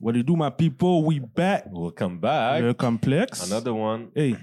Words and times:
What 0.00 0.12
do 0.12 0.18
you 0.18 0.24
do, 0.24 0.36
my 0.36 0.50
people? 0.50 1.04
We 1.04 1.18
back. 1.18 1.64
Welcome 1.72 2.20
back. 2.20 2.62
Le 2.62 2.72
complexe. 2.72 3.50
Another 3.50 3.74
one. 3.74 4.10
Hey, 4.14 4.36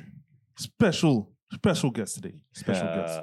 special, 0.58 1.32
special 1.54 1.92
guest 1.92 2.16
today. 2.16 2.36
Special 2.52 2.88
guest. 2.94 3.22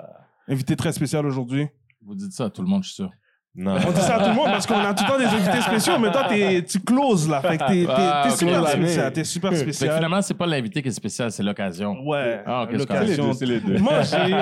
Invité 0.49 0.75
très 0.75 0.93
spécial 0.93 1.27
aujourd'hui. 1.27 1.69
Vous 2.01 2.15
dites 2.15 2.33
ça 2.33 2.47
à 2.47 2.51
tout 2.51 2.63
le 2.63 2.69
monde, 2.69 2.85
je 2.85 2.89
suis 2.89 2.95
sûr. 2.97 3.11
Non. 3.55 3.75
On 3.87 3.91
dit 3.93 4.01
ça 4.01 4.17
à 4.17 4.21
tout 4.25 4.31
le 4.31 4.35
monde 4.35 4.47
parce 4.47 4.67
qu'on 4.67 4.79
a 4.79 4.95
tout 4.95 5.05
le 5.05 5.11
temps 5.11 5.19
des 5.19 5.27
invités 5.27 5.61
spéciaux, 5.69 5.99
mais 5.99 6.11
toi, 6.11 6.25
t'es- 6.27 6.63
tu 6.65 6.81
closes 6.81 7.29
là. 7.29 7.43
Fait 7.43 7.59
que 7.59 7.65
t'es, 7.67 7.85
t'es- 7.85 7.87
Ah, 7.91 8.23
t'es 8.25 8.31
super 8.37 8.67
spécial. 8.69 9.13
T'es 9.13 9.25
super 9.25 9.51
Fait 9.51 9.57
que 9.57 9.61
spécial. 9.63 9.95
finalement, 9.97 10.23
c'est 10.23 10.33
pas 10.35 10.47
l'invité 10.47 10.81
qui 10.81 10.89
est 10.89 10.93
spécial, 10.93 11.31
c'est 11.31 11.43
l'occasion. 11.43 11.95
Ouais, 12.07 12.41
Ah, 12.47 12.67
l'occasion. 12.71 13.05
C'est 13.05 13.05
les 13.05 13.17
deux, 13.17 13.33
c'est 13.35 13.47
les 13.47 13.61
deux. 13.61 13.79
Manger. 13.83 14.37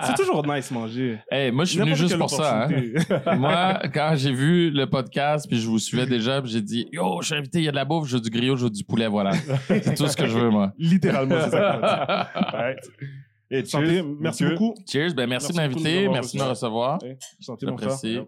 C'est 0.06 0.14
toujours 0.14 0.46
nice 0.46 0.70
manger. 0.70 1.18
Hey, 1.28 1.50
moi, 1.50 1.64
je 1.64 1.70
suis 1.70 1.80
venu 1.80 1.96
juste 1.96 2.16
pour 2.16 2.30
ça. 2.30 2.68
hein. 2.68 3.36
Moi, 3.36 3.80
quand 3.92 4.12
j'ai 4.14 4.32
vu 4.32 4.70
le 4.70 4.86
podcast, 4.88 5.46
puis 5.48 5.58
je 5.60 5.66
vous 5.66 5.80
suivais 5.80 6.06
déjà, 6.06 6.40
puis 6.40 6.50
j'ai 6.52 6.62
dit, 6.62 6.86
yo, 6.92 7.18
je 7.22 7.26
suis 7.26 7.34
invité, 7.34 7.58
il 7.58 7.64
y 7.64 7.68
a 7.68 7.72
de 7.72 7.76
la 7.76 7.84
bouffe, 7.84 8.06
je 8.08 8.14
veux 8.14 8.20
du 8.22 8.30
griot, 8.30 8.54
je 8.56 8.64
veux 8.64 8.70
du 8.70 8.84
poulet, 8.84 9.08
voilà. 9.08 9.32
C'est 9.66 9.94
tout 9.96 10.06
ce 10.06 10.16
que 10.16 10.26
je 10.26 10.38
veux, 10.38 10.50
moi. 10.50 10.72
Littéralement, 10.78 11.34
c'est 11.44 11.50
ça. 11.50 12.28
Et 13.48 13.64
Santé, 13.64 13.86
cheers, 13.86 14.04
merci 14.20 14.42
monsieur. 14.44 14.56
beaucoup. 14.58 14.74
Cheers, 14.90 15.14
ben 15.14 15.28
merci, 15.28 15.52
Merci 15.52 15.52
de 15.52 15.56
m'inviter, 15.56 16.08
merci 16.08 16.36
de 16.36 16.42
me 16.42 16.48
recevoir. 16.48 16.98
Hey, 17.04 17.16
Santé, 17.40 17.66
mon 17.66 17.76
frère. 17.76 17.90
J'apprécie. 17.90 18.20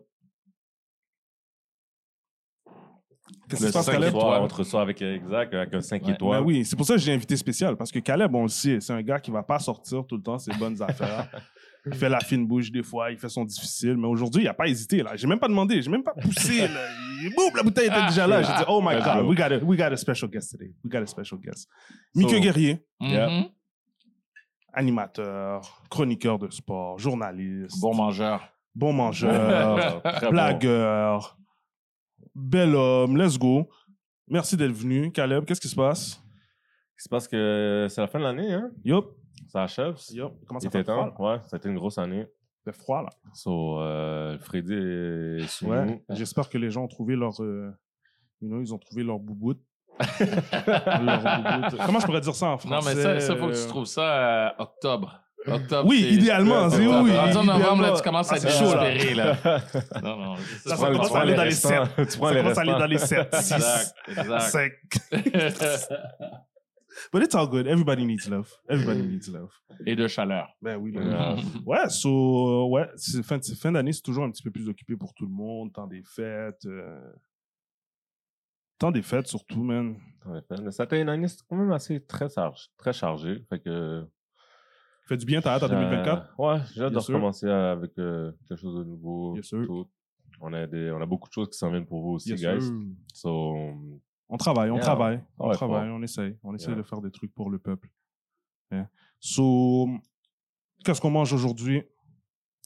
Qu'est-ce 3.48 3.60
qui 3.60 3.64
Le 3.66 3.68
se 3.68 3.72
passe, 3.72 3.86
cinq 3.86 3.92
Caleb? 3.92 4.10
Toi, 4.12 4.42
on 4.42 4.48
te 4.48 4.54
reçoit 4.54 4.82
avec, 4.82 5.00
exact, 5.02 5.54
avec 5.54 5.72
un 5.74 5.80
5 5.80 6.04
Ouais. 6.06 6.12
étoiles. 6.12 6.40
Ben 6.40 6.46
oui, 6.46 6.64
c'est 6.64 6.76
pour 6.76 6.84
ça 6.86 6.94
que 6.94 7.00
j'ai 7.00 7.12
invité 7.12 7.36
spécial, 7.36 7.76
parce 7.76 7.90
que 7.90 7.98
Caleb, 8.00 8.34
on 8.34 8.42
le 8.42 8.48
sait, 8.48 8.78
c'est 8.80 8.92
un 8.92 9.02
gars 9.02 9.18
qui 9.20 9.30
va 9.30 9.42
pas 9.42 9.58
sortir 9.58 10.04
tout 10.06 10.16
le 10.16 10.22
temps 10.22 10.38
ses 10.38 10.52
bonnes 10.54 10.80
affaires. 10.82 11.28
Il 11.86 11.94
fait 11.94 12.08
la 12.10 12.20
fine 12.20 12.46
bouche 12.46 12.70
des 12.70 12.82
fois, 12.82 13.10
il 13.12 13.16
fait 13.16 13.30
son 13.30 13.44
difficile, 13.46 13.96
mais 13.96 14.08
aujourd'hui, 14.08 14.42
il 14.42 14.48
a 14.48 14.52
pas 14.52 14.66
hésité. 14.66 15.02
là. 15.02 15.16
J'ai 15.16 15.26
même 15.26 15.38
pas 15.38 15.48
demandé, 15.48 15.80
j'ai 15.80 15.90
même 15.90 16.02
pas 16.02 16.12
poussé. 16.12 16.68
Là. 16.68 16.68
Il- 17.22 17.32
boum, 17.34 17.50
la 17.56 17.62
bouteille 17.62 17.86
était 17.86 18.04
déjà 18.08 18.26
là. 18.26 18.42
J'ai 18.42 18.52
dit, 18.52 18.64
oh 18.68 18.82
my 18.82 18.96
Let's 18.96 19.04
God, 19.04 19.22
go. 19.22 19.28
we 19.30 19.38
got, 19.38 19.52
a, 19.52 19.58
we 19.64 19.78
got 19.78 19.92
a 19.92 19.96
special 19.96 20.28
guest 20.28 20.50
today. 20.50 20.74
We 20.84 20.90
got 20.90 21.02
a 21.02 21.06
special 21.06 21.38
guest. 21.40 21.66
Mickey 22.14 22.34
So- 22.34 22.40
Guerrier, 22.42 22.84
Yeah. 23.00 23.28
Mhm. 23.30 23.44
animateur, 24.74 25.82
chroniqueur 25.88 26.38
de 26.38 26.50
sport, 26.50 26.98
journaliste, 26.98 27.80
Bon 27.80 27.94
mangeur. 27.94 28.42
bon 28.74 28.92
mangeur, 28.92 29.30
Euh, 30.04 30.58
bon. 30.60 31.20
Bel 32.38 32.74
homme, 32.74 33.16
let's 33.16 33.38
go. 33.38 33.68
Merci 34.28 34.56
d'être 34.56 34.72
venu. 34.72 35.10
Caleb, 35.12 35.44
qu'est-ce 35.44 35.60
qui 35.60 35.68
se 35.68 35.76
passe? 35.76 36.22
C'est 36.96 37.10
parce 37.10 37.28
que 37.28 37.86
c'est 37.88 38.00
la 38.00 38.06
fin 38.08 38.18
de 38.18 38.24
l'année, 38.24 38.52
hein? 38.52 38.70
Yup. 38.84 39.06
Ça 39.48 39.62
achève. 39.62 39.96
Yup. 40.10 40.32
Comment 40.46 40.60
ça 40.60 40.70
fait 40.70 40.82
froid? 40.84 41.10
temps. 41.16 41.24
Ouais, 41.24 41.38
ça 41.44 41.56
a 41.56 41.58
été 41.58 41.68
une 41.68 41.76
grosse 41.76 41.98
année. 41.98 42.26
Fait 42.64 42.72
froid, 42.72 43.02
là. 43.02 43.10
So, 43.34 43.80
euh, 43.80 44.38
Freddy 44.40 44.74
est 44.74 45.46
sous 45.48 45.66
Ouais. 45.66 45.84
nous. 45.86 46.02
J'espère 46.10 46.48
que 46.48 46.58
les 46.58 46.70
gens 46.70 46.84
ont 46.84 46.88
trouvé 46.88 47.14
leur. 47.16 47.40
euh, 47.42 47.70
you 48.40 48.48
know, 48.48 48.60
ils 48.60 48.74
ont 48.74 48.78
trouvé 48.78 49.02
leur 49.04 49.18
bouboute. 49.18 49.60
Leur 50.20 51.20
bouboute. 51.22 51.80
Comment 51.86 51.98
je 52.00 52.06
pourrais 52.06 52.20
dire 52.20 52.34
ça 52.34 52.46
en 52.46 52.50
Non, 52.52 52.58
français? 52.58 52.94
mais 52.94 53.02
ça, 53.02 53.20
ça, 53.20 53.36
faut 53.36 53.48
que 53.48 53.60
tu 53.62 53.66
trouves 53.68 53.86
ça 53.86 54.48
euh, 54.48 54.50
octobre. 54.58 55.20
Octobre. 55.52 55.88
Oui, 55.88 56.00
c'est- 56.08 56.14
idéalement, 56.16 56.70
c'est 56.70 56.78
oui. 56.86 56.86
Rendu 57.16 57.36
en 57.36 57.44
novembre, 57.44 57.46
là, 57.46 57.58
idéalement. 57.64 57.96
tu 57.96 58.02
commences 58.02 58.30
à 58.30 58.34
Ah, 58.34 58.36
être 58.38 58.50
c'est 58.50 58.58
chaud, 58.64 58.74
là. 58.74 58.90
désespéré, 58.92 59.14
là. 59.14 59.36
Non, 60.02 60.16
non. 60.16 60.36
Ça, 60.36 60.76
c'est 60.76 60.84
commence 60.86 61.10
tu 61.10 61.16
à 61.16 61.20
aller 61.20 61.34
dans 61.34 61.42
les 61.42 61.48
restants. 61.48 61.68
sept. 61.96 62.08
Tu 62.10 62.18
prends 62.18 62.28
Ça 62.28 62.34
les 62.34 62.40
commence 62.42 62.58
à 62.58 62.60
aller 62.60 62.72
restants. 62.72 62.78
dans 62.78 62.86
les 62.86 62.98
7, 62.98 63.34
6, 63.34 63.54
Exact, 63.54 63.94
exact. 64.08 64.40
5. 64.40 64.72
But 67.12 67.22
it's 67.22 67.34
all 67.34 67.48
good. 67.48 67.66
Everybody 67.68 68.04
needs 68.04 68.28
love. 68.28 68.50
Everybody 68.68 69.02
needs 69.06 69.28
love. 69.30 69.52
Et 69.86 69.94
de 69.94 70.08
chaleur. 70.08 70.48
Ben 70.60 70.76
oui, 70.76 70.90
ben 70.90 71.06
Yeah. 71.08 71.34
oui. 71.36 71.44
Ouais, 71.64 71.88
so, 71.88 72.08
euh, 72.10 72.68
ouais, 72.68 72.88
c'est 72.96 73.22
fin, 73.22 73.38
c'est 73.40 73.54
fin 73.54 73.70
d'année, 73.70 73.92
c'est 73.92 74.02
toujours 74.02 74.24
un 74.24 74.30
petit 74.32 74.42
peu 74.42 74.50
plus 74.50 74.68
occupé 74.68 74.96
pour 74.96 75.14
tout 75.14 75.24
le 75.24 75.30
monde. 75.32 75.72
Temps 75.72 75.86
des 75.86 76.02
fêtes. 76.02 76.64
euh, 76.66 77.00
Temps 78.78 78.90
des 78.90 79.02
fêtes, 79.02 79.26
surtout, 79.28 79.62
man. 79.62 79.96
Ouais, 80.26 80.40
mais 80.62 80.70
Ça 80.72 80.82
a 80.84 80.86
été 80.86 81.00
une 81.00 81.08
année 81.08 81.26
quand 81.48 81.56
même 81.56 81.72
assez 81.72 82.00
très, 82.04 82.28
chargée. 82.28 82.66
très 82.76 82.92
chargée. 82.92 83.44
Fait 83.48 83.60
que. 83.60 84.04
Fait 85.08 85.16
du 85.16 85.24
bien, 85.24 85.40
t'as 85.40 85.54
hâte 85.54 85.62
à 85.62 85.68
2024? 85.68 86.34
Euh, 86.38 86.42
ouais, 86.44 86.60
j'ai 86.74 86.82
hâte 86.82 86.92
de 86.92 86.98
recommencer 86.98 87.48
avec 87.48 87.92
euh, 87.98 88.30
quelque 88.46 88.60
chose 88.60 88.76
de 88.78 88.84
nouveau. 88.84 89.32
Bien 89.32 89.42
sûr. 89.42 89.64
tout. 89.66 89.86
On 90.40 90.52
a, 90.52 90.66
des, 90.66 90.90
on 90.92 91.00
a 91.00 91.06
beaucoup 91.06 91.28
de 91.28 91.32
choses 91.32 91.48
qui 91.50 91.56
s'en 91.58 91.70
viennent 91.70 91.86
pour 91.86 92.00
vous 92.02 92.10
aussi, 92.10 92.32
Bien 92.34 92.58
guys. 92.58 92.66
So, 93.14 93.54
On 94.28 94.36
travaille, 94.36 94.70
on 94.70 94.74
Yeah. 94.74 94.82
travaille, 94.82 95.20
on 95.38 95.48
Ouais, 95.48 95.54
travaille, 95.54 95.88
on 95.88 96.02
essaye. 96.02 96.36
On 96.44 96.54
essaye 96.54 96.68
Yeah. 96.74 96.76
de 96.76 96.82
faire 96.82 97.00
des 97.00 97.10
trucs 97.10 97.34
pour 97.34 97.50
le 97.50 97.58
peuple. 97.58 97.90
Yeah. 98.70 98.88
So, 99.18 99.88
qu'est-ce 100.84 101.00
qu'on 101.00 101.10
mange 101.10 101.32
aujourd'hui? 101.32 101.82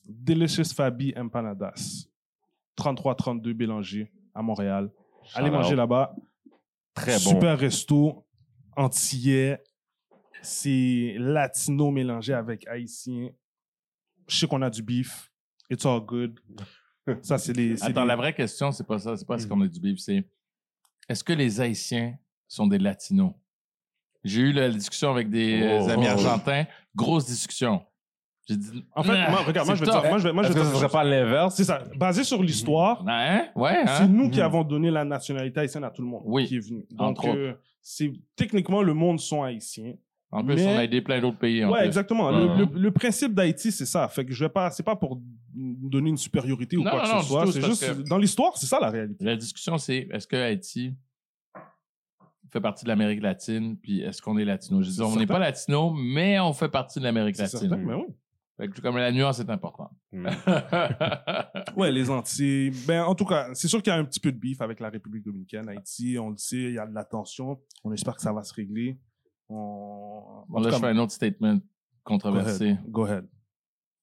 Delicious 0.06 0.75
Fabi 0.75 1.14
Empanadas. 1.16 2.06
33-32 2.76 3.52
Bélanger 3.54 4.10
à 4.34 4.42
Montréal. 4.42 4.91
Allez 5.34 5.50
manger 5.50 5.76
là-bas. 5.76 6.14
Très 6.94 7.12
bon. 7.12 7.19
Super 7.31 7.56
resto, 7.58 8.26
antillais. 8.76 9.62
C'est 10.42 11.14
latino 11.19 11.91
mélangé 11.91 12.32
avec 12.34 12.66
haïtien. 12.66 13.30
Je 14.28 14.36
sais 14.36 14.47
qu'on 14.47 14.62
a 14.62 14.70
du 14.70 14.82
beef. 14.82 15.30
It's 15.70 15.86
all 15.86 16.00
good. 16.00 16.38
Ça, 17.22 17.38
c'est 17.38 17.53
les. 17.53 17.76
c'est 17.76 17.86
Attends, 17.86 18.03
les- 18.03 18.08
la 18.08 18.16
vraie 18.16 18.34
question, 18.34 18.70
c'est 18.72 18.86
pas 18.86 18.98
ça. 18.98 19.16
C'est 19.16 19.26
pas 19.26 19.38
ce 19.38 19.47
Mm. 19.47 19.48
qu'on 19.48 19.60
a 19.62 19.66
du 19.66 19.81
beef, 19.81 19.98
c'est 19.98 20.25
est-ce 21.08 21.25
que 21.25 21.32
les 21.32 21.60
Haïtiens 21.60 22.14
sont 22.47 22.66
des 22.69 22.78
Latinos? 22.78 23.32
J'ai 24.22 24.42
eu 24.42 24.52
la 24.52 24.69
discussion 24.70 25.10
avec 25.10 25.28
des 25.28 25.60
euh, 25.62 25.81
Oh. 25.82 25.88
amis 25.91 26.06
argentins. 26.06 26.64
Grosse 26.94 27.26
discussion. 27.26 27.84
J'ai 28.48 28.56
dit. 28.56 28.84
En 28.94 29.02
fait, 29.02 29.12
Ah, 29.16 29.31
moi, 29.31 29.41
regarde, 29.42 29.66
moi, 29.66 29.75
je 29.75 29.84
vais 29.84 29.91
dire. 29.91 30.02
Moi, 30.04 30.19
je 30.19 30.22
vais, 30.25 30.32
moi, 30.32 30.42
je 30.44 30.48
vais 30.48 30.54
que 30.60 30.64
ce 30.64 30.75
serait 30.76 30.88
pas 30.88 31.02
l'inverse? 31.02 31.56
C'est 31.56 31.64
ça. 31.64 31.82
Basé 31.97 32.22
sur 32.22 32.41
l'histoire, 32.42 33.04
Hein? 33.08 33.48
Ouais, 33.56 33.78
hein? 33.84 33.97
c'est 33.98 34.08
nous 34.08 34.31
qui 34.31 34.38
Mhm. 34.38 34.44
avons 34.44 34.62
donné 34.62 34.91
la 34.92 35.04
nationalité 35.04 35.58
haïtienne 35.60 35.82
à 35.84 35.91
tout 35.91 36.02
le 36.02 36.08
monde 36.08 36.22
Oui, 36.25 36.47
qui 36.47 36.56
est 36.56 36.60
venu. 36.60 36.84
Donc, 36.91 37.25
euh, 37.25 37.54
c'est 37.81 38.12
techniquement 38.36 38.82
le 38.82 38.94
monde 38.94 39.19
sont 39.19 39.42
haïtiens. 39.42 39.94
En 40.34 40.43
plus, 40.44 40.54
mais- 40.56 40.66
on 40.66 40.78
a 40.78 40.84
aidé 40.84 41.03
plein 41.03 41.20
d'autres 41.20 41.38
pays. 41.38 41.62
en 41.65 41.70
Ouais, 41.70 41.81
plus. 41.81 41.87
exactement. 41.88 42.31
Ouais. 42.31 42.56
Le, 42.59 42.65
le- 42.65 42.81
le 42.81 42.91
principe 42.91 43.34
d'Haïti, 43.34 43.70
c'est 43.70 43.84
ça. 43.87 44.09
Fait 44.09 44.25
que 44.25 44.32
je 44.32 44.44
vais 44.44 44.48
pas, 44.50 44.70
c'est 44.70 44.82
pas 44.82 44.97
pour 44.97 45.20
donner 45.54 46.09
une 46.10 46.16
supériorité 46.16 46.76
ou 46.78 46.82
Non, 46.82 46.91
quoi 46.91 47.00
non, 47.03 47.09
que 47.09 47.15
non, 47.16 47.20
ce 47.22 47.28
soit. 47.28 47.53
C'est 47.53 47.60
juste 47.62 47.87
que- 48.03 48.09
dans 48.09 48.16
l'histoire, 48.19 48.56
c'est 48.56 48.66
ça 48.66 48.81
la 48.81 48.88
réalité. 48.91 49.22
La 49.25 49.37
discussion, 49.37 49.76
c'est 49.78 50.09
est-ce 50.10 50.26
que 50.26 50.37
Haïti 50.37 50.94
fait 52.50 52.60
partie 52.60 52.84
de 52.84 52.88
l'Amérique 52.88 53.22
latine, 53.22 53.76
puis 53.78 54.00
est-ce 54.00 54.20
qu'on 54.22 54.37
est 54.38 54.44
latino? 54.44 54.82
Je 54.82 54.91
dis, 54.91 55.00
on 55.03 55.16
n'est 55.16 55.26
pas 55.26 55.38
latino, 55.38 55.93
mais 55.93 56.38
on 56.41 56.53
fait 56.53 56.69
partie 56.69 56.99
de 56.99 57.04
l'Amérique 57.04 57.37
C'est 57.37 57.43
latine. 57.44 57.59
certain, 57.60 57.76
mais 57.76 57.94
oui. 57.94 58.04
Fait 58.59 58.69
que 58.69 58.81
comme 58.82 58.99
la 58.99 59.10
nuance 59.10 59.38
est 59.41 59.49
importante. 59.50 59.91
Hmm. 60.12 60.26
Ouais, 61.76 61.91
les 61.91 62.10
Antilles. 62.10 62.70
Ben, 62.87 63.03
en 63.04 63.14
tout 63.14 63.25
cas, 63.25 63.49
c'est 63.54 63.69
sûr 63.69 63.82
qu'il 63.82 63.91
y 63.93 63.97
a 63.97 63.99
un 63.99 64.04
petit 64.04 64.20
peu 64.20 64.31
de 64.32 64.37
bif 64.38 64.60
avec 64.60 64.81
la 64.81 64.91
République 64.91 65.25
dominicaine, 65.25 65.69
Haïti. 65.69 66.19
On 66.19 66.31
le 66.31 66.37
sait, 66.37 66.56
il 66.56 66.72
y 66.75 66.78
a 66.78 66.87
de 66.87 66.94
la 66.94 67.04
tension. 67.04 67.59
On 67.84 67.93
espère 67.93 68.14
que 68.16 68.22
ça 68.22 68.32
va 68.32 68.43
se 68.43 68.53
régler. 68.53 68.99
On... 69.52 70.44
Bon, 70.48 70.60
là, 70.60 70.70
je 70.70 70.76
fais 70.76 70.86
un 70.86 70.98
autre 70.98 71.12
statement 71.12 71.54
go 71.56 71.60
controversé. 72.04 72.64
ahead. 72.70 72.78
Go 72.90 73.04
ahead. 73.04 73.26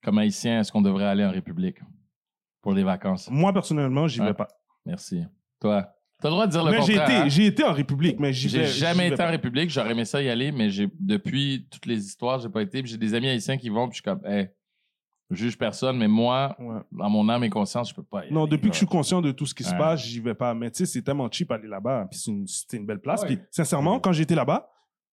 Comme 0.03 0.17
haïtien, 0.19 0.59
est-ce 0.61 0.71
qu'on 0.71 0.81
devrait 0.81 1.05
aller 1.05 1.25
en 1.25 1.31
République 1.31 1.77
pour 2.61 2.73
les 2.73 2.83
vacances? 2.83 3.29
Moi, 3.31 3.51
personnellement, 3.53 4.07
j'y 4.07 4.19
vais 4.21 4.33
pas. 4.33 4.47
Merci. 4.85 5.23
Toi, 5.59 5.89
tu 6.21 6.27
as 6.27 6.29
le 6.29 6.33
droit 6.33 6.47
de 6.47 6.51
dire 6.51 6.63
le 6.63 6.71
Mais 6.71 6.77
j'ai 6.81 6.93
contraire. 6.95 7.09
été, 7.09 7.17
hein? 7.17 7.27
j'ai 7.27 7.45
été 7.47 7.63
en 7.63 7.73
République, 7.73 8.19
mais 8.19 8.31
j'y 8.33 8.47
vais. 8.47 8.65
J'ai 8.65 8.79
jamais 8.79 9.07
été 9.09 9.21
en. 9.21 9.27
République. 9.29 9.69
J'aurais 9.69 9.91
aimé 9.91 10.05
ça 10.05 10.21
y 10.21 10.29
aller, 10.29 10.51
mais 10.51 10.69
j'ai 10.69 10.89
depuis 10.99 11.67
toutes 11.69 11.85
les 11.85 12.05
histoires, 12.05 12.39
j'ai 12.39 12.49
pas 12.49 12.61
été. 12.61 12.81
J'ai 12.85 12.97
des 12.97 13.13
amis 13.13 13.27
haïtiens 13.27 13.57
qui 13.57 13.69
vont, 13.69 13.87
puis 13.89 13.97
je 13.97 14.01
suis 14.01 14.03
comme, 14.03 14.25
hey, 14.25 14.49
je 15.29 15.35
juge 15.35 15.57
personne, 15.57 15.97
mais 15.97 16.07
moi, 16.07 16.55
Ouais. 16.59 16.79
dans 16.91 17.09
mon 17.09 17.27
âme 17.29 17.43
et 17.43 17.49
conscience, 17.49 17.89
je 17.89 17.95
peux 17.95 18.03
pas 18.03 18.25
y 18.25 18.33
Non, 18.33 18.43
aller. 18.43 18.51
depuis 18.51 18.69
que 18.69 18.73
je 18.73 18.79
suis 18.79 18.87
conscient 18.87 19.21
de 19.21 19.31
tout 19.31 19.45
ce 19.45 19.53
qui 19.53 19.63
se 19.63 19.75
passe, 19.75 20.03
j'y 20.05 20.19
vais 20.21 20.33
pas. 20.33 20.53
Mais 20.53 20.71
tu 20.71 20.77
sais, 20.79 20.85
c'est 20.85 21.01
tellement 21.01 21.29
cheap 21.29 21.51
aller 21.51 21.67
là-bas. 21.67 22.07
Puis 22.09 22.19
c'est 22.19 22.31
une, 22.31 22.45
une 22.81 22.85
belle 22.85 22.99
place. 23.01 23.21
Ouais. 23.21 23.27
Puis 23.35 23.39
sincèrement, 23.51 23.99
quand 23.99 24.11
j'étais 24.13 24.35
là-bas, 24.35 24.69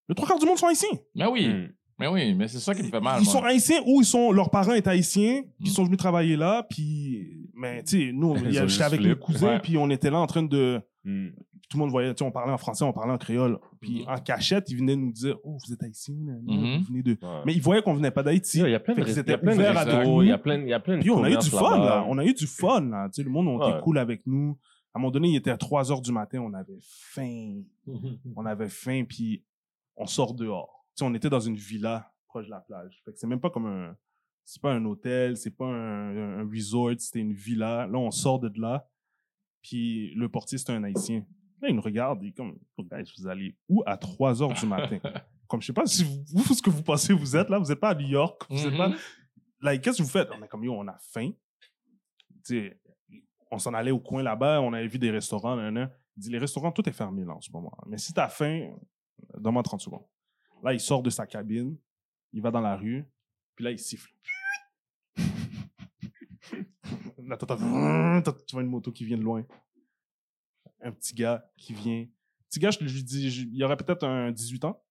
le 0.09 0.15
trois 0.15 0.29
quarts 0.29 0.39
du 0.39 0.47
monde 0.47 0.59
sont 0.59 0.67
haïtiens. 0.67 0.89
Mais 1.15 1.27
oui, 1.27 1.49
Hmm. 1.49 1.69
mais 1.99 2.07
oui, 2.09 2.35
mais 2.35 2.47
c'est 2.49 2.59
ça 2.59 2.75
qui 2.75 2.83
me 2.83 2.89
fait 2.89 3.01
mal. 3.01 3.21
Ils 3.21 3.25
moi. 3.25 3.33
sont 3.33 3.43
haïtiens 3.43 3.81
ou 3.87 4.01
ils 4.01 4.05
sont, 4.07 4.33
leurs 4.33 4.51
parents 4.51 4.75
étaient 4.75 4.91
haïtiens, 4.91 5.43
puis 5.59 5.69
ils 5.69 5.71
sont 5.71 5.85
venus 5.85 5.99
travailler 5.99 6.37
là. 6.37 6.63
Puis, 6.69 7.49
mais 7.55 7.83
tu 7.85 8.07
sais, 8.09 8.13
nous, 8.13 8.37
j'étais 8.37 8.83
avec 8.85 9.01
mes 9.01 9.15
cousins, 9.17 9.59
puis 9.63 9.77
on 9.79 9.89
était 9.91 10.11
là 10.11 10.19
en 10.19 10.27
train 10.27 10.43
de. 10.43 10.81
Hmm. 11.05 11.29
Tout 11.69 11.79
le 11.79 11.83
monde 11.83 11.91
voyait, 11.91 12.15
tu 12.15 12.19
sais, 12.19 12.25
on 12.25 12.31
parlait 12.31 12.53
en 12.53 12.59
français, 12.59 12.85
on 12.85 12.93
parlait 12.93 13.13
en 13.13 13.19
créole. 13.19 13.59
Puis 13.81 14.05
en 14.07 14.19
cachette, 14.19 14.71
ils 14.71 14.77
venaient 14.77 14.95
nous 14.95 15.11
dire 15.11 15.37
Oh, 15.43 15.59
vous 15.67 15.73
êtes 15.73 15.83
haïtiens, 15.83 16.15
vous 16.47 16.85
venez 16.87 17.03
de. 17.03 17.13
Ouais. 17.21 17.43
Mais 17.45 17.55
ils 17.55 17.61
voyaient 17.61 17.83
qu'on 17.83 17.95
venait 17.95 18.13
pas 18.13 18.23
d'Haïti. 18.23 18.61
Il 18.61 18.71
y 18.71 18.75
a 18.75 18.79
plein 18.79 18.95
de 18.95 19.01
il 19.01 19.07
y 20.29 20.31
a 20.31 20.39
plein. 20.39 20.61
Il 20.63 20.69
y 20.69 20.73
a 20.73 20.79
plein, 20.79 20.97
de 20.99 21.01
Puis 21.01 21.11
on 21.11 21.25
a 21.25 21.31
eu 21.31 21.37
du 21.37 21.51
fun, 21.51 21.79
là. 21.79 22.05
On 22.09 22.19
a 22.19 22.25
eu 22.25 22.35
du 22.35 22.47
fun, 22.47 22.83
là. 22.83 23.09
Tu 23.13 23.17
sais, 23.17 23.23
le 23.25 23.31
monde 23.31 23.49
a 23.61 23.67
été 23.67 23.75
Ouais. 23.77 23.83
cool 23.83 23.99
avec 23.99 24.23
nous. 24.27 24.57
À 24.95 24.99
un 24.99 25.01
moment 25.01 25.11
donné, 25.11 25.29
il 25.31 25.37
était 25.37 25.51
à 25.51 25.57
3 25.57 25.91
heures 25.91 26.01
du 26.01 26.13
matin, 26.13 26.39
on 26.41 26.55
avait 26.55 26.79
faim. 26.81 27.63
On 28.37 28.47
avait 28.47 28.69
faim, 28.69 29.03
puis 29.09 29.43
on 29.97 30.07
sort 30.07 30.35
dehors. 30.35 30.87
Tu 30.97 31.01
sais, 31.01 31.05
on 31.11 31.15
était 31.15 31.31
dans 31.31 31.41
une 31.41 31.57
villa 31.57 32.13
proche 32.27 32.47
de 32.47 32.51
la 32.51 32.61
plage. 32.61 33.01
Fait 33.05 33.13
que 33.13 33.19
c'est 33.19 33.27
même 33.27 33.41
pas 33.41 33.51
comme 33.51 33.67
un... 33.67 33.97
C'est 34.49 34.63
pas 34.63 34.73
un 34.73 34.85
hôtel, 34.85 35.37
c'est 35.37 35.51
pas 35.57 35.67
un, 35.67 36.39
un 36.41 36.49
resort, 36.49 36.93
c'était 36.99 37.19
une 37.19 37.33
villa. 37.33 37.87
Là, 37.89 37.99
on 37.99 38.13
sort 38.13 38.39
de 38.39 38.49
là, 38.61 38.89
puis 39.61 40.15
le 40.15 40.29
portier, 40.29 40.57
c'était 40.57 40.73
un 40.73 40.85
Haïtien. 40.85 41.27
Là, 41.61 41.69
il 41.69 41.75
nous 41.75 41.83
regarde, 41.83 42.23
il 42.23 42.29
est 42.29 42.33
comme, 42.33 42.57
guys, 42.79 43.11
vous 43.19 43.27
allez 43.27 43.57
où 43.69 43.83
à 43.87 43.97
3 43.97 44.43
heures 44.43 44.53
du 44.53 44.67
matin? 44.67 44.99
comme, 45.49 45.61
je 45.61 45.67
sais 45.67 45.73
pas 45.73 45.85
si 45.87 46.05
vous, 46.05 46.23
vous, 46.33 46.55
ce 46.55 46.63
que 46.63 46.71
vous 46.71 46.83
pensez, 46.85 47.13
vous 47.13 47.35
êtes 47.37 47.49
là, 47.49 47.59
vous 47.59 47.73
êtes 47.73 47.81
pas 47.81 47.89
à 47.91 47.95
New 47.97 48.07
York, 48.07 48.47
vous 48.49 48.65
êtes 48.67 48.71
Mhm. 48.73 48.77
pas... 48.79 48.93
Like, 49.63 49.83
qu'est-ce 49.83 49.99
que 49.99 50.03
vous 50.05 50.09
faites? 50.09 50.29
On 50.39 50.43
est 50.45 50.49
comme, 50.49 50.63
yo, 50.63 50.75
on 50.75 50.87
a 50.87 50.97
faim. 50.99 51.33
Tu 52.45 52.71
sais, 52.71 52.81
on 53.51 53.59
s'en 53.59 53.75
allait 53.75 53.91
au 53.91 53.99
coin 53.99 54.23
là-bas, 54.23 54.61
on 54.61 54.73
avait 54.75 54.87
vu 54.87 54.99
des 54.99 55.11
restaurants, 55.11 55.57
nan. 55.57 55.91
Il 56.17 56.23
dit, 56.23 56.31
les 56.31 56.39
restaurants, 56.39 56.71
tout 56.71 56.89
est 56.89 56.93
fermé 56.93 57.25
là 57.25 57.35
en 57.35 57.41
ce 57.41 57.51
moment. 57.51 57.73
Mais 57.87 57.99
si 57.99 58.13
t'as 58.13 58.29
faim, 58.29 58.71
donne-moi 59.39 59.63
30 59.63 59.81
secondes. 59.81 60.05
Là, 60.63 60.73
il 60.73 60.81
sort 60.81 61.03
de 61.03 61.11
sa 61.11 61.27
cabine, 61.27 61.77
il 62.33 62.41
va 62.43 62.51
dans 62.51 62.61
la 62.61 62.77
rue, 62.77 63.05
puis 63.55 63.65
là, 63.65 63.71
il 63.71 63.79
siffle. 63.79 64.11
Tu 68.47 68.53
vois 68.53 68.63
une 68.63 68.69
moto 68.71 68.93
qui 68.93 69.05
vient 69.05 69.19
de 69.19 69.23
loin. 69.23 69.45
Un 70.81 70.93
petit 70.93 71.15
gars 71.15 71.51
qui 71.57 71.73
vient. 71.75 72.07
Petit 72.49 72.61
gars, 72.61 72.71
je 72.71 72.79
lui 72.81 73.03
dis, 73.03 73.49
il 73.53 73.65
aurait 73.65 73.77
peut-être 73.77 74.05
un 74.07 74.31
18 74.31 74.65
ans. 74.65 74.83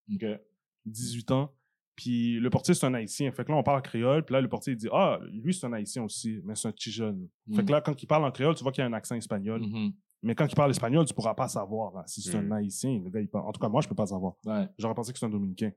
18 0.86 1.32
ans. 1.32 1.54
Puis 1.96 2.40
le 2.42 2.50
portier, 2.50 2.74
c'est 2.74 2.86
un 2.86 2.94
haïtien. 2.94 3.32
Fait 3.32 3.46
que 3.46 3.52
là, 3.52 3.58
on 3.58 3.64
parle 3.64 3.82
créole. 3.82 4.26
Puis 4.26 4.34
là, 4.34 4.42
le 4.42 4.50
portier, 4.50 4.74
il 4.74 4.76
dit 4.78 4.90
Ah, 4.92 5.20
lui, 5.32 5.54
c'est 5.54 5.66
un 5.66 5.72
haïtien 5.74 6.04
aussi, 6.04 6.42
mais 6.44 6.54
c'est 6.56 6.68
un 6.68 6.72
petit 6.74 6.92
jeune. 6.92 7.30
Fait 7.56 7.62
Mm. 7.62 7.66
que 7.66 7.72
là, 7.72 7.82
quand 7.82 8.04
il 8.04 8.06
parle 8.06 8.26
en 8.26 8.32
créole, 8.32 8.54
tu 8.56 8.64
vois 8.64 8.74
qu'il 8.74 8.82
y 8.82 8.84
a 8.84 8.88
un 8.88 8.94
accent 8.94 9.16
espagnol. 9.16 9.62
Mhm. 9.62 9.94
Mais 10.24 10.34
quand 10.34 10.46
il 10.48 10.56
parle 10.56 10.72
espagnol, 10.72 11.06
tu 11.06 11.14
pourras 11.14 11.36
pas 11.36 11.48
savoir 11.48 11.94
là, 11.94 12.04
si 12.08 12.22
c'est 12.22 12.40
Mm. 12.42 12.52
un 12.52 12.56
haïtien. 12.58 13.00
Le 13.04 13.10
gars, 13.10 13.20
il 13.22 13.28
parle. 13.30 13.48
En 13.48 13.52
tout 13.52 13.60
cas, 13.60 13.70
moi, 13.70 13.82
je 13.82 13.88
peux 13.88 13.96
pas 13.96 14.08
savoir. 14.08 14.34
Ouais. 14.46 14.68
J'aurais 14.78 14.96
pensé 14.96 15.14
que 15.14 15.20
c'est 15.20 15.26
un 15.26 15.30
dominicain. 15.30 15.72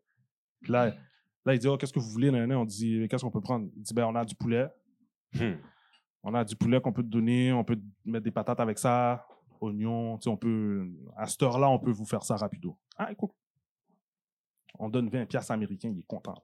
Puis 0.63 0.73
là, 0.73 0.95
là 1.45 1.55
il 1.55 1.59
dit 1.59 1.69
Oh, 1.69 1.77
qu'est-ce 1.77 1.93
que 1.93 1.99
vous 2.01 2.09
voulez 2.11 2.31
nan, 2.31 2.49
nan? 2.49 2.59
On 2.59 2.65
dit 2.65 3.07
Qu'est-ce 3.11 3.23
qu'on 3.25 3.31
peut 3.31 3.41
prendre? 3.43 3.69
Il 3.77 3.83
dit 3.83 3.93
Ben, 3.95 4.07
on 4.07 4.15
a 4.15 4.25
du 4.25 4.35
poulet. 4.35 4.69
Hmm. 5.35 5.55
On 6.23 6.35
a 6.35 6.45
du 6.45 6.57
poulet 6.57 6.81
qu'on 6.81 6.93
peut 6.93 7.03
te 7.03 7.09
donner. 7.09 7.53
On 7.53 7.63
peut 7.65 7.79
mettre 8.05 8.25
des 8.25 8.31
patates 8.31 8.61
avec 8.61 8.79
ça, 8.79 9.27
oignons. 9.61 10.19
On 10.27 10.37
peut. 10.37 10.91
À 11.17 11.27
cette 11.27 11.43
heure-là, 11.43 11.69
on 11.69 11.79
peut 11.79 11.91
vous 11.93 12.07
faire 12.07 12.23
ça 12.23 12.37
rapido. 12.37 12.79
Ah, 12.97 13.13
écoute. 13.13 13.33
On 14.79 14.89
donne 14.89 15.09
20 15.09 15.27
piastres 15.27 15.51
américains, 15.53 15.91
il 15.91 15.99
est 15.99 16.07
content. 16.07 16.43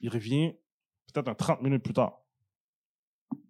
Il 0.00 0.10
revient 0.10 0.54
peut-être 1.12 1.28
un 1.28 1.34
30 1.34 1.60
minutes 1.62 1.82
plus 1.82 1.92
tard. 1.94 2.22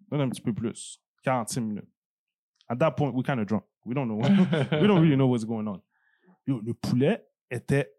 Donne 0.09 0.21
un 0.21 0.29
petit 0.29 0.41
peu 0.41 0.53
plus. 0.53 0.99
45 1.23 1.61
minutes. 1.61 1.89
At 2.69 2.77
that 2.77 2.91
point, 2.91 3.13
we 3.13 3.23
kind 3.23 3.39
of 3.39 3.47
drunk. 3.47 3.63
We 3.85 3.95
don't 3.95 4.07
know. 4.07 4.17
we 4.79 4.87
don't 4.87 5.01
really 5.01 5.15
know 5.15 5.27
what's 5.27 5.43
going 5.43 5.67
on. 5.67 5.81
Yo, 6.45 6.61
le 6.61 6.73
poulet 6.73 7.25
était 7.49 7.91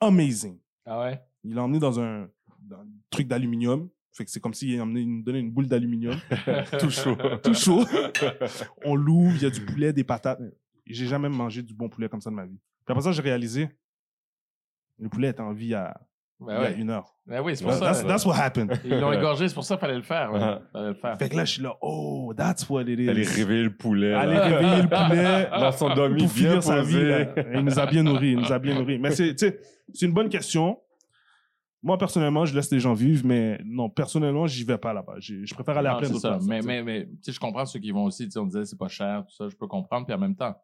amazing. 0.00 0.58
Ah 0.86 1.00
ouais? 1.00 1.20
Il 1.44 1.54
l'a 1.54 1.62
emmené 1.62 1.78
dans 1.78 2.00
un, 2.00 2.28
dans 2.60 2.80
un 2.80 2.86
truc 3.10 3.28
d'aluminium. 3.28 3.88
Fait 4.12 4.24
que 4.24 4.30
c'est 4.30 4.40
comme 4.40 4.54
s'il 4.54 4.82
nous 4.82 5.22
donnait 5.22 5.40
une 5.40 5.50
boule 5.50 5.66
d'aluminium. 5.66 6.16
Tout 6.80 6.90
chaud. 6.90 7.16
Tout 7.42 7.54
chaud. 7.54 7.84
On 8.84 8.94
l'ouvre, 8.94 9.36
il 9.36 9.42
y 9.42 9.46
a 9.46 9.50
du 9.50 9.64
poulet, 9.64 9.92
des 9.92 10.04
patates. 10.04 10.40
J'ai 10.86 11.06
jamais 11.06 11.28
mangé 11.28 11.62
du 11.62 11.74
bon 11.74 11.88
poulet 11.88 12.08
comme 12.08 12.20
ça 12.20 12.30
de 12.30 12.34
ma 12.34 12.46
vie. 12.46 12.58
Puis 12.84 12.92
après 12.92 13.02
ça, 13.02 13.12
j'ai 13.12 13.22
réalisé, 13.22 13.68
le 14.98 15.08
poulet 15.08 15.28
était 15.28 15.40
en 15.40 15.52
vie 15.52 15.74
à, 15.74 16.00
Ben 16.40 16.46
il 16.50 16.54
y 16.54 16.56
a 16.56 16.60
ouais. 16.70 16.76
une 16.78 16.90
heure. 16.90 17.14
Ben 17.26 17.40
oui, 17.42 17.56
c'est 17.56 17.64
pour 17.64 17.72
ça. 17.72 17.80
That's, 17.92 18.06
that's 18.06 18.24
what 18.24 18.34
happened. 18.36 18.72
Ils 18.84 18.98
l'ont 19.00 19.12
égorgé, 19.18 19.48
c'est 19.48 19.54
pour 19.54 19.64
ça 19.64 19.74
qu'il 19.74 19.80
fallait 19.80 19.96
le 19.96 20.02
faire. 20.02 20.32
ouais. 20.32 20.38
Ah. 20.40 20.60
Fallait 20.72 20.88
le 20.88 20.94
faire. 20.94 21.18
Fait 21.18 21.28
que 21.28 21.36
là, 21.36 21.44
je 21.44 21.52
suis 21.54 21.62
là, 21.62 21.74
oh, 21.82 22.32
that's 22.36 22.68
what 22.70 22.82
it 22.82 23.00
is. 23.00 23.08
Aller 23.08 23.24
réveiller 23.24 23.64
le 23.64 23.76
poulet. 23.76 24.14
Aller 24.14 24.34
là. 24.34 24.44
réveiller 24.44 24.82
le 24.82 24.88
poulet. 24.88 25.48
Dans 25.60 25.72
son 25.72 25.94
domi 25.94 26.22
pour 26.24 26.32
bien 26.34 26.48
finir 26.50 26.62
sa 26.62 26.80
vie. 26.82 27.04
là. 27.04 27.26
Il 27.54 27.60
nous 27.64 27.78
a 27.78 27.86
bien 27.86 28.02
nourris, 28.04 28.30
il 28.32 28.38
nous 28.38 28.52
a 28.52 28.58
bien 28.60 28.74
nourris. 28.78 28.98
Mais 28.98 29.10
c'est, 29.10 29.34
tu 29.34 29.46
sais, 29.48 29.60
c'est 29.92 30.06
une 30.06 30.12
bonne 30.12 30.28
question. 30.28 30.78
Moi, 31.82 31.96
personnellement, 31.96 32.44
je 32.44 32.54
laisse 32.54 32.70
les 32.72 32.80
gens 32.80 32.92
vivre, 32.94 33.22
mais 33.24 33.60
non, 33.64 33.88
personnellement, 33.88 34.46
j'y 34.48 34.64
vais 34.64 34.78
pas 34.78 34.92
là-bas. 34.92 35.14
Je 35.20 35.54
préfère 35.54 35.78
aller 35.78 35.88
à 35.88 35.92
Non, 35.92 35.98
plein 35.98 36.06
c'est 36.08 36.12
d'autres 36.14 36.22
ça. 36.22 36.30
places. 36.36 36.46
Mais, 36.46 36.56
tu 36.60 36.62
sais. 36.62 36.68
mais, 36.68 36.82
mais 36.82 37.04
tu 37.06 37.16
sais, 37.22 37.32
je 37.32 37.38
comprends 37.40 37.64
ceux 37.66 37.78
qui 37.78 37.90
vont 37.92 38.04
aussi, 38.04 38.24
tu 38.24 38.32
sais, 38.32 38.38
on 38.40 38.46
disait 38.46 38.64
c'est 38.64 38.78
pas 38.78 38.88
cher, 38.88 39.24
tout 39.28 39.34
ça, 39.34 39.48
je 39.48 39.54
peux 39.56 39.66
comprendre. 39.68 40.04
Puis 40.06 40.14
en 40.14 40.18
même 40.18 40.34
temps, 40.34 40.56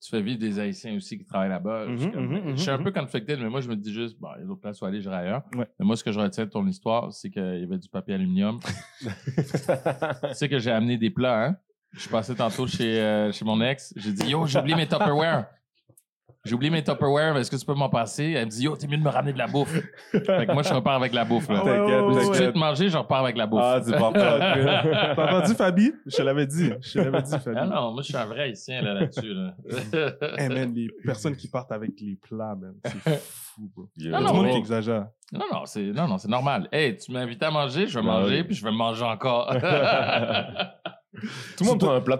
tu 0.00 0.10
fais 0.10 0.22
vivre 0.22 0.38
des 0.38 0.58
Haïtiens 0.58 0.96
aussi 0.96 1.18
qui 1.18 1.24
travaillent 1.24 1.48
là-bas. 1.48 1.86
je, 1.88 1.96
suis 1.96 2.10
Mhm, 2.10 2.28
mhm, 2.28 2.56
je 2.56 2.62
suis 2.62 2.70
un 2.70 2.78
mhm. 2.78 2.84
peu 2.84 2.92
conflicted, 2.92 3.40
mais 3.40 3.48
moi, 3.48 3.60
je 3.60 3.68
me 3.68 3.76
dis 3.76 3.92
juste, 3.92 4.18
bon, 4.20 4.28
il 4.36 4.40
y 4.40 4.42
a 4.44 4.46
d'autres 4.46 4.60
places 4.60 4.80
où 4.80 4.84
aller, 4.84 5.00
j'irai 5.00 5.16
ailleurs. 5.16 5.42
Ouais. 5.56 5.66
Mais 5.78 5.86
moi, 5.86 5.96
ce 5.96 6.04
que 6.04 6.12
je 6.12 6.20
retiens 6.20 6.44
de 6.44 6.50
ton 6.50 6.66
histoire, 6.66 7.12
c'est 7.12 7.30
qu'il 7.30 7.42
y 7.42 7.64
avait 7.64 7.78
du 7.78 7.88
papier 7.88 8.14
aluminium. 8.14 8.60
tu 9.00 10.34
sais 10.34 10.48
que 10.48 10.58
j'ai 10.58 10.70
amené 10.70 10.96
des 10.98 11.10
plats, 11.10 11.46
hein? 11.46 11.56
Je 11.92 12.00
suis 12.00 12.10
passé 12.10 12.34
tantôt 12.34 12.66
chez, 12.66 13.00
euh, 13.00 13.32
chez 13.32 13.44
mon 13.44 13.60
ex. 13.62 13.94
J'ai 13.96 14.12
dit, 14.12 14.28
yo, 14.28 14.46
j'ai 14.46 14.58
oublié 14.58 14.76
mes 14.76 14.86
Tupperware. 14.86 15.46
J'ai 16.48 16.54
oublié 16.54 16.70
mes 16.70 16.82
Tupperware, 16.82 17.36
est-ce 17.36 17.50
que 17.50 17.56
tu 17.56 17.64
peux 17.66 17.74
m'en 17.74 17.88
passer? 17.90 18.32
Elle 18.36 18.46
me 18.46 18.50
dit, 18.50 18.62
yo, 18.64 18.74
t'es 18.76 18.86
mieux 18.86 18.96
de 18.96 19.02
me 19.02 19.08
ramener 19.10 19.32
de 19.32 19.38
la 19.38 19.46
bouffe. 19.46 19.72
fait 20.10 20.20
que 20.46 20.52
moi, 20.52 20.62
je 20.62 20.72
repars 20.72 20.94
avec 20.96 21.12
la 21.12 21.24
bouffe, 21.24 21.48
là. 21.48 21.60
T'inquiète, 21.60 22.22
Si 22.24 22.30
tu 22.38 22.44
veux 22.46 22.52
te 22.52 22.58
manger, 22.58 22.88
je 22.88 22.96
repars 22.96 23.22
avec 23.24 23.36
la 23.36 23.46
bouffe. 23.46 23.60
Ah, 23.62 23.80
tu 23.84 23.90
pars. 23.92 24.12
T'as 24.14 25.36
entendu, 25.38 25.54
Fabi? 25.54 25.92
Je 26.06 26.16
te 26.16 26.22
l'avais 26.22 26.46
dit. 26.46 26.70
Je 26.80 26.92
te 26.94 26.98
l'avais 26.98 27.22
dit, 27.22 27.38
Fabi. 27.38 27.56
Ah 27.60 27.66
non, 27.66 27.92
moi, 27.92 28.02
je 28.02 28.06
suis 28.08 28.16
un 28.16 28.24
vrai 28.26 28.42
haïtien 28.44 28.80
là, 28.82 28.94
là-dessus. 28.94 29.34
Là. 29.34 29.54
Eh, 30.38 30.48
man, 30.48 30.72
les 30.74 30.88
personnes 31.04 31.36
qui 31.36 31.48
partent 31.48 31.72
avec 31.72 31.92
les 32.00 32.16
plats, 32.16 32.56
man, 32.56 32.74
c'est 32.84 33.18
fou, 33.54 33.70
bro. 33.74 33.88
Il 33.96 34.06
y 34.06 34.08
a 34.08 34.12
Non, 34.12 34.18
du 34.18 34.24
non, 34.24 34.34
monde 34.42 34.50
qui 34.52 34.58
exagère. 34.58 35.06
non, 35.32 35.44
non, 35.52 35.62
c'est, 35.66 35.82
non, 35.92 36.08
non, 36.08 36.18
c'est 36.18 36.28
normal. 36.28 36.68
Hey, 36.72 36.96
tu 36.96 37.12
m'invites 37.12 37.42
à 37.42 37.50
manger, 37.50 37.86
je 37.86 37.94
vais 37.98 38.04
Ah 38.08 38.20
manger, 38.20 38.36
oui. 38.38 38.44
puis 38.44 38.54
je 38.54 38.64
vais 38.64 38.70
manger 38.72 39.04
encore. 39.04 39.48
Tout 41.56 41.64
le 41.64 41.66
monde 41.66 41.80
prend 41.80 41.92
un 41.92 42.00
plat 42.00 42.18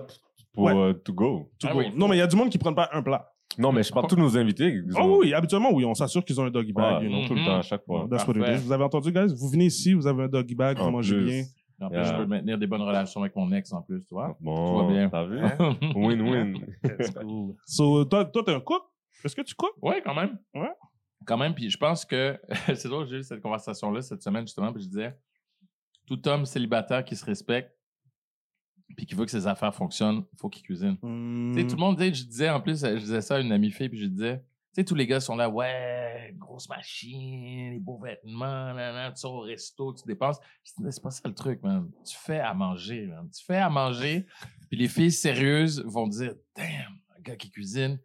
pour 0.53 0.65
Ouais. 0.65 0.75
euh, 0.75 0.93
to 0.93 1.13
go. 1.13 1.51
Tout 1.59 1.69
Ah 1.71 1.73
go. 1.73 1.79
oui. 1.79 1.93
Non, 1.95 2.09
mais 2.09 2.17
il 2.17 2.19
y 2.19 2.23
a 2.23 2.27
du 2.27 2.37
monde 2.37 2.51
qui 2.51 2.59
prennent 2.59 2.75
pas 2.75 2.89
un 2.93 3.03
plat. 3.03 3.31
Non, 3.59 3.73
mais 3.73 3.83
je 3.83 3.93
parle 3.93 4.07
de 4.07 4.15
tous 4.15 4.21
nos 4.21 4.37
invités. 4.39 4.81
Oh 4.97 5.01
ont- 5.01 5.19
oui, 5.19 5.35
habituellement, 5.35 5.73
oui, 5.73 5.85
on 5.85 5.95
s'assure 5.95 6.25
qu'ils 6.25 6.41
ont 6.41 6.45
un 6.45 6.51
doggy 6.51 6.73
bag. 6.73 7.03
Ouais, 7.03 7.09
you 7.09 7.11
know. 7.11 7.27
tout 7.27 7.35
le 7.35 7.45
temps, 7.45 7.59
à 7.59 7.63
chaque 7.63 7.85
fois. 7.85 8.07
That's 8.11 8.27
what 8.27 8.35
it 8.35 8.41
Parfait. 8.41 8.57
is. 8.57 8.65
Vous 8.65 8.73
avez 8.73 8.85
entendu, 8.85 9.13
guys? 9.13 9.35
Vous 9.37 9.49
venez 9.49 9.67
ici, 9.67 9.93
vous 9.95 10.07
avez 10.07 10.23
un 10.25 10.29
doggy 10.29 10.55
bag, 10.55 10.79
vous 10.79 10.91
mangez 10.91 11.21
bien. 11.21 11.43
en 11.81 11.89
plus, 11.89 11.97
Yeah. 11.99 12.05
je 12.05 12.17
peux 12.17 12.27
maintenir 12.27 12.57
des 12.59 12.67
bonnes 12.67 12.83
relations 12.83 13.21
avec 13.21 13.35
mon 13.37 13.51
ex 13.53 13.73
en 13.73 13.83
plus, 13.83 14.05
tu 14.05 14.15
vois. 14.15 14.37
Bon, 14.41 14.81
Tout 14.81 14.87
va 14.87 14.93
bien. 14.93 15.09
t'as 15.11 15.25
vu? 15.25 15.41
Win-win. 15.97 16.55
So, 17.67 18.05
toi, 18.05 18.25
toi, 18.25 18.43
t'es 18.45 18.53
un 18.55 18.61
cook? 18.61 18.83
Est-ce 19.25 19.35
que 19.37 19.43
tu 19.43 19.55
cook? 19.55 19.73
Ouais, 19.83 20.01
quand 20.05 20.15
même. 20.15 20.39
Ouais. 20.55 20.71
Quand 21.27 21.37
même, 21.37 21.55
puis 21.55 21.69
je 21.71 21.77
pense 21.77 22.05
que 22.05 22.39
c'est 22.75 22.89
drôle, 22.89 23.07
j'ai 23.09 23.17
eu 23.19 23.23
cette 23.23 23.41
conversation-là 23.41 24.01
cette 24.03 24.23
semaine 24.23 24.47
justement, 24.47 24.73
puis 24.73 24.83
je 24.83 24.89
disais, 24.89 25.17
tout 26.07 26.27
homme 26.29 26.45
célibataire 26.47 27.05
qui 27.05 27.17
se 27.17 27.25
respecte, 27.25 27.73
puis 28.97 29.07
qui 29.07 29.15
veut 29.15 29.25
que 29.25 29.31
ses 29.31 29.47
affaires 29.47 29.75
fonctionnent, 29.75 30.25
il 30.33 30.39
faut 30.39 30.49
qu'il 30.49 30.63
cuisine. 30.63 30.97
Hmm. 31.03 31.55
Tu 31.55 31.61
sais, 31.61 31.67
tout 31.67 31.77
le 31.77 31.81
monde, 31.81 31.99
sais, 31.99 32.13
je 32.13 32.25
disais, 32.25 32.51
en 32.51 32.61
plus, 32.61 32.81
je 32.81 32.99
disais 32.99 33.21
ça 33.21 33.37
à 33.37 33.41
une 33.41 33.53
amie 33.53 33.71
fille, 33.71 33.89
puis 33.89 33.99
je 33.99 34.07
disais, 34.07 34.39
tu 34.39 34.45
sais, 34.73 34.85
tous 34.85 34.95
les 34.95 35.07
gars 35.07 35.21
sont 35.21 35.37
là, 35.37 35.49
ouais, 35.49 36.35
grosse 36.37 36.69
machine, 36.69 37.73
les 37.73 37.79
beaux 37.79 37.99
vêtements, 37.99 38.75
nan, 38.75 38.95
nan, 38.95 39.13
tu 39.13 39.21
sors 39.21 39.35
au 39.35 39.41
resto, 39.41 39.95
tu 39.95 40.03
dépenses. 40.07 40.39
C'est 40.65 41.03
pas 41.03 41.11
ça 41.11 41.29
le 41.29 41.35
truc, 41.35 41.63
man. 41.63 41.91
Tu 42.05 42.17
fais 42.17 42.41
à 42.41 42.55
manger, 42.55 43.07
man. 43.07 43.29
Tu 43.31 43.45
fais 43.45 43.57
à 43.57 43.71
manger, 43.71 44.27
puis 44.69 44.79
les 44.79 44.89
filles 44.89 45.13
sérieuses 45.13 45.83
vont 45.85 46.07
dire, 46.07 46.35
damn, 46.57 46.99
un 47.17 47.21
gars 47.23 47.37
qui 47.37 47.51
cuisine. 47.51 48.01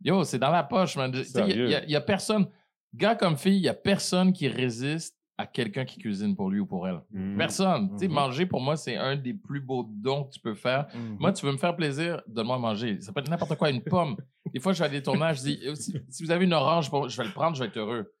Yo, 0.00 0.22
c'est 0.24 0.38
dans 0.38 0.50
la 0.50 0.62
poche, 0.62 0.96
man. 0.96 1.12
Y, 1.12 1.18
y 1.18 1.82
il 1.84 1.90
y 1.90 1.96
a 1.96 2.00
personne, 2.00 2.46
gars 2.94 3.16
comme 3.16 3.36
fille, 3.36 3.56
il 3.56 3.62
y 3.62 3.68
a 3.68 3.74
personne 3.74 4.32
qui 4.32 4.46
résiste 4.46 5.17
à 5.40 5.46
quelqu'un 5.46 5.84
qui 5.84 6.00
cuisine 6.00 6.34
pour 6.34 6.50
lui 6.50 6.58
ou 6.60 6.66
pour 6.66 6.86
elle. 6.88 7.00
Mhm. 7.12 7.36
Personne. 7.38 7.90
Tu 7.92 7.98
sais, 8.00 8.08
Mhm. 8.08 8.14
manger, 8.14 8.46
pour 8.46 8.60
moi, 8.60 8.76
c'est 8.76 8.96
un 8.96 9.14
des 9.16 9.32
plus 9.34 9.60
beaux 9.60 9.88
dons 9.88 10.24
que 10.24 10.30
tu 10.34 10.40
peux 10.40 10.54
faire. 10.54 10.88
Mhm. 10.94 11.16
Moi, 11.20 11.32
tu 11.32 11.46
veux 11.46 11.52
me 11.52 11.56
faire 11.58 11.76
plaisir, 11.76 12.20
donne-moi 12.26 12.56
à 12.56 12.58
manger. 12.58 13.00
Ça 13.00 13.12
peut 13.12 13.20
être 13.20 13.30
n'importe 13.30 13.56
quoi, 13.56 13.70
une 13.70 13.82
pomme. 13.82 14.16
Des 14.52 14.58
fois, 14.60 14.72
je 14.72 14.80
vais 14.80 14.86
à 14.86 14.88
des 14.88 15.02
tournages, 15.02 15.38
je 15.38 15.42
dis, 15.44 15.60
Euh, 15.64 15.74
si, 15.76 15.94
si 16.08 16.24
vous 16.24 16.30
avez 16.32 16.44
une 16.44 16.52
orange, 16.52 16.90
je 17.08 17.16
vais 17.16 17.24
le 17.28 17.32
prendre, 17.32 17.54
je 17.56 17.62
vais 17.62 17.68
être 17.68 17.76
heureux. 17.76 18.12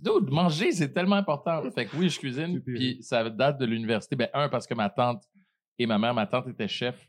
Dude, 0.00 0.30
manger, 0.30 0.70
c'est 0.72 0.92
tellement 0.92 1.16
important. 1.16 1.62
Fait 1.70 1.86
que 1.86 1.96
oui, 1.96 2.10
je 2.10 2.18
cuisine, 2.18 2.60
puis 2.60 2.98
ça 3.02 3.28
date 3.30 3.58
de 3.58 3.64
l'université. 3.64 4.14
Ben, 4.16 4.28
un, 4.34 4.50
parce 4.50 4.66
que 4.66 4.74
ma 4.74 4.90
tante 4.90 5.22
et 5.78 5.86
ma 5.86 5.98
mère, 5.98 6.12
ma 6.12 6.26
tante 6.26 6.46
était 6.48 6.68
chef. 6.68 7.08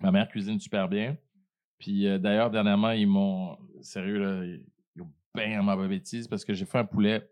Ma 0.00 0.10
mère 0.10 0.28
cuisine 0.28 0.60
super 0.60 0.88
bien. 0.88 1.16
Puis 1.78 2.06
euh, 2.06 2.18
d'ailleurs, 2.18 2.50
dernièrement, 2.50 2.90
ils 2.90 3.06
m'ont, 3.06 3.56
sérieux, 3.80 4.18
là, 4.18 4.44
ils 4.44 4.62
ils 4.94 5.02
ont 5.02 5.10
bien 5.34 5.62
ma 5.62 5.74
bêtise 5.88 6.28
parce 6.28 6.44
que 6.44 6.52
j'ai 6.52 6.66
fait 6.66 6.78
un 6.78 6.84
poulet. 6.84 7.26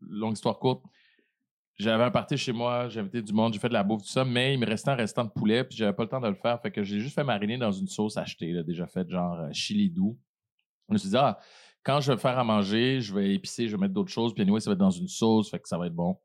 Longue 0.00 0.34
histoire 0.34 0.58
courte. 0.58 0.84
J'avais 1.78 2.04
un 2.04 2.10
party 2.10 2.36
chez 2.36 2.52
moi, 2.52 2.88
j'ai 2.88 3.00
invité 3.00 3.22
du 3.22 3.32
monde, 3.32 3.54
j'ai 3.54 3.58
fait 3.58 3.68
de 3.68 3.72
la 3.72 3.82
bouffe, 3.82 4.02
tout 4.02 4.08
ça, 4.08 4.24
mais 4.24 4.54
il 4.54 4.60
me 4.60 4.66
restait 4.66 4.90
un 4.90 4.94
restant 4.94 5.24
de 5.24 5.30
poulet, 5.30 5.64
puis 5.64 5.76
j'avais 5.76 5.94
pas 5.94 6.02
le 6.02 6.08
temps 6.08 6.20
de 6.20 6.28
le 6.28 6.34
faire. 6.34 6.60
Fait 6.60 6.70
que 6.70 6.82
j'ai 6.82 7.00
juste 7.00 7.14
fait 7.14 7.24
mariner 7.24 7.56
dans 7.56 7.72
une 7.72 7.88
sauce 7.88 8.16
achetée, 8.16 8.52
là, 8.52 8.62
déjà 8.62 8.86
faite, 8.86 9.08
genre 9.10 9.40
euh, 9.40 9.48
chili 9.52 9.90
doux. 9.90 10.18
Je 10.88 10.94
me 10.94 10.98
suis 10.98 11.08
dit, 11.08 11.16
ah, 11.16 11.38
quand 11.82 12.00
je 12.00 12.12
vais 12.12 12.18
faire 12.18 12.38
à 12.38 12.44
manger, 12.44 13.00
je 13.00 13.14
vais 13.14 13.34
épicer, 13.34 13.68
je 13.68 13.76
vais 13.76 13.80
mettre 13.80 13.94
d'autres 13.94 14.12
choses, 14.12 14.34
puis 14.34 14.42
anyway, 14.42 14.60
ça 14.60 14.70
va 14.70 14.74
être 14.74 14.80
dans 14.80 14.90
une 14.90 15.08
sauce, 15.08 15.50
fait 15.50 15.58
que 15.58 15.68
ça 15.68 15.78
va 15.78 15.86
être 15.86 15.94
bon. 15.94 16.18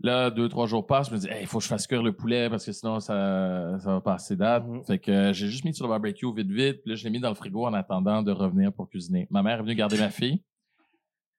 Là, 0.00 0.30
deux, 0.30 0.48
trois 0.48 0.66
jours 0.66 0.86
passent, 0.86 1.08
je 1.08 1.14
me 1.14 1.18
dis, 1.18 1.28
il 1.40 1.46
faut 1.46 1.58
que 1.58 1.64
je 1.64 1.68
fasse 1.68 1.86
cuire 1.86 2.02
le 2.02 2.12
poulet 2.12 2.50
parce 2.50 2.66
que 2.66 2.72
sinon, 2.72 3.00
ça, 3.00 3.78
ça 3.78 3.92
va 3.92 4.00
passer 4.02 4.36
date. 4.36 4.66
Mhm. 4.66 4.84
Fait 4.84 4.98
que 4.98 5.10
euh, 5.10 5.32
j'ai 5.32 5.48
juste 5.48 5.64
mis 5.64 5.74
sur 5.74 5.86
le 5.86 5.90
barbecue 5.90 6.26
vite, 6.34 6.50
vite. 6.50 6.82
Puis 6.82 6.90
là, 6.90 6.96
je 6.96 7.04
l'ai 7.04 7.10
mis 7.10 7.18
dans 7.18 7.30
le 7.30 7.34
frigo 7.34 7.64
en 7.64 7.72
attendant 7.72 8.22
de 8.22 8.30
revenir 8.30 8.72
pour 8.72 8.90
cuisiner. 8.90 9.26
Ma 9.30 9.42
mère 9.42 9.58
est 9.58 9.62
venue 9.62 9.74
garder 9.74 9.98
ma 9.98 10.10
fille. 10.10 10.42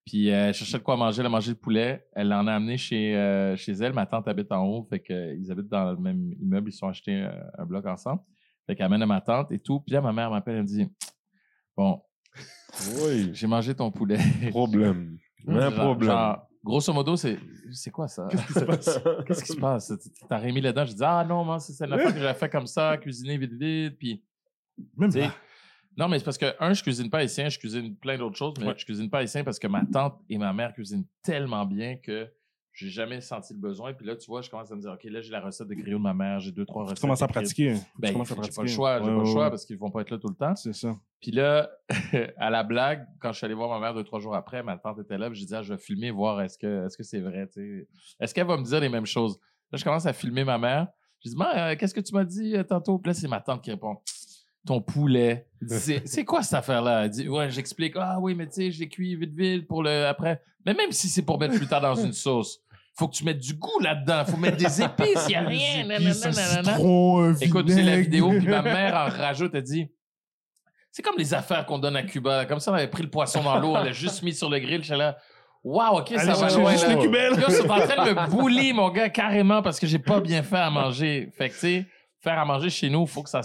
Puis 0.07 0.31
euh, 0.31 0.47
elle 0.47 0.53
cherchait 0.53 0.77
de 0.77 0.83
quoi 0.83 0.95
manger, 0.95 1.19
elle 1.19 1.25
a 1.25 1.29
mangé 1.29 1.51
le 1.51 1.57
poulet. 1.57 2.07
Elle 2.13 2.29
l'en 2.29 2.47
a 2.47 2.53
amené 2.53 2.77
chez, 2.77 3.13
euh, 3.17 3.57
chez 3.57 3.73
elle. 3.73 3.91
Ma 3.91 4.05
tante 4.05 4.25
habite 4.29 4.51
en 4.53 4.63
haut, 4.65 4.87
fait 4.89 5.01
qu'ils 5.01 5.51
habitent 5.51 5.67
dans 5.67 5.91
le 5.91 5.97
même 5.97 6.33
immeuble, 6.41 6.69
ils 6.69 6.71
se 6.73 6.77
sont 6.79 6.87
achetés 6.87 7.23
euh, 7.23 7.29
un 7.57 7.65
bloc 7.65 7.85
ensemble. 7.85 8.21
Fait 8.65 8.75
qu'elle 8.75 8.85
amène 8.85 9.01
à 9.01 9.05
ma 9.05 9.19
tante 9.19 9.51
et 9.51 9.59
tout. 9.59 9.81
Puis 9.81 9.93
là, 9.93 9.99
ma 10.01 10.13
mère 10.13 10.31
m'appelle, 10.31 10.55
elle 10.55 10.61
me 10.61 10.67
dit 10.67 10.87
Bon, 11.75 12.01
Oui, 13.01 13.31
j'ai 13.33 13.47
mangé 13.47 13.75
ton 13.75 13.91
poulet. 13.91 14.17
problème. 14.49 15.17
Un 15.45 15.71
problème. 15.71 16.09
genre, 16.09 16.47
grosso 16.63 16.93
modo, 16.93 17.17
c'est 17.17 17.37
c'est 17.71 17.91
quoi 17.91 18.07
ça? 18.07 18.27
Qu'est-ce 18.31 18.45
qui 18.47 18.53
se 18.53 18.65
passe? 18.65 18.99
Qu'est-ce 19.27 19.43
qui 19.43 19.51
se 19.53 19.57
passe? 19.59 19.93
T'as 20.29 20.37
remis 20.37 20.61
là-dedans, 20.61 20.85
je 20.85 20.93
dis 20.93 21.03
Ah 21.03 21.25
non, 21.27 21.43
moi, 21.43 21.59
c'est 21.59 21.85
une 21.85 21.91
affaire 21.91 22.13
que 22.13 22.19
j'avais 22.19 22.39
fait 22.39 22.49
comme 22.49 22.67
ça, 22.67 22.95
cuisiner 22.97 23.37
vite, 23.37 23.51
vite. 23.53 23.97
Puis, 23.99 24.23
Même 24.95 25.11
pas. 25.11 25.35
Non, 25.97 26.07
mais 26.07 26.19
c'est 26.19 26.25
parce 26.25 26.37
que, 26.37 26.53
un, 26.59 26.73
je 26.73 26.81
cuisine 26.83 27.09
pas 27.09 27.19
haïtien, 27.19 27.49
je 27.49 27.57
cuisine 27.59 27.95
plein 27.95 28.17
d'autres 28.17 28.37
choses, 28.37 28.53
mais 28.59 28.67
Ouais. 28.67 28.73
je 28.77 28.85
cuisine 28.85 29.09
pas 29.09 29.19
haïtien 29.19 29.43
parce 29.43 29.59
que 29.59 29.67
ma 29.67 29.83
tante 29.85 30.19
et 30.29 30.37
ma 30.37 30.53
mère 30.53 30.73
cuisinent 30.73 31.05
tellement 31.23 31.65
bien 31.65 31.95
que 31.97 32.27
j'ai 32.73 32.89
jamais 32.89 33.21
senti 33.21 33.53
le 33.53 33.59
besoin. 33.59 33.91
Puis 33.93 34.05
là, 34.05 34.15
tu 34.15 34.27
vois, 34.27 34.43
je 34.43 34.51
commence 34.51 34.71
à 34.71 34.75
me 34.75 34.81
dire, 34.81 34.91
OK, 34.91 35.03
là, 35.05 35.19
j'ai 35.19 35.31
la 35.31 35.39
recette 35.41 35.67
de 35.67 35.73
griot 35.73 35.97
de 35.97 36.03
ma 36.03 36.13
mère, 36.13 36.39
j'ai 36.39 36.51
deux, 36.51 36.63
trois 36.65 36.83
recettes. 36.83 36.97
Tu 36.97 37.01
commences 37.01 37.23
à 37.23 37.27
pratiquer. 37.27 37.73
Ben, 37.97 38.09
j'ai 38.23 38.35
pas 38.35 38.61
le 38.61 38.67
choix, 38.67 38.99
j'ai 38.99 39.05
Ouais, 39.09 39.15
pas 39.15 39.19
le 39.19 39.25
choix 39.25 39.43
ouais. 39.45 39.49
parce 39.49 39.65
qu'ils 39.65 39.79
vont 39.79 39.89
pas 39.89 40.01
être 40.01 40.11
là 40.11 40.19
tout 40.19 40.27
le 40.29 40.35
temps. 40.35 40.55
C'est 40.55 40.73
ça. 40.73 40.95
Puis 41.19 41.31
là, 41.31 41.71
à 42.37 42.51
la 42.51 42.63
blague, 42.63 43.07
quand 43.19 43.31
je 43.31 43.37
suis 43.37 43.45
allé 43.45 43.55
voir 43.55 43.69
ma 43.69 43.79
mère 43.79 43.95
deux, 43.95 44.03
trois 44.03 44.19
jours 44.19 44.35
après, 44.35 44.61
ma 44.61 44.77
tante 44.77 44.99
était 44.99 45.17
là, 45.17 45.31
puis 45.31 45.39
j'ai 45.39 45.47
dit, 45.47 45.55
ah, 45.55 45.63
je 45.63 45.73
vais 45.73 45.79
filmer, 45.79 46.11
voir 46.11 46.39
est-ce 46.41 46.59
que 46.59 46.85
est-ce 46.85 46.95
que 46.95 47.01
c'est 47.03 47.19
vrai, 47.21 47.47
tu 47.47 47.53
sais. 47.81 47.87
Est-ce 48.19 48.33
qu'elle 48.35 48.45
va 48.45 48.57
me 48.57 48.63
dire 48.63 48.79
les 48.79 48.89
mêmes 48.89 49.07
choses? 49.07 49.39
Là, 49.71 49.77
je 49.79 49.83
commence 49.83 50.05
à 50.05 50.13
filmer 50.13 50.43
ma 50.43 50.59
mère. 50.59 50.87
Je 51.25 51.31
dis, 51.31 51.35
euh, 51.39 51.75
qu'est-ce 51.75 51.95
que 51.95 51.99
tu 51.99 52.13
m'as 52.13 52.23
dit 52.25 52.55
euh, 52.55 52.63
tantôt? 52.63 52.99
Puis 52.99 53.09
là, 53.09 53.13
c'est 53.15 53.27
ma 53.27 53.41
tante 53.41 53.63
qui 53.63 53.71
répond, 53.71 53.97
ton 54.67 54.81
poulet. 54.81 55.47
C'est 55.67 56.25
quoi 56.25 56.43
cette 56.43 56.53
affaire-là? 56.53 57.07
Ouais, 57.27 57.49
j'explique, 57.49 57.93
ah 57.97 58.17
oui, 58.19 58.35
mais 58.35 58.45
tu 58.45 58.53
sais, 58.53 58.71
j'ai 58.71 58.87
cuit 58.87 59.15
vite, 59.15 59.33
vite 59.33 59.67
pour 59.67 59.81
le 59.81 60.05
après. 60.05 60.41
Mais 60.65 60.73
même 60.73 60.91
si 60.91 61.07
c'est 61.07 61.23
pour 61.23 61.39
mettre 61.39 61.55
plus 61.55 61.67
tard 61.67 61.81
dans 61.81 61.95
une 61.95 62.13
sauce, 62.13 62.59
faut 62.97 63.07
que 63.07 63.15
tu 63.15 63.23
mettes 63.23 63.39
du 63.39 63.53
goût 63.53 63.79
là-dedans, 63.79 64.25
faut 64.25 64.37
mettre 64.37 64.57
des 64.57 64.81
épices, 64.81 65.25
il 65.27 65.31
y 65.31 65.35
a 65.35 65.41
rien. 65.41 65.85
Nanana, 65.85 66.77
Écoute, 67.41 67.69
c'est 67.69 67.83
la 67.83 67.97
vidéo, 67.97 68.29
puis 68.29 68.47
ma 68.47 68.61
mère 68.61 68.95
en 68.95 69.09
rajoute, 69.17 69.51
elle 69.55 69.63
dit 69.63 69.87
C'est 70.91 71.01
comme 71.01 71.17
les 71.17 71.33
affaires 71.33 71.65
qu'on 71.65 71.79
donne 71.79 71.95
à 71.95 72.03
Cuba. 72.03 72.45
Comme 72.45 72.59
ça, 72.59 72.71
on 72.71 72.75
avait 72.75 72.87
pris 72.87 73.03
le 73.03 73.09
poisson 73.09 73.43
dans 73.43 73.59
l'eau, 73.59 73.75
on 73.75 73.83
l'a 73.83 73.91
juste 73.91 74.23
mis 74.23 74.33
sur 74.33 74.49
le 74.49 74.59
grill. 74.59 74.83
J'étais 74.83 74.97
là, 74.97 75.17
waouh, 75.63 75.99
ok, 75.99 76.09
ça 76.17 76.33
va 76.33 76.49
loin. 76.49 76.75
là. 76.75 76.95
cubelles. 76.95 77.39
Yo, 77.39 77.49
c'est 77.49 77.69
en 77.69 77.79
train 77.79 78.05
de 78.05 78.13
me 78.13 78.41
bully, 78.41 78.73
mon 78.73 78.89
gars, 78.89 79.09
carrément, 79.09 79.61
parce 79.61 79.79
que 79.79 79.87
j'ai 79.87 79.99
pas 79.99 80.19
bien 80.19 80.43
fait 80.43 80.57
à 80.57 80.69
manger. 80.69 81.31
Fait 81.37 81.49
que, 81.49 81.53
tu 81.53 81.59
sais, 81.59 81.85
faire 82.27 82.39
à 82.39 82.45
manger 82.45 82.69
chez 82.69 82.89
nous, 82.89 83.05
faut 83.05 83.23
que 83.23 83.29
ça, 83.29 83.41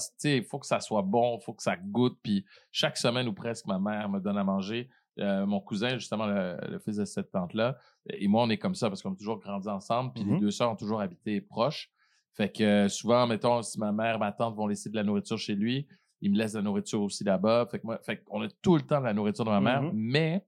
faut 0.48 0.58
que 0.58 0.66
ça 0.66 0.80
soit 0.80 1.02
bon, 1.02 1.38
faut 1.38 1.52
que 1.54 1.62
ça 1.62 1.76
goûte. 1.76 2.18
Puis 2.22 2.44
chaque 2.70 2.96
semaine 2.96 3.28
ou 3.28 3.32
presque, 3.32 3.66
ma 3.66 3.78
mère 3.78 4.08
me 4.08 4.18
donne 4.20 4.38
à 4.38 4.44
manger. 4.44 4.88
Euh, 5.18 5.44
mon 5.46 5.60
cousin, 5.60 5.98
justement, 5.98 6.26
le, 6.26 6.56
le 6.68 6.78
fils 6.78 6.96
de 6.96 7.04
cette 7.04 7.30
tante-là, 7.30 7.76
et 8.08 8.26
moi, 8.28 8.42
on 8.42 8.50
est 8.50 8.56
comme 8.58 8.74
ça 8.74 8.88
parce 8.88 9.02
qu'on 9.02 9.12
a 9.12 9.16
toujours 9.16 9.38
grandi 9.38 9.68
ensemble. 9.68 10.12
Puis 10.14 10.24
les 10.24 10.32
Mhm. 10.32 10.40
deux 10.40 10.50
sœurs 10.50 10.70
ont 10.72 10.76
toujours 10.76 11.00
habité 11.00 11.40
proches. 11.40 11.90
Fait 12.34 12.50
que 12.50 12.64
euh, 12.64 12.88
souvent, 12.88 13.26
mettons, 13.26 13.60
si 13.62 13.78
ma 13.78 13.92
mère, 13.92 14.18
ma 14.18 14.32
tante 14.32 14.56
vont 14.56 14.66
laisser 14.66 14.88
de 14.90 14.96
la 14.96 15.04
nourriture 15.04 15.36
chez 15.38 15.54
lui, 15.54 15.86
il 16.22 16.32
me 16.32 16.38
laisse 16.38 16.52
de 16.52 16.58
la 16.58 16.62
nourriture 16.64 17.02
aussi 17.02 17.24
là-bas. 17.24 17.66
Fait 17.70 17.78
que 17.78 17.86
moi, 17.86 17.98
fait 18.02 18.22
qu'on 18.24 18.42
a 18.42 18.48
tout 18.62 18.74
le 18.76 18.82
temps 18.82 19.00
de 19.00 19.04
la 19.04 19.12
nourriture 19.12 19.44
de 19.44 19.50
ma 19.50 19.60
mère, 19.60 19.82
Mhm. 19.82 19.90
mais 19.94 20.46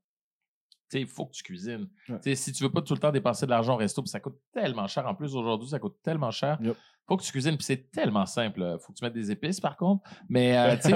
il 0.94 1.06
faut 1.06 1.26
que 1.26 1.32
tu 1.32 1.42
cuisines. 1.42 1.88
Ouais. 2.08 2.34
Si 2.36 2.52
tu 2.52 2.62
veux 2.62 2.70
pas 2.70 2.80
tout 2.80 2.94
le 2.94 3.00
temps 3.00 3.10
dépenser 3.10 3.46
de 3.46 3.50
l'argent 3.50 3.74
au 3.74 3.76
resto, 3.78 4.00
puis 4.00 4.08
ça 4.08 4.20
coûte 4.20 4.38
tellement 4.52 4.86
cher. 4.86 5.04
En 5.06 5.14
plus, 5.14 5.34
aujourd'hui, 5.34 5.68
ça 5.68 5.78
coûte 5.80 5.96
tellement 6.02 6.30
cher. 6.30 6.56
Yep. 6.62 6.76
Faut 7.06 7.16
que 7.16 7.22
tu 7.22 7.30
cuisines, 7.32 7.56
puis 7.56 7.64
c'est 7.64 7.90
tellement 7.90 8.26
simple. 8.26 8.76
faut 8.80 8.92
que 8.92 8.98
tu 8.98 9.04
mettes 9.04 9.12
des 9.14 9.30
épices, 9.30 9.60
par 9.60 9.76
contre. 9.76 10.02
Mais, 10.28 10.56
euh, 10.56 10.76
tu 10.76 10.88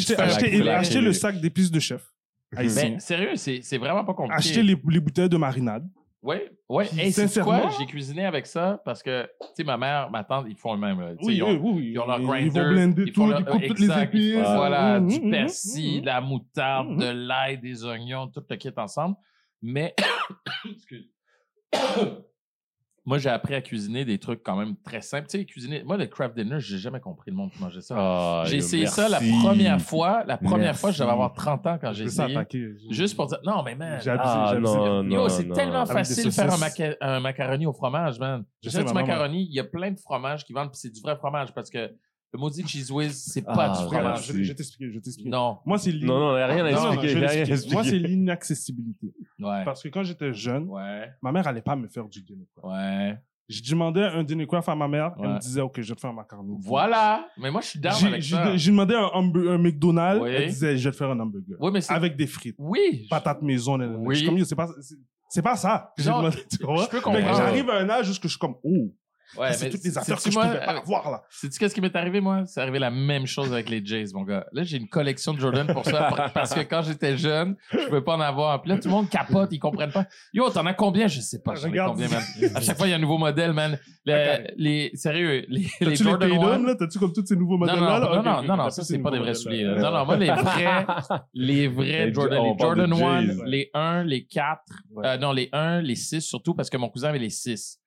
sais, 0.00 0.16
Acheter, 0.20 1.00
le 1.00 1.12
sac 1.12 1.40
d'épices 1.40 1.70
de 1.70 1.80
chef. 1.80 2.04
Ben, 2.52 3.00
sérieux, 3.00 3.34
c'est 3.36 3.78
vraiment 3.78 4.04
pas 4.04 4.14
compliqué. 4.14 4.36
Acheter 4.38 4.62
les, 4.62 4.76
les 4.90 5.00
bouteilles 5.00 5.28
de 5.28 5.36
marinade. 5.36 5.88
Oui, 6.24 6.36
oui. 6.68 6.84
Hey, 6.96 7.10
c'est 7.10 7.22
sincèrement- 7.22 7.62
quoi? 7.62 7.70
J'ai 7.80 7.86
cuisiné 7.86 8.24
avec 8.24 8.46
ça 8.46 8.80
parce 8.84 9.02
que, 9.02 9.24
tu 9.40 9.46
sais, 9.56 9.64
ma 9.64 9.76
mère, 9.76 10.08
ma 10.08 10.22
tante, 10.22 10.46
ils 10.48 10.54
font 10.54 10.76
là. 10.76 10.94
Tu 10.94 11.24
sais, 11.24 11.26
Oui, 11.26 11.34
ils 11.36 11.42
ont- 11.42 11.50
oui, 11.50 11.72
oui. 11.74 11.90
ils 11.94 11.98
ont 11.98 12.06
leur 12.06 12.20
Ils 12.20 12.26
grinder, 12.28 12.60
vont 12.60 12.68
blender 12.70 13.02
ils 13.08 13.12
font 13.12 13.24
tout, 13.24 13.30
leur- 13.30 13.40
ils 13.40 13.44
coupent 13.44 13.66
toutes 13.66 13.78
les 13.80 13.86
exact, 13.86 14.14
épices. 14.14 14.34
Voilà, 14.36 15.00
Mhm, 15.00 15.08
du 15.08 15.20
mhm, 15.20 15.30
persil, 15.32 15.94
mhm. 15.96 16.00
de 16.02 16.06
la 16.06 16.20
moutarde, 16.20 16.96
de 16.96 17.06
l'ail, 17.06 17.58
des 17.58 17.84
oignons, 17.84 18.28
tout 18.28 18.44
le 18.48 18.54
kit 18.56 18.70
ensemble. 18.76 19.16
Mais, 19.62 19.96
excuse. 20.70 21.10
Moi, 23.04 23.18
j'ai 23.18 23.30
appris 23.30 23.54
à 23.54 23.60
cuisiner 23.60 24.04
des 24.04 24.18
trucs 24.18 24.44
quand 24.44 24.54
même 24.56 24.76
très 24.84 25.00
simples. 25.00 25.26
Tu 25.28 25.38
sais, 25.38 25.44
cuisiner. 25.44 25.82
Moi, 25.82 25.96
le 25.96 26.06
craft 26.06 26.36
dinner, 26.36 26.60
j'ai 26.60 26.78
jamais 26.78 27.00
compris 27.00 27.32
le 27.32 27.36
monde 27.36 27.50
qui 27.50 27.60
mangeait 27.60 27.80
ça. 27.80 27.96
Ah, 27.98 28.42
j'ai 28.46 28.58
essayé 28.58 28.86
ça 28.86 29.08
la 29.08 29.18
première 29.42 29.80
fois. 29.80 30.22
La 30.24 30.36
première 30.36 30.58
Merci. 30.66 30.80
fois, 30.80 30.90
je 30.92 31.00
devais 31.00 31.10
avoir 31.10 31.32
30 31.32 31.66
ans 31.66 31.78
quand 31.80 31.92
j'ai 31.92 32.04
essayé. 32.04 32.38
Juste 32.90 33.16
pour 33.16 33.26
dire, 33.26 33.38
non, 33.44 33.62
mais 33.64 33.74
man. 33.74 34.00
J'ai 34.02 34.10
Ah. 34.16 34.54
Yo, 34.56 35.28
c'est 35.28 35.48
tellement 35.48 35.80
Avec 35.80 35.92
facile 35.92 36.24
de 36.26 36.30
faire 36.30 36.44
un, 36.46 36.50
saucisses. 36.50 36.78
maca- 36.78 36.96
un 37.00 37.18
macaroni 37.20 37.66
au 37.66 37.72
fromage, 37.72 38.20
man. 38.20 38.44
Je 38.62 38.70
J'achète 38.70 38.86
sais, 38.88 38.94
du 38.94 39.00
macaroni, 39.00 39.46
il 39.50 39.54
y 39.54 39.58
a 39.60 39.64
plein 39.64 39.90
de 39.90 39.98
fromages 39.98 40.44
qui 40.44 40.52
vendent, 40.52 40.70
puis 40.70 40.78
c'est 40.78 40.90
du 40.92 41.00
vrai 41.00 41.16
fromage 41.16 41.52
parce 41.52 41.70
que 41.70 41.90
le 42.32 42.38
maudit 42.38 42.66
cheese 42.66 42.90
whiz, 42.90 43.12
c'est 43.28 43.42
pas 43.42 43.70
Ah, 43.72 43.78
du 43.78 43.84
fromage. 43.84 44.26
je, 44.26 44.32
je 44.42 44.48
vais 44.48 44.54
t'expliquer, 44.54 44.88
je 44.88 44.94
vais 44.94 45.00
t'expliquer. 45.00 45.30
Non. 45.30 45.58
Moi, 45.66 45.78
c'est 45.78 45.92
l'in- 45.92 46.06
Non, 46.06 46.18
non, 46.18 46.32
rien 46.34 46.48
à 46.64 46.70
Non, 46.72 46.82
non, 46.84 46.92
expliquer. 47.02 47.26
rien. 47.26 47.56
Moi, 47.72 47.84
c'est 47.84 47.98
l'inaccessibilité. 47.98 49.12
Ouais. 49.38 49.64
Parce 49.64 49.82
que 49.82 49.88
quand 49.88 50.02
j'étais 50.02 50.32
jeune, 50.32 50.68
Ouais. 50.68 51.10
ma 51.22 51.32
mère 51.32 51.46
allait 51.46 51.62
pas 51.62 51.76
me 51.76 51.88
faire 51.88 52.08
du 52.08 52.24
quoi. 52.54 52.70
Ouais. 52.72 53.18
Je 53.48 53.60
demandais 53.70 54.02
un 54.04 54.22
dinner 54.24 54.46
craft 54.46 54.68
à 54.70 54.74
ma 54.74 54.88
mère, 54.88 55.12
elle 55.18 55.26
Ouais. 55.26 55.34
me 55.34 55.38
disait, 55.38 55.60
OK, 55.60 55.74
je 55.80 55.88
vais 55.90 55.94
te 55.94 56.00
faire 56.00 56.10
un 56.10 56.14
macaroni. 56.14 56.56
Voilà. 56.60 57.26
Mais 57.36 57.50
moi, 57.50 57.60
je 57.60 57.66
suis 57.66 57.78
down 57.80 57.94
J'ai 57.98 58.06
avec 58.06 58.22
j'ai- 58.22 58.34
ça. 58.36 58.56
j'ai 58.56 58.70
demandé 58.70 58.94
un, 58.94 59.10
un 59.12 59.58
McDonald's, 59.58 60.22
Oui. 60.22 60.30
elle 60.30 60.48
disait, 60.48 60.76
je 60.78 60.84
vais 60.88 60.92
te 60.92 60.96
faire 60.96 61.10
un 61.10 61.20
hamburger. 61.20 61.56
Oui, 61.60 61.70
mais 61.72 61.80
c'est. 61.82 61.92
Avec 61.92 62.16
des 62.16 62.26
frites. 62.26 62.56
Oui. 62.58 63.06
Patates 63.10 63.42
maison. 63.42 63.78
Oui. 63.98 64.14
Je 64.14 64.20
suis 64.20 64.26
comme, 64.28 64.42
c'est 64.44 64.54
pas, 64.54 64.68
c'est- 64.80 64.94
c'est 65.28 65.42
pas 65.42 65.56
ça 65.56 65.92
que 65.96 66.02
j'ai 66.02 66.08
Non, 66.10 66.18
demandé, 66.18 66.38
tu 66.50 66.56
comprends? 66.58 66.82
je 66.84 66.88
peux 66.88 67.00
comprendre. 67.00 67.36
J'arrive 67.36 67.68
à 67.68 67.78
un 67.80 67.90
âge 67.90 68.08
où 68.08 68.12
je 68.14 68.26
suis 68.28 68.38
comme, 68.38 68.54
oh, 68.64 68.94
Ouais, 69.36 69.52
c'est 69.52 69.64
mais 69.66 69.70
toutes 69.70 69.84
les 69.84 69.96
affaires 69.98 70.16
que 70.16 70.30
je 70.30 70.34
pouvais 70.38 70.58
pas 70.58 70.74
euh, 70.74 70.78
avoir 70.78 71.10
là. 71.10 71.22
Sais-tu 71.30 71.58
qu'est-ce 71.58 71.74
qui 71.74 71.80
m'est 71.80 71.94
arrivé, 71.96 72.20
moi? 72.20 72.44
C'est 72.46 72.60
arrivé 72.60 72.78
la 72.78 72.90
même 72.90 73.26
chose 73.26 73.52
avec 73.52 73.68
les 73.70 73.84
Jays, 73.84 74.06
mon 74.14 74.22
gars. 74.22 74.46
Là, 74.52 74.62
j'ai 74.62 74.76
une 74.76 74.88
collection 74.88 75.32
de 75.34 75.40
Jordan 75.40 75.66
pour 75.72 75.84
ça, 75.84 76.10
par- 76.16 76.32
parce 76.32 76.52
que 76.54 76.60
quand 76.60 76.82
j'étais 76.82 77.16
jeune, 77.16 77.56
je 77.72 77.86
pouvais 77.86 78.02
pas 78.02 78.14
en 78.16 78.20
avoir. 78.20 78.60
Puis 78.62 78.70
là, 78.70 78.76
tout 78.78 78.88
le 78.88 78.94
monde 78.94 79.08
capote, 79.08 79.48
ils 79.52 79.58
comprennent 79.58 79.92
pas. 79.92 80.06
Yo, 80.32 80.48
t'en 80.50 80.66
as 80.66 80.74
combien? 80.74 81.06
Je 81.08 81.20
sais 81.20 81.40
pas, 81.40 81.54
j'en 81.54 81.68
ai 81.68 81.70
Regarde. 81.70 81.92
combien, 81.92 82.08
man. 82.08 82.22
À 82.54 82.60
chaque 82.60 82.76
fois, 82.76 82.86
il 82.86 82.90
y 82.90 82.92
a 82.92 82.96
un 82.96 83.00
nouveau 83.00 83.18
modèle, 83.18 83.52
man. 83.52 83.78
Le- 84.04 84.12
Ok. 84.12 84.52
les, 84.56 84.90
sérieux, 84.94 85.44
les, 85.48 85.66
les 85.80 85.96
Jordan 85.96 86.28
Tatum, 86.28 86.44
1. 86.64 86.66
là? 86.66 86.74
T'as-tu 86.74 86.98
comme 86.98 87.12
tous 87.12 87.24
ces 87.24 87.36
nouveaux 87.36 87.52
Non, 87.54 87.58
modèles 87.66 87.76
non, 87.80 87.86
là? 87.86 88.00
non, 88.00 88.22
non, 88.22 88.42
non, 88.42 88.56
non, 88.56 88.70
ça, 88.70 88.82
c'est 88.82 88.94
ces 88.94 88.98
pas 88.98 89.10
des 89.12 89.18
vrais 89.20 89.34
souliers. 89.34 89.62
là. 89.64 89.74
là. 89.76 89.80
Non, 89.90 89.98
non, 89.98 90.04
moi, 90.06 90.16
les 90.16 90.26
vrais, 90.32 90.86
les 91.34 91.68
vrais 91.68 92.06
Les- 92.06 92.12
Jordan, 92.14 92.38
on 92.40 92.52
les 92.52 92.58
Jordan 92.58 92.92
1, 92.92 93.20
Jays. 93.26 93.34
les 93.46 93.70
1, 93.74 94.04
les 94.04 94.24
4, 94.26 94.60
Ouais. 94.90 95.06
euh, 95.06 95.16
non, 95.18 95.32
les 95.32 95.48
1, 95.52 95.80
les 95.82 95.94
6 95.94 96.20
surtout, 96.20 96.54
parce 96.54 96.68
que 96.68 96.76
mon 96.76 96.88
cousin 96.88 97.08
avait 97.10 97.18
les 97.20 97.30
6. 97.30 97.78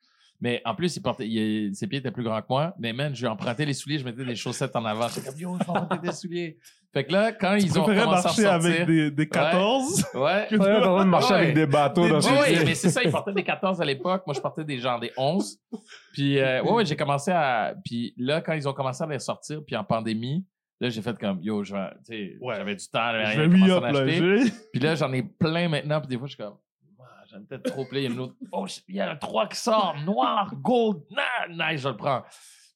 Mais 0.41 0.61
en 0.65 0.75
plus, 0.75 0.95
il 0.95 1.01
portait, 1.01 1.27
il- 1.27 1.73
ses 1.75 1.87
pieds 1.87 1.99
étaient 1.99 2.11
plus 2.11 2.23
grands 2.23 2.41
que 2.41 2.47
moi. 2.49 2.73
Mais 2.77 2.91
man, 2.93 3.15
je 3.15 3.21
lui 3.21 3.27
empruntais 3.27 3.65
les 3.65 3.73
souliers, 3.73 3.99
je 3.99 4.03
mettais 4.05 4.25
des 4.25 4.35
chaussettes 4.35 4.75
en 4.75 4.83
avant. 4.85 5.07
J'étais 5.07 5.29
comme, 5.29 5.39
yo, 5.39 5.57
je 5.59 5.63
vais 5.65 5.69
emprunter 5.79 6.07
des 6.07 6.13
souliers. 6.13 6.57
Fait 6.93 7.03
que 7.05 7.11
là, 7.11 7.31
quand 7.33 7.57
Tu 7.57 7.65
ils 7.65 7.79
ont 7.79 7.83
commencé 7.83 8.01
à 8.01 8.05
marcher 8.05 8.41
sortir... 8.43 8.51
avec 8.53 8.85
des, 8.87 9.11
des 9.11 9.27
14? 9.27 10.05
Ouais. 10.13 10.21
Ouais, 10.21 10.47
train 10.57 11.03
de 11.05 11.09
marcher 11.09 11.33
Ouais. 11.33 11.39
avec 11.41 11.55
des 11.55 11.65
bateaux 11.65 12.03
Des 12.03 12.09
dans 12.09 12.19
Oui, 12.19 12.55
mais 12.65 12.75
c'est 12.75 12.89
ça, 12.89 13.01
ils 13.03 13.11
portaient 13.11 13.33
des 13.33 13.43
14 13.43 13.81
à 13.81 13.85
l'époque. 13.85 14.23
Moi, 14.25 14.33
je 14.33 14.39
portais 14.39 14.63
des 14.63 14.77
genre 14.79 14.99
des 14.99 15.11
11. 15.17 15.57
Puis, 16.13 16.39
euh, 16.39 16.63
ouais, 16.63 16.71
ouais, 16.71 16.85
j'ai 16.85 16.95
commencé 16.95 17.31
à. 17.31 17.73
Puis 17.83 18.13
là, 18.17 18.39
quand 18.41 18.53
ils 18.53 18.67
ont 18.67 18.73
commencé 18.73 19.03
à 19.03 19.07
les 19.07 19.19
sortir, 19.19 19.61
puis 19.65 19.75
en 19.75 19.83
pandémie, 19.83 20.45
là, 20.79 20.89
j'ai 20.89 21.01
fait 21.01 21.17
comme, 21.17 21.39
yo, 21.41 21.63
je 21.65 21.73
vais. 21.73 21.89
Tu 22.07 22.13
sais, 22.15 22.37
Ouais. 22.39 22.55
j'avais 22.55 22.75
du 22.75 22.87
temps, 22.87 23.11
j'avais 23.11 23.25
Je 23.25 23.39
rien 23.41 23.49
vais 23.49 23.59
commencé 23.59 23.71
à 23.71 24.01
acheter. 24.03 24.51
Puis 24.71 24.81
là, 24.81 24.95
j'en 24.95 25.11
ai 25.11 25.23
plein 25.23 25.67
maintenant. 25.67 25.99
Puis 25.99 26.07
des 26.09 26.17
fois, 26.17 26.27
je 26.27 26.35
suis 26.35 26.41
comme, 26.43 26.55
Trop 27.63 27.85
plein. 27.85 27.99
Il 27.99 28.03
y 28.03 28.07
a 28.07 28.09
une 28.09 28.19
autre. 28.19 28.35
Oh, 28.51 28.65
il 28.87 28.95
y 28.95 28.99
a 28.99 29.11
un 29.11 29.15
3 29.15 29.47
qui 29.47 29.57
sort, 29.57 29.95
noir, 30.05 30.53
gold. 30.55 31.01
Nice, 31.49 31.81
je 31.81 31.89
le 31.89 31.97
prends. 31.97 32.23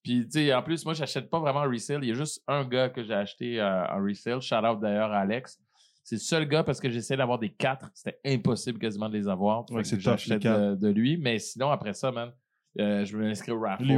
Puis, 0.03 0.23
tu 0.25 0.31
sais, 0.31 0.53
en 0.53 0.63
plus, 0.63 0.85
moi, 0.85 0.93
j'achète 0.93 1.29
pas 1.29 1.39
vraiment 1.39 1.59
en 1.59 1.69
resale. 1.69 2.03
Il 2.03 2.09
y 2.09 2.11
a 2.11 2.15
juste 2.15 2.43
un 2.47 2.63
gars 2.63 2.89
que 2.89 3.03
j'ai 3.03 3.13
acheté 3.13 3.59
euh, 3.59 3.85
en 3.87 4.03
resale. 4.03 4.41
Shout 4.41 4.55
out 4.55 4.79
d'ailleurs 4.79 5.11
à 5.11 5.19
Alex. 5.19 5.59
C'est 6.03 6.15
le 6.15 6.21
seul 6.21 6.47
gars 6.47 6.63
parce 6.63 6.79
que 6.79 6.89
j'essaie 6.89 7.17
d'avoir 7.17 7.37
des 7.37 7.49
quatre. 7.49 7.89
C'était 7.93 8.19
impossible 8.25 8.79
quasiment 8.79 9.09
de 9.09 9.17
les 9.17 9.27
avoir. 9.27 9.69
Ouais, 9.71 9.81
que 9.81 9.87
c'est 9.87 9.99
j'achète 9.99 10.41
de, 10.41 10.75
de 10.75 10.87
lui. 10.87 11.17
Mais 11.17 11.37
sinon, 11.37 11.69
après 11.69 11.93
ça, 11.93 12.11
man, 12.11 12.31
euh, 12.79 13.03
je 13.05 13.17
me 13.17 13.27
inscris 13.29 13.51
au 13.51 13.59
raffle. 13.59 13.83
Les 13.83 13.95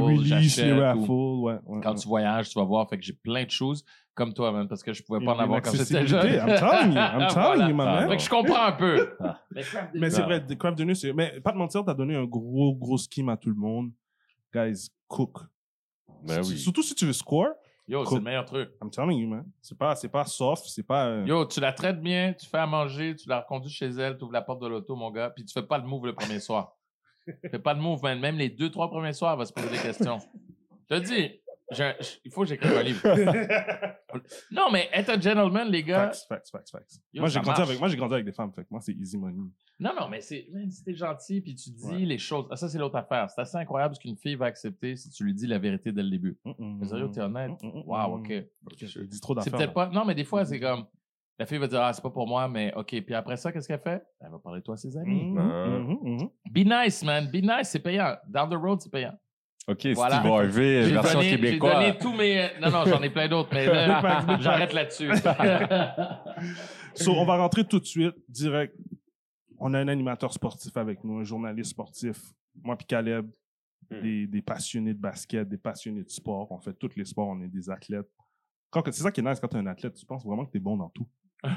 raffles, 0.72 1.10
ouais. 1.10 1.58
ouais, 1.64 1.80
Quand 1.82 1.94
tu 1.94 2.08
voyages, 2.08 2.50
tu 2.50 2.58
vas 2.58 2.64
voir. 2.64 2.88
Fait 2.88 2.98
que 2.98 3.04
j'ai 3.04 3.12
plein 3.12 3.44
de 3.44 3.50
choses 3.50 3.84
comme 4.14 4.34
toi, 4.34 4.52
man, 4.52 4.68
parce 4.68 4.82
que 4.82 4.92
je 4.92 5.02
pouvais 5.02 5.24
pas 5.24 5.34
en 5.34 5.38
avoir 5.38 5.62
quand 5.62 5.72
j'étais 5.72 6.06
jeune. 6.06 6.26
I'm 6.26 6.58
telling 6.58 6.92
you, 6.92 6.98
I'm 6.98 7.28
telling 7.32 7.68
you, 7.68 7.74
man. 7.74 8.08
Fait 8.08 8.16
que 8.16 8.22
je 8.22 8.30
comprends 8.30 8.64
un 8.64 8.72
peu. 8.72 9.14
Ah. 9.20 9.40
Mais 9.94 10.10
c'est 10.10 10.22
vrai, 10.22 10.40
des 10.40 10.56
craft 10.56 10.76
dinner, 10.76 10.94
c'est. 10.94 11.12
Mais 11.12 11.40
pas 11.40 11.52
de 11.52 11.56
mentir, 11.58 11.84
t'as 11.84 11.94
donné 11.94 12.14
un 12.16 12.24
gros, 12.24 12.74
gros 12.74 12.98
scheme 12.98 13.28
à 13.28 13.36
tout 13.36 13.48
le 13.48 13.54
monde. 13.56 13.90
Guys, 14.54 14.90
cook. 15.08 15.38
Ben 16.24 16.40
oui. 16.44 16.58
Surtout 16.58 16.82
si 16.82 16.94
tu 16.94 17.06
veux 17.06 17.12
score, 17.12 17.48
Yo, 17.88 18.04
c'est 18.04 18.14
le 18.14 18.20
meilleur 18.20 18.44
truc. 18.44 18.70
I'm 18.80 18.90
telling 18.90 19.18
you, 19.18 19.28
man. 19.28 19.44
C'est 19.60 19.76
pas, 19.76 19.96
c'est 19.96 20.08
pas 20.08 20.24
soft, 20.24 20.64
c'est 20.66 20.84
pas. 20.84 21.06
euh, 21.06 21.24
Yo, 21.26 21.44
tu 21.46 21.58
la 21.60 21.72
traites 21.72 22.00
bien, 22.00 22.32
tu 22.32 22.46
fais 22.46 22.58
à 22.58 22.66
manger, 22.66 23.16
tu 23.16 23.28
la 23.28 23.40
reconduis 23.40 23.70
chez 23.72 23.86
elle, 23.88 24.16
tu 24.16 24.24
ouvres 24.24 24.32
la 24.32 24.42
porte 24.42 24.62
de 24.62 24.68
l'auto, 24.68 24.94
mon 24.94 25.10
gars, 25.10 25.30
puis 25.30 25.44
tu 25.44 25.52
fais 25.52 25.66
pas 25.66 25.78
le 25.78 25.84
move 25.84 26.06
le 26.06 26.14
premier 26.14 26.38
soir. 26.38 26.76
fais 27.50 27.58
pas 27.58 27.74
le 27.74 27.80
move, 27.80 28.00
man. 28.02 28.20
Même 28.20 28.36
les 28.36 28.50
deux, 28.50 28.70
trois 28.70 28.88
premiers 28.88 29.12
soirs, 29.12 29.32
elle 29.32 29.38
va 29.40 29.46
se 29.46 29.52
poser 29.52 29.68
des 29.68 29.78
questions. 29.78 30.18
Je 30.90 30.96
te 30.96 31.00
dis, 31.02 31.40
un- 31.80 31.94
il 32.24 32.30
faut 32.30 32.42
que 32.42 32.48
j'écrive 32.48 32.72
un 32.76 32.82
livre. 32.82 33.00
Non, 34.50 34.70
mais 34.70 34.90
être 34.92 35.08
un 35.08 35.18
gentleman, 35.20 35.68
les 35.68 35.82
gars. 35.82 36.10
Facts, 36.10 36.26
facts, 36.28 36.50
facts, 36.50 36.70
facts. 36.70 37.00
Yo, 37.14 37.22
moi, 37.22 37.30
j'ai 37.30 37.40
grandi 37.40 37.62
avec, 37.62 37.78
moi, 37.78 37.88
j'ai 37.88 37.96
grandi 37.96 38.12
avec 38.12 38.26
des 38.26 38.32
femmes, 38.32 38.52
fait 38.52 38.62
que 38.62 38.68
moi, 38.70 38.80
c'est 38.82 38.92
easy 38.92 39.16
money. 39.16 39.38
Non, 39.80 39.92
non, 39.98 40.06
mais 40.10 40.20
c'est, 40.20 40.46
man, 40.52 40.70
si 40.70 40.84
t'es 40.84 40.92
gentil, 40.94 41.40
puis 41.40 41.54
tu 41.54 41.70
dis 41.70 41.86
Ouais. 41.86 41.98
les 42.00 42.18
choses. 42.18 42.46
Ah, 42.50 42.56
ça, 42.56 42.68
c'est 42.68 42.76
l'autre 42.78 42.96
affaire. 42.96 43.30
C'est 43.30 43.40
assez 43.40 43.56
incroyable 43.56 43.94
ce 43.94 44.00
qu'une 44.00 44.18
fille 44.18 44.34
va 44.34 44.46
accepter 44.46 44.96
si 44.96 45.08
tu 45.08 45.24
lui 45.24 45.32
dis 45.32 45.46
la 45.46 45.58
vérité 45.58 45.92
dès 45.92 46.02
le 46.02 46.10
début. 46.10 46.36
Mais 46.58 46.86
sérieux, 46.86 47.10
t'es 47.10 47.22
honnête? 47.22 47.52
Wow, 47.86 48.18
ok. 48.18 48.32
Je 48.76 49.00
dis 49.04 49.20
trop 49.20 49.32
C'est 49.40 49.50
d'affaires. 49.50 49.58
peut-être 49.58 49.72
pas. 49.72 49.88
Non, 49.88 50.04
mais 50.04 50.14
des 50.14 50.24
fois, 50.24 50.44
c'est 50.44 50.60
comme. 50.60 50.84
La 51.38 51.46
fille 51.46 51.56
va 51.58 51.66
dire, 51.66 51.80
ah, 51.80 51.92
c'est 51.94 52.02
pas 52.02 52.10
pour 52.10 52.28
moi, 52.28 52.46
mais 52.48 52.72
OK. 52.76 52.88
Puis 53.00 53.14
après 53.14 53.38
ça, 53.38 53.50
qu'est-ce 53.50 53.66
qu'elle 53.66 53.80
fait? 53.80 54.04
Elle 54.20 54.30
va 54.30 54.38
parler 54.38 54.60
de 54.60 54.64
toi 54.64 54.74
à 54.74 54.76
ses 54.76 54.94
amis. 54.98 55.34
Be 56.50 56.58
nice, 56.58 57.02
man. 57.02 57.28
Be 57.30 57.36
nice, 57.36 57.70
c'est 57.70 57.80
payant. 57.80 58.14
Down 58.28 58.50
the 58.50 58.56
road, 58.62 58.80
c'est 58.82 58.92
payant. 58.92 59.14
OK, 59.68 59.86
Voilà. 59.94 60.18
Steve 60.20 60.30
Harvey, 60.32 60.82
J'ai 60.84 60.92
version 60.92 61.18
donné, 61.20 61.30
j'ai 61.30 61.36
québécoise. 61.36 61.74
donné 61.74 61.98
tous 61.98 62.12
mes. 62.14 62.50
Non, 62.60 62.70
non, 62.70 62.84
j'en 62.84 63.02
ai 63.02 63.10
plein 63.10 63.28
d'autres, 63.28 63.50
mais 63.52 63.66
là, 63.66 64.38
j'arrête 64.40 64.72
là-dessus. 64.72 65.08
So, 66.94 67.12
on 67.12 67.24
va 67.24 67.36
rentrer 67.38 67.64
tout 67.64 67.78
de 67.80 67.84
suite, 67.86 68.14
direct. 68.28 68.76
On 69.58 69.72
a 69.72 69.78
un 69.78 69.88
animateur 69.88 70.32
sportif 70.32 70.76
avec 70.76 71.02
nous, 71.04 71.18
un 71.20 71.24
journaliste 71.24 71.70
sportif 71.70 72.18
moi 72.62 72.76
puis 72.76 72.86
Caleb, 72.86 73.30
Hmm. 73.90 74.00
des, 74.00 74.26
des 74.26 74.42
passionnés 74.42 74.94
de 74.94 74.98
basket, 75.00 75.46
des 75.48 75.58
passionnés 75.58 76.02
de 76.04 76.08
sport. 76.08 76.50
On 76.52 76.58
fait 76.60 76.72
tous 76.72 76.90
les 76.96 77.04
sports, 77.04 77.28
on 77.28 77.40
est 77.42 77.48
des 77.48 77.68
athlètes. 77.68 78.08
C'est 78.86 78.92
ça 78.94 79.10
qui 79.10 79.20
est 79.20 79.24
nice 79.24 79.38
quand 79.40 79.48
tu 79.48 79.56
es 79.56 79.60
un 79.60 79.66
athlète, 79.66 79.94
tu 79.94 80.06
penses 80.06 80.24
vraiment 80.24 80.46
que 80.46 80.52
tu 80.52 80.58
es 80.58 80.60
bon 80.60 80.76
dans 80.76 80.88
tout. 80.90 81.06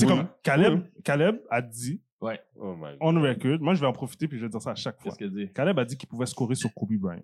Oui. 0.00 0.06
comme 0.06 0.28
Caleb, 0.42 0.82
Caleb 1.04 1.40
a 1.50 1.62
dit, 1.62 2.02
Ouais. 2.20 2.40
Oh 2.56 2.74
my 2.74 2.90
god. 2.92 2.96
on 3.00 3.20
record, 3.22 3.60
moi 3.60 3.74
je 3.74 3.80
vais 3.80 3.86
en 3.86 3.92
profiter 3.92 4.26
puis 4.26 4.38
je 4.38 4.44
vais 4.44 4.48
dire 4.50 4.60
ça 4.60 4.72
à 4.72 4.74
chaque 4.74 4.96
fois. 5.00 5.04
Qu'est-ce 5.12 5.18
qu'elle 5.18 5.30
dit? 5.32 5.52
Caleb 5.52 5.78
a 5.78 5.84
dit 5.84 5.96
qu'il 5.96 6.08
pouvait 6.08 6.26
scorer 6.26 6.54
sur 6.56 6.72
Kobe 6.74 6.92
Bryant. 6.94 7.22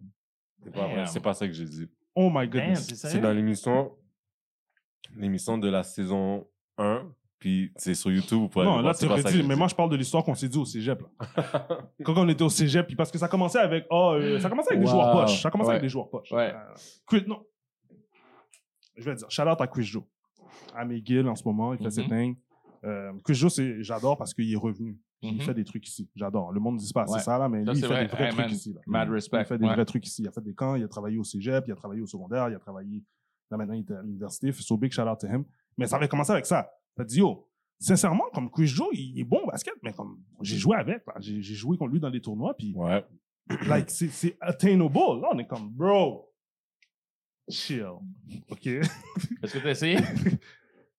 C'est 0.63 0.71
pas 0.73 0.87
vrai. 0.87 0.97
Damn. 0.97 1.07
C'est 1.07 1.21
pas 1.21 1.35
ça 1.35 1.47
que 1.47 1.53
j'ai 1.53 1.65
dit. 1.65 1.89
Oh 2.15 2.31
my 2.31 2.47
Damn, 2.47 2.51
goodness. 2.51 2.87
c'est 2.87 2.95
C'est 2.95 3.09
sérieux? 3.09 3.23
dans 3.23 3.33
l'émission, 3.33 3.93
l'émission 5.17 5.59
de 5.59 5.69
la 5.69 5.83
saison 5.83 6.47
1, 6.79 7.07
puis 7.41 7.73
c'est 7.77 7.95
sur 7.95 8.11
YouTube. 8.13 8.39
Vous 8.39 8.49
pouvez 8.49 8.65
non, 8.65 8.75
aller 8.75 8.79
là, 8.79 8.83
voir, 8.85 8.95
tu 8.95 9.01
c'est 9.01 9.07
pas 9.07 9.13
aurais 9.15 9.23
ça 9.23 9.29
dit, 9.31 9.37
que 9.39 9.43
j'ai 9.43 9.49
mais 9.49 9.57
moi, 9.57 9.67
je 9.69 9.75
parle 9.75 9.91
de 9.91 9.97
l'histoire 9.97 10.23
qu'on 10.25 10.35
s'est 10.35 10.49
dit 10.49 10.59
au 10.59 10.65
cégep. 10.65 11.03
Là. 11.03 11.67
Quand 12.05 12.17
on 12.17 12.29
était 12.29 12.43
au 12.45 12.49
cégep, 12.49 12.87
puis 12.87 12.97
parce 12.97 13.11
que 13.11 13.19
ça 13.19 13.27
commençait 13.29 13.59
avec, 13.59 13.87
oh, 13.91 14.13
euh, 14.15 14.39
ça 14.39 14.49
commençait 14.49 14.71
avec 14.75 14.81
des 14.85 14.87
Wow. 14.87 14.93
joueurs 14.93 15.13
poches. 15.13 15.43
Ça 15.43 15.51
commençait 15.51 15.71
avec 15.71 15.83
des 15.83 15.89
joueurs 15.89 16.09
poches. 16.09 16.31
Ouais. 16.33 16.55
Euh, 16.55 16.75
Chris- 17.07 17.25
non. 17.27 17.45
Je 18.97 19.03
vais 19.05 19.17
dire, 19.17 19.29
shout 19.31 19.43
out 19.43 19.61
à 19.61 19.67
Chris 19.67 19.83
Joe. 19.85 20.05
À 20.75 20.85
McGill 20.85 21.27
en 21.29 21.35
ce 21.35 21.43
moment, 21.45 21.73
il 21.75 21.79
fait 21.79 21.85
Mhm. 21.85 21.91
ses 21.91 22.05
things. 22.07 22.37
Euh, 22.85 23.12
Chris 23.25 23.35
Joe, 23.35 23.61
j'adore 23.81 24.17
parce 24.19 24.35
qu'il 24.35 24.53
est 24.53 24.57
revenu. 24.57 24.99
Il 25.23 25.35
Mhm. 25.37 25.41
fait 25.41 25.55
des 25.55 25.64
trucs 25.64 25.87
ici. 25.88 26.09
J'adore. 26.14 26.53
Le 26.53 26.61
monde 26.61 26.75
ne 26.75 26.81
dit 26.81 26.93
pas 26.93 27.03
assez 27.05 27.14
Ouais. 27.14 27.21
ça, 27.21 27.38
là, 27.38 27.49
mais 27.49 27.64
Ça, 27.64 27.73
lui, 27.73 27.79
il 27.79 27.81
c'est 27.81 27.87
fait 27.88 27.95
vrai. 27.95 28.03
des 28.07 28.09
vrais 28.12 28.25
Hey, 28.25 28.31
trucs 28.31 28.45
man, 28.45 28.50
ici. 28.55 28.73
Là. 28.75 28.81
Mad 28.87 29.09
respect. 29.11 29.38
Il 29.41 29.45
fait 29.47 29.59
des 29.59 29.64
Ouais. 29.67 29.73
vrais 29.75 29.85
trucs 29.87 30.07
ici. 30.07 30.23
Il 30.23 30.29
a 30.29 30.31
fait 30.33 30.43
des 30.43 30.55
camps, 30.55 30.75
il 30.75 30.85
a 30.85 30.88
travaillé 30.88 31.17
au 31.19 31.25
cégep, 31.25 31.64
il 31.67 31.73
a 31.73 31.76
travaillé 31.76 32.03
au 32.03 32.07
secondaire, 32.07 32.49
il 32.50 32.55
a 32.55 32.59
travaillé. 32.59 33.03
Là, 33.50 33.57
maintenant, 33.57 33.75
il 33.75 33.81
est 33.81 33.91
à 33.91 34.03
l'université. 34.03 34.53
So 34.53 34.76
big 34.76 34.93
shout 34.93 35.03
out 35.03 35.19
to 35.21 35.26
him. 35.26 35.45
Mais 35.79 35.87
ça 35.87 35.97
avait 35.97 36.09
commencé 36.09 36.31
avec 36.33 36.45
ça. 36.47 36.71
T'as 36.95 37.05
dit, 37.05 37.19
yo, 37.21 37.49
sincèrement, 37.79 38.25
comme 38.35 38.50
Chris 38.50 38.67
Joe, 38.67 38.88
il 38.93 39.19
est 39.19 39.25
bon 39.25 39.38
au 39.45 39.47
basket, 39.47 39.75
mais 39.83 39.93
comme 39.95 40.19
j'ai 40.43 40.57
joué 40.59 40.76
avec. 40.76 41.03
J'ai 41.21 41.41
joué 41.43 41.79
contre 41.79 41.93
lui 41.93 42.00
dans 42.00 42.11
les 42.11 42.21
tournois, 42.21 42.55
puis 42.55 42.75
Ouais. 42.76 43.03
like, 43.67 43.91
c'est- 43.91 44.09
c'est 44.09 44.37
attainable. 44.43 44.95
Là, 45.23 45.29
on 45.33 45.38
est 45.38 45.47
comme, 45.47 45.71
bro, 45.71 46.31
chill. 47.49 47.87
OK? 48.50 48.67
Est-ce 48.67 49.53
que 49.55 49.59
tu 49.59 49.67
as 49.67 49.71
essayé? 49.71 49.97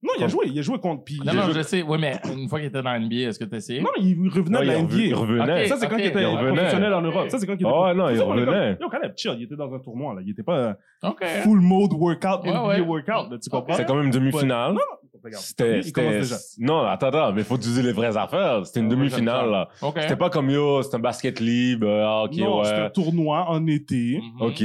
Non, 0.05 0.11
il 0.19 0.23
a 0.23 0.27
joué, 0.27 0.45
il 0.47 0.59
a 0.59 0.61
joué 0.61 0.77
contre. 0.79 1.03
Puis, 1.03 1.19
Non, 1.25 1.33
non, 1.33 1.41
joué- 1.45 1.53
je 1.55 1.61
sais. 1.63 1.81
Oui, 1.81 1.97
mais 1.99 2.19
une 2.31 2.47
fois 2.47 2.59
qu'il 2.59 2.67
était 2.67 2.81
dans 2.81 2.91
la 2.91 2.99
NBA, 2.99 3.29
est-ce 3.29 3.39
que 3.39 3.45
tu 3.45 3.55
as 3.55 3.57
essayé? 3.57 3.81
non, 3.81 3.89
il 3.99 4.15
revenait 4.29 4.49
Non, 4.51 4.59
de 4.61 4.65
la 4.65 4.73
il 4.77 4.83
NBA. 4.83 4.87
revenait- 4.93 5.07
il 5.07 5.13
revenait. 5.15 5.67
Ça, 5.67 5.77
c'est 5.77 5.87
quand 5.87 5.97
il 5.97 6.05
était 6.05 6.23
professionnel 6.23 6.93
en 6.93 7.01
Europe. 7.01 7.29
Ça, 7.29 7.39
c'est 7.39 7.47
quand 7.47 7.53
il 7.53 7.55
était. 7.55 7.65
Oh, 7.65 7.93
non, 7.95 8.09
il 8.09 8.21
revenait. 8.21 8.75
comme, 8.75 8.81
Yo, 8.81 8.89
Caleb, 8.89 9.13
chill, 9.17 9.35
il 9.39 9.43
était 9.43 9.55
dans 9.55 9.73
un 9.73 9.79
tournoi, 9.79 10.13
là. 10.13 10.21
Il 10.23 10.31
était 10.31 10.43
pas 10.43 10.75
OK. 11.03 11.23
full 11.43 11.59
mode 11.59 11.93
workout, 11.93 12.43
Ouais, 12.43 12.51
NBA 12.51 12.67
ouais. 12.67 12.79
workout, 12.81 13.31
là, 13.31 13.37
tu 13.41 13.49
comprends? 13.49 13.73
C'est 13.73 13.85
quand 13.85 13.95
même 13.95 14.05
une 14.05 14.11
demi-finale. 14.11 14.73
Non, 14.73 14.79
regarde. 15.23 15.43
C'était, 15.43 15.81
c'était, 15.81 16.21
non, 16.59 16.81
attends, 16.83 17.07
attends, 17.07 17.33
mais 17.33 17.43
faut 17.43 17.55
utiliser 17.55 17.81
les 17.81 17.93
vraies 17.93 18.15
affaires. 18.15 18.65
C'était 18.65 18.81
une 18.81 18.85
ouais, 18.87 18.95
demi-finale, 18.95 19.49
là. 19.49 19.69
OK. 19.81 19.97
C'était 19.99 20.15
pas 20.17 20.29
comme 20.29 20.49
yo, 20.51 20.83
c'est 20.83 20.95
un 20.95 20.99
basket 20.99 21.39
libre, 21.39 21.87
ah, 21.89 22.23
ok, 22.25 22.35
non, 22.37 22.63
c'était 22.63 22.77
un 22.77 22.83
ouais. 22.83 22.91
tournoi 22.91 23.45
en 23.49 23.65
été. 23.65 24.21
Mhm. 24.21 24.41
Ok. 24.41 24.63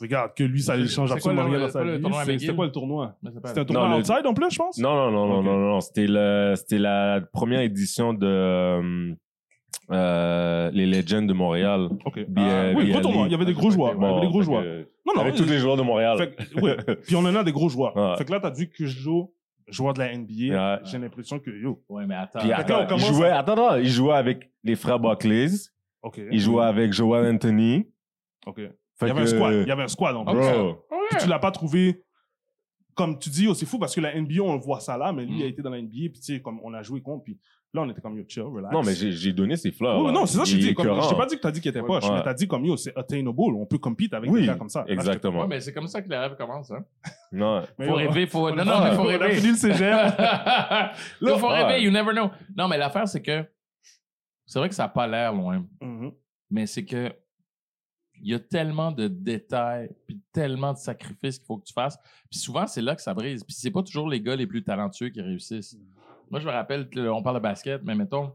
Regarde, 0.00 0.32
que 0.36 0.44
lui, 0.44 0.60
ça 0.60 0.76
ne 0.76 0.84
change 0.86 1.10
absolument 1.10 1.44
le- 1.44 1.56
rien 1.56 1.60
dans 1.60 1.68
sa 1.72 1.82
le 1.82 1.96
vie. 2.32 2.40
C'était 2.40 2.54
quoi 2.54 2.66
le 2.66 2.72
tournoi? 2.72 3.16
C'était 3.46 3.60
un 3.60 3.64
tournoi 3.64 3.88
Non, 3.88 3.94
le- 3.94 4.00
outside 4.00 4.26
en 4.26 4.34
plus, 4.34 4.50
je 4.50 4.58
pense? 4.58 4.78
Non, 4.78 4.94
non, 4.94 5.10
non, 5.10 5.26
non, 5.26 5.42
non, 5.42 5.58
non, 5.58 5.80
c'était 5.80 6.06
le, 6.06 6.52
c'était 6.56 6.78
la 6.78 7.22
première 7.32 7.60
édition 7.60 8.12
de, 8.12 8.26
euh, 8.26 9.14
euh, 9.90 10.70
les 10.72 10.86
Legends 10.86 11.22
de 11.22 11.32
Montréal. 11.32 11.88
OK. 12.04 12.20
Bien- 12.28 12.72
Ah, 12.74 12.76
oui, 12.76 12.90
gros 12.90 13.00
tournoi. 13.00 13.26
Il 13.26 13.32
y 13.32 13.34
avait 13.34 13.44
des 13.44 13.52
gros 13.54 13.70
joueurs. 13.70 13.94
Il 13.96 14.02
y 14.02 14.04
avait 14.06 14.20
des 14.20 14.26
gros 14.28 14.42
joueurs. 14.42 14.62
que- 14.62 14.88
Non, 15.06 15.12
non. 15.14 15.20
Avec 15.22 15.34
tous 15.36 15.44
les 15.44 15.58
joueurs 15.58 15.76
de 15.76 15.82
Montréal. 15.82 16.18
Fait 16.18 16.34
que- 16.34 16.60
ouais. 16.60 16.76
Puis 17.06 17.16
on 17.16 17.20
en 17.20 17.34
a 17.34 17.44
des 17.44 17.52
gros 17.52 17.68
joueurs. 17.68 17.96
Ouais. 17.96 18.16
Fait 18.18 18.24
que 18.24 18.32
là, 18.32 18.40
t'as 18.40 18.50
dit 18.50 18.68
que 18.68 18.84
je 18.84 18.98
joue 18.98 19.32
joueur 19.68 19.94
de 19.94 20.00
la 20.00 20.12
NBA. 20.12 20.54
Ouais. 20.74 20.80
J'ai 20.84 20.98
l'impression 20.98 21.38
que, 21.38 21.50
yo, 21.50 21.82
Ouais, 21.88 22.06
mais 22.06 22.14
attends. 22.16 22.40
Puis 22.40 22.52
attends, 22.52 22.86
on 22.90 22.96
il 22.96 23.00
jouait, 23.04 23.30
attends, 23.30 23.52
attends, 23.54 23.76
il 23.76 23.88
jouait 23.88 24.14
avec 24.14 24.50
les 24.62 24.76
frères 24.76 24.98
Buckley, 24.98 25.46
OK. 26.02 26.20
il 26.30 26.40
jouait 26.40 26.64
avec 26.64 26.92
Joel 26.92 27.34
Anthony. 27.34 27.86
OK. 28.46 28.60
Il 29.02 29.08
y 29.08 29.10
avait 29.10 29.20
que- 29.20 29.26
un 29.26 29.26
squad. 29.26 29.54
Il 29.54 29.68
y 29.68 29.70
avait 29.70 29.82
un 29.82 29.88
squad 29.88 30.16
en 30.16 30.24
plus. 30.24 30.40
Puis 31.10 31.18
tu 31.20 31.28
l'as 31.28 31.38
pas 31.38 31.50
trouvé 31.50 32.02
comme 32.94 33.18
tu 33.18 33.28
dis, 33.28 33.46
oh, 33.46 33.52
c'est 33.52 33.66
fou 33.66 33.78
parce 33.78 33.94
que 33.94 34.00
la 34.00 34.14
NBA, 34.16 34.40
on 34.42 34.56
voit 34.56 34.80
ça 34.80 34.96
là, 34.96 35.12
mais 35.12 35.26
lui 35.26 35.40
Mm. 35.40 35.42
a 35.42 35.46
été 35.46 35.60
dans 35.60 35.68
la 35.68 35.76
NBA, 35.78 36.08
puis 36.10 36.12
tu 36.12 36.22
sais, 36.34 36.40
comme 36.40 36.58
on 36.64 36.72
a 36.72 36.82
joué 36.82 37.02
contre, 37.02 37.24
puis 37.24 37.38
là, 37.74 37.82
on 37.82 37.90
était 37.90 38.00
comme 38.00 38.16
yo, 38.16 38.24
chill, 38.26 38.44
relax. 38.44 38.72
Non, 38.72 38.82
mais 38.82 38.94
j'ai, 38.94 39.34
donné 39.34 39.54
ses 39.56 39.70
fleurs. 39.70 40.02
Oui, 40.02 40.10
non, 40.12 40.24
c'est 40.24 40.38
ça 40.38 40.44
que 40.44 40.48
je 40.48 40.56
Il 40.56 40.60
dis. 40.68 40.74
Comme, 40.74 40.86
je 41.02 41.06
t'ai 41.10 41.14
pas 41.14 41.26
dit 41.26 41.36
que 41.36 41.40
t'as 41.42 41.50
dit 41.50 41.60
qu'il 41.60 41.68
était 41.68 41.80
Ouais. 41.82 41.86
poche, 41.86 42.04
Ouais. 42.04 42.14
mais 42.16 42.22
t'as 42.22 42.32
dit 42.32 42.48
comme 42.48 42.64
yo, 42.64 42.74
c'est 42.78 42.96
attainable, 42.96 43.38
on 43.38 43.66
peut 43.66 43.76
compete 43.76 44.14
avec 44.14 44.30
Oui, 44.30 44.40
des 44.40 44.46
gars 44.46 44.54
comme 44.54 44.70
ça. 44.70 44.82
Exactement. 44.88 45.42
Ouais, 45.42 45.46
mais 45.46 45.60
c'est 45.60 45.74
comme 45.74 45.88
ça 45.88 46.00
que 46.00 46.08
les 46.08 46.16
rêves 46.16 46.36
commencent, 46.36 46.70
hein. 46.70 46.86
Non. 47.32 47.62
Mais 47.78 47.86
Faut 47.86 47.94
rêver, 47.96 48.26
faut. 48.26 48.48
on 48.48 48.54
Non, 48.54 48.62
a- 48.62 48.64
non, 48.64 48.80
mais 48.84 48.96
faut 48.96 49.02
on 49.02 49.08
a 49.08 49.18
rêver. 49.18 49.34
fini 49.34 49.48
le 49.48 49.56
cégep. 49.58 49.78
Là, 50.18 50.92
faut 51.38 51.48
Ouais. 51.48 51.62
rêver, 51.64 51.82
you 51.84 51.90
never 51.90 52.12
know. 52.12 52.30
Non, 52.56 52.66
mais 52.66 52.78
l'affaire, 52.78 53.06
c'est 53.06 53.20
que. 53.20 53.44
C'est 54.46 54.58
vrai 54.58 54.70
que 54.70 54.74
ça 54.74 54.84
n'a 54.84 54.88
pas 54.88 55.06
l'air 55.06 55.34
loin, 55.34 55.66
Mhm. 55.82 56.12
mais 56.50 56.64
c'est 56.66 56.86
que. 56.86 57.12
Il 58.22 58.30
y 58.30 58.34
a 58.34 58.40
tellement 58.40 58.92
de 58.92 59.08
détails, 59.08 59.90
puis 60.06 60.20
tellement 60.32 60.72
de 60.72 60.78
sacrifices 60.78 61.38
qu'il 61.38 61.46
faut 61.46 61.58
que 61.58 61.64
tu 61.64 61.72
fasses. 61.72 61.98
Puis 62.30 62.38
souvent, 62.38 62.66
c'est 62.66 62.82
là 62.82 62.96
que 62.96 63.02
ça 63.02 63.14
brise. 63.14 63.44
Puis 63.44 63.54
c'est 63.54 63.70
pas 63.70 63.82
toujours 63.82 64.08
les 64.08 64.20
gars 64.20 64.36
les 64.36 64.46
plus 64.46 64.62
talentueux 64.62 65.10
qui 65.10 65.20
réussissent. 65.20 65.78
Moi, 66.30 66.40
je 66.40 66.46
me 66.46 66.52
rappelle, 66.52 66.88
on 67.08 67.22
parle 67.22 67.36
de 67.36 67.42
basket, 67.42 67.82
mais 67.84 67.94
mettons, 67.94 68.32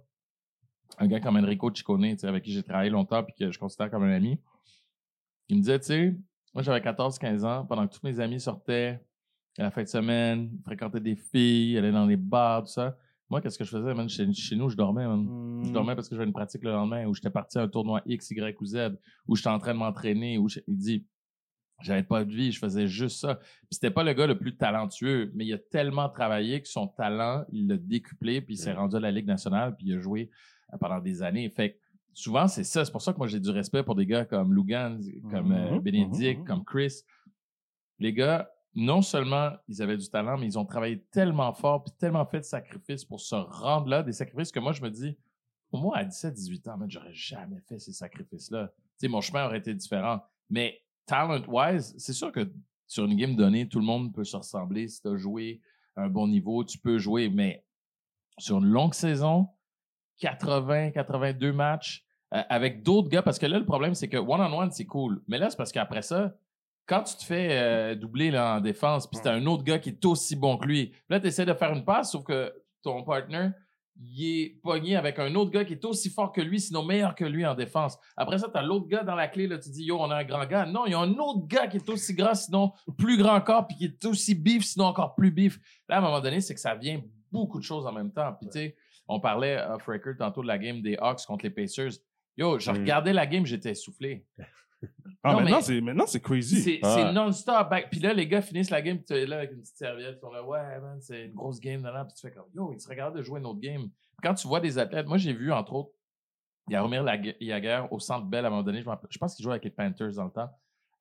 un 0.98 1.08
gars 1.08 1.20
comme 1.20 1.38
Enrico 1.38 1.74
Ciccone, 1.74 2.16
avec 2.24 2.44
qui 2.44 2.52
j'ai 2.52 2.64
travaillé 2.64 2.90
longtemps 2.90 3.24
puis 3.24 3.34
que 3.38 3.52
je 3.52 3.60
considère 3.60 3.90
comme 3.90 4.04
un 4.04 4.14
ami, 4.14 4.40
il 5.50 5.58
me 5.58 5.62
disait, 5.62 5.80
tu 5.80 5.86
sais, 5.86 6.18
moi 6.54 6.64
j'avais 6.64 6.80
14-15 6.80 7.44
ans, 7.44 7.66
pendant 7.66 7.88
que 7.88 7.94
tous 7.94 8.04
mes 8.04 8.20
amis 8.20 8.40
sortaient 8.40 9.02
à 9.58 9.64
la 9.64 9.72
fin 9.72 9.84
de 9.84 9.88
semaine, 9.88 10.58
fréquentaient 10.64 11.02
des 11.02 11.16
filles, 11.16 11.78
allaient 11.78 11.92
dans 11.92 12.06
les 12.06 12.18
bars, 12.18 12.64
tout 12.64 12.72
ça. 12.72 12.98
Moi, 13.32 13.42
qu'est-ce 13.42 13.58
que 13.58 13.64
je 13.64 13.70
faisais, 13.70 13.94
man? 13.94 14.08
Chez, 14.10 14.32
chez 14.34 14.56
nous, 14.56 14.70
je 14.70 14.76
dormais, 14.76 15.08
man. 15.08 15.26
Je 15.64 15.70
Mm. 15.70 15.74
dormais 15.74 15.96
parce 15.96 16.08
que 16.10 16.16
j'avais 16.16 16.28
une 16.28 16.34
pratique 16.34 16.64
le 16.64 16.72
lendemain, 16.72 17.06
où 17.08 17.14
j'étais 17.16 17.30
parti 17.30 17.58
à 17.58 17.62
un 17.62 17.68
tournoi 17.70 18.02
X, 18.06 18.30
Y 18.32 18.62
ou 18.62 18.66
Z, 18.66 18.98
où 19.28 19.36
j'étais 19.36 19.50
en 19.50 19.58
train 19.58 19.74
de 19.74 19.80
m'entraîner, 19.80 20.38
où 20.38 20.48
il 20.68 20.78
dit, 20.78 21.06
j'avais 21.82 22.04
pas 22.04 22.24
de 22.26 22.32
vie, 22.32 22.52
je 22.52 22.60
faisais 22.60 22.88
juste 22.88 23.20
ça. 23.22 23.36
Puis 23.36 23.70
c'était 23.72 23.90
pas 23.90 24.04
le 24.04 24.14
gars 24.14 24.28
le 24.28 24.38
plus 24.38 24.56
talentueux, 24.58 25.32
mais 25.34 25.46
il 25.46 25.54
a 25.54 25.58
tellement 25.58 26.10
travaillé 26.10 26.62
que 26.62 26.68
son 26.68 26.88
talent, 26.88 27.46
il 27.52 27.68
l'a 27.68 27.78
décuplé, 27.78 28.42
puis 28.42 28.56
il 28.56 28.58
s'est 28.58 28.74
rendu 28.74 28.98
à 28.98 29.00
la 29.00 29.12
Ligue 29.12 29.26
nationale, 29.28 29.76
puis 29.78 29.88
il 29.88 29.96
a 29.96 30.00
joué 30.00 30.30
euh, 30.74 30.78
pendant 30.78 31.00
des 31.00 31.24
années. 31.24 31.50
Fait 31.50 31.72
que 31.72 31.78
souvent, 32.14 32.48
c'est 32.50 32.66
ça. 32.66 32.84
C'est 32.84 32.92
pour 32.92 33.02
ça 33.02 33.14
que 33.14 33.18
moi, 33.18 33.28
j'ai 33.28 33.40
du 33.40 33.50
respect 33.50 33.82
pour 33.84 33.96
des 33.96 34.06
gars 34.06 34.26
comme 34.26 34.54
Lugan, 34.54 35.00
comme 35.32 35.54
euh, 35.54 35.76
Mhm, 35.76 35.80
Bénédicte, 35.80 36.40
mhm, 36.42 36.46
comme 36.46 36.66
Chris. 36.66 37.02
Les 37.98 38.12
gars, 38.14 38.52
non 38.74 39.02
seulement 39.02 39.52
ils 39.68 39.82
avaient 39.82 39.98
du 39.98 40.10
talent, 40.10 40.38
mais 40.38 40.46
ils 40.46 40.58
ont 40.58 40.66
travaillé 40.66 41.02
tellement 41.12 41.54
fort, 41.54 41.84
puis 41.84 41.94
tellement 41.98 42.26
fait 42.26 42.40
de 42.40 42.46
sacrifices 42.46 43.04
pour 43.04 43.20
se 43.20 43.36
rendre 43.36 43.88
là, 43.88 44.04
des 44.04 44.14
sacrifices 44.14 44.52
que 44.52 44.60
moi, 44.60 44.72
je 44.72 44.82
me 44.82 44.90
dis, 44.90 45.18
pour 45.70 45.82
moi, 45.82 45.98
à 45.98 46.04
17-18 46.04 46.70
ans, 46.70 46.78
man, 46.78 46.90
j'aurais 46.90 47.14
jamais 47.14 47.60
fait 47.62 47.80
ces 47.80 47.94
sacrifices-là. 47.94 48.72
Mon 49.04 49.22
chemin 49.22 49.46
aurait 49.46 49.58
été 49.58 49.74
différent. 49.74 50.22
Mais 50.50 50.82
talent-wise, 51.06 51.96
c'est 51.98 52.14
sûr 52.14 52.32
que 52.32 52.52
sur 52.88 53.06
une 53.06 53.16
game 53.16 53.36
donnée, 53.36 53.68
tout 53.68 53.80
le 53.80 53.86
monde 53.86 54.14
peut 54.14 54.24
se 54.24 54.36
ressembler. 54.36 54.88
Si 54.88 55.02
tu 55.02 55.08
as 55.08 55.16
joué 55.16 55.62
à 55.96 56.04
un 56.04 56.10
bon 56.10 56.28
niveau, 56.28 56.64
tu 56.64 56.78
peux 56.78 56.98
jouer. 56.98 57.30
Mais 57.30 57.66
sur 58.38 58.58
une 58.58 58.66
longue 58.66 58.94
saison, 58.94 59.48
80, 60.18 60.92
82 60.92 61.54
matchs, 61.54 62.06
euh, 62.34 62.44
avec 62.50 62.84
d'autres 62.84 63.10
gars, 63.10 63.22
parce 63.22 63.40
que 63.40 63.46
là, 63.46 63.60
le 63.60 63.66
problème, 63.66 63.96
c'est 63.96 64.08
que 64.08 64.18
one-on-one, 64.18 64.72
c'est 64.72 64.86
cool. 64.86 65.24
Mais 65.28 65.38
là, 65.38 65.50
c'est 65.50 65.58
parce 65.58 65.72
qu'après 65.72 66.02
ça, 66.02 66.36
quand 66.86 67.04
tu 67.04 67.16
te 67.16 67.24
fais 67.24 67.48
euh, 67.52 67.96
doubler 67.96 68.32
là, 68.32 68.56
en 68.58 68.62
défense, 68.62 69.08
puis 69.08 69.20
t'as 69.24 69.34
un 69.34 69.46
autre 69.46 69.64
gars 69.64 69.80
qui 69.80 69.90
est 69.90 70.06
aussi 70.06 70.36
bon 70.36 70.58
que 70.58 70.66
lui, 70.68 70.94
là, 71.10 71.20
tu 71.20 71.28
essaies 71.28 71.46
de 71.46 71.54
faire 71.54 71.72
une 71.74 71.86
passe, 71.86 72.12
sauf 72.12 72.24
que 72.24 72.54
ton 72.84 73.04
partner, 73.04 73.50
il 74.04 74.24
est 74.42 74.50
pogné 74.64 74.96
avec 74.96 75.20
un 75.20 75.36
autre 75.36 75.52
gars 75.52 75.64
qui 75.64 75.74
est 75.74 75.86
aussi 75.86 76.10
fort 76.10 76.32
que 76.32 76.42
lui, 76.42 76.60
sinon 76.60 76.84
meilleur 76.84 77.14
que 77.14 77.24
lui 77.26 77.46
en 77.46 77.54
défense. 77.54 77.98
Après 78.18 78.38
ça, 78.40 78.50
t'as 78.52 78.64
l'autre 78.64 78.88
gars 78.88 79.04
dans 79.04 79.16
la 79.16 79.28
clé, 79.28 79.48
là, 79.48 79.60
tu 79.60 79.70
dis, 79.70 79.84
yo, 79.84 80.00
on 80.00 80.10
a 80.10 80.16
un 80.18 80.24
grand 80.24 80.46
gars. 80.46 80.66
Non, 80.66 80.86
il 80.88 80.92
y 80.92 80.96
a 80.96 81.00
un 81.00 81.14
autre 81.18 81.46
gars 81.48 81.68
qui 81.68 81.78
est 81.78 81.90
aussi 81.90 82.14
grand, 82.16 82.34
sinon 82.34 82.72
plus 82.98 83.18
grand 83.18 83.36
encore, 83.36 83.68
puis 83.68 83.78
qui 83.78 83.86
est 83.86 84.06
aussi 84.06 84.34
bif, 84.34 84.64
sinon 84.66 84.86
encore 84.86 85.14
plus 85.16 85.30
bif. 85.32 85.60
Là, 85.88 85.98
à 85.98 86.00
un 86.00 86.02
moment 86.02 86.20
donné, 86.20 86.42
c'est 86.42 86.56
que 86.56 86.60
ça 86.62 86.74
vient 86.74 87.02
beaucoup 87.32 87.60
de 87.60 87.64
choses 87.64 87.86
en 87.86 87.92
même 87.92 88.12
temps. 88.12 88.34
Puis, 88.40 88.48
tu 88.50 88.54
sais, 88.60 88.76
on 89.08 89.20
parlait 89.20 89.62
off 89.70 89.86
record 89.86 90.16
tantôt 90.18 90.42
de 90.42 90.48
la 90.48 90.58
game 90.58 90.82
des 90.82 90.98
Hawks 90.98 91.26
contre 91.28 91.44
les 91.46 91.52
Pacers. 91.52 91.92
Yo, 92.38 92.58
je 92.60 92.72
Mm. 92.72 92.76
regardais 92.78 93.14
la 93.14 93.28
game, 93.28 93.46
j'étais 93.46 93.72
essoufflé. 93.72 94.26
Ah, 95.24 95.34
Non, 95.34 95.42
maintenant, 95.42 95.62
c'est, 95.62 95.82
maintenant, 95.82 96.08
c'est 96.08 96.20
crazy. 96.20 96.80
C'est 96.82 97.14
non-stop. 97.14 97.70
back. 97.70 97.90
Puis 97.92 98.00
là, 98.00 98.14
les 98.14 98.28
gars 98.28 98.42
finissent 98.42 98.72
la 98.72 98.82
game, 98.82 98.98
puis 98.98 99.06
tu 99.06 99.14
es 99.14 99.26
là 99.26 99.38
avec 99.38 99.52
une 99.52 99.62
petite 99.62 99.78
serviette. 99.78 100.16
Ils 100.18 100.20
sont 100.20 100.32
là, 100.32 100.44
ouais, 100.44 100.80
man, 100.80 101.00
c'est 101.00 101.26
une 101.26 101.34
grosse 101.34 101.60
game. 101.60 101.84
Là. 101.84 102.06
Puis 102.06 102.16
tu 102.16 102.28
fais 102.28 102.34
comme, 102.34 102.48
yo, 102.56 102.74
ils 102.74 102.80
se 102.80 102.90
regardent 102.90 103.18
de 103.18 103.22
jouer 103.22 103.40
une 103.40 103.46
autre 103.46 103.60
game. 103.60 103.84
Puis 103.84 104.22
quand 104.24 104.34
tu 104.34 104.48
vois 104.48 104.60
des 104.60 104.80
athlètes, 104.80 105.06
moi, 105.06 105.18
j'ai 105.18 105.34
vu, 105.34 105.52
entre 105.52 105.74
autres, 105.74 105.92
Yaromir 106.70 107.06
Yaguer 107.40 107.84
au 107.92 108.00
centre 108.00 108.26
Bell 108.26 108.46
à 108.46 108.48
un 108.48 108.52
moment 108.52 108.64
donné. 108.64 108.82
Je, 108.82 109.18
pense 109.18 109.36
qu'il 109.36 109.44
jouait 109.44 109.54
avec 109.54 109.64
les 109.64 109.72
Panthers 109.72 110.14
dans 110.14 110.26
le 110.26 110.32
temps. 110.32 110.50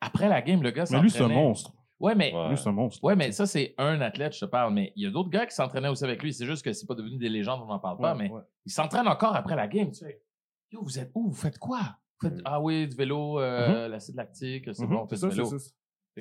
Après 0.00 0.28
la 0.28 0.42
game, 0.42 0.62
le 0.62 0.70
gars 0.70 0.84
Mais 0.90 1.00
lui, 1.00 1.10
c'est 1.10 1.18
un 1.18 1.22
s'entraînait. 1.22 1.42
monstre. 1.42 1.72
Ouais, 1.98 2.14
mais 2.14 2.34
Ouais. 2.34 2.48
Lui, 2.48 2.56
c'est 2.56 2.68
un 2.68 2.72
monstre. 2.72 3.04
Ouais, 3.04 3.14
mais 3.14 3.30
ça, 3.32 3.46
c'est 3.46 3.74
un 3.76 4.00
athlète, 4.00 4.34
je 4.34 4.40
te 4.40 4.44
parle. 4.46 4.72
Mais 4.72 4.92
il 4.96 5.04
y 5.04 5.06
a 5.06 5.10
d'autres 5.10 5.28
gars 5.28 5.46
qui 5.46 5.54
s'entraînaient 5.54 5.88
aussi 5.88 6.04
avec 6.04 6.22
lui. 6.22 6.32
C'est 6.32 6.46
juste 6.46 6.64
que 6.64 6.72
c'est 6.72 6.86
pas 6.86 6.94
devenu 6.94 7.18
des 7.18 7.28
légendes, 7.28 7.60
on 7.62 7.66
n'en 7.66 7.78
parle 7.78 7.98
pas. 7.98 8.12
Ouais, 8.14 8.18
mais 8.18 8.30
ouais. 8.30 8.42
ils 8.64 8.72
s'entraînent 8.72 9.08
encore 9.08 9.36
après 9.36 9.54
la 9.54 9.68
game. 9.68 9.90
Tu 9.90 9.98
sais, 9.98 10.22
yo, 10.70 10.82
vous 10.82 10.98
êtes 10.98 11.10
où? 11.14 11.28
Vous 11.28 11.34
faites 11.36 11.58
quoi? 11.58 11.98
Faites, 12.22 12.34
Mm. 12.38 12.42
ah 12.44 12.60
oui, 12.60 12.86
du 12.88 12.96
vélo, 12.96 13.40
euh, 13.40 13.88
l'acide 13.88 14.16
lactique, 14.16 14.64
c'est 14.72 14.82
Mhm, 14.82 14.88
bon, 14.90 15.02
on 15.02 15.06
fait 15.08 15.16
du 15.16 15.28
vélo. 15.28 15.44
ça. 15.46 15.56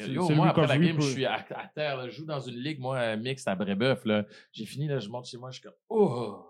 Yo, 0.08 0.30
moi, 0.30 0.48
après 0.50 0.68
la 0.68 0.78
game, 0.78 1.02
je 1.02 1.08
suis 1.08 1.26
à, 1.26 1.34
à 1.56 1.68
terre. 1.68 1.98
là. 1.98 2.08
Je 2.08 2.16
joue 2.16 2.26
dans 2.26 2.40
une 2.40 2.56
ligue, 2.56 2.80
moi, 2.80 2.98
euh, 3.00 3.18
mixte 3.18 3.48
à 3.48 3.56
Brébeuf. 3.56 4.04
J'ai 4.54 4.66
fini, 4.66 4.88
là, 4.88 5.00
je 5.00 5.10
monte 5.10 5.26
chez 5.26 5.38
moi, 5.38 5.50
je 5.52 5.60
suis 5.60 5.64
comme, 5.64 5.74
oh, 5.90 6.46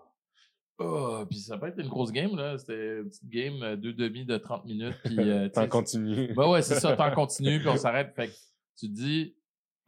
Oh, 0.82 1.24
puis 1.28 1.38
ça 1.40 1.58
peut 1.58 1.66
être 1.66 1.78
une 1.78 1.88
grosse 1.88 2.10
game, 2.10 2.34
là. 2.36 2.56
C'était 2.56 3.00
une 3.00 3.08
petite 3.10 3.28
game, 3.28 3.62
euh, 3.62 3.76
deux 3.76 3.92
demi 3.92 4.24
de 4.24 4.38
30 4.38 4.64
minutes. 4.64 4.96
Puis, 5.04 5.16
euh, 5.18 5.48
T'en 5.54 5.68
continues. 5.68 6.32
Ben 6.34 6.48
ouais, 6.48 6.62
c'est 6.62 6.76
ça, 6.76 6.96
t'en 6.96 7.10
continues, 7.12 7.58
puis 7.58 7.68
on 7.68 7.76
s'arrête. 7.76 8.14
Fait 8.14 8.28
que 8.28 8.32
tu 8.78 8.88
te 8.88 8.92
dis, 8.94 9.36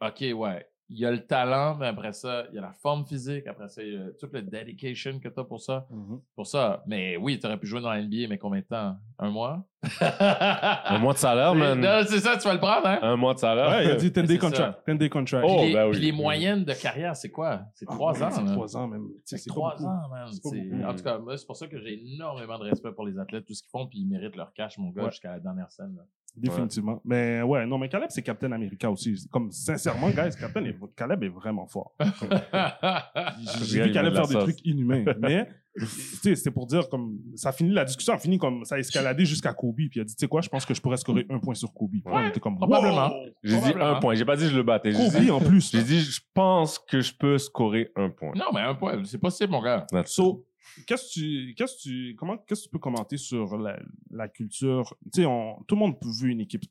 OK, 0.01 0.21
ouais, 0.35 0.67
il 0.89 0.99
y 0.99 1.05
a 1.05 1.11
le 1.11 1.25
talent, 1.25 1.75
mais 1.79 1.87
après 1.87 2.13
ça, 2.13 2.43
il 2.51 2.55
y 2.55 2.59
a 2.59 2.61
la 2.61 2.73
forme 2.73 3.05
physique, 3.05 3.47
après 3.47 3.67
ça, 3.69 3.81
il 3.81 3.93
y 3.93 3.97
a 3.97 4.11
toute 4.19 4.33
la 4.33 4.41
dedication 4.41 5.19
que 5.19 5.27
t'as 5.29 5.43
pour 5.43 5.61
ça. 5.61 5.87
Mhm. 5.89 6.19
Pour 6.35 6.45
ça. 6.45 6.83
Mais 6.85 7.17
oui, 7.17 7.39
t'aurais 7.39 7.57
pu 7.57 7.65
jouer 7.67 7.81
dans 7.81 7.89
la 7.91 8.01
NBA, 8.01 8.27
mais 8.29 8.37
combien 8.37 8.59
de 8.59 8.65
temps? 8.65 8.95
Un 9.17 9.29
mois? 9.31 9.65
Un 10.09 10.97
mois 10.99 11.13
de 11.13 11.17
salaire, 11.17 11.55
man. 11.55 11.79
Non, 11.79 12.01
c'est 12.05 12.19
ça, 12.19 12.37
tu 12.37 12.47
vas 12.47 12.53
le 12.53 12.59
prendre, 12.59 12.85
hein? 12.87 12.99
Un 13.01 13.15
mois 13.15 13.33
de 13.33 13.39
salaire. 13.39 13.69
Ouais, 13.69 13.85
il 13.85 13.91
a 13.91 13.95
dit 13.95 14.11
10 14.11 14.13
C'est 14.21 14.27
day 14.27 14.37
contract. 14.37 14.79
10 14.87 14.97
day 14.97 15.09
contract. 15.09 15.45
Oh, 15.49 15.57
Puis 15.57 15.67
les, 15.67 15.73
ben 15.73 15.89
oui. 15.89 15.99
les 15.99 16.11
moyennes 16.11 16.63
de 16.63 16.73
carrière, 16.73 17.15
c'est 17.15 17.31
quoi? 17.31 17.61
C'est 17.73 17.85
trois 17.85 18.13
Ah, 18.21 18.27
ans, 18.27 18.31
C'est 18.31 18.45
trois 18.45 18.77
ans, 18.77 18.87
même. 18.87 19.07
Tu 19.27 19.37
C'est 19.37 19.49
trois 19.49 19.71
beaucoup. 19.75 19.85
ans, 19.89 20.09
man. 20.09 20.29
Beaucoup. 20.43 20.55
En 20.85 20.93
tout 20.95 21.03
cas, 21.03 21.17
moi, 21.17 21.37
c'est 21.37 21.45
pour 21.45 21.55
ça 21.57 21.67
que 21.67 21.79
j'ai 21.79 22.01
énormément 22.13 22.57
de 22.59 22.63
respect 22.65 22.91
pour 22.91 23.05
les 23.05 23.17
athlètes, 23.17 23.45
tout 23.45 23.53
ce 23.53 23.61
qu'ils 23.63 23.71
font, 23.71 23.87
puis 23.87 23.99
ils 23.99 24.07
méritent 24.07 24.35
leur 24.35 24.53
cash, 24.53 24.77
mon 24.77 24.89
gars, 24.89 25.03
Ouais. 25.03 25.11
jusqu'à 25.11 25.31
la 25.31 25.39
dernière 25.39 25.71
scène. 25.71 25.95
là. 25.97 26.03
Définitivement. 26.35 26.99
Mais 27.05 27.41
ouais, 27.43 27.65
non, 27.65 27.77
mais 27.77 27.89
Caleb, 27.89 28.09
c'est 28.09 28.23
Captain 28.23 28.51
America 28.51 28.89
aussi. 28.89 29.15
Comme, 29.31 29.51
sincèrement, 29.51 30.09
guys, 30.09 30.31
Captain 30.39 30.65
est, 30.65 30.75
Caleb 30.95 31.23
est 31.23 31.29
vraiment 31.29 31.67
fort. 31.67 31.93
J'ai 33.63 33.83
vu 33.83 33.91
Caleb 33.91 34.13
faire 34.13 34.27
des 34.27 34.33
sauce. 34.33 34.43
trucs 34.43 34.65
inhumains. 34.65 35.05
Mais, 35.19 35.47
tu 35.77 35.85
sais, 35.85 36.35
c'était 36.35 36.49
pour 36.51 36.65
dire, 36.65 36.89
comme, 36.89 37.19
ça 37.35 37.51
finit, 37.51 37.71
la 37.71 37.85
discussion 37.85 38.13
a 38.13 38.17
fini 38.17 38.39
comme, 38.39 38.65
ça 38.65 38.75
a 38.75 38.79
escaladé 38.79 39.25
jusqu'à 39.25 39.53
Kobe, 39.53 39.75
puis 39.75 39.91
il 39.95 40.01
a 40.01 40.03
dit, 40.05 40.15
tu 40.15 40.21
sais 40.21 40.27
quoi, 40.27 40.41
je 40.41 40.49
pense 40.49 40.65
que 40.65 40.73
je 40.73 40.81
pourrais 40.81 40.97
scorer 40.97 41.25
un 41.29 41.37
point 41.37 41.53
sur 41.53 41.71
Kobe. 41.71 41.95
On 42.05 42.27
était 42.27 42.39
comme, 42.39 42.57
probablement. 42.57 43.09
wow! 43.09 43.25
J'ai 43.43 43.59
dit 43.59 43.73
un 43.79 43.95
point. 43.99 44.15
J'ai 44.15 44.25
pas 44.25 44.35
dit 44.35 44.47
je 44.47 44.55
le 44.55 44.63
battais. 44.63 44.91
J'ai 44.91 44.97
Kobe 44.97 45.21
dit, 45.21 45.31
en 45.31 45.39
plus. 45.39 45.71
j'ai 45.71 45.83
dit, 45.83 45.99
je 45.99 46.21
pense 46.33 46.79
que 46.79 47.01
je 47.01 47.13
peux 47.13 47.37
scorer 47.37 47.91
un 47.95 48.09
point. 48.09 48.33
non, 48.35 48.45
mais 48.53 48.61
un 48.61 48.73
point, 48.73 49.03
c'est 49.05 49.19
possible, 49.19 49.51
mon 49.51 49.61
gars. 49.61 49.85
So, 50.05 50.45
qu'est-ce 50.87 51.07
que 51.07 51.13
tu, 51.13 51.53
qu'est-ce 51.55 51.75
que 51.75 51.81
tu, 51.81 52.15
comment, 52.15 52.37
qu'est-ce 52.37 52.61
que 52.61 52.65
tu 52.67 52.71
peux 52.71 52.79
commenter 52.79 53.17
sur 53.17 53.57
la, 53.57 53.79
la 54.11 54.27
culture? 54.27 54.95
Tu 55.13 55.21
sais, 55.23 55.27
tout 55.67 55.75
le 55.75 55.79
monde 55.79 55.95
veut 56.01 56.29
une 56.29 56.41
équipe 56.41 56.63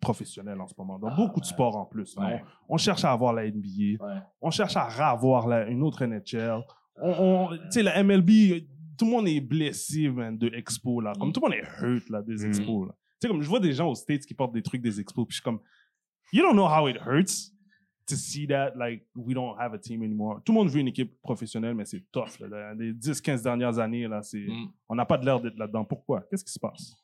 professionnelle 0.00 0.60
en 0.60 0.66
ce 0.66 0.74
moment, 0.76 0.98
dans 0.98 1.08
Ah, 1.08 1.14
beaucoup 1.16 1.40
de 1.40 1.46
sports 1.46 1.76
en 1.76 1.86
plus. 1.86 2.14
Ouais. 2.16 2.42
On, 2.68 2.74
on 2.74 2.76
cherche 2.76 3.04
à 3.04 3.12
avoir 3.12 3.32
la 3.32 3.46
NBA, 3.50 4.04
Ouais. 4.04 4.20
on 4.40 4.50
cherche 4.50 4.76
à 4.76 4.84
avoir 5.10 5.46
la- 5.48 5.66
une 5.68 5.82
autre 5.82 6.02
NHL. 6.04 6.62
On, 7.00 7.10
on- 7.10 7.56
tu 7.56 7.62
sais, 7.70 7.82
la 7.82 8.02
MLB, 8.02 8.66
tout 8.98 9.06
le 9.06 9.10
monde 9.10 9.28
est 9.28 9.40
blessé, 9.40 10.08
man, 10.08 10.36
de 10.36 10.48
Expo, 10.54 11.00
là. 11.00 11.12
Comme 11.18 11.30
Mm. 11.30 11.32
tout 11.32 11.40
le 11.40 11.48
monde 11.48 11.58
est 11.58 11.82
hurt, 11.82 12.08
là, 12.10 12.22
des 12.22 12.44
Mm. 12.44 12.48
Expos, 12.48 12.86
là. 12.88 12.94
Tu 12.94 13.16
sais, 13.20 13.28
comme 13.28 13.40
je 13.42 13.48
vois 13.48 13.60
des 13.60 13.72
gens 13.72 13.88
aux 13.88 13.94
States 13.94 14.26
qui 14.26 14.34
portent 14.34 14.52
des 14.52 14.62
trucs 14.62 14.82
des 14.82 15.00
Expos, 15.00 15.26
puis 15.26 15.32
je 15.36 15.40
suis 15.40 15.42
comme, 15.44 15.60
you 16.32 16.42
don't 16.42 16.52
know 16.52 16.66
how 16.68 16.86
it 16.88 16.96
hurts 17.06 17.50
to 18.06 18.16
see 18.16 18.46
that, 18.48 18.72
like, 18.76 19.06
we 19.16 19.34
don't 19.34 19.58
have 19.58 19.72
a 19.74 19.78
team 19.78 20.02
anymore. 20.02 20.42
Tout 20.44 20.52
le 20.52 20.58
monde 20.58 20.68
veut 20.68 20.80
une 20.80 20.88
équipe 20.88 21.20
professionnelle, 21.22 21.74
mais 21.74 21.84
c'est 21.86 22.04
tough, 22.12 22.38
là. 22.40 22.74
Les 22.74 22.92
10-15 22.92 23.42
dernières 23.42 23.78
années, 23.78 24.06
là, 24.08 24.22
c'est, 24.22 24.46
Mm. 24.46 24.72
on 24.88 24.94
n'a 24.94 25.06
pas 25.06 25.16
de 25.18 25.24
l'air 25.24 25.40
d'être 25.40 25.56
là-dedans. 25.56 25.84
Pourquoi? 25.84 26.22
Qu'est-ce 26.30 26.44
qui 26.44 26.52
se 26.52 26.58
passe? 26.58 26.94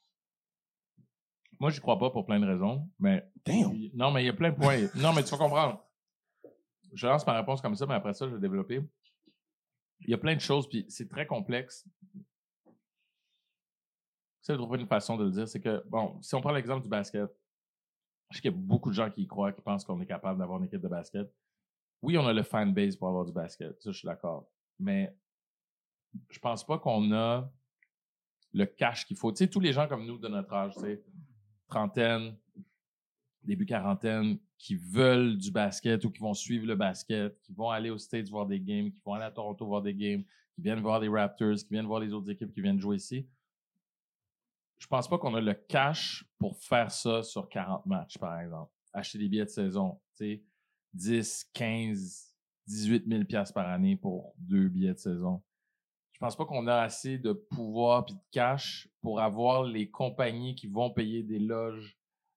Moi, 1.59 1.71
j'y 1.71 1.81
crois 1.81 1.99
pas 1.99 2.11
pour 2.11 2.25
plein 2.27 2.41
de 2.41 2.47
raisons, 2.47 2.89
mais. 2.99 3.27
Damn! 3.45 3.73
Non, 3.95 4.11
mais 4.11 4.23
il 4.23 4.27
y 4.27 4.31
a 4.31 4.33
plein 4.35 4.51
de 4.51 4.57
points. 4.57 4.79
non, 4.97 5.13
mais 5.15 5.23
tu 5.23 5.31
vas 5.31 5.39
comprendre. 5.39 5.85
Je 6.93 7.07
lance 7.07 7.27
ma 7.27 7.35
réponse 7.35 7.61
comme 7.61 7.75
ça, 7.77 7.87
mais 7.87 7.95
après 7.95 8.15
ça, 8.15 8.27
je 8.29 8.35
vais 8.35 8.41
développer. 8.41 8.81
Il 10.01 10.11
y 10.11 10.15
a 10.15 10.19
plein 10.19 10.35
de 10.35 10.41
choses, 10.41 10.69
puis 10.69 10.85
c'est 10.89 11.09
très 11.09 11.27
complexe. 11.27 11.87
C'est 14.43 14.53
de 14.55 14.59
trouver 14.59 14.81
une 14.81 14.87
façon 14.87 15.17
de 15.17 15.25
le 15.25 15.31
dire. 15.31 15.47
C'est 15.47 15.61
que, 15.61 15.83
bon, 15.89 16.19
si 16.23 16.35
on 16.35 16.41
prend 16.41 16.53
l'exemple 16.53 16.83
du 16.83 16.89
basket, 16.89 17.29
je 18.31 18.37
sais 18.37 18.43
qu'il 18.43 18.53
y 18.53 18.55
a 18.55 18.57
beaucoup 18.57 18.91
de 18.91 18.95
gens 18.95 19.11
qui 19.11 19.23
y 19.23 19.27
croient, 19.27 19.53
qui 19.53 19.61
pensent 19.61 19.85
qu'on 19.85 20.01
est 20.01 20.07
capable 20.07 20.39
d'avoir 20.39 20.59
une 20.59 20.65
équipe 20.65 20.81
de 20.81 20.89
basket. 20.89 21.33
Oui, 22.03 22.17
on 22.17 22.27
a 22.27 22.33
le 22.33 22.43
fan 22.43 22.73
base 22.73 22.97
pour 22.97 23.09
avoir 23.09 23.25
du 23.25 23.33
basket. 23.33 23.81
Ça, 23.83 23.91
je 23.91 23.99
suis 23.99 24.07
d'accord. 24.07 24.49
Mais 24.79 25.15
je 26.31 26.39
pense 26.39 26.65
pas 26.65 26.79
qu'on 26.79 27.13
a 27.13 27.51
le 28.53 28.67
cash 28.67 29.05
qu'il 29.05 29.17
faut. 29.17 29.33
Tu 29.33 29.39
sais, 29.39 29.51
tous 29.51 29.61
les 29.61 29.73
gens 29.73 29.87
comme 29.87 30.07
nous 30.07 30.19
de 30.19 30.29
notre 30.29 30.53
âge, 30.53 30.75
tu 30.75 30.81
sais, 30.81 31.03
trentaine, 31.69 32.37
début 33.43 33.67
quarantaine, 33.67 34.39
qui 34.59 34.77
veulent 34.77 35.37
du 35.39 35.51
basket 35.51 36.05
ou 36.05 36.11
qui 36.11 36.21
vont 36.21 36.35
suivre 36.35 36.67
le 36.67 36.77
basket, 36.77 37.41
qui 37.43 37.53
vont 37.53 37.71
aller 37.71 37.91
aux 37.91 37.99
States 37.99 38.29
voir 38.29 38.47
des 38.47 38.61
games, 38.61 38.93
qui 38.93 39.01
vont 39.05 39.15
aller 39.15 39.25
à 39.25 39.31
Toronto 39.31 39.67
voir 39.67 39.83
des 39.83 39.95
games, 39.95 40.23
qui 40.55 40.63
viennent 40.63 40.81
voir 40.81 41.01
les 41.01 41.09
Raptors, 41.09 41.57
qui 41.57 41.71
viennent 41.71 41.87
voir 41.87 42.01
les 42.01 42.13
autres 42.13 42.31
équipes 42.31 42.53
qui 42.53 42.61
viennent 42.61 42.81
jouer 42.81 42.97
ici. 42.97 43.27
Je 44.81 44.87
pense 44.87 45.07
pas 45.07 45.19
qu'on 45.19 45.35
a 45.35 45.41
le 45.41 45.55
cash 45.55 46.25
pour 46.39 46.57
faire 46.57 46.91
ça 46.91 47.23
sur 47.23 47.49
40 47.49 47.87
matchs, 47.87 48.19
par 48.19 48.41
exemple. 48.41 48.73
Acheter 48.93 49.19
des 49.19 49.29
billets 49.29 49.45
de 49.45 49.51
saison, 49.51 50.01
tu 50.17 50.25
sais, 50.25 50.45
10, 50.95 51.51
15, 51.53 52.35
18 52.67 53.07
000 53.07 53.25
piastres 53.25 53.55
par 53.55 53.69
année 53.69 53.95
pour 53.95 54.35
deux 54.39 54.69
billets 54.69 54.95
de 54.95 54.99
saison. 54.99 55.43
Je 56.13 56.19
pense 56.19 56.35
pas 56.35 56.45
qu'on 56.45 56.67
a 56.67 56.81
assez 56.81 57.19
de 57.19 57.33
pouvoir 57.33 58.05
puis 58.05 58.15
de 58.15 58.21
cash 58.31 58.89
pour 59.01 59.21
avoir 59.21 59.65
les 59.65 59.91
compagnies 59.91 60.55
qui 60.55 60.67
vont 60.67 60.91
payer 60.91 61.23
des 61.23 61.39
loges 61.39 61.97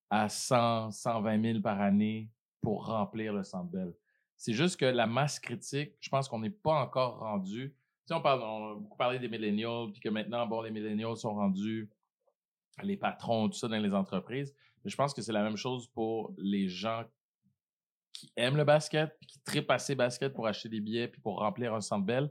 à 0.09 0.29
100, 0.29 0.91
120 0.91 1.41
000 1.41 1.61
par 1.61 1.81
année 1.81 2.29
pour 2.61 2.85
remplir 2.85 3.33
le 3.33 3.43
Centre 3.43 3.71
Bell. 3.71 3.93
C'est 4.37 4.53
juste 4.53 4.77
que 4.77 4.85
la 4.85 5.07
masse 5.07 5.39
critique, 5.39 5.93
je 6.01 6.09
pense 6.09 6.27
qu'on 6.27 6.39
n'est 6.39 6.49
pas 6.49 6.81
encore 6.81 7.19
rendu. 7.19 7.75
Tu 8.05 8.13
on, 8.13 8.21
parle, 8.21 8.41
on 8.41 8.71
a 8.71 8.75
beaucoup 8.75 8.97
parlé 8.97 9.17
des 9.17 9.29
millennials, 9.29 9.91
puis 9.91 10.01
que 10.01 10.09
maintenant, 10.09 10.45
bon, 10.45 10.61
les 10.61 10.71
millennials 10.71 11.15
sont 11.15 11.33
rendus 11.33 11.89
les 12.81 12.97
patrons, 12.97 13.49
tout 13.49 13.57
ça 13.57 13.67
dans 13.67 13.77
les 13.77 13.93
entreprises. 13.93 14.53
Mais 14.83 14.89
je 14.89 14.95
pense 14.95 15.13
que 15.13 15.21
c'est 15.21 15.33
la 15.33 15.43
même 15.43 15.57
chose 15.57 15.87
pour 15.89 16.33
les 16.37 16.67
gens 16.67 17.03
qui 18.11 18.31
aiment 18.35 18.57
le 18.57 18.63
basket, 18.63 19.17
qui 19.27 19.39
trippent 19.41 19.71
assez 19.71 19.95
basket 19.95 20.33
pour 20.33 20.47
acheter 20.47 20.69
des 20.69 20.79
billets, 20.81 21.07
puis 21.07 21.21
pour 21.21 21.39
remplir 21.39 21.73
un 21.73 21.81
Centre 21.81 22.05
Bell 22.05 22.29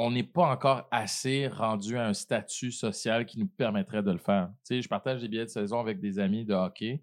on 0.00 0.12
n'est 0.12 0.22
pas 0.22 0.46
encore 0.46 0.86
assez 0.92 1.48
rendu 1.48 1.96
à 1.96 2.06
un 2.06 2.14
statut 2.14 2.70
social 2.70 3.26
qui 3.26 3.36
nous 3.36 3.48
permettrait 3.48 4.02
de 4.02 4.12
le 4.12 4.18
faire. 4.18 4.48
Tu 4.64 4.76
sais, 4.76 4.82
je 4.82 4.88
partage 4.88 5.20
des 5.20 5.28
billets 5.28 5.46
de 5.46 5.50
saison 5.50 5.80
avec 5.80 5.98
des 5.98 6.20
amis 6.20 6.44
de 6.44 6.54
hockey. 6.54 7.02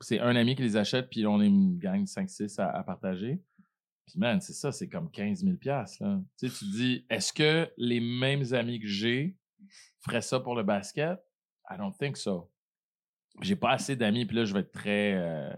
C'est 0.00 0.20
un 0.20 0.36
ami 0.36 0.54
qui 0.54 0.62
les 0.62 0.76
achète, 0.76 1.10
puis 1.10 1.26
on 1.26 1.40
est 1.40 1.48
une 1.48 1.78
gang 1.78 2.02
de 2.02 2.08
5-6 2.08 2.60
à, 2.60 2.82
partager. 2.84 3.42
Puis 4.06 4.20
man, 4.20 4.40
c'est 4.40 4.52
ça, 4.52 4.70
c'est 4.70 4.88
comme 4.88 5.10
15 5.10 5.42
000 5.42 5.56
piastres, 5.56 6.04
là. 6.04 6.20
Tu 6.38 6.48
tu 6.48 6.58
te 6.58 6.64
dis, 6.76 7.06
est-ce 7.10 7.32
que 7.32 7.68
les 7.76 7.98
mêmes 7.98 8.54
amis 8.54 8.78
que 8.78 8.86
j'ai 8.86 9.36
feraient 10.04 10.22
ça 10.22 10.38
pour 10.38 10.54
le 10.54 10.62
basket? 10.62 11.18
I 11.70 11.76
don't 11.76 11.92
think 11.96 12.16
so. 12.16 12.50
J'ai 13.42 13.56
pas 13.56 13.72
assez 13.72 13.96
d'amis, 13.96 14.24
puis 14.24 14.36
là, 14.36 14.44
je 14.44 14.54
vais 14.54 14.60
être 14.60 14.72
très... 14.72 15.14
euh, 15.14 15.52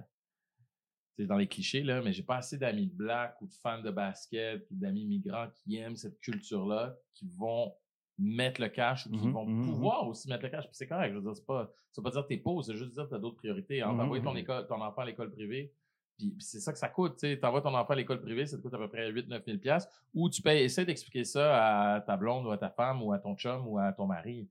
c'est 1.17 1.27
dans 1.27 1.37
les 1.37 1.49
clichés, 1.49 1.83
là, 1.83 2.01
mais 2.03 2.13
j'ai 2.13 2.23
pas 2.23 2.37
assez 2.37 2.57
d'amis 2.59 2.87
blacks 2.87 3.41
ou 3.41 3.47
de 3.47 3.55
fans 3.55 3.81
de 3.83 3.91
basket 3.91 4.65
ou 4.71 4.77
d'amis 4.77 5.05
migrants 5.05 5.49
qui 5.57 5.77
aiment 5.77 5.97
cette 5.97 6.19
culture-là, 6.21 6.97
qui 7.15 7.29
vont 7.37 7.75
mettre 8.19 8.61
le 8.61 8.69
cash 8.69 9.07
ou 9.07 9.11
qui 9.11 9.27
Mhm, 9.27 9.33
vont 9.33 9.47
mhm, 9.47 9.67
pouvoir 9.67 10.07
aussi 10.09 10.29
mettre 10.29 10.43
le 10.45 10.49
cash. 10.51 10.65
Puis 10.67 10.75
c'est 10.77 10.87
correct, 10.89 11.13
je 11.13 11.19
veux 11.19 11.23
dire, 11.25 11.37
c'est 11.37 11.47
pas, 11.47 11.71
ça 11.93 12.01
veut 12.01 12.05
pas 12.05 12.11
dire 12.11 12.23
que 12.23 12.29
t'es 12.29 12.37
pauvre, 12.37 12.63
c'est 12.63 12.77
juste 12.77 12.93
dire 12.95 13.05
que 13.05 13.11
t'as 13.11 13.19
d'autres 13.19 13.37
priorités. 13.37 13.81
Hein. 13.83 13.97
T'envoies 13.97 14.21
ton, 14.21 14.35
école, 14.37 14.67
ton 14.67 14.81
enfant 14.81 15.03
à 15.03 15.07
l'école 15.07 15.31
privée, 15.31 15.73
puis, 16.17 16.31
puis 16.31 16.45
c'est 16.45 16.59
ça 16.61 16.73
que 16.73 16.79
ça 16.79 16.89
coûte, 16.89 17.15
tu 17.15 17.29
sais. 17.29 17.39
T'envoies 17.39 17.63
ton 17.63 17.75
enfant 17.75 17.93
à 17.93 17.97
l'école 17.97 18.21
privée, 18.21 18.47
ça 18.47 18.57
te 18.57 18.63
coûte 18.63 18.75
à 18.75 18.79
peu 18.79 18.89
près 18.89 19.11
8-9 19.13 19.45
000 19.45 19.59
piastres, 19.59 19.93
ou 20.15 20.29
tu 20.29 20.43
payes, 20.43 20.63
essaie 20.65 20.85
d'expliquer 20.85 21.23
ça 21.25 21.95
à 21.95 22.01
ta 22.01 22.17
blonde 22.17 22.47
ou 22.47 22.51
à 22.51 22.59
ta 22.59 22.71
femme 22.71 23.03
ou 23.03 23.13
à 23.13 23.19
ton 23.21 23.37
chum 23.37 23.67
ou 23.69 23.79
à 23.79 23.93
ton 23.93 24.07
mari. 24.07 24.49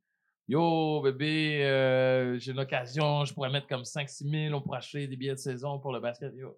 Yo, 0.47 1.01
bébé, 1.01 1.65
euh, 1.65 2.39
j'ai 2.39 2.51
une 2.53 2.59
occasion, 2.59 3.25
je 3.25 3.33
pourrais 3.33 3.49
mettre 3.49 3.67
comme 3.67 3.83
5-6 3.83 4.29
000, 4.47 4.55
on 4.55 4.61
pourrait 4.61 4.77
acheter 4.77 5.05
des 5.07 5.17
billets 5.17 5.33
de 5.33 5.39
saison 5.39 5.77
pour 5.79 5.91
le 5.91 5.99
basket. 5.99 6.33
Yo, 6.35 6.57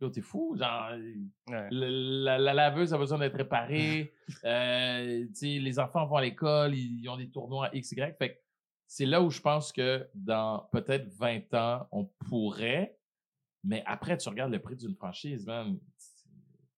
Yo, 0.00 0.08
t'es 0.10 0.20
fou, 0.22 0.56
genre, 0.56 0.92
Ouais. 1.48 1.68
le- 1.70 2.22
la, 2.24 2.38
la 2.38 2.54
laveuse 2.54 2.94
a 2.94 2.98
besoin 2.98 3.18
d'être 3.18 3.36
réparée, 3.36 4.12
euh, 4.44 5.26
les 5.42 5.78
enfants 5.78 6.06
vont 6.06 6.16
à 6.16 6.22
l'école, 6.22 6.74
ils, 6.74 7.00
ils 7.00 7.08
ont 7.08 7.16
des 7.16 7.28
tournois 7.28 7.68
X, 7.74 7.92
Y. 7.92 8.16
Fait 8.16 8.34
que 8.34 8.38
c'est 8.86 9.06
là 9.06 9.20
où 9.20 9.28
je 9.30 9.40
pense 9.40 9.72
que 9.72 10.08
dans 10.14 10.68
peut-être 10.72 11.08
20 11.18 11.52
ans, 11.54 11.88
on 11.92 12.04
pourrait, 12.28 12.96
mais 13.64 13.82
après, 13.86 14.16
tu 14.16 14.28
regardes 14.28 14.52
le 14.52 14.60
prix 14.60 14.76
d'une 14.76 14.94
franchise, 14.94 15.44
man, 15.46 15.78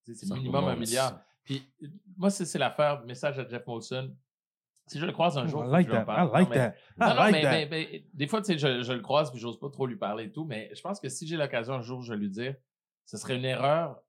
c'est- 0.00 0.28
minimum 0.34 0.64
un 0.64 0.76
milliard. 0.76 1.20
Puis 1.44 1.62
moi, 2.16 2.30
c'est 2.30 2.44
c'est 2.46 2.58
l'affaire, 2.58 3.04
message 3.04 3.38
à 3.38 3.46
Jeff 3.46 3.66
Molson. 3.66 4.16
Si 4.86 4.98
je 4.98 5.06
le 5.06 5.12
croise 5.12 5.38
un 5.38 5.46
jour, 5.46 5.64
I 5.64 5.68
like 5.70 5.86
que 5.86 5.92
je 5.92 5.96
that. 5.96 6.02
I 6.02 6.06
parle. 6.06 6.32
like 6.32 6.48
Non, 6.48 6.54
mais- 6.54 6.56
that. 6.56 6.74
non, 6.98 7.06
I 7.06 7.08
non, 7.10 7.16
like 7.16 7.32
mais, 7.32 7.42
that. 7.42 7.50
mais- 7.50 7.66
mais 7.70 8.04
des 8.12 8.26
fois, 8.26 8.40
tu 8.42 8.46
sais, 8.52 8.58
je, 8.58 8.82
je 8.82 8.92
le 8.92 9.00
croise 9.00 9.30
puis 9.30 9.38
j'ose 9.40 9.58
pas 9.58 9.70
trop 9.70 9.86
lui 9.86 9.96
parler 9.96 10.24
et 10.24 10.32
tout, 10.32 10.44
mais 10.44 10.70
je 10.74 10.80
pense 10.82 10.98
que 11.00 11.08
si 11.08 11.26
j'ai 11.26 11.36
l'occasion 11.36 11.74
un 11.74 11.82
jour, 11.82 12.02
je 12.02 12.12
vais 12.12 12.18
lui 12.18 12.28
dire, 12.30 12.56
ce 13.06 13.16
serait 13.16 13.36
une 13.36 13.44
erreur 13.44 14.02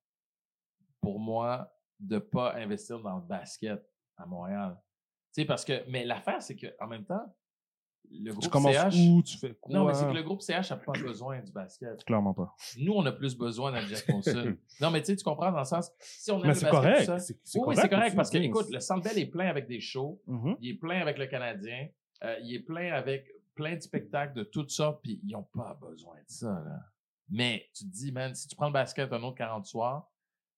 pour 1.01 1.19
moi 1.19 1.71
de 1.99 2.17
pas 2.17 2.55
investir 2.55 2.99
dans 2.99 3.15
le 3.17 3.21
basket 3.21 3.81
à 4.17 4.25
Montréal. 4.25 4.77
Tu 5.33 5.41
sais, 5.41 5.45
parce 5.45 5.63
que, 5.63 5.83
mais 5.89 6.05
l'affaire, 6.05 6.41
c'est 6.41 6.55
que 6.55 6.67
en 6.79 6.87
même 6.87 7.05
temps, 7.05 7.33
le 8.11 8.31
Tu 8.31 8.37
groupe 8.37 8.47
commences 8.51 8.75
CH. 8.75 8.95
où? 8.95 9.23
Tu 9.23 9.37
fais 9.37 9.55
quoi? 9.59 9.73
Non, 9.73 9.85
mais 9.85 9.93
c'est 9.93 10.05
que 10.05 10.11
le 10.13 10.23
groupe 10.23 10.41
CH 10.41 10.69
n'a 10.71 10.77
pas 10.77 10.91
besoin 10.93 11.41
du 11.41 11.51
basket. 11.51 12.03
Clairement 12.05 12.33
pas. 12.33 12.55
Nous, 12.77 12.93
on 12.93 13.05
a 13.05 13.11
plus 13.11 13.35
besoin 13.35 13.71
d'un 13.71 13.81
Jeff 13.81 14.07
Monson. 14.07 14.55
non, 14.81 14.91
mais 14.91 15.01
tu 15.01 15.07
sais, 15.07 15.15
tu 15.15 15.23
comprends 15.23 15.51
dans 15.51 15.59
le 15.59 15.65
sens, 15.65 15.91
si 15.99 16.31
on 16.31 16.35
aime 16.37 16.41
Mais 16.43 16.47
le 16.49 16.53
c'est 16.53 16.65
basket, 16.65 16.81
correct. 16.81 17.05
ça- 17.05 17.19
C'est 17.19 17.37
c'est 17.43 17.59
oui, 17.59 17.65
oui, 17.69 17.75
c'est 17.75 17.89
correct 17.89 18.15
parce 18.15 18.29
que, 18.29 18.37
tu 18.37 18.43
écoute, 18.45 18.67
le 18.71 18.79
Centre 18.79 19.01
Bell 19.03 19.17
est 19.17 19.25
plein 19.25 19.47
avec 19.47 19.67
des 19.67 19.79
shows. 19.79 20.21
Mhm. 20.27 20.57
Il 20.61 20.69
est 20.71 20.77
plein 20.77 21.01
avec 21.01 21.17
le 21.17 21.25
Canadien. 21.27 21.87
Euh, 22.23 22.35
il 22.43 22.53
est 22.55 22.59
plein 22.59 22.93
avec 22.93 23.25
plein 23.55 23.75
de 23.75 23.81
spectacles 23.81 24.33
de 24.33 24.43
toutes 24.43 24.69
sortes, 24.71 25.01
puis 25.03 25.19
ils 25.23 25.31
n'ont 25.31 25.43
pas 25.53 25.77
besoin 25.81 26.15
de 26.15 26.23
ça. 26.27 26.47
Là. 26.65 26.79
Mais 27.29 27.65
tu 27.73 27.85
te 27.85 27.89
dis, 27.91 28.11
man, 28.11 28.33
si 28.35 28.47
tu 28.47 28.55
prends 28.55 28.67
le 28.67 28.73
basket 28.73 29.11
un 29.13 29.23
autre 29.23 29.37
40 29.37 29.65
soirs, 29.65 30.09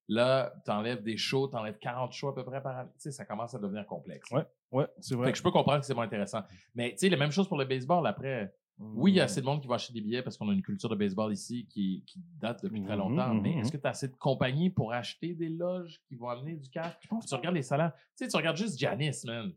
Là, 0.07 0.53
t'enlèves 0.65 1.01
des 1.03 1.17
shows, 1.17 1.47
t'enlèves 1.47 1.79
40 1.79 2.11
shows 2.13 2.29
à 2.29 2.35
peu 2.35 2.43
près 2.45 2.61
par 2.61 2.77
année. 2.77 2.89
Tu 2.95 3.01
sais, 3.03 3.11
ça 3.11 3.25
commence 3.25 3.55
à 3.55 3.59
devenir 3.59 3.85
complexe. 3.87 4.29
Ouais. 4.31 4.45
Ouais, 4.71 4.87
c'est 4.99 5.15
vrai. 5.15 5.27
Fait 5.27 5.31
que 5.31 5.37
je 5.37 5.43
peux 5.43 5.51
comprendre 5.51 5.79
que 5.79 5.85
c'est 5.85 5.93
moins 5.95 6.05
intéressant. 6.05 6.41
Mais 6.75 6.91
tu 6.91 6.97
sais, 6.99 7.09
la 7.09 7.17
même 7.17 7.31
chose 7.31 7.47
pour 7.47 7.57
le 7.57 7.65
baseball 7.65 8.05
après. 8.05 8.53
Oui, 8.77 9.13
il 9.13 9.15
y 9.15 9.19
a 9.21 9.23
assez 9.23 9.39
de 9.39 9.45
monde 9.45 9.61
qui 9.61 9.69
va 9.69 9.75
acheter 9.75 9.93
des 9.93 10.01
billets 10.01 10.21
parce 10.21 10.37
qu'on 10.37 10.49
a 10.49 10.53
une 10.53 10.61
culture 10.61 10.89
de 10.89 10.95
baseball 10.95 11.31
ici 11.31 11.65
qui, 11.69 12.03
qui 12.05 12.19
date 12.41 12.61
depuis 12.61 12.81
très 12.83 12.91
Mhm, 12.97 12.99
longtemps. 12.99 13.33
Mais 13.33 13.53
mhm. 13.53 13.59
est-ce 13.59 13.71
que 13.71 13.77
tu 13.77 13.87
as 13.87 13.91
assez 13.91 14.09
de 14.09 14.15
compagnies 14.17 14.69
pour 14.69 14.91
acheter 14.91 15.33
des 15.33 15.47
loges 15.47 16.01
qui 16.09 16.15
vont 16.15 16.27
amener 16.27 16.55
du 16.57 16.69
cash? 16.69 16.93
Tu 17.25 17.35
regardes 17.35 17.55
les 17.55 17.61
salaires. 17.61 17.93
Tu 18.17 18.25
sais, 18.25 18.27
tu 18.27 18.35
regardes 18.35 18.57
juste 18.57 18.77
Giannis, 18.77 19.21
man. 19.25 19.53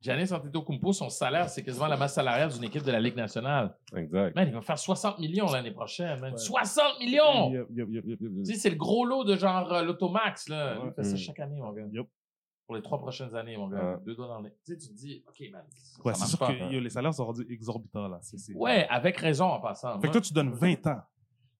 Giannis 0.00 0.32
Antetokounmpo, 0.32 0.92
son 0.92 1.08
salaire, 1.08 1.48
c'est 1.48 1.64
quasiment 1.64 1.88
la 1.88 1.96
masse 1.96 2.14
salariale 2.14 2.50
d'une 2.52 2.62
équipe 2.64 2.84
de 2.84 2.92
la 2.92 3.00
Ligue 3.00 3.16
nationale. 3.16 3.74
Exact. 3.96 4.34
Man, 4.36 4.46
il 4.48 4.54
va 4.54 4.60
faire 4.60 4.78
60 4.78 5.18
millions 5.18 5.50
l'année 5.50 5.72
prochaine, 5.72 6.20
man. 6.20 6.32
Ouais. 6.32 6.38
60 6.38 7.00
millions! 7.00 7.50
Yep, 7.50 7.66
yep, 7.74 7.88
yep, 7.90 8.04
yep, 8.06 8.20
yep. 8.20 8.30
Tu 8.44 8.44
sais, 8.44 8.54
c'est 8.60 8.70
le 8.70 8.76
gros 8.76 9.04
lot 9.04 9.24
de 9.24 9.34
genre 9.36 9.72
euh, 9.72 9.82
l'Automax, 9.82 10.48
là. 10.48 10.78
Ouais. 10.80 10.86
Il 10.88 10.92
fait 10.94 11.02
ça 11.04 11.14
Mm. 11.14 11.16
chaque 11.16 11.40
année, 11.40 11.60
mon 11.60 11.72
gars. 11.72 11.82
Yup. 11.90 12.08
Pour 12.66 12.76
les 12.76 12.82
trois 12.82 12.98
prochaines 12.98 13.34
années, 13.34 13.56
mon 13.56 13.66
gars. 13.68 13.82
Ouais. 13.94 13.96
Deux 14.04 14.14
doigts 14.14 14.28
dans 14.28 14.40
les. 14.40 14.50
Tu 14.50 14.72
sais, 14.74 14.76
tu 14.78 14.88
te 14.88 14.94
dis, 14.94 15.24
OK, 15.26 15.50
man. 15.50 15.62
ça 15.72 15.98
Ouais, 16.04 16.12
marche 16.12 16.18
c'est 16.20 16.26
sûr 16.28 16.38
pas. 16.38 16.54
que 16.54 16.72
yo, 16.72 16.80
les 16.80 16.90
salaires 16.90 17.14
sont 17.14 17.24
rendus 17.26 17.46
exorbitants, 17.50 18.06
là. 18.08 18.18
C'est- 18.20 18.38
c'est- 18.38 18.54
Ouais, 18.54 18.86
avec 18.90 19.16
raison 19.16 19.46
en 19.46 19.60
passant. 19.60 19.98
Fait 20.00 20.06
que 20.08 20.12
toi, 20.12 20.20
tu 20.20 20.32
donnes 20.32 20.52
20 20.52 20.86
ans. 20.86 21.00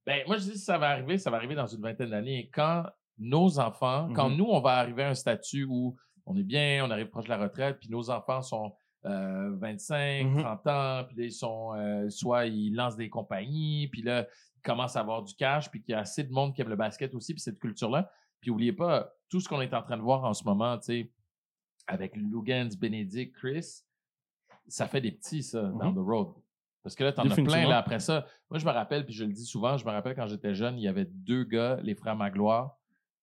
Ben, 0.07 0.23
moi, 0.29 0.37
je 0.37 0.43
dis, 0.45 0.53
si 0.53 0.59
ça 0.65 0.79
va 0.79 0.91
arriver, 0.91 1.19
ça 1.19 1.31
va 1.31 1.39
arriver 1.39 1.55
dans 1.57 1.67
une 1.67 1.81
vingtaine 1.83 2.11
d'années. 2.11 2.49
Quand 2.55 2.85
nos 3.19 3.59
enfants, 3.59 4.11
quand 4.15 4.29
Mhm. 4.31 4.37
nous, 4.37 4.47
on 4.49 4.61
va 4.61 4.75
arriver 4.75 5.03
à 5.03 5.09
un 5.09 5.15
statut 5.15 5.65
où 5.69 5.97
on 6.29 6.37
est 6.37 6.43
bien, 6.45 6.85
on 6.87 6.91
arrive 6.91 7.09
proche 7.09 7.25
de 7.25 7.31
la 7.31 7.39
retraite, 7.39 7.79
puis 7.81 7.89
nos 7.91 8.11
enfants 8.11 8.43
sont 8.43 8.75
euh, 9.05 9.51
25, 9.57 10.25
Mhm. 10.27 10.39
30 10.43 10.67
ans, 10.67 11.05
puis 11.07 11.17
là, 11.17 11.25
ils 11.25 11.33
sont, 11.33 11.73
euh, 11.75 12.11
soit 12.11 12.47
ils 12.47 12.75
lancent 12.75 12.97
des 12.97 13.09
compagnies, 13.09 13.87
puis 13.89 14.03
là, 14.03 14.27
ils 14.57 14.61
commencent 14.63 14.97
à 14.97 15.01
avoir 15.01 15.23
du 15.23 15.35
cash, 15.35 15.71
puis 15.71 15.81
qu'il 15.81 15.93
y 15.93 15.95
a 15.95 16.01
assez 16.01 16.25
de 16.25 16.33
monde 16.33 16.53
qui 16.55 16.61
aime 16.63 16.69
le 16.69 16.77
basket 16.77 17.15
aussi, 17.15 17.33
puis 17.33 17.41
cette 17.41 17.59
culture-là. 17.61 18.11
Puis 18.41 18.51
oubliez 18.51 18.73
pas, 18.73 19.13
tout 19.31 19.41
ce 19.41 19.49
qu'on 19.49 19.61
est 19.61 19.73
en 19.73 19.83
train 19.83 19.97
de 19.97 20.03
voir 20.03 20.25
en 20.25 20.35
ce 20.35 20.43
moment, 20.45 20.77
tu 20.79 20.85
sais, 20.85 21.13
avec 21.87 22.17
Lugans, 22.17 22.69
Benedict, 22.79 23.35
Chris, 23.37 23.83
ça 24.67 24.87
fait 24.89 25.01
des 25.01 25.13
petits, 25.13 25.43
ça, 25.45 25.63
down 25.63 25.91
Mhm. 25.91 25.95
the 25.95 26.07
road. 26.07 26.35
Parce 26.83 26.95
que 26.97 27.05
là, 27.05 27.13
t'en 27.13 27.23
as 27.23 27.35
plein, 27.35 27.69
là, 27.69 27.79
après 27.79 28.01
ça. 28.01 28.27
Moi, 28.51 28.59
je 28.59 28.67
me 28.67 28.71
rappelle, 28.71 29.05
puis 29.05 29.15
je 29.15 29.25
le 29.25 29.33
dis 29.33 29.45
souvent, 29.47 29.77
je 29.77 29.85
me 29.87 29.91
rappelle 29.91 30.15
quand 30.17 30.27
j'étais 30.27 30.55
jeune, 30.55 30.77
il 30.77 30.83
y 30.83 30.89
avait 30.89 31.05
deux 31.07 31.45
gars, 31.45 31.79
les 31.83 31.95
frères 31.95 32.17
Magloire, 32.17 32.77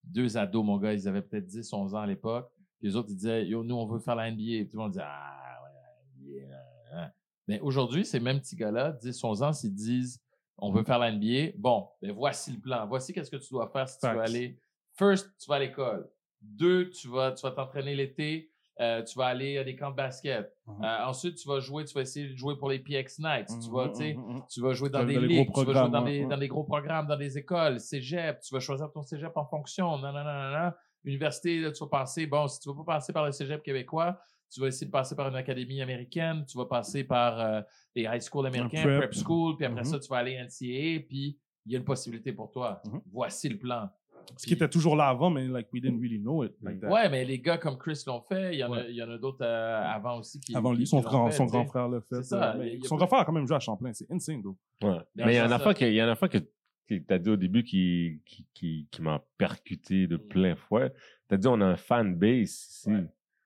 deux 0.03 0.37
ados, 0.37 0.63
mon 0.63 0.77
gars, 0.77 0.93
ils 0.93 1.07
avaient 1.07 1.21
peut-être 1.21 1.45
10, 1.45 1.71
11 1.73 1.95
ans 1.95 1.99
à 2.01 2.07
l'époque. 2.07 2.49
Les 2.85 2.95
autres, 2.95 3.09
ils 3.09 3.15
disaient, 3.15 3.47
yo, 3.47 3.63
nous, 3.63 3.73
on 3.73 3.87
veut 3.87 3.97
faire 3.97 4.15
la 4.15 4.29
NBA. 4.29 4.65
Tout 4.69 4.77
le 4.77 4.83
monde 4.83 4.91
disait, 4.91 5.03
ah, 5.03 5.57
ouais, 5.63 5.71
la 5.73 6.45
NBA. 6.45 6.55
hein, 6.55 7.01
hein. 7.01 7.11
Mais 7.47 7.59
aujourd'hui, 7.59 8.05
ces 8.05 8.19
mêmes 8.19 8.39
petits 8.39 8.55
gars-là, 8.55 8.91
10, 8.91 9.23
11 9.23 9.41
ans, 9.41 9.53
s'ils 9.53 9.73
disent, 9.73 10.21
on 10.59 10.71
veut 10.71 10.83
faire 10.83 10.99
la 10.99 11.11
NBA, 11.11 11.53
bon, 11.57 11.87
ben 11.99 12.11
voici 12.11 12.51
le 12.51 12.59
plan. 12.59 12.85
Voici 12.85 13.11
qu'est-ce 13.11 13.31
que 13.31 13.37
tu 13.37 13.49
dois 13.49 13.67
faire 13.69 13.89
si 13.89 13.97
tu 13.97 14.07
veux 14.07 14.21
aller. 14.21 14.59
First, 14.93 15.31
tu 15.39 15.49
vas 15.49 15.55
à 15.55 15.59
l'école. 15.59 16.07
Deux, 16.41 16.91
tu 16.91 17.07
vas 17.09 17.31
tu 17.31 17.41
vas 17.41 17.51
t'entraîner 17.51 17.95
l'été. 17.95 18.51
Euh, 18.79 19.01
tu 19.03 19.17
vas 19.17 19.27
aller 19.27 19.57
à 19.57 19.63
des 19.63 19.75
camps 19.75 19.89
de 19.89 19.95
basket. 19.95 20.53
Mhm. 20.67 20.83
Euh, 20.83 21.05
ensuite, 21.05 21.37
tu 21.37 21.47
vas 21.47 21.59
jouer, 21.59 21.85
tu 21.85 21.93
vas 21.93 22.01
essayer 22.01 22.29
de 22.29 22.35
jouer 22.35 22.57
pour 22.57 22.69
les 22.69 22.79
PX 22.79 23.19
Knights. 23.19 23.47
Tu 23.63 23.71
vas, 23.71 23.89
tu 23.89 23.95
sais, 23.95 24.13
mhm, 24.13 24.33
mhm. 24.33 24.41
tu 24.49 24.61
vas 24.61 24.73
jouer 24.73 24.89
dans 24.89 24.99
Dans 24.99 25.05
des 25.05 25.19
ligues, 25.19 25.51
tu 25.51 25.65
vas 25.65 25.73
jouer 25.73 25.89
dans, 25.89 26.03
ouais, 26.03 26.19
des, 26.19 26.25
dans 26.25 26.37
des 26.37 26.47
gros 26.49 26.65
programmes, 26.65 27.07
dans 27.07 27.17
des 27.17 27.37
écoles, 27.37 27.79
cégep, 27.79 28.41
tu 28.41 28.53
vas 28.53 28.59
choisir 28.59 28.91
ton 28.91 29.01
cégep 29.01 29.35
en 29.35 29.45
fonction, 29.45 29.97
non, 29.97 30.11
non, 30.11 30.23
non, 30.23 30.33
non, 30.33 30.51
non. 30.51 30.71
Université, 31.05 31.59
là, 31.59 31.71
tu 31.71 31.83
vas 31.83 31.89
passer, 31.89 32.25
bon, 32.27 32.47
si 32.47 32.59
tu 32.59 32.69
veux 32.69 32.75
pas 32.75 32.95
passer 32.95 33.13
par 33.13 33.25
le 33.25 33.31
cégep 33.31 33.61
québécois, 33.63 34.19
tu 34.51 34.59
vas 34.61 34.67
essayer 34.67 34.85
de 34.87 34.91
passer 34.91 35.15
par 35.15 35.27
une 35.27 35.35
académie 35.35 35.81
américaine, 35.81 36.45
tu 36.47 36.57
vas 36.57 36.65
passer 36.65 37.03
par 37.03 37.39
euh, 37.39 37.61
les 37.95 38.03
high 38.03 38.21
school 38.21 38.45
américains, 38.47 38.83
prep. 38.83 38.97
prep 38.99 39.13
school, 39.13 39.55
puis 39.57 39.65
après 39.65 39.81
Mhm. 39.81 39.85
ça, 39.85 39.99
tu 39.99 40.07
vas 40.09 40.17
aller 40.17 40.33
NCAA, 40.33 41.05
puis 41.07 41.37
il 41.65 41.71
y 41.71 41.75
a 41.75 41.79
une 41.79 41.85
possibilité 41.85 42.31
pour 42.31 42.51
toi. 42.51 42.81
Mhm. 42.85 43.01
Voici 43.11 43.49
le 43.49 43.57
plan. 43.57 43.89
Ce 44.37 44.47
qui 44.47 44.53
était 44.53 44.67
toujours 44.69 44.95
là 44.95 45.07
avant, 45.07 45.29
mais 45.29 45.47
like, 45.47 45.67
we 45.71 45.79
didn't 45.81 45.99
really 46.01 46.19
know 46.19 46.43
it. 46.43 46.53
Like 46.63 46.79
that. 46.79 46.89
Ouais, 46.91 47.07
mais 47.09 47.23
les 47.25 47.37
gars 47.39 47.59
comme 47.59 47.77
Chris 47.77 48.01
l'ont 48.07 48.21
fait, 48.21 48.53
il 48.55 48.59
y 48.59 48.63
en 48.63 48.73
a, 48.73 48.77
Ouais. 48.77 48.85
il 48.89 48.95
y 48.95 49.03
en 49.03 49.09
a 49.11 49.17
d'autres 49.19 49.43
euh, 49.45 49.83
avant 49.85 50.17
aussi 50.17 50.39
qui 50.39 50.55
Avant 50.55 50.73
lui, 50.73 50.87
son, 50.87 50.99
grand, 51.01 51.27
fait, 51.29 51.37
son 51.37 51.45
grand 51.45 51.65
frère 51.65 51.87
l'a 51.87 52.01
fait. 52.01 52.23
Ça, 52.23 52.53
euh, 52.55 52.57
mais 52.57 52.79
a 52.83 52.87
son 52.87 52.95
grand 52.95 53.05
frère 53.05 53.19
a 53.19 53.25
quand 53.25 53.33
même 53.33 53.45
joué 53.45 53.55
à 53.55 53.59
Champlain. 53.59 53.93
C'est 53.93 54.09
insane, 54.11 54.41
though. 54.41 54.57
Ouais. 54.81 54.97
Mais 55.15 55.33
il 55.33 55.35
y 55.35 55.37
a 55.37 55.47
ça- 55.47 55.55
affaire 55.55 55.75
que, 55.75 55.85
il 55.85 55.93
y 55.93 55.99
a 56.01 56.05
une 56.05 56.09
affaire 56.09 56.29
que, 56.29 56.39
que 56.87 56.95
t'as 56.99 57.17
dit 57.17 57.29
au 57.29 57.35
début 57.37 57.63
qui, 57.63 58.21
qui, 58.25 58.45
qui, 58.53 58.87
qui 58.91 59.01
m'a 59.01 59.23
percuté 59.37 60.07
de 60.07 60.17
plein 60.17 60.55
fouet. 60.55 60.93
T'as 61.27 61.37
dit 61.37 61.47
on 61.47 61.59
a 61.61 61.65
un 61.65 61.75
fan 61.77 62.15
base 62.15 62.49
ici. 62.51 62.89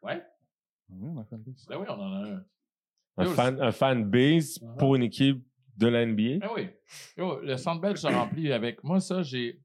Ouais. 0.01 0.21
Base. 0.87 1.65
ben 1.67 1.77
oui, 1.79 1.85
on 1.89 1.93
en 1.93 2.13
a 2.13 2.27
un. 2.27 2.43
Un, 3.17 3.23
Yo, 3.25 3.29
fan, 3.31 3.61
un 3.61 3.71
fan 3.71 4.03
base 4.09 4.59
Uh-huh. 4.61 4.77
pour 4.77 4.95
une 4.95 5.03
équipe 5.03 5.43
de 5.77 5.87
la 5.87 6.05
NBA. 6.05 6.39
Ben 6.39 6.49
oui. 6.55 6.69
Yo, 7.17 7.39
le 7.41 7.57
Centre 7.57 7.81
Bell 7.81 7.97
se 7.97 8.07
remplit 8.07 8.51
avec. 8.51 8.83
Moi, 8.83 8.99
ça, 8.99 9.21
j'ai. 9.23 9.61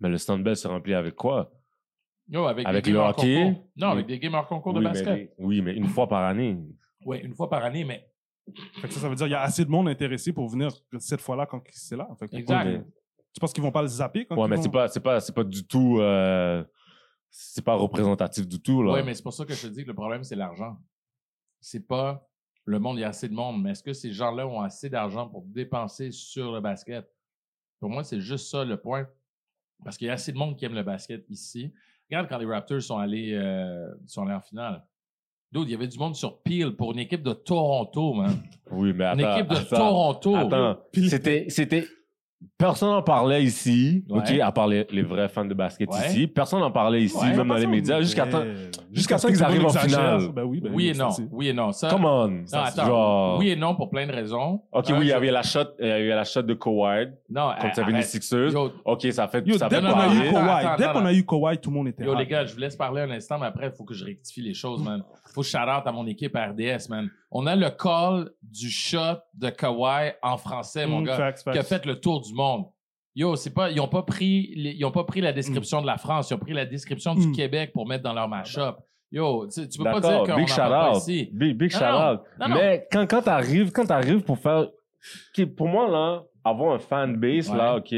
Mais 0.00 0.08
le 0.08 0.18
stand 0.18 0.54
se 0.54 0.68
remplit 0.68 0.94
avec 0.94 1.14
quoi? 1.14 1.52
Yo, 2.28 2.44
avec, 2.46 2.66
Avec 2.66 2.84
des 2.84 2.92
le 2.92 2.98
hockey? 2.98 3.42
concours. 3.44 3.70
Non, 3.76 3.88
avec 3.88 4.06
des 4.06 4.18
games 4.18 4.34
hors 4.34 4.46
concours 4.46 4.74
de 4.74 4.78
oui, 4.78 4.84
basket. 4.84 5.06
mais, 5.14 5.32
oui, 5.38 5.62
mais 5.62 5.74
une 5.74 5.86
fois 5.88 6.08
par 6.08 6.24
année. 6.24 6.58
Oui, 7.04 7.18
une 7.22 7.34
fois 7.34 7.48
par 7.48 7.64
année, 7.64 7.84
mais. 7.84 8.06
Fait 8.80 8.88
que 8.88 8.94
ça, 8.94 9.00
ça 9.00 9.08
veut 9.08 9.14
dire 9.14 9.26
qu'il 9.26 9.32
y 9.32 9.36
a 9.36 9.42
assez 9.42 9.64
de 9.64 9.70
monde 9.70 9.88
intéressé 9.88 10.32
pour 10.32 10.48
venir 10.48 10.70
cette 10.98 11.20
fois-là 11.20 11.46
quand 11.46 11.62
c'est 11.70 11.96
là. 11.96 12.08
Fait 12.18 12.28
que 12.28 12.36
Exact. 12.36 12.64
pourquoi- 12.64 12.92
Tu 13.34 13.40
penses 13.40 13.52
qu'ils 13.52 13.62
vont 13.62 13.70
pas 13.72 13.82
le 13.82 13.88
zapper 13.88 14.24
quand 14.26 14.36
Ouais, 14.36 14.46
ils 14.46 14.50
mais 14.50 14.56
vont- 14.56 14.62
c'est 14.62 14.70
pas, 14.70 14.88
c'est 14.88 15.00
pas, 15.00 15.20
c'est 15.20 15.34
pas 15.34 15.44
du 15.44 15.66
tout, 15.66 15.98
euh, 16.00 16.64
c'est 17.30 17.64
pas 17.64 17.74
représentatif 17.74 18.46
du 18.48 18.60
tout, 18.60 18.82
là. 18.82 18.94
Oui, 18.94 19.00
mais 19.04 19.14
c'est 19.14 19.22
pour 19.22 19.32
ça 19.34 19.44
que 19.44 19.52
je 19.54 19.62
te 19.68 19.72
dis 19.72 19.82
que 19.82 19.88
le 19.88 19.94
problème, 19.94 20.24
c'est 20.24 20.34
l'argent. 20.36 20.76
C'est 21.60 21.86
pas 21.86 22.26
le 22.64 22.78
monde, 22.78 22.96
il 22.98 23.00
y 23.00 23.04
a 23.04 23.08
assez 23.08 23.28
de 23.28 23.34
monde, 23.34 23.62
mais 23.62 23.70
est-ce 23.72 23.82
que 23.82 23.92
ces 23.92 24.12
gens-là 24.12 24.46
ont 24.46 24.60
assez 24.60 24.88
d'argent 24.90 25.28
pour 25.28 25.42
dépenser 25.46 26.10
sur 26.10 26.52
le 26.52 26.60
basket? 26.60 27.06
Pour 27.80 27.90
moi, 27.90 28.02
c'est 28.04 28.20
juste 28.20 28.48
ça 28.50 28.64
le 28.64 28.76
point. 28.76 29.06
Parce 29.84 29.96
qu'il 29.96 30.06
y 30.08 30.10
a 30.10 30.14
assez 30.14 30.32
de 30.32 30.36
monde 30.38 30.56
qui 30.56 30.64
aime 30.64 30.74
le 30.74 30.82
basket 30.82 31.24
ici. 31.30 31.72
Regarde 32.10 32.28
quand 32.28 32.38
les 32.38 32.46
Raptors 32.46 32.82
sont 32.82 32.98
allés, 32.98 33.32
euh, 33.34 33.88
sont 34.06 34.24
allés 34.24 34.34
en 34.34 34.40
finale. 34.40 34.84
D'autres, 35.50 35.68
il 35.68 35.72
y 35.72 35.74
avait 35.74 35.86
du 35.88 35.98
monde 35.98 36.14
sur 36.14 36.38
Peel 36.42 36.72
pour 36.76 36.92
une 36.92 36.98
équipe 36.98 37.22
de 37.22 37.32
Toronto, 37.32 38.12
man. 38.12 38.36
Oui, 38.70 38.92
mais 38.94 39.04
Une 39.06 39.20
attends. 39.24 39.36
équipe 39.36 39.50
de 39.50 39.56
attends, 39.56 39.76
Toronto. 39.76 40.36
Attends, 40.36 40.76
c'était, 41.08 41.46
c'était, 41.48 41.86
personne 42.56 42.90
n'en 42.90 43.02
parlait 43.02 43.42
ici, 43.42 44.04
Ouais. 44.08 44.18
ok, 44.18 44.40
à 44.40 44.52
part 44.52 44.66
les, 44.68 44.86
les 44.90 45.02
vrais 45.02 45.28
fans 45.28 45.44
de 45.44 45.54
basket 45.54 45.88
Ouais. 45.90 46.06
ici. 46.08 46.26
Personne 46.26 46.60
n'en 46.60 46.70
parlait 46.70 47.02
ici, 47.02 47.16
Ouais. 47.16 47.36
même 47.36 47.48
dans 47.48 47.54
les 47.56 47.66
médias, 47.66 48.00
jusqu'à 48.00 48.26
temps, 48.26 48.42
jusqu'à 48.92 49.16
qu'ils 49.16 49.42
arrivent 49.42 49.64
en 49.66 49.70
finale. 49.70 50.28
Ben 50.34 50.44
oui, 50.44 50.60
ben 50.60 50.72
Oui 50.74 50.88
et 50.88 50.94
c'est- 50.94 51.00
non. 51.02 51.10
Oui 51.32 51.48
et 51.48 51.52
non. 51.52 51.72
Ça, 51.72 51.88
come 51.90 52.04
on. 52.04 52.28
Non, 52.28 52.46
Ça, 52.46 52.64
attends. 52.64 52.86
genre- 52.86 53.38
Oui 53.38 53.50
et 53.50 53.56
non 53.56 53.74
pour 53.74 53.90
plein 53.90 54.06
de 54.06 54.12
raisons. 54.12 54.60
Ok, 54.72 54.86
oui, 54.90 54.94
il 55.00 55.04
y 55.06 55.08
je- 55.08 55.14
avait 55.14 55.30
la 55.30 55.42
shot, 55.42 55.60
il 55.80 55.86
y 55.86 55.90
avait 55.90 56.08
la 56.08 56.24
shot 56.24 56.42
de 56.42 56.54
Kawhi 56.54 57.06
Non, 57.30 57.50
contre 57.50 57.58
arrête. 57.58 57.74
76ers. 57.74 58.52
Yo, 58.52 58.72
Ok, 58.84 59.02
ça 59.12 59.28
fait, 59.28 59.46
Yo, 59.46 59.58
ça 59.58 59.68
dès 59.68 59.80
qu'on 59.80 59.86
a 59.86 60.06
eu 60.14 60.30
Kawhi, 60.30 60.36
attends, 60.36 60.76
dès 60.78 60.84
attends. 60.84 61.00
qu'on 61.00 61.06
a 61.06 61.12
eu 61.12 61.24
Kawhi, 61.24 61.58
tout 61.58 61.70
le 61.70 61.76
monde 61.76 61.88
était 61.88 62.04
Yo, 62.04 62.14
les 62.14 62.26
gars, 62.26 62.44
je 62.44 62.54
vous 62.54 62.60
laisse 62.60 62.76
parler 62.76 63.02
un 63.02 63.10
instant, 63.10 63.38
mais 63.38 63.46
après, 63.46 63.66
il 63.66 63.72
faut 63.72 63.84
que 63.84 63.94
je 63.94 64.04
rectifie 64.04 64.42
les 64.42 64.54
choses, 64.54 64.82
man. 64.82 65.02
Faut 65.34 65.40
que 65.42 65.46
je 65.46 65.50
shout 65.52 65.58
out 65.58 65.82
à 65.86 65.92
mon 65.92 66.06
équipe 66.06 66.34
à 66.36 66.46
RDS, 66.46 66.88
man. 66.88 67.08
On 67.30 67.46
a 67.46 67.54
le 67.56 67.68
call 67.70 68.30
du 68.42 68.70
shot 68.70 69.18
de 69.34 69.50
Kawhi 69.50 70.12
en 70.22 70.36
français, 70.38 70.86
mon 70.86 71.00
Mm, 71.00 71.04
gars, 71.04 71.16
facts, 71.16 71.42
facts. 71.42 71.52
qui 71.54 71.58
a 71.58 71.62
fait 71.62 71.84
le 71.86 72.00
tour 72.00 72.20
du 72.22 72.32
monde. 72.32 72.64
Yo, 73.14 73.36
c'est 73.36 73.52
pas, 73.52 73.70
ils 73.70 73.80
ont 73.80 73.88
pas 73.88 74.02
pris, 74.02 74.52
les- 74.54 74.72
ils 74.72 74.84
ont 74.84 74.90
pas 74.92 75.04
pris 75.04 75.20
la 75.20 75.32
description 75.32 75.80
de 75.82 75.86
la 75.86 75.98
France, 75.98 76.30
ils 76.30 76.34
ont 76.34 76.38
pris 76.38 76.52
la 76.54 76.64
description 76.64 77.14
du 77.14 77.28
Mm. 77.28 77.32
Québec 77.32 77.72
pour 77.74 77.86
mettre 77.86 78.04
dans 78.04 78.12
leur 78.14 78.28
mashup. 78.28 78.76
Yo, 79.10 79.46
tu 79.48 79.68
tu 79.68 79.78
peux 79.78 79.84
pas 79.84 80.00
dire 80.00 80.22
qu'on 80.24 80.36
big 80.36 80.48
shout 80.48 80.56
pas 80.56 80.92
ici. 80.94 81.28
Big, 81.32 81.56
big 81.56 81.72
Non, 81.72 81.78
shout 81.78 81.84
non. 81.84 82.12
out. 82.12 82.20
Non, 82.40 82.48
non. 82.48 82.54
Mais 82.56 82.86
quand, 82.92 83.06
quand 83.06 83.22
t'arrives, 83.22 83.72
quand 83.72 83.86
t'arrives 83.86 84.20
pour 84.22 84.38
faire, 84.38 84.68
pour 85.56 85.68
moi, 85.68 85.88
là, 85.88 86.22
avoir 86.44 86.74
un 86.74 86.78
fan 86.78 87.16
base, 87.16 87.52
là, 87.52 87.76
ok, 87.76 87.94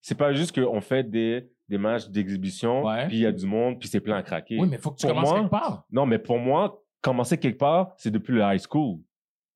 c'est 0.00 0.16
pas 0.16 0.32
juste 0.32 0.58
qu'on 0.58 0.80
fait 0.80 1.08
des, 1.08 1.50
des 1.68 1.78
matchs 1.78 2.08
d'exhibition, 2.08 2.82
puis 3.08 3.18
il 3.18 3.22
y 3.22 3.26
a 3.26 3.32
du 3.32 3.46
monde, 3.46 3.78
puis 3.78 3.88
c'est 3.88 4.00
plein 4.00 4.16
à 4.16 4.22
craquer. 4.22 4.58
Oui, 4.60 4.68
mais 4.68 4.78
faut 4.78 4.90
que 4.90 4.96
tu 4.98 5.06
Pour 5.06 5.14
commences 5.14 5.30
moi- 5.30 5.38
quelque 5.40 5.50
part. 5.50 5.84
Non, 5.90 6.06
mais 6.06 6.18
pour 6.18 6.38
moi, 6.38 6.79
commencer 7.00 7.38
quelque 7.38 7.58
part, 7.58 7.94
c'est 7.96 8.10
depuis 8.10 8.34
le 8.34 8.40
high 8.42 8.60
school. 8.60 8.98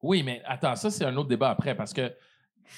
Oui, 0.03 0.23
mais 0.23 0.43
attends, 0.45 0.77
ça, 0.77 0.91
c'est 0.91 1.05
un 1.05 1.17
autre 1.17 1.29
débat 1.29 1.51
après 1.51 1.75
parce 1.75 1.93
que 1.93 2.13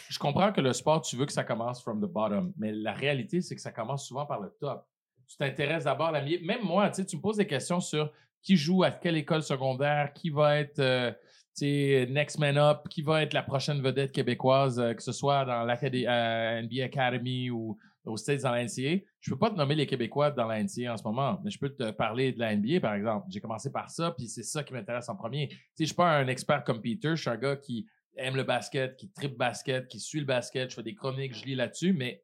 je 0.09 0.19
comprends 0.19 0.53
que 0.53 0.61
le 0.61 0.73
sport, 0.73 1.03
tu 1.03 1.17
veux 1.17 1.27
que 1.27 1.33
ça 1.33 1.45
commence 1.45 1.83
from 1.83 2.01
the 2.01 2.11
bottom, 2.11 2.53
mais 2.57 2.73
la 2.73 2.93
réalité, 2.93 3.41
c'est 3.41 3.55
que 3.55 3.61
ça 3.61 3.73
commence 3.73 4.07
souvent 4.07 4.27
par 4.27 4.41
le 4.41 4.51
top. 4.61 4.87
Tu 5.29 5.37
t'intéresses 5.37 5.85
d'abord 5.85 6.09
à 6.09 6.13
la 6.13 6.23
milieu. 6.23 6.45
Même 6.45 6.63
moi, 6.63 6.89
tu 6.91 7.17
me 7.17 7.21
poses 7.21 7.37
des 7.37 7.47
questions 7.47 7.81
sur 7.81 8.13
qui 8.43 8.57
joue 8.57 8.85
à 8.85 8.91
quelle 8.91 9.17
école 9.17 9.43
secondaire, 9.43 10.13
qui 10.13 10.31
va 10.31 10.57
être 10.59 10.79
euh, 10.79 12.07
next 12.07 12.39
man 12.39 12.57
up, 12.57 12.89
qui 12.89 13.03
va 13.03 13.23
être 13.23 13.33
la 13.33 13.43
prochaine 13.43 13.81
vedette 13.81 14.13
québécoise, 14.13 14.79
euh, 14.79 14.95
que 14.95 15.03
ce 15.03 15.13
soit 15.13 15.45
dans 15.45 15.65
l'Académie 15.65 16.05
NBA 16.05 16.85
Academy 16.85 17.51
ou 17.51 17.77
aux 18.07 18.17
States 18.17 18.43
dans 18.43 18.53
la 18.53 18.65
NCA. 18.65 19.05
Je 19.21 19.31
peux 19.31 19.39
pas 19.39 19.51
te 19.51 19.57
nommer 19.57 19.75
les 19.75 19.87
Québécois 19.87 20.31
dans 20.31 20.47
la 20.47 20.63
NCA 20.63 20.93
en 20.93 20.97
ce 20.97 21.03
moment, 21.03 21.41
mais 21.45 21.51
je 21.51 21.59
peux 21.59 21.71
te 21.71 21.91
parler 21.91 22.33
de 22.33 22.39
la 22.39 22.55
NBA, 22.55 22.81
par 22.81 22.95
exemple. 22.95 23.27
J'ai 23.29 23.41
commencé 23.41 23.71
par 23.71 23.91
ça, 23.91 24.13
puis 24.13 24.29
c'est 24.29 24.43
ça 24.43 24.63
qui 24.63 24.73
m'intéresse 24.73 25.09
en 25.09 25.17
premier. 25.17 25.49
Tu 25.49 25.57
sais, 25.57 25.61
je 25.81 25.85
suis 25.87 25.95
pas 25.95 26.17
un 26.17 26.29
expert 26.29 26.65
comme 26.65 26.81
Peter, 26.81 27.11
je 27.11 27.21
suis 27.23 27.31
un 27.31 27.37
gars 27.37 27.57
qui 27.57 27.87
aime 28.17 28.37
le 28.37 28.45
basket, 28.45 28.97
qui 28.97 29.11
tripe 29.11 29.37
basket, 29.37 29.89
qui 29.89 30.01
suit 30.01 30.21
le 30.21 30.27
basket, 30.27 30.71
je 30.71 30.77
fais 30.77 30.83
des 30.83 30.95
chroniques, 30.95 31.35
je 31.35 31.45
lis 31.45 31.55
là-dessus, 31.55 31.93
mais 31.93 32.23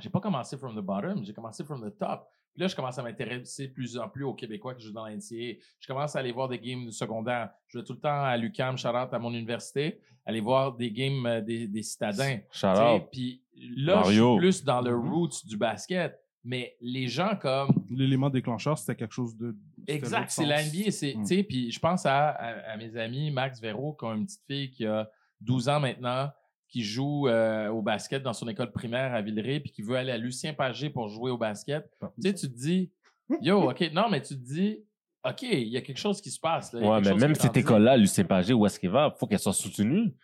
j'ai 0.00 0.10
pas 0.10 0.20
commencé 0.20 0.56
from 0.56 0.76
the 0.76 0.84
bottom, 0.84 1.24
j'ai 1.24 1.32
commencé 1.32 1.64
from 1.64 1.80
the 1.80 1.96
top. 1.96 2.28
Puis 2.56 2.62
là, 2.62 2.68
je 2.68 2.74
commence 2.74 2.98
à 2.98 3.02
m'intéresser 3.02 3.68
de 3.68 3.72
plus 3.74 3.98
en 3.98 4.08
plus 4.08 4.24
aux 4.24 4.32
Québécois 4.32 4.74
qui 4.74 4.82
jouent 4.82 4.92
dans 4.94 5.04
la 5.04 5.14
NCA. 5.14 5.58
Je 5.78 5.86
commence 5.86 6.16
à 6.16 6.20
aller 6.20 6.32
voir 6.32 6.48
des 6.48 6.58
games 6.58 6.90
secondaires. 6.90 7.50
Je 7.68 7.76
vais 7.78 7.84
tout 7.84 7.92
le 7.92 7.98
temps 8.00 8.22
à 8.24 8.34
l'UQAM, 8.38 8.78
Charlotte, 8.78 9.12
à 9.12 9.18
mon 9.18 9.30
université, 9.34 10.00
aller 10.24 10.40
voir 10.40 10.72
des 10.74 10.90
games 10.90 11.26
euh, 11.26 11.40
des, 11.42 11.66
des 11.68 11.82
citadins. 11.82 12.38
Out. 12.64 13.08
Puis 13.12 13.42
là, 13.76 13.96
Mario. 13.96 14.38
je 14.40 14.50
suis 14.50 14.62
plus 14.62 14.64
dans 14.64 14.80
le 14.80 14.96
Mhm. 14.96 15.12
roots 15.12 15.44
du 15.46 15.58
basket. 15.58 16.18
Mais 16.48 16.76
les 16.80 17.08
gens 17.08 17.36
comme. 17.36 17.68
L'élément 17.90 18.30
déclencheur, 18.30 18.78
c'était 18.78 18.94
quelque 18.94 19.12
chose 19.12 19.36
de. 19.36 19.54
Exact, 19.88 20.30
c'est 20.30 20.46
la 20.46 20.62
NBA. 20.62 20.90
c'est- 20.92 21.14
Mm. 21.14 21.22
tu 21.22 21.26
sais, 21.26 21.42
Puis 21.42 21.70
je 21.72 21.78
pense 21.80 22.06
à, 22.06 22.28
à- 22.30 22.72
à 22.72 22.76
mes 22.78 22.96
amis 22.96 23.30
Max 23.32 23.60
Véro, 23.60 23.92
qui 23.94 24.04
ont 24.06 24.14
une 24.14 24.24
petite 24.26 24.44
fille 24.46 24.70
qui 24.70 24.86
a 24.86 25.10
12 25.40 25.68
ans 25.68 25.80
maintenant, 25.80 26.30
qui 26.68 26.82
joue 26.82 27.28
euh, 27.28 27.68
au 27.68 27.82
basket 27.82 28.22
dans 28.22 28.32
son 28.32 28.48
école 28.48 28.72
primaire 28.72 29.14
à 29.14 29.22
Villeray, 29.22 29.60
puis 29.60 29.70
qui 29.70 29.82
veut 29.82 29.96
aller 29.96 30.12
à 30.12 30.18
Lucien 30.18 30.52
Pagé 30.52 30.90
pour 30.90 31.08
jouer 31.08 31.30
au 31.30 31.38
basket. 31.38 31.88
Tu 32.00 32.28
sais, 32.28 32.34
tu 32.34 32.48
te 32.48 32.56
dis, 32.58 32.90
yo, 33.40 33.70
OK, 33.70 33.90
non, 33.92 34.08
mais 34.10 34.20
tu 34.20 34.34
te 34.34 34.44
dis, 34.44 34.84
OK, 35.24 35.42
il 35.42 35.68
y 35.68 35.76
a 35.76 35.80
quelque 35.80 35.98
chose 35.98 36.20
qui 36.20 36.30
se 36.30 36.40
passe. 36.40 36.72
Là. 36.72 36.80
Il 36.80 36.86
Ouais, 36.86 37.00
mais 37.00 37.14
même 37.14 37.34
cette 37.34 37.56
école-là, 37.56 37.96
Lucien 37.96 38.24
Pagé, 38.24 38.52
où 38.52 38.64
est-ce 38.66 38.78
qu'il 38.78 38.90
va? 38.90 39.14
faut 39.16 39.26
qu'elle 39.26 39.38
soit 39.38 39.52
soutenue. 39.52 40.14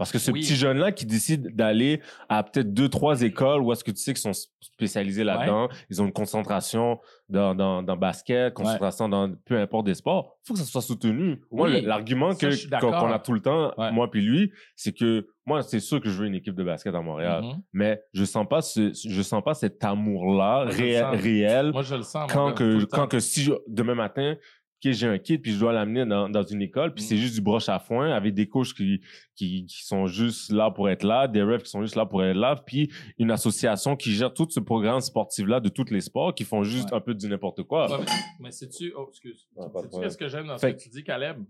Parce 0.00 0.12
que 0.12 0.18
ce 0.18 0.30
Oui. 0.30 0.40
petit 0.40 0.56
jeune-là 0.56 0.92
qui 0.92 1.04
décide 1.04 1.54
d'aller 1.54 2.00
à 2.30 2.42
peut-être 2.42 2.72
deux, 2.72 2.88
trois 2.88 3.20
écoles 3.20 3.60
où 3.60 3.70
est-ce 3.70 3.84
que 3.84 3.90
tu 3.90 3.98
sais 3.98 4.14
qu'ils 4.14 4.22
sont 4.22 4.48
spécialisés 4.62 5.24
là-dedans, 5.24 5.68
ils 5.90 6.00
ont 6.00 6.06
une 6.06 6.12
concentration 6.12 6.98
dans, 7.28 7.54
dans, 7.54 7.82
dans 7.82 7.98
basket, 7.98 8.54
concentration 8.54 9.10
dans 9.10 9.30
peu 9.44 9.58
importe 9.58 9.84
des 9.84 9.94
sports, 9.94 10.38
faut 10.46 10.54
que 10.54 10.58
ça 10.60 10.64
soit 10.64 10.80
soutenu. 10.80 11.42
Moi, 11.50 11.68
Oui. 11.68 11.82
l'argument 11.82 12.34
que 12.34 12.80
qu'on 12.80 13.12
a 13.12 13.18
tout 13.18 13.34
le 13.34 13.42
temps, 13.42 13.74
Ouais. 13.76 13.92
moi 13.92 14.10
puis 14.10 14.22
lui, 14.22 14.52
c'est 14.74 14.92
que 14.96 15.26
moi, 15.44 15.62
c'est 15.62 15.80
sûr 15.80 16.00
que 16.00 16.08
je 16.08 16.16
veux 16.22 16.26
une 16.28 16.34
équipe 16.34 16.54
de 16.54 16.64
basket 16.64 16.94
à 16.94 17.02
Montréal, 17.02 17.42
Mhm. 17.44 17.62
mais 17.74 18.02
je 18.14 18.24
sens 18.24 18.46
pas 18.48 18.62
ce, 18.62 18.92
je 19.06 19.20
sens 19.20 19.42
pas 19.44 19.52
cet 19.52 19.84
amour-là 19.84 20.64
Moi, 20.64 20.70
je 20.72 20.78
le 20.78 20.84
ré- 20.86 20.98
sens. 20.98 21.16
réel 21.20 21.70
Moi, 21.72 21.82
je 21.82 21.94
le 21.94 22.02
sens. 22.02 22.32
quand 22.32 22.52
que, 22.54 22.84
quand 22.86 23.06
que 23.06 23.20
si 23.20 23.42
je- 23.42 23.52
demain 23.68 23.94
matin, 23.94 24.36
que 24.82 24.92
j'ai 24.92 25.06
un 25.06 25.18
kid 25.18 25.42
puis 25.42 25.52
je 25.52 25.58
dois 25.58 25.72
l'amener 25.72 26.06
dans, 26.06 26.28
dans 26.28 26.42
une 26.42 26.62
école 26.62 26.94
puis 26.94 27.04
Mm. 27.04 27.06
c'est 27.06 27.16
juste 27.18 27.34
du 27.34 27.40
broche 27.40 27.68
à 27.68 27.78
foin 27.78 28.10
avec 28.12 28.34
des 28.34 28.48
coachs 28.48 28.72
qui, 28.74 29.00
qui, 29.34 29.66
qui 29.66 29.84
sont 29.84 30.06
juste 30.06 30.50
là 30.50 30.70
pour 30.70 30.88
être 30.88 31.02
là, 31.02 31.28
des 31.28 31.42
refs 31.42 31.62
qui 31.64 31.70
sont 31.70 31.82
juste 31.82 31.96
là 31.96 32.06
pour 32.06 32.24
être 32.24 32.36
là, 32.36 32.56
puis 32.56 32.90
une 33.18 33.30
association 33.30 33.94
qui 33.96 34.12
gère 34.12 34.32
tout 34.32 34.46
ce 34.50 34.60
programme 34.60 35.00
sportif-là 35.00 35.60
de 35.60 35.68
tous 35.68 35.90
les 35.90 36.00
sports 36.00 36.34
qui 36.34 36.44
font 36.44 36.62
juste 36.62 36.90
Ouais. 36.90 36.96
un 36.96 37.00
peu 37.00 37.14
du 37.14 37.28
n'importe 37.28 37.62
quoi. 37.64 37.98
Ouais, 38.00 38.04
mais, 38.38 38.50
sais-tu, 38.50 38.92
oh, 38.96 39.06
excuse. 39.10 39.46
Ouais, 39.54 39.66
qu'est-ce 40.00 40.16
que 40.16 40.28
j'aime 40.28 40.46
dans 40.46 40.58
Fait 40.58 40.70
ce 40.70 40.76
que 40.76 40.82
tu 40.82 40.88
dis, 40.88 41.04
Caleb? 41.04 41.44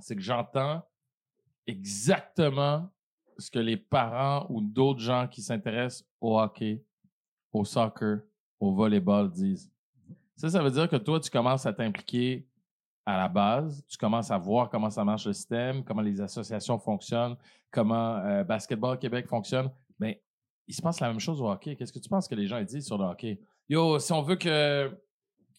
C'est 0.00 0.14
que 0.16 0.22
j'entends 0.22 0.82
exactement 1.66 2.90
ce 3.38 3.50
que 3.50 3.58
les 3.58 3.76
parents 3.76 4.46
ou 4.50 4.60
d'autres 4.60 5.00
gens 5.00 5.28
qui 5.28 5.42
s'intéressent 5.42 6.04
au 6.20 6.38
hockey, 6.40 6.82
au 7.52 7.64
soccer, 7.64 8.20
au 8.58 8.74
volleyball 8.74 9.30
disent. 9.30 9.70
Ça, 10.38 10.48
ça 10.48 10.62
veut 10.62 10.70
dire 10.70 10.88
que 10.88 10.94
toi, 10.94 11.18
tu 11.18 11.30
commences 11.30 11.66
à 11.66 11.72
t'impliquer 11.72 12.46
à 13.04 13.16
la 13.16 13.28
base, 13.28 13.84
tu 13.88 13.98
commences 13.98 14.30
à 14.30 14.38
voir 14.38 14.70
comment 14.70 14.88
ça 14.88 15.04
marche 15.04 15.26
le 15.26 15.32
système, 15.32 15.82
comment 15.82 16.00
les 16.00 16.20
associations 16.20 16.78
fonctionnent, 16.78 17.36
comment 17.72 18.18
euh, 18.18 18.44
Basketball 18.44 18.98
Québec 18.98 19.26
fonctionne. 19.26 19.68
Ben, 19.98 20.14
il 20.68 20.74
se 20.74 20.80
passe 20.80 21.00
la 21.00 21.08
même 21.08 21.18
chose 21.18 21.42
au 21.42 21.50
hockey. 21.50 21.74
Qu'est-ce 21.74 21.92
que 21.92 21.98
tu 21.98 22.08
penses 22.08 22.28
que 22.28 22.36
les 22.36 22.46
gens 22.46 22.62
disent 22.62 22.86
sur 22.86 22.98
le 22.98 23.04
hockey? 23.04 23.40
Yo, 23.68 23.98
si 23.98 24.12
on 24.12 24.22
veut 24.22 24.36
que 24.36 24.96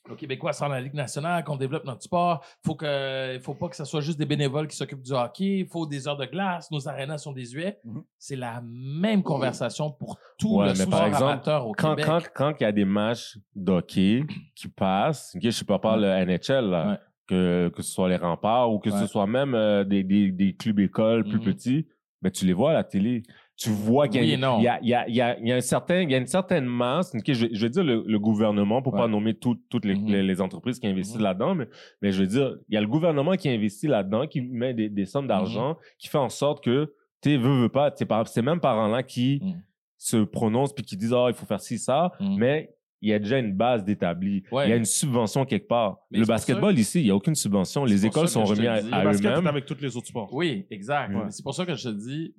le 0.09 0.15
Québécois 0.15 0.53
soit 0.53 0.67
dans 0.67 0.73
la 0.73 0.81
Ligue 0.81 0.93
nationale, 0.95 1.43
qu'on 1.43 1.55
développe 1.55 1.85
notre 1.85 2.01
sport, 2.03 2.43
faut 2.65 2.75
que, 2.75 3.35
il 3.35 3.39
faut 3.39 3.53
pas 3.53 3.69
que 3.69 3.75
ce 3.75 3.85
soit 3.85 4.01
juste 4.01 4.17
des 4.19 4.25
bénévoles 4.25 4.67
qui 4.67 4.75
s'occupent 4.75 5.01
du 5.03 5.11
hockey, 5.13 5.59
il 5.59 5.67
faut 5.67 5.85
des 5.85 6.07
heures 6.07 6.17
de 6.17 6.25
glace, 6.25 6.69
nos 6.71 6.87
arénas 6.87 7.19
sont 7.19 7.31
désuets. 7.31 7.79
Mhm. 7.85 8.03
C'est 8.17 8.35
la 8.35 8.61
même 8.65 9.23
conversation 9.23 9.91
pour 9.91 10.17
tout 10.37 10.57
Ouais, 10.57 10.73
le 10.73 10.73
mais 10.77 10.85
par 10.87 11.05
exemple, 11.05 11.49
au 11.49 11.71
Quand, 11.73 11.95
Québec. 11.95 12.05
quand, 12.05 12.21
quand 12.33 12.53
il 12.59 12.63
y 12.63 12.65
a 12.65 12.71
des 12.71 12.85
matchs 12.85 13.37
d'hockey 13.55 14.23
qui 14.55 14.67
passent, 14.67 15.35
je 15.41 15.49
sais 15.51 15.65
pas, 15.65 15.79
par 15.79 15.97
le 15.97 16.07
NHL, 16.07 16.69
là, 16.69 16.87
Ouais. 16.91 16.97
que, 17.27 17.69
que 17.75 17.81
ce 17.83 17.91
soit 17.91 18.09
les 18.09 18.15
remparts 18.17 18.71
ou 18.71 18.79
que 18.79 18.89
Ouais. 18.89 18.99
ce 18.99 19.05
soit 19.07 19.27
même 19.27 19.53
euh, 19.53 19.83
des, 19.83 20.03
des, 20.03 20.31
des 20.31 20.55
clubs 20.55 20.79
écoles 20.79 21.23
plus 21.23 21.37
Mhm. 21.39 21.43
petits, 21.45 21.87
ben, 22.21 22.31
tu 22.31 22.45
les 22.45 22.53
vois 22.53 22.71
à 22.71 22.73
la 22.73 22.83
télé. 22.83 23.23
Tu 23.59 23.71
vois 23.71 24.07
qu'il 24.07 24.23
y, 24.23 24.33
a- 24.33 24.37
non. 24.37 24.59
il 24.59 24.63
y, 24.63 24.67
a, 24.69 24.79
il 24.81 24.87
y, 24.87 24.93
a, 24.93 25.07
il 25.09 25.15
y, 25.15 25.21
a, 25.21 25.37
il 25.39 25.47
y 25.47 25.51
a 25.51 25.55
un 25.57 25.61
certain, 25.61 26.01
il 26.01 26.09
y 26.09 26.15
a 26.15 26.17
une 26.17 26.27
certaine 26.27 26.65
masse. 26.65 27.11
je, 27.27 27.33
je 27.33 27.61
vais 27.61 27.69
dire 27.69 27.83
le, 27.83 28.05
le 28.07 28.19
gouvernement 28.19 28.81
pour 28.81 28.93
Ouais. 28.93 29.01
pas 29.01 29.07
nommer 29.09 29.33
tout- 29.33 29.59
toutes 29.69 29.83
les, 29.83 29.95
Mhm. 29.95 30.07
les, 30.07 30.23
les 30.23 30.39
entreprises 30.41 30.79
qui 30.79 30.87
investissent 30.87 31.17
Mhm. 31.17 31.23
là-dedans, 31.23 31.55
mais, 31.55 31.67
mais 32.01 32.11
je 32.13 32.21
veux 32.21 32.27
dire, 32.27 32.55
il 32.69 32.75
y 32.75 32.77
a 32.77 32.81
le 32.81 32.87
gouvernement 32.87 33.33
qui 33.35 33.49
investit 33.49 33.87
là-dedans, 33.87 34.27
qui 34.27 34.41
met 34.41 34.73
des, 34.73 34.87
des 34.87 35.05
sommes 35.05 35.27
d'argent, 35.27 35.71
Mhm. 35.71 35.75
qui 35.97 36.07
fait 36.07 36.17
en 36.17 36.29
sorte 36.29 36.63
que 36.63 36.93
tu 37.21 37.35
veux, 37.37 37.63
veux 37.63 37.69
pas, 37.69 37.93
ces 38.27 38.41
mêmes 38.41 38.61
parents-là 38.61 39.03
qui 39.03 39.41
Mhm. 39.43 39.61
se 39.97 40.17
prononcent 40.23 40.71
puis 40.73 40.85
qui 40.85 40.95
disent, 40.95 41.13
ah, 41.13 41.25
il 41.27 41.33
faut 41.33 41.45
faire 41.45 41.59
ci, 41.59 41.77
ça, 41.79 42.13
Mhm. 42.21 42.37
mais 42.37 42.73
il 43.01 43.09
y 43.09 43.13
a 43.13 43.19
déjà 43.19 43.39
une 43.39 43.53
base 43.53 43.83
d'établie. 43.83 44.43
Ouais. 44.53 44.67
Il 44.67 44.69
y 44.69 44.73
a 44.73 44.77
une 44.77 44.85
subvention 44.85 45.43
quelque 45.43 45.67
part. 45.67 45.97
Mais 46.11 46.19
le 46.19 46.25
basketball 46.25 46.77
ici, 46.79 47.01
il 47.01 47.05
n'y 47.05 47.11
a 47.11 47.15
aucune 47.15 47.35
subvention. 47.35 47.85
C'est 47.85 47.91
Les 47.93 48.05
écoles 48.05 48.29
sont 48.29 48.45
remises 48.45 48.65
à, 48.67 48.73
à 48.75 48.79
Le 49.03 49.03
basket 49.09 49.25
est 49.25 49.33
eux-mêmes. 49.33 49.47
avec 49.47 49.65
tous 49.65 49.77
les 49.81 49.97
autres 49.97 50.07
sports. 50.07 50.29
Oui, 50.33 50.65
exact. 50.71 51.13
Ouais. 51.13 51.23
C'est 51.29 51.43
pour 51.43 51.53
ça 51.53 51.65
que 51.65 51.75
je 51.75 51.89
te 51.89 51.93
dis 51.93 52.33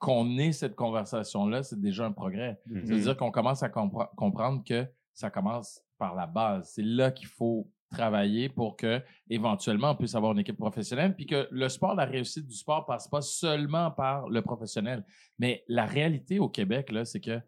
qu'on 0.00 0.36
ait 0.38 0.50
cette 0.52 0.74
conversation-là, 0.74 1.62
c'est 1.62 1.80
déjà 1.80 2.06
un 2.06 2.12
progrès. 2.12 2.58
Mhm. 2.66 2.86
Ça 2.86 2.94
veut 2.94 3.00
dire 3.00 3.16
qu'on 3.16 3.30
commence 3.30 3.62
à 3.62 3.68
compre- 3.68 4.12
comprendre 4.16 4.64
que 4.64 4.86
ça 5.14 5.30
commence 5.30 5.80
par 5.98 6.14
la 6.16 6.26
base. 6.26 6.72
C'est 6.74 6.82
là 6.82 7.12
qu'il 7.12 7.28
faut 7.28 7.70
travailler 7.90 8.48
pour 8.48 8.76
que 8.76 9.02
éventuellement 9.28 9.90
on 9.90 9.96
puisse 9.96 10.14
avoir 10.14 10.32
une 10.32 10.38
équipe 10.38 10.56
professionnelle 10.56 11.14
puis 11.14 11.26
que 11.26 11.48
le 11.50 11.68
sport 11.68 11.94
la 11.96 12.04
réussite 12.04 12.46
du 12.46 12.54
sport 12.54 12.86
passe 12.86 13.08
pas 13.08 13.20
seulement 13.20 13.90
par 13.90 14.28
le 14.28 14.42
professionnel 14.42 15.04
mais 15.40 15.64
la 15.66 15.86
réalité 15.86 16.38
au 16.38 16.48
Québec 16.48 16.92
là 16.92 17.04
c'est 17.04 17.18
que 17.18 17.40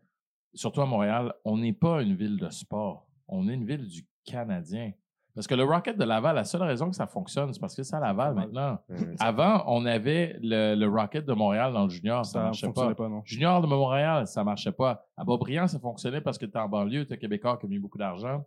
surtout 0.53 0.81
à 0.81 0.87
Montréal 0.87 1.33
on 1.45 1.59
n'est 1.59 1.73
pas 1.73 2.03
une 2.03 2.17
ville 2.17 2.37
de 2.38 2.51
sport 2.51 3.07
on 3.29 3.49
est 3.49 3.55
une 3.55 3.65
ville 3.65 3.87
du 3.87 4.05
Canadien 4.25 4.91
parce 5.35 5.47
que 5.47 5.55
le 5.55 5.64
Rocket 5.64 5.97
de 5.97 6.05
Laval 6.05 6.37
la 6.37 6.45
seule 6.45 6.62
raison 6.62 6.90
que 6.90 6.97
ça 6.97 7.07
fonctionne 7.07 7.53
c'est 7.53 7.61
parce 7.61 7.75
que 7.75 7.83
c'est 7.83 7.97
à 7.97 8.01
Laval 8.01 8.35
maintenant 8.35 8.79
avant 9.18 9.64
on 9.66 9.87
avait 9.87 10.37
le, 10.42 10.75
le 10.75 10.88
Rocket 10.88 11.25
de 11.25 11.33
Montréal 11.33 11.73
dans 11.73 11.85
le 11.85 11.90
junior 11.90 12.25
ça, 12.25 12.33
Ça 12.33 12.38
ne 12.40 12.45
marchait 12.45 12.73
pas 12.73 13.09
non. 13.09 13.23
Junior 13.25 13.61
de 13.61 13.66
Montréal, 13.66 14.27
ça 14.27 14.45
marchait 14.45 14.73
pas. 14.73 15.07
À 15.16 15.25
Beaubriand, 15.25 15.66
ça 15.66 15.79
fonctionnait 15.79 16.21
parce 16.21 16.38
que 16.38 16.47
tu 16.47 16.59
en 16.59 16.68
banlieue, 16.68 17.07
tu 17.07 17.16
Québécois 17.16 17.57
qui 17.59 17.66
a 17.66 17.68
mis 17.68 17.79
beaucoup 17.79 17.99
d'argent. 17.99 18.45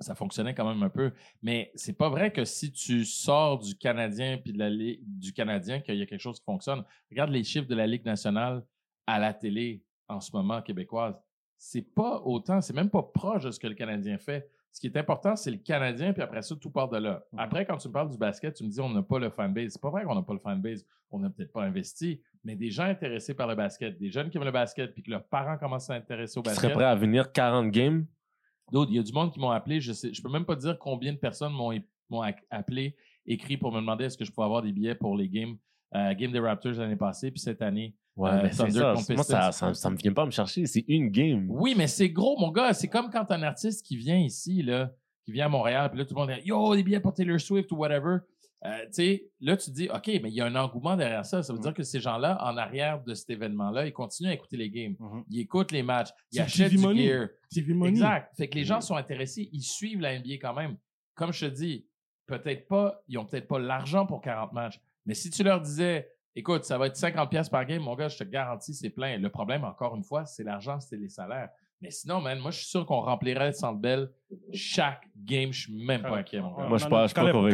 Ça 0.00 0.14
fonctionnait 0.14 0.54
quand 0.54 0.68
même 0.68 0.82
un 0.82 0.88
peu. 0.88 1.12
Mais 1.42 1.70
c'est 1.74 1.92
pas 1.92 2.08
vrai 2.08 2.32
que 2.32 2.44
si 2.44 2.72
tu 2.72 3.04
sors 3.04 3.58
du 3.58 3.76
Canadien 3.76 4.38
puis 4.38 4.52
de 4.52 4.58
la 4.58 4.68
Ligue 4.68 5.00
du 5.04 5.32
Canadien 5.32 5.80
qu'il 5.80 5.96
y 5.96 6.02
a 6.02 6.06
quelque 6.06 6.20
chose 6.20 6.40
qui 6.40 6.44
fonctionne. 6.44 6.82
Regarde 7.10 7.30
les 7.30 7.44
chiffres 7.44 7.68
de 7.68 7.74
la 7.74 7.86
Ligue 7.86 8.04
nationale 8.04 8.64
à 9.06 9.18
la 9.18 9.32
télé 9.32 9.84
en 10.08 10.20
ce 10.20 10.34
moment 10.34 10.60
québécoise. 10.60 11.14
C'est 11.56 11.94
pas 11.94 12.20
autant, 12.24 12.60
c'est 12.60 12.74
même 12.74 12.90
pas 12.90 13.02
proche 13.02 13.44
de 13.44 13.52
ce 13.52 13.60
que 13.60 13.68
le 13.68 13.74
Canadien 13.74 14.18
fait. 14.18 14.50
Ce 14.72 14.80
qui 14.80 14.86
est 14.86 14.96
important, 14.96 15.36
c'est 15.36 15.50
le 15.50 15.58
Canadien, 15.58 16.14
puis 16.14 16.22
après 16.22 16.40
ça, 16.40 16.56
tout 16.56 16.70
part 16.70 16.88
de 16.88 16.96
là. 16.96 17.22
Mhm. 17.32 17.38
Après, 17.38 17.66
quand 17.66 17.76
tu 17.76 17.88
me 17.88 17.92
parles 17.92 18.08
du 18.08 18.16
basket, 18.16 18.54
tu 18.54 18.64
me 18.64 18.70
dis 18.70 18.80
on 18.80 18.88
n'a 18.88 19.02
pas 19.02 19.18
le 19.18 19.28
fanbase. 19.28 19.72
C'est 19.72 19.82
pas 19.82 19.90
vrai 19.90 20.04
qu'on 20.04 20.14
n'a 20.14 20.22
pas 20.22 20.32
le 20.32 20.38
fanbase. 20.38 20.86
On 21.10 21.18
n'a 21.18 21.28
peut-être 21.28 21.52
pas 21.52 21.62
investi, 21.62 22.22
mais 22.42 22.56
des 22.56 22.70
gens 22.70 22.84
intéressés 22.84 23.34
par 23.34 23.46
le 23.46 23.54
basket, 23.54 23.98
des 23.98 24.10
jeunes 24.10 24.30
qui 24.30 24.38
aiment 24.38 24.44
le 24.44 24.50
basket, 24.50 24.94
puis 24.94 25.02
que 25.02 25.10
leurs 25.10 25.24
parents 25.24 25.58
commencent 25.58 25.90
à 25.90 25.98
s'intéresser 25.98 26.38
au 26.38 26.42
basket. 26.42 26.62
serait 26.62 26.72
prêt 26.72 26.84
à 26.86 26.94
venir 26.94 27.30
40 27.32 27.70
games? 27.70 28.06
D'autres, 28.70 28.90
il 28.90 28.96
y 28.96 28.98
a 28.98 29.02
du 29.02 29.12
monde 29.12 29.30
qui 29.30 29.38
m'ont 29.38 29.50
appelé. 29.50 29.78
Je 29.82 29.92
sais, 29.92 30.14
je 30.14 30.22
peux 30.22 30.30
même 30.30 30.46
pas 30.46 30.56
dire 30.56 30.78
combien 30.78 31.12
de 31.12 31.18
personnes 31.18 31.52
m'ont 31.52 32.22
appelé, 32.50 32.96
écrit 33.26 33.58
pour 33.58 33.72
me 33.72 33.80
demander 33.80 34.06
est-ce 34.06 34.16
que 34.16 34.24
je 34.24 34.32
pouvais 34.32 34.46
avoir 34.46 34.62
des 34.62 34.72
billets 34.72 34.94
pour 34.94 35.14
les 35.14 35.28
games, 35.28 35.58
euh, 35.94 36.14
game 36.14 36.32
des 36.32 36.40
Raptors 36.40 36.72
l'année 36.72 36.96
passée, 36.96 37.30
puis 37.30 37.40
cette 37.40 37.60
année. 37.60 37.94
Ouais, 38.16 38.42
mais 38.42 38.52
c'est 38.52 38.58
Thunder 38.68 38.94
ça. 39.00 39.14
Moi, 39.14 39.24
ça, 39.24 39.52
ça, 39.52 39.74
ça 39.74 39.90
me 39.90 39.96
vient 39.96 40.12
pas 40.12 40.26
me 40.26 40.30
chercher. 40.30 40.66
C'est 40.66 40.84
une 40.88 41.08
game. 41.08 41.46
Oui, 41.48 41.74
mais 41.76 41.86
c'est 41.86 42.10
gros, 42.10 42.38
mon 42.38 42.50
gars. 42.50 42.74
C'est 42.74 42.88
comme 42.88 43.10
quand 43.10 43.30
un 43.30 43.42
artiste 43.42 43.84
qui 43.86 43.96
vient 43.96 44.18
ici, 44.18 44.62
là, 44.62 44.92
qui 45.24 45.32
vient 45.32 45.46
à 45.46 45.48
Montréal, 45.48 45.88
puis 45.90 45.98
là, 45.98 46.04
tout 46.04 46.14
le 46.14 46.20
monde 46.20 46.30
dit 46.30 46.46
Yo, 46.48 46.74
des 46.74 46.82
billets 46.82 47.00
pour 47.00 47.14
Taylor 47.14 47.40
Swift 47.40 47.72
ou 47.72 47.76
whatever. 47.76 48.18
Euh, 48.64 48.78
tu 48.86 48.92
sais, 48.92 49.30
là, 49.40 49.56
tu 49.56 49.70
te 49.70 49.74
dis 49.74 49.88
OK, 49.92 50.06
mais 50.06 50.28
il 50.30 50.34
y 50.34 50.40
a 50.40 50.46
un 50.46 50.54
engouement 50.54 50.96
derrière 50.96 51.24
ça. 51.26 51.42
Ça 51.42 51.52
veut 51.52 51.58
Mm. 51.58 51.62
dire 51.62 51.74
que 51.74 51.82
ces 51.82 51.98
gens-là, 51.98 52.38
en 52.44 52.56
arrière 52.56 53.02
de 53.02 53.12
cet 53.14 53.30
événement-là, 53.30 53.86
ils 53.86 53.92
continuent 53.92 54.28
à 54.28 54.34
écouter 54.34 54.56
les 54.56 54.70
games. 54.70 54.94
Mhm. 55.00 55.24
Ils 55.30 55.40
écoutent 55.40 55.72
les 55.72 55.82
matchs. 55.82 56.10
Ils 56.30 56.40
achètent 56.40 56.68
TV 56.70 56.76
du 56.76 56.82
money. 56.82 57.02
gear. 57.08 57.28
TV 57.50 57.74
Money. 57.74 57.90
Exact. 57.90 58.30
Fait 58.36 58.48
que 58.48 58.54
les 58.54 58.64
gens 58.64 58.80
sont 58.80 58.94
intéressés, 58.94 59.48
ils 59.52 59.62
suivent 59.62 60.00
la 60.00 60.12
NBA 60.16 60.34
quand 60.34 60.54
même. 60.54 60.76
Comme 61.16 61.32
je 61.32 61.46
te 61.46 61.50
dis, 61.50 61.86
peut-être 62.26 62.68
pas, 62.68 63.02
ils 63.08 63.18
ont 63.18 63.24
peut-être 63.24 63.48
pas 63.48 63.58
l'argent 63.58 64.06
pour 64.06 64.20
40 64.20 64.52
matchs. 64.52 64.80
Mais 65.06 65.14
si 65.14 65.30
tu 65.30 65.42
leur 65.42 65.60
disais, 65.60 66.08
écoute, 66.34 66.64
ça 66.64 66.78
va 66.78 66.86
être 66.86 66.96
50 66.96 67.30
pièces 67.30 67.48
par 67.48 67.64
game, 67.64 67.82
mon 67.82 67.94
gars, 67.94 68.08
je 68.08 68.18
te 68.18 68.24
garantis, 68.24 68.74
c'est 68.74 68.90
plein. 68.90 69.18
Le 69.18 69.28
problème, 69.30 69.64
encore 69.64 69.94
une 69.96 70.04
fois, 70.04 70.24
c'est 70.24 70.44
l'argent, 70.44 70.80
c'est 70.80 70.96
les 70.96 71.08
salaires. 71.08 71.48
Mais 71.80 71.90
sinon, 71.90 72.20
man, 72.20 72.38
moi, 72.38 72.52
je 72.52 72.58
suis 72.58 72.66
sûr 72.68 72.86
qu'on 72.86 73.00
remplirait 73.00 73.48
le 73.48 73.52
Centre 73.52 73.80
Bell 73.80 74.08
chaque 74.52 75.02
game. 75.16 75.52
Je 75.52 75.62
suis 75.62 75.84
même 75.84 76.02
pas 76.02 76.16
inquiet, 76.18 76.40
mon 76.40 76.54
gars. 76.54 76.66
Moi, 76.68 76.78
je 76.78 76.86
pense 76.86 77.12
pas 77.12 77.32
qu'on 77.32 77.50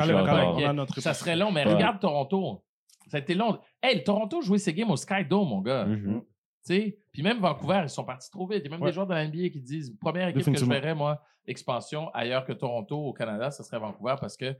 Ça 1.00 1.14
serait 1.14 1.36
long, 1.36 1.50
mais 1.50 1.64
Ouais. 1.66 1.72
regarde 1.74 1.98
Toronto. 1.98 2.62
Ça 3.06 3.16
a 3.16 3.20
été 3.20 3.34
long. 3.34 3.58
Hey, 3.82 3.96
le 3.96 4.04
Toronto 4.04 4.42
jouait 4.42 4.58
ses 4.58 4.74
games 4.74 4.90
au 4.90 4.96
Sky 4.96 5.24
Dome, 5.24 5.48
mon 5.48 5.62
gars. 5.62 5.86
Mhm. 5.86 6.20
Tu 6.20 6.26
sais, 6.74 6.98
Puis 7.10 7.22
même 7.22 7.38
Vancouver, 7.38 7.80
ils 7.84 7.88
sont 7.88 8.04
partis 8.04 8.30
trop 8.30 8.46
vite. 8.46 8.60
Il 8.60 8.64
y 8.64 8.68
a 8.68 8.70
même 8.72 8.82
Ouais. 8.82 8.90
des 8.90 8.92
joueurs 8.94 9.06
de 9.06 9.14
la 9.14 9.24
NBA 9.24 9.48
qui 9.48 9.60
disent 9.62 9.96
première 9.98 10.28
équipe 10.28 10.44
que 10.44 10.58
je 10.58 10.64
verrais, 10.66 10.94
moi, 10.94 11.22
expansion 11.46 12.10
ailleurs 12.10 12.44
que 12.44 12.52
Toronto 12.52 12.96
au 12.98 13.12
Canada, 13.14 13.50
ce 13.50 13.62
serait 13.62 13.78
Vancouver 13.78 14.16
parce 14.20 14.36
que. 14.36 14.54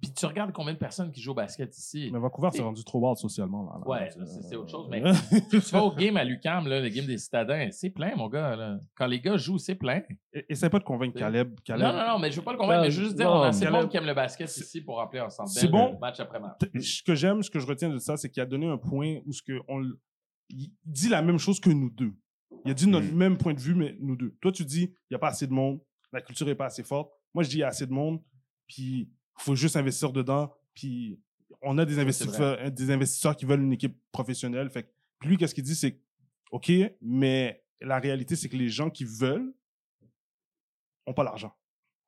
Puis 0.00 0.12
tu 0.12 0.26
regardes 0.26 0.52
combien 0.52 0.72
de 0.74 0.78
personnes 0.78 1.10
qui 1.10 1.20
jouent 1.20 1.32
au 1.32 1.34
basket 1.34 1.76
ici. 1.76 2.08
Mais 2.12 2.20
Vancouver, 2.20 2.50
c'est 2.52 2.62
rendu 2.62 2.84
trop 2.84 3.00
wild 3.04 3.16
socialement. 3.18 3.64
Là, 3.64 3.80
là. 3.80 3.88
Ouais, 3.88 4.10
C'est- 4.12 4.18
là, 4.20 4.26
c'est 4.26 4.42
c'est 4.42 4.54
autre 4.56 4.70
chose. 4.70 4.86
euh, 4.86 4.90
Mais 4.90 5.02
tu 5.50 5.58
vas 5.58 5.82
au 5.82 5.92
game 5.92 6.16
à 6.16 6.22
l'UCAM, 6.22 6.68
là, 6.68 6.80
le 6.80 6.88
game 6.88 7.04
des 7.06 7.18
citadins, 7.18 7.68
c'est 7.72 7.90
plein, 7.90 8.14
mon 8.14 8.28
gars. 8.28 8.54
là. 8.54 8.78
Quand 8.94 9.06
les 9.06 9.20
gars 9.20 9.36
jouent, 9.36 9.58
c'est 9.58 9.74
plein. 9.74 10.02
E- 10.36 10.44
Essaie 10.48 10.70
pas 10.70 10.78
de 10.78 10.84
convaincre 10.84 11.18
Caleb. 11.18 11.58
Caleb 11.64 11.84
Non, 11.86 11.92
non, 11.92 12.06
non, 12.12 12.18
mais 12.20 12.30
je 12.30 12.36
veux 12.36 12.44
pas 12.44 12.52
le 12.52 12.58
convaincre, 12.58 12.82
mais 12.82 12.90
je 12.92 12.98
veux 13.00 13.04
juste 13.06 13.16
dire, 13.16 13.26
non, 13.28 13.38
on 13.38 13.42
a 13.42 13.48
assez 13.48 13.60
de 13.60 13.64
Caleb- 13.64 13.80
monde 13.82 13.90
qui 13.90 13.96
aime 13.96 14.06
le 14.06 14.14
basket 14.14 14.56
ici 14.56 14.80
pour 14.82 14.96
remplir 14.96 15.24
ensemble. 15.24 15.48
C'est 15.48 15.66
bon. 15.68 15.98
Match 15.98 16.20
après 16.20 16.38
match. 16.38 16.60
Ce 16.80 17.02
que 17.02 17.16
j'aime, 17.16 17.42
ce 17.42 17.50
que 17.50 17.58
je 17.58 17.66
retiens 17.66 17.90
de 17.90 17.98
ça, 17.98 18.16
c'est 18.16 18.30
qu'il 18.30 18.40
a 18.42 18.46
donné 18.46 18.66
un 18.68 18.78
point 18.78 19.16
où 19.26 19.32
ce 19.32 19.42
que 19.42 19.60
on, 19.66 19.82
il 20.50 20.70
dit 20.84 21.08
la 21.08 21.22
même 21.22 21.38
chose 21.38 21.58
que 21.58 21.70
nous 21.70 21.90
deux. 21.90 22.14
Il 22.64 22.70
a 22.70 22.74
dit 22.74 22.86
notre 22.86 23.12
Mm. 23.12 23.16
même 23.16 23.36
point 23.36 23.52
de 23.52 23.60
vue, 23.60 23.74
mais 23.74 23.96
nous 24.00 24.14
deux. 24.16 24.36
Toi, 24.40 24.52
tu 24.52 24.64
dis, 24.64 24.84
il 24.84 25.06
n'y 25.10 25.16
a 25.16 25.18
pas 25.18 25.28
assez 25.28 25.46
de 25.48 25.52
monde, 25.52 25.80
la 26.12 26.20
culture 26.20 26.46
n'est 26.46 26.54
pas 26.54 26.66
assez 26.66 26.82
forte. 26.84 27.12
Moi, 27.34 27.42
je 27.44 27.48
dis, 27.50 27.56
il 27.56 27.60
y 27.60 27.62
a 27.64 27.68
assez 27.68 27.86
de 27.86 27.92
monde, 27.92 28.22
puis 28.66 29.10
faut 29.38 29.54
juste 29.54 29.76
investir 29.76 30.12
dedans, 30.12 30.52
puis 30.74 31.20
on 31.62 31.78
a 31.78 31.84
des 31.84 31.94
c'est 31.94 32.00
investisseurs, 32.00 32.70
des 32.70 32.90
investisseurs 32.90 33.36
qui 33.36 33.44
veulent 33.44 33.62
une 33.62 33.72
équipe 33.72 33.96
professionnelle. 34.12 34.70
Fait 34.70 34.84
que 34.84 34.88
puis 35.18 35.30
lui, 35.30 35.36
qu'est-ce 35.36 35.54
qu'il 35.54 35.64
dit, 35.64 35.74
c'est 35.74 36.00
OK, 36.50 36.70
mais 37.00 37.64
la 37.80 37.98
réalité, 37.98 38.36
c'est 38.36 38.48
que 38.48 38.56
les 38.56 38.68
gens 38.68 38.90
qui 38.90 39.04
veulent 39.04 39.52
n'ont 41.06 41.14
pas 41.14 41.24
l'argent. 41.24 41.52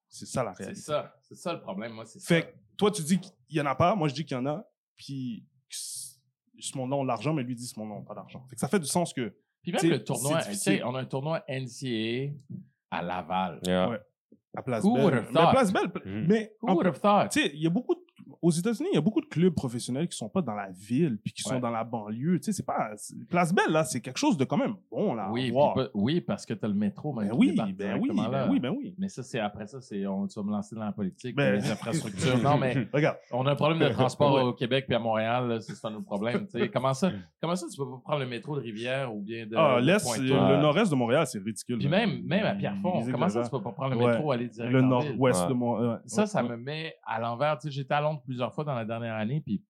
C'est 0.08 0.26
ça 0.26 0.42
la 0.42 0.54
C'est 0.54 0.64
réalité. 0.64 0.82
ça. 0.82 1.16
C'est 1.22 1.34
ça 1.36 1.52
le 1.52 1.60
problème, 1.60 1.92
moi. 1.92 2.04
C'est 2.04 2.20
Fait 2.22 2.40
ça. 2.40 2.46
que 2.46 2.56
toi, 2.76 2.90
tu 2.90 3.02
dis 3.02 3.20
qu'il 3.20 3.32
n'y 3.52 3.60
en 3.60 3.66
a 3.66 3.74
pas, 3.74 3.94
moi, 3.94 4.08
je 4.08 4.14
dis 4.14 4.24
qu'il 4.24 4.36
y 4.36 4.40
en 4.40 4.46
a, 4.46 4.64
puis 4.96 5.46
monde-là 6.76 6.96
ont 6.96 7.04
l'argent, 7.04 7.32
mais 7.32 7.42
lui 7.42 7.54
dit 7.54 7.66
monde-là 7.80 7.98
n'a 8.00 8.04
pas 8.04 8.14
d'argent. 8.14 8.44
Fait 8.48 8.54
que 8.56 8.60
ça 8.60 8.68
fait 8.68 8.80
du 8.80 8.86
sens 8.86 9.12
que 9.12 9.34
Puis 9.62 9.72
même 9.72 9.84
le 9.84 10.04
tournoi, 10.04 10.40
c'est 10.42 10.82
on 10.82 10.94
a 10.94 11.00
un 11.00 11.04
tournoi 11.04 11.44
NCAA 11.48 12.32
à 12.90 13.02
Laval. 13.02 13.60
Yeah. 13.64 13.88
Ouais. 13.90 14.00
À 14.56 14.62
Place 14.62 14.82
Who 14.84 14.94
Belle. 14.94 15.04
would 15.04 15.14
have 15.14 15.26
Mais 15.32 15.40
thought? 15.40 15.50
Place 15.54 15.72
Belle, 15.72 15.92
mais 16.04 16.52
Who 16.62 16.68
en- 16.70 16.74
would 16.74 16.86
have 16.86 16.98
thought? 17.00 17.30
tu 17.30 17.40
sais, 17.40 17.50
il 17.54 17.62
y 17.62 17.66
a 17.66 17.70
beaucoup 17.70 17.94
de- 17.94 18.00
aux 18.42 18.50
États-Unis, 18.50 18.88
il 18.92 18.94
y 18.94 18.98
a 18.98 19.02
beaucoup 19.02 19.20
de 19.20 19.26
clubs 19.26 19.54
professionnels 19.54 20.08
qui 20.08 20.16
sont 20.16 20.28
pas 20.28 20.40
dans 20.42 20.54
la 20.54 20.70
ville 20.70 21.18
puis 21.22 21.32
qui 21.32 21.42
Ouais. 21.46 21.54
sont 21.54 21.60
dans 21.60 21.70
la 21.70 21.84
banlieue. 21.84 22.38
Tu 22.38 22.44
sais, 22.46 22.52
c'est 22.52 22.64
pas 22.66 22.90
Place 23.28 23.52
Belle 23.54 23.70
là, 23.72 23.84
c'est 23.84 24.00
quelque 24.00 24.18
chose 24.18 24.36
de 24.36 24.44
quand 24.44 24.56
même 24.56 24.74
bon 24.90 25.14
là. 25.14 25.28
Oui, 25.30 25.52
pas- 25.52 25.88
oui, 25.94 26.20
parce 26.20 26.46
que 26.46 26.54
tu 26.54 26.64
as 26.64 26.68
le 26.68 26.74
métro. 26.74 27.12
mais 27.12 27.28
Ben 27.28 27.34
oui, 27.36 27.54
ben 27.56 27.64
oui, 27.66 27.72
directement 27.74 28.28
là. 28.28 28.44
ben 28.46 28.50
oui, 28.52 28.60
ben 28.60 28.70
oui. 28.70 28.94
Mais 28.98 29.08
ça, 29.08 29.22
c'est 29.22 29.38
après 29.40 29.66
ça, 29.66 29.80
c'est 29.80 30.06
on, 30.06 30.26
vas 30.26 30.42
me 30.42 30.50
lancer 30.52 30.74
dans 30.74 30.84
la 30.84 30.92
politique, 30.92 31.36
Ben- 31.36 31.54
les 31.60 31.70
infrastructures. 31.70 32.38
non, 32.42 32.56
mais 32.58 32.88
Regarde, 32.92 33.16
on 33.32 33.46
a 33.46 33.52
un 33.52 33.56
problème 33.56 33.78
de 33.78 33.92
transport 33.92 34.34
Ouais. 34.34 34.42
au 34.42 34.52
Québec 34.52 34.84
puis 34.86 34.94
à 34.94 34.98
Montréal, 34.98 35.58
c'est 35.60 35.74
ça 35.74 35.90
notre 35.90 36.04
problème. 36.06 36.46
tu 36.46 36.58
sais. 36.58 36.68
comment 36.68 36.94
ça, 36.94 37.10
comment 37.40 37.56
ça, 37.56 37.66
tu 37.70 37.76
peux 37.76 37.88
pas 37.90 38.00
prendre 38.04 38.20
le 38.20 38.26
métro 38.28 38.56
de 38.56 38.60
Rivière 38.62 39.14
ou 39.14 39.20
bien 39.20 39.46
de, 39.46 39.56
ah, 39.56 39.78
l'est, 39.80 40.02
Pointe-Noire? 40.02 40.50
le 40.52 40.56
nord-est 40.62 40.90
de 40.90 40.94
Montréal, 40.96 41.26
c'est 41.26 41.38
ridicule. 41.42 41.78
Puis 41.78 41.88
même, 41.88 42.22
même 42.24 42.46
à 42.46 42.54
Pierrefonds, 42.54 43.02
comment 43.10 43.28
ça, 43.28 43.42
tu 43.42 43.50
peux 43.50 43.62
pas 43.62 43.72
prendre 43.72 43.94
le 43.98 44.06
métro 44.06 44.30
aller 44.32 44.48
direct 44.48 44.72
Le 44.72 44.80
nord-ouest 44.82 45.48
de 45.48 45.52
Montréal. 45.52 46.00
Ça, 46.06 46.26
ça 46.26 46.42
me 46.42 46.56
met 46.56 46.94
à 47.04 47.20
l'envers. 47.20 47.58
Tu 47.58 47.68
sais, 47.68 47.72
j'étais 47.74 47.94
à 47.94 48.00
Londres 48.00 48.22
plusieurs 48.30 48.54
fois 48.54 48.62
dans 48.62 48.76
la 48.76 48.84
dernière 48.84 49.16
année, 49.16 49.40
puis 49.40 49.60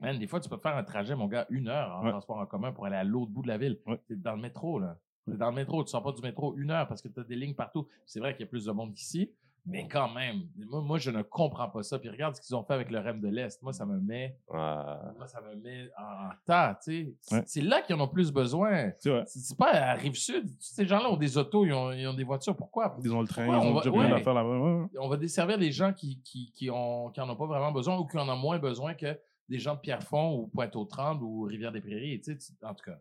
man, 0.00 0.18
des 0.18 0.26
fois, 0.26 0.40
tu 0.40 0.48
peux 0.48 0.56
faire 0.56 0.74
un 0.78 0.82
trajet, 0.82 1.14
mon 1.14 1.26
gars, 1.28 1.46
une 1.50 1.68
heure 1.68 1.94
en 1.98 2.04
Ouais. 2.04 2.10
transport 2.10 2.38
en 2.38 2.46
commun 2.46 2.72
pour 2.72 2.86
aller 2.86 2.96
à 2.96 3.04
l'autre 3.04 3.30
bout 3.30 3.42
de 3.42 3.48
la 3.48 3.58
ville. 3.58 3.78
Ouais. 3.86 4.00
T'es 4.08 4.16
dans 4.16 4.34
le 4.34 4.40
métro, 4.40 4.78
là. 4.78 4.98
T'es 5.26 5.36
dans 5.36 5.50
le 5.50 5.54
métro, 5.54 5.84
tu 5.84 5.90
sors 5.90 6.02
pas 6.02 6.12
du 6.12 6.22
métro 6.22 6.56
une 6.56 6.70
heure 6.70 6.88
parce 6.88 7.02
que 7.02 7.08
tu 7.08 7.20
as 7.20 7.24
des 7.24 7.36
lignes 7.36 7.54
partout. 7.54 7.86
C'est 8.06 8.18
vrai 8.18 8.32
qu'il 8.32 8.40
y 8.40 8.48
a 8.48 8.50
plus 8.50 8.64
de 8.64 8.72
monde 8.72 8.94
qu'ici, 8.94 9.30
mais 9.64 9.86
quand 9.88 10.12
même, 10.12 10.42
moi, 10.56 10.80
moi, 10.80 10.98
je 10.98 11.10
ne 11.10 11.22
comprends 11.22 11.68
pas 11.68 11.82
ça. 11.82 11.98
Puis 11.98 12.08
regarde 12.08 12.34
ce 12.34 12.40
qu'ils 12.40 12.54
ont 12.56 12.64
fait 12.64 12.74
avec 12.74 12.90
le 12.90 12.98
REM 12.98 13.20
de 13.20 13.28
l'Est. 13.28 13.62
Moi, 13.62 13.72
ça 13.72 13.86
me 13.86 14.00
met, 14.00 14.36
Ouais. 14.48 14.58
moi, 14.58 15.26
ça 15.26 15.40
me 15.40 15.54
met 15.56 15.88
en 15.98 16.30
tas, 16.46 16.78
tu 16.84 16.92
sais. 16.92 17.14
C'est- 17.20 17.34
Ouais. 17.36 17.42
C'est 17.46 17.60
là 17.60 17.80
qu'ils 17.82 17.94
en 17.94 18.00
ont 18.00 18.08
plus 18.08 18.32
besoin. 18.32 18.90
C'est 18.98 19.56
pas 19.56 19.70
à 19.72 19.94
Rive-Sud. 19.94 20.48
Ces 20.58 20.86
gens-là 20.86 21.10
ont 21.10 21.16
des 21.16 21.38
autos, 21.38 21.64
ils 21.64 21.72
ont, 21.72 21.92
ils 21.92 22.06
ont 22.08 22.14
des 22.14 22.24
voitures. 22.24 22.56
Pourquoi? 22.56 22.96
Ils 23.04 23.12
ont 23.14 23.20
le 23.22 23.28
train, 23.28 23.46
ils 23.46 23.50
on 23.50 23.72
ont 23.72 23.78
déjà 23.78 23.90
plein 23.92 24.08
d'affaires 24.10 24.34
là-bas. 24.34 24.88
On 24.98 25.08
va 25.08 25.16
desservir 25.16 25.56
les 25.58 25.70
gens 25.72 25.92
qui, 25.92 26.20
qui, 26.22 26.50
qui, 26.52 26.68
ont, 26.70 27.10
qui 27.10 27.20
en 27.20 27.28
ont 27.30 27.36
pas 27.36 27.46
vraiment 27.46 27.72
besoin 27.72 27.96
ou 27.98 28.06
qui 28.06 28.18
en 28.18 28.28
ont 28.28 28.36
moins 28.36 28.58
besoin 28.58 28.94
que 28.94 29.18
des 29.48 29.58
gens 29.58 29.74
de 29.74 29.80
Pierrefonds 29.80 30.34
ou 30.38 30.46
Pointe-aux-Trembles 30.48 31.22
ou 31.22 31.42
Rivière-des-Prairies. 31.42 32.20
Tu 32.20 32.32
sais, 32.32 32.38
tu- 32.38 32.64
en 32.66 32.74
tout 32.74 32.84
cas, 32.84 32.98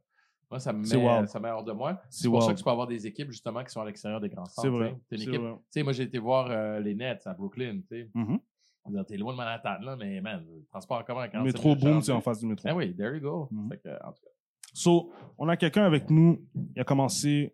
moi, 0.51 0.59
ça 0.59 0.73
me 0.73 0.79
met, 0.79 0.85
ça 1.27 1.39
hors 1.55 1.63
de 1.63 1.71
moi. 1.71 1.99
C'est 2.09 2.27
pour 2.27 2.43
ça 2.43 2.51
que 2.53 2.57
tu 2.57 2.63
peux 2.63 2.69
avoir 2.69 2.85
des 2.87 3.07
équipes, 3.07 3.31
justement, 3.31 3.63
qui 3.63 3.71
sont 3.71 3.81
à 3.81 3.85
l'extérieur 3.85 4.19
des 4.21 4.29
grands 4.29 4.45
centres. 4.45 4.61
C'est 4.61 4.69
vrai. 4.69 4.95
une 5.11 5.21
équipe- 5.21 5.41
vrai. 5.41 5.83
Moi, 5.83 5.93
j'ai 5.93 6.03
été 6.03 6.19
voir 6.19 6.47
euh, 6.51 6.79
les 6.79 6.93
Nets 6.93 7.25
à 7.25 7.33
Brooklyn. 7.33 7.79
Tu 7.89 8.09
veux 8.13 8.93
dire, 8.93 9.05
T'es 9.05 9.15
loin 9.17 9.31
de 9.33 9.37
Manhattan, 9.37 9.77
là, 9.81 9.95
mais 9.95 10.19
man, 10.21 10.43
le 10.45 10.65
transport 10.65 10.97
en 10.99 11.03
commun. 11.03 11.21
à 11.21 11.25
Le 11.27 11.31
45 11.31 11.45
métro 11.53 11.75
boom, 11.75 12.01
c'est 12.01 12.11
en 12.11 12.19
face 12.21 12.39
du 12.39 12.47
métro. 12.47 12.67
Ben 12.67 12.75
oui, 12.75 12.95
there 12.95 13.13
you 13.15 13.21
go. 13.21 13.49
Fait 13.69 13.77
que, 13.77 13.89
en 14.05 14.11
tout 14.11 14.21
cas, 14.23 14.29
So, 14.73 15.11
on 15.37 15.47
a 15.49 15.57
quelqu'un 15.57 15.83
avec 15.85 16.09
nous. 16.09 16.43
Il 16.75 16.81
a 16.81 16.83
commencé 16.83 17.53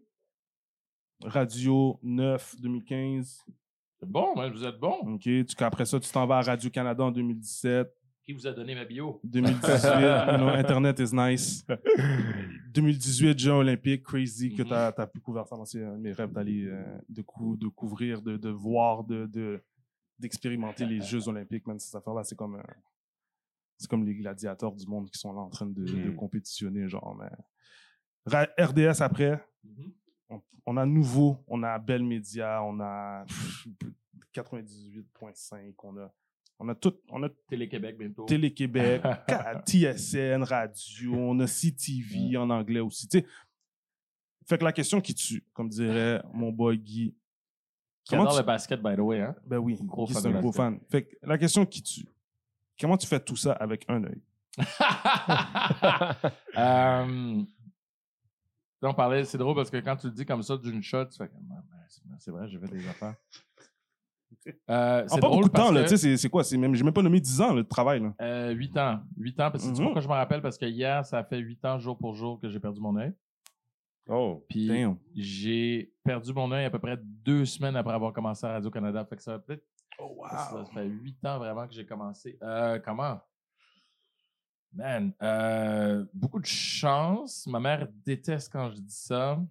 Radio 1.23 1.99
9 2.03 2.55
2015. 2.61 3.43
c'est 3.99 4.09
bon, 4.09 4.35
man, 4.35 4.51
vous 4.51 4.63
êtes 4.63 4.79
bon. 4.79 4.93
OK. 5.15 5.21
Tu, 5.23 5.45
après 5.59 5.85
ça, 5.85 5.99
tu 5.99 6.11
t'en 6.11 6.25
vas 6.27 6.37
à 6.37 6.41
Radio-Canada 6.41 7.03
en 7.03 7.11
2017. 7.11 7.91
Qui 8.27 8.33
vous 8.33 8.45
a 8.45 8.51
donné 8.51 8.75
ma 8.75 8.83
bio? 8.83 9.21
2018, 9.23 9.83
you 10.31 10.37
know, 10.37 10.49
Internet 10.49 10.99
is 10.99 11.13
nice. 11.15 11.65
2018, 12.73 13.39
Jeux 13.39 13.51
olympiques, 13.53 14.03
crazy, 14.03 14.53
que 14.53 14.63
Mhm. 14.63 14.67
tu 14.67 14.73
as, 14.73 15.07
pu 15.07 15.21
couvrir 15.21 15.47
ça. 15.47 15.55
C'est 15.63 15.81
un 15.81 15.93
de 15.93 16.01
mes 16.01 16.11
rêves 16.11 16.33
d'aller, 16.33 16.65
euh, 16.65 16.83
de, 17.07 17.21
cou- 17.21 17.55
de 17.55 17.69
couvrir, 17.69 18.21
de, 18.21 18.35
de 18.35 18.49
voir, 18.49 19.05
de, 19.05 19.27
de- 19.27 19.63
d'expérimenter 20.19 20.85
les 20.85 20.99
Jeux 20.99 21.25
olympiques. 21.29 21.65
Man, 21.67 21.79
cette 21.79 21.95
affaire-là, 21.95 22.25
c'est 22.25 22.35
comme, 22.35 22.55
euh, 22.55 22.63
c'est 23.77 23.89
comme 23.89 24.03
les 24.05 24.13
gladiateurs 24.15 24.73
du 24.75 24.85
monde 24.85 25.09
qui 25.09 25.17
sont 25.17 25.31
là 25.31 25.39
en 25.39 25.49
train 25.49 25.67
de, 25.67 25.85
de 25.85 26.09
Mhm. 26.09 26.15
compétitionner. 26.17 26.89
Genre, 26.89 27.15
mais... 27.17 27.29
RDS 28.59 29.01
après, 29.03 29.41
Mhm. 29.63 29.93
on, 30.31 30.41
on 30.65 30.75
a 30.75 30.85
nouveau, 30.85 31.37
on 31.47 31.63
a 31.63 31.79
Bell 31.79 32.03
Media, 32.03 32.61
on 32.61 32.77
a 32.81 33.23
pff, 33.25 33.67
98.5, 34.33 35.73
on 35.85 35.95
a, 35.97 36.13
on 36.59 36.69
a 36.69 36.75
tout, 36.75 36.95
on 37.09 37.21
a 37.23 37.29
Télé-Québec 37.47 37.97
bientôt. 37.97 38.25
Télé-Québec, 38.25 39.01
TSN, 39.65 40.43
radio, 40.43 41.13
on 41.15 41.39
a 41.39 41.47
CTV 41.47 42.37
en 42.37 42.49
anglais 42.49 42.79
aussi. 42.79 43.07
tu 43.07 43.19
sais. 43.19 43.25
Fait 44.45 44.57
que 44.57 44.63
la 44.63 44.71
question 44.71 45.01
qui 45.01 45.13
tue, 45.13 45.43
comme 45.53 45.67
dirait 45.69 46.21
mon 46.33 46.51
boy 46.51 46.77
Guy. 46.77 47.13
Comment 48.09 48.23
J'adore 48.23 48.35
tu... 48.35 48.41
le 48.41 48.45
basket, 48.45 48.81
by 48.81 48.95
the 48.95 48.99
way. 48.99 49.21
Hein? 49.21 49.35
Ben 49.45 49.57
oui, 49.57 49.77
Gros 49.81 50.07
fan 50.07 50.25
un 50.35 50.39
gros 50.39 50.51
fan. 50.53 50.79
Fait 50.89 51.03
que 51.03 51.15
la 51.21 51.37
question 51.37 51.65
qui 51.65 51.83
tue. 51.83 52.07
Comment 52.79 52.95
tu 52.97 53.05
fais 53.07 53.19
tout 53.19 53.35
ça 53.35 53.51
avec 53.53 53.85
un 53.89 54.03
œil? 54.05 54.21
Euh, 56.57 57.43
on 58.81 58.93
parlait, 58.93 59.25
c'est 59.25 59.37
drôle 59.37 59.55
parce 59.55 59.69
que 59.69 59.77
quand 59.77 59.95
tu 59.97 60.07
le 60.07 60.13
dis 60.13 60.25
comme 60.25 60.41
ça 60.43 60.55
d'une 60.57 60.81
shot, 60.81 61.05
tu 61.05 61.17
fais 61.17 61.27
comme, 61.27 61.47
Ah, 61.51 61.63
ben, 61.69 61.77
c'est- 61.87 62.01
c'est 62.19 62.31
vrai, 62.31 62.47
j'ai 62.47 62.59
fait 62.59 62.67
des 62.67 62.87
affaires. 62.87 63.15
Euh, 64.69 65.03
En 65.03 65.07
c'est 65.07 65.19
pas 65.19 65.29
beaucoup 65.29 65.49
de 65.49 65.53
temps, 65.53 65.71
là. 65.71 65.83
Tu 65.83 65.97
sais, 65.97 66.15
c'est- 66.17 66.29
quoi? 66.29 66.43
C'est 66.43 66.57
même, 66.57 66.73
j'ai 66.73 66.83
même 66.83 66.93
pas 66.93 67.01
nommé 67.01 67.19
10 67.19 67.41
ans, 67.41 67.53
le 67.53 67.63
travail, 67.65 67.99
là. 68.01 68.13
euh, 68.21 68.51
8 68.51 68.77
ans. 68.77 68.99
8 69.17 69.39
ans, 69.41 69.51
parce 69.51 69.63
que 69.65 69.69
tu 69.69 69.75
sais 69.75 69.83
pourquoi 69.83 70.01
je 70.01 70.07
me 70.07 70.13
rappelle? 70.13 70.41
Parce 70.41 70.57
que 70.57 70.65
hier, 70.65 71.05
ça 71.05 71.19
a 71.19 71.23
fait 71.23 71.37
8 71.39 71.63
ans 71.65 71.77
jour 71.79 71.97
pour 71.97 72.13
jour 72.15 72.39
que 72.39 72.49
j'ai 72.49 72.59
perdu 72.59 72.79
mon 72.79 72.95
œil. 72.97 73.13
Oh. 74.09 74.45
Puis 74.47 74.69
j'ai 75.15 75.91
perdu 76.03 76.31
mon 76.33 76.49
œil 76.53 76.63
à 76.65 76.69
peu 76.69 76.79
près 76.79 76.97
deux 77.01 77.43
semaines 77.43 77.75
après 77.75 77.93
avoir 77.93 78.13
commencé 78.13 78.45
à 78.45 78.51
Radio-Canada. 78.53 79.05
Fait 79.05 79.17
que 79.17 79.23
ça 79.23 79.37
peut-être 79.39 79.65
Oh, 79.99 80.23
Ça 80.29 80.63
fait 80.73 80.85
huit 80.85 81.17
ans 81.25 81.39
vraiment 81.39 81.67
que 81.67 81.73
j'ai 81.73 81.85
commencé. 81.85 82.37
Euh, 82.43 82.77
comment? 82.79 83.19
Man, 84.73 85.11
euh, 85.23 86.05
beaucoup 86.13 86.39
de 86.39 86.45
chance. 86.45 87.47
Ma 87.47 87.59
mère 87.59 87.87
déteste 88.05 88.51
quand 88.51 88.69
je 88.69 88.75
dis 88.79 88.93
ça. 88.95 89.43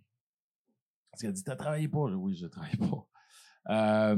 Parce 1.10 1.22
qu'elle 1.22 1.32
dit 1.32 1.42
T'as 1.42 1.56
travaillé 1.56 1.88
pas? 1.88 2.04
Oui, 2.04 2.34
j'ai 2.36 2.48
travaillé 2.48 2.76
pas. 2.76 3.06
Euh, 4.12 4.16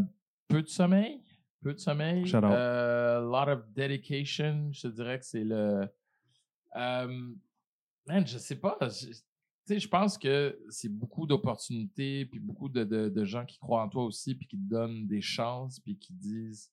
peu 0.48 0.62
de 0.62 0.68
sommeil. 0.68 1.22
Peu 1.62 1.74
de 1.74 1.78
sommeil. 1.78 2.26
Shout 2.26 2.38
out. 2.38 2.44
Euh, 2.44 3.20
lot 3.20 3.48
of 3.50 3.66
dedication. 3.72 4.70
Je 4.72 4.82
te 4.82 4.88
dirais 4.88 5.18
que 5.18 5.24
c'est 5.24 5.44
le. 5.44 5.88
Euh, 6.76 7.32
man, 8.06 8.26
je 8.26 8.38
sais 8.38 8.56
pas. 8.56 8.76
Je- 8.82 9.08
tu 9.10 9.74
sais, 9.74 9.80
je 9.80 9.88
pense 9.88 10.16
que 10.16 10.58
c'est 10.70 10.88
beaucoup 10.88 11.26
d'opportunités, 11.26 12.24
puis 12.24 12.38
beaucoup 12.40 12.70
de, 12.70 12.84
de- 12.84 13.08
de 13.10 13.24
gens 13.24 13.44
qui 13.44 13.58
croient 13.58 13.82
en 13.82 13.88
toi 13.90 14.04
aussi, 14.04 14.34
puis 14.34 14.46
qui 14.46 14.56
te 14.56 14.62
donnent 14.68 15.06
des 15.06 15.20
chances, 15.20 15.78
puis 15.80 15.98
qui 15.98 16.14
disent, 16.14 16.70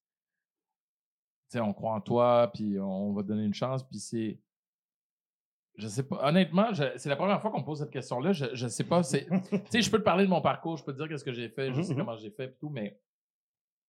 tu 1.49 1.57
sais, 1.57 1.59
on 1.59 1.73
croit 1.73 1.93
en 1.93 1.99
toi, 1.99 2.49
puis 2.53 2.79
on 2.79 3.11
va 3.11 3.21
te 3.23 3.27
donner 3.27 3.43
une 3.43 3.53
chance, 3.53 3.83
puis 3.83 3.99
c'est, 3.99 4.39
je 5.77 5.89
sais 5.89 6.03
pas, 6.07 6.25
honnêtement, 6.29 6.73
c'est 6.73 7.09
la 7.09 7.17
première 7.17 7.41
fois 7.41 7.51
qu'on 7.51 7.59
me 7.59 7.65
pose 7.65 7.79
cette 7.79 7.91
question-là, 7.91 8.31
je, 8.31 8.45
je 8.53 8.67
sais 8.67 8.85
pas, 8.85 9.01
tu 9.03 9.09
sais, 9.09 9.81
je 9.81 9.91
peux 9.91 9.99
te 9.99 10.03
parler 10.03 10.23
de 10.23 10.29
mon 10.29 10.41
parcours, 10.41 10.77
je 10.77 10.85
peux 10.85 10.93
te 10.93 10.97
dire 10.97 11.09
qu'est-ce 11.09 11.25
que 11.25 11.33
j'ai 11.33 11.49
fait, 11.49 11.73
je 11.73 11.81
sais 11.81 11.91
Mhm, 11.93 11.99
comment 11.99 12.15
j'ai 12.15 12.31
fait, 12.31 12.47
puis 12.47 12.57
tout, 12.61 12.69
mais 12.69 12.97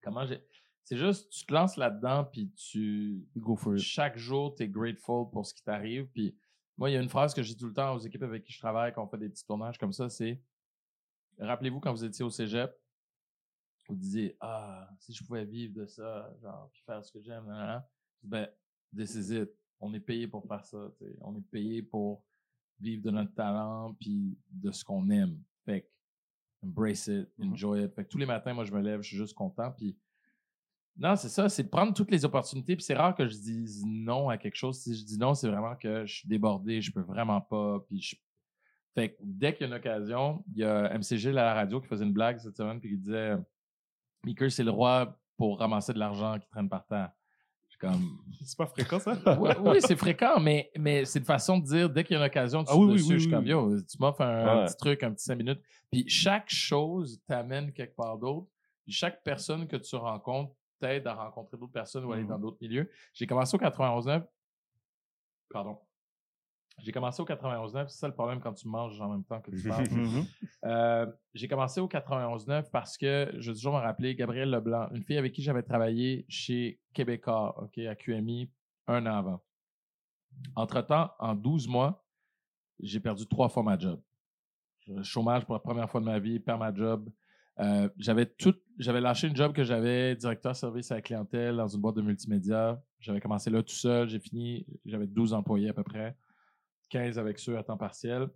comment 0.06 0.24
j'ai, 0.24 0.40
c'est 0.84 0.96
juste, 0.96 1.30
tu 1.30 1.44
te 1.44 1.52
lances 1.52 1.76
là-dedans, 1.76 2.24
puis 2.24 2.52
tu, 2.52 3.26
Go 3.36 3.56
for 3.56 3.74
it. 3.74 3.82
chaque 3.82 4.16
jour, 4.16 4.54
tu 4.54 4.62
es 4.62 4.68
grateful 4.68 5.28
pour 5.32 5.44
ce 5.44 5.52
qui 5.52 5.64
t'arrive. 5.64 6.06
Puis 6.12 6.36
moi, 6.78 6.88
il 6.88 6.92
y 6.92 6.96
a 6.96 7.02
une 7.02 7.08
phrase 7.08 7.34
que 7.34 7.40
dis 7.40 7.56
tout 7.56 7.66
le 7.66 7.74
temps 7.74 7.92
aux 7.94 7.98
équipes 7.98 8.22
avec 8.22 8.44
qui 8.44 8.52
je 8.52 8.60
travaille, 8.60 8.92
quand 8.92 9.04
on 9.04 9.08
fait 9.08 9.18
des 9.18 9.28
petits 9.28 9.44
tournages 9.44 9.78
comme 9.78 9.92
ça, 9.92 10.08
c'est 10.08 10.40
rappelez-vous 11.40 11.80
quand 11.80 11.92
vous 11.92 12.04
étiez 12.04 12.24
au 12.24 12.30
cégep, 12.30 12.72
vous 13.88 13.96
disiez 13.96 14.36
Ah, 14.40 14.88
si 15.00 15.12
je 15.12 15.24
pouvais 15.24 15.44
vivre 15.44 15.74
de 15.74 15.86
ça, 15.86 16.32
genre, 16.40 16.70
puis 16.72 16.82
faire 16.86 17.04
ce 17.04 17.10
que 17.10 17.20
j'aime, 17.20 17.82
ben, 18.22 18.48
this 18.96 19.16
is 19.16 19.34
it. 19.34 19.50
On 19.80 19.92
est 19.92 20.00
payé 20.00 20.28
pour 20.28 20.46
faire 20.46 20.64
ça. 20.64 20.88
tu 20.98 21.04
sais. 21.04 21.16
On 21.20 21.36
est 21.36 21.50
payé 21.50 21.82
pour 21.82 22.22
vivre 22.78 23.02
de 23.02 23.10
notre 23.10 23.34
talent, 23.34 23.94
puis 23.98 24.38
de 24.50 24.70
ce 24.70 24.84
qu'on 24.84 25.10
aime. 25.10 25.42
Fait 25.64 25.82
que, 25.82 25.88
embrace 26.66 27.06
it, 27.08 27.28
Mhm. 27.38 27.52
enjoy 27.52 27.84
it. 27.84 27.94
Fait 27.94 28.04
que 28.04 28.08
tous 28.08 28.18
les 28.18 28.26
matins, 28.26 28.52
moi, 28.54 28.64
je 28.64 28.72
me 28.72 28.80
lève, 28.80 29.02
je 29.02 29.08
suis 29.08 29.16
juste 29.16 29.34
content, 29.34 29.70
puis 29.72 29.96
non, 30.98 31.14
c'est 31.16 31.28
ça, 31.28 31.48
c'est 31.48 31.64
de 31.64 31.68
prendre 31.68 31.92
toutes 31.92 32.10
les 32.10 32.24
opportunités. 32.24 32.74
Puis 32.74 32.84
c'est 32.84 32.94
rare 32.94 33.14
que 33.14 33.26
je 33.26 33.34
dise 33.36 33.84
non 33.86 34.28
à 34.30 34.38
quelque 34.38 34.54
chose. 34.56 34.78
Si 34.78 34.94
je 34.96 35.04
dis 35.04 35.18
non, 35.18 35.34
c'est 35.34 35.48
vraiment 35.48 35.76
que 35.76 36.06
je 36.06 36.14
suis 36.14 36.28
débordé, 36.28 36.80
je 36.80 36.90
peux 36.90 37.02
vraiment 37.02 37.40
pas. 37.40 37.80
Puis 37.86 38.00
je... 38.00 38.16
Fait 38.94 39.10
que 39.10 39.16
dès 39.22 39.52
qu'il 39.52 39.62
y 39.62 39.64
a 39.64 39.66
une 39.74 39.78
occasion, 39.78 40.42
il 40.54 40.60
y 40.60 40.64
a 40.64 40.90
MCG 40.96 41.28
à 41.30 41.32
la 41.32 41.52
radio 41.54 41.82
qui 41.82 41.86
faisait 41.86 42.04
une 42.04 42.14
blague 42.14 42.38
cette 42.38 42.56
semaine 42.56 42.80
puis 42.80 42.88
qui 42.88 42.96
disait 42.96 43.36
Meeker, 44.24 44.50
c'est 44.50 44.64
le 44.64 44.70
roi 44.70 45.20
pour 45.36 45.58
ramasser 45.58 45.92
de 45.92 45.98
l'argent 45.98 46.38
qui 46.38 46.48
traîne 46.48 46.68
par 46.70 46.86
terre. 46.86 47.12
Comme... 47.78 48.18
C'est 48.44 48.56
pas 48.56 48.66
fréquent, 48.66 48.98
ça? 48.98 49.12
oui, 49.60 49.76
c'est 49.80 49.96
fréquent, 49.96 50.40
mais, 50.40 50.70
mais 50.78 51.04
c'est 51.04 51.18
une 51.18 51.24
façon 51.26 51.58
de 51.58 51.64
dire, 51.64 51.90
dès 51.90 52.04
qu'il 52.04 52.14
y 52.14 52.16
a 52.16 52.20
une 52.22 52.26
occasion, 52.26 52.64
tu 52.64 52.70
Ah 52.72 52.76
oui, 52.76 52.86
oui, 52.86 52.92
dessus, 52.94 53.04
oui, 53.04 53.14
je 53.14 53.18
suis 53.18 53.26
oui, 53.28 53.34
comme, 53.34 53.46
yo, 53.46 53.80
tu 53.82 53.96
m'offres 54.00 54.22
un, 54.22 54.60
Ouais. 54.60 54.64
petit 54.66 54.76
truc, 54.76 55.02
un 55.02 55.12
petit 55.12 55.24
cinq 55.24 55.36
minutes. 55.36 55.60
Puis 55.90 56.08
chaque 56.08 56.48
chose 56.48 57.20
t'amène 57.26 57.72
quelque 57.72 57.94
part 57.94 58.16
d'autre. 58.18 58.46
Puis 58.84 58.92
chaque 58.92 59.22
personne 59.22 59.66
que 59.66 59.76
tu 59.76 59.94
rencontres 59.96 60.54
t'aide 60.80 61.06
à 61.06 61.14
rencontrer 61.14 61.56
d'autres 61.56 61.72
personnes 61.72 62.04
ou 62.04 62.12
aller 62.12 62.22
Mhm. 62.22 62.28
dans 62.28 62.38
d'autres 62.38 62.58
milieux. 62.60 62.90
J'ai 63.14 63.26
commencé 63.26 63.54
au 63.56 63.58
91.9. 63.58 64.24
Pardon. 65.50 65.78
J'ai 66.78 66.92
commencé 66.92 67.22
au 67.22 67.24
91.9. 67.24 67.88
C'est 67.88 67.98
ça 67.98 68.06
le 68.06 68.14
problème 68.14 68.40
quand 68.40 68.52
tu 68.52 68.68
manges 68.68 69.00
en 69.00 69.08
même 69.08 69.24
temps 69.24 69.40
que 69.40 69.50
tu 69.50 69.68
parles. 69.68 69.88
Mhm. 69.90 70.24
Euh, 70.64 71.06
j'ai 71.34 71.48
commencé 71.48 71.80
au 71.80 71.88
91.9 71.88 72.70
parce 72.70 72.98
que 72.98 73.32
je 73.38 73.50
vais 73.50 73.54
toujours 73.54 73.74
me 73.74 73.78
rappeler 73.78 74.14
Gabrielle 74.14 74.50
Leblanc, 74.50 74.88
une 74.92 75.04
fille 75.04 75.16
avec 75.16 75.32
qui 75.32 75.42
j'avais 75.42 75.62
travaillé 75.62 76.26
chez 76.28 76.80
Québécois, 76.92 77.62
OK, 77.62 77.78
à 77.78 77.94
QMI, 77.94 78.50
un 78.88 79.06
an 79.06 79.16
avant. 79.16 79.42
Entre-temps, 80.54 81.12
en 81.18 81.34
12 81.34 81.68
mois, 81.68 82.04
j'ai 82.80 83.00
perdu 83.00 83.26
trois 83.26 83.48
fois 83.48 83.62
ma 83.62 83.78
job. 83.78 84.00
Chômage 85.02 85.44
pour 85.44 85.54
la 85.54 85.60
première 85.60 85.90
fois 85.90 86.00
de 86.00 86.06
ma 86.06 86.18
vie, 86.18 86.38
perds 86.38 86.58
ma 86.58 86.74
job. 86.74 87.10
Euh, 87.58 87.88
j'avais 87.98 88.26
tout, 88.26 88.54
j'avais 88.78 89.00
lâché 89.00 89.28
une 89.28 89.36
job 89.36 89.52
que 89.52 89.64
j'avais 89.64 90.14
directeur 90.14 90.54
service 90.54 90.92
à 90.92 90.96
la 90.96 91.02
clientèle 91.02 91.56
dans 91.56 91.68
une 91.68 91.80
boîte 91.80 91.96
de 91.96 92.02
multimédia. 92.02 92.82
J'avais 93.00 93.20
commencé 93.20 93.50
là 93.50 93.62
tout 93.62 93.74
seul, 93.74 94.08
j'ai 94.08 94.20
fini, 94.20 94.66
j'avais 94.84 95.06
12 95.06 95.32
employés 95.32 95.70
à 95.70 95.72
peu 95.72 95.82
près, 95.82 96.16
15 96.88 97.18
avec 97.18 97.38
ceux 97.38 97.58
à 97.58 97.62
temps 97.62 97.76
partiel. 97.76 98.28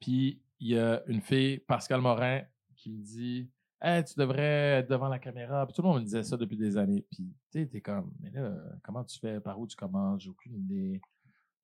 Puis 0.00 0.42
il 0.60 0.68
y 0.68 0.78
a 0.78 1.02
une 1.06 1.20
fille, 1.20 1.58
Pascal 1.58 2.00
Morin, 2.00 2.42
qui 2.76 2.90
me 2.90 3.02
dit 3.02 3.50
Hey, 3.80 4.02
tu 4.04 4.14
devrais 4.18 4.78
être 4.78 4.88
devant 4.88 5.08
la 5.08 5.18
caméra. 5.18 5.66
Puis 5.66 5.74
tout 5.74 5.82
le 5.82 5.88
monde 5.88 5.98
me 5.98 6.04
disait 6.04 6.22
ça 6.22 6.36
depuis 6.36 6.56
des 6.56 6.76
années. 6.76 7.04
Puis 7.10 7.34
tu 7.52 7.68
sais, 7.70 7.80
comme 7.80 8.12
Mais 8.20 8.30
là, 8.30 8.54
comment 8.82 9.04
tu 9.04 9.18
fais? 9.18 9.40
Par 9.40 9.58
où 9.58 9.66
tu 9.66 9.76
commences? 9.76 10.22
J'ai 10.22 10.30
aucune 10.30 10.54
idée. 10.54 11.00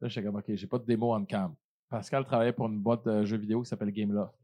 Là, 0.00 0.08
j'étais 0.08 0.26
comme 0.26 0.36
OK, 0.36 0.54
j'ai 0.54 0.66
pas 0.66 0.78
de 0.78 0.84
démo 0.84 1.14
on 1.14 1.24
cam. 1.24 1.54
Pascal 1.88 2.24
travaillait 2.24 2.52
pour 2.52 2.66
une 2.66 2.80
boîte 2.80 3.04
de 3.06 3.24
jeux 3.24 3.38
vidéo 3.38 3.62
qui 3.62 3.68
s'appelle 3.68 3.90
Gameloft. 3.90 4.34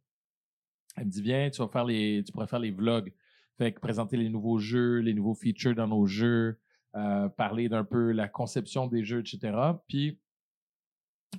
Elle 0.97 1.05
me 1.05 1.11
dit 1.11 1.23
Viens, 1.23 1.51
tu 1.51 1.61
vas 1.61 1.69
faire 1.69 1.85
les. 1.85 2.23
Tu 2.25 2.33
pourrais 2.33 2.47
faire 2.47 2.61
les 2.61 2.71
vlogs. 2.71 3.13
Fait 3.59 3.73
que 3.73 3.81
présenter 3.81 4.17
les 4.17 4.29
nouveaux 4.29 4.59
jeux, 4.59 4.99
les 4.99 5.15
nouveaux 5.15 5.35
features 5.35 5.75
dans 5.75 5.87
nos 5.87 6.07
jeux, 6.07 6.59
euh, 6.95 7.29
parler 7.29 7.69
d'un 7.69 7.85
peu 7.85 8.13
la 8.13 8.29
conception 8.29 8.87
des 8.87 9.05
jeux, 9.05 9.21
etc. 9.21 9.55
Puis 9.89 10.19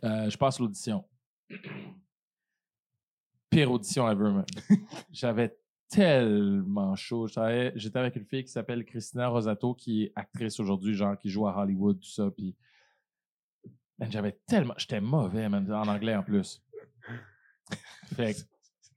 euh, 0.04 0.30
je 0.30 0.38
passe 0.38 0.60
l'audition. 0.60 1.04
Pire 3.50 3.72
audition 3.72 4.10
ever, 4.10 4.32
man. 4.32 4.46
J'avais 5.12 5.58
tellement 5.90 6.96
chaud. 6.96 7.28
J'étais 7.28 8.00
avec 8.00 8.16
une 8.16 8.26
fille 8.26 8.44
qui 8.44 8.52
s'appelle 8.52 8.86
Christina 8.86 9.30
Rosato, 9.30 9.74
qui 9.74 10.04
est 10.04 10.14
actrice 10.16 10.60
aujourd'hui, 10.60 10.94
genre 10.94 11.18
qui 11.18 11.30
joue 11.30 11.48
à 11.48 11.58
Hollywood, 11.58 12.00
tout 12.00 12.10
ça. 12.10 12.30
Puis, 12.30 12.56
j'avais 14.10 14.40
tellement. 14.46 14.74
J'étais 14.78 15.02
mauvais, 15.02 15.50
man, 15.50 15.72
en 15.72 15.88
anglais 15.88 16.16
en 16.16 16.24
plus. 16.24 16.62
Fait 18.16 18.34
que 18.34 18.40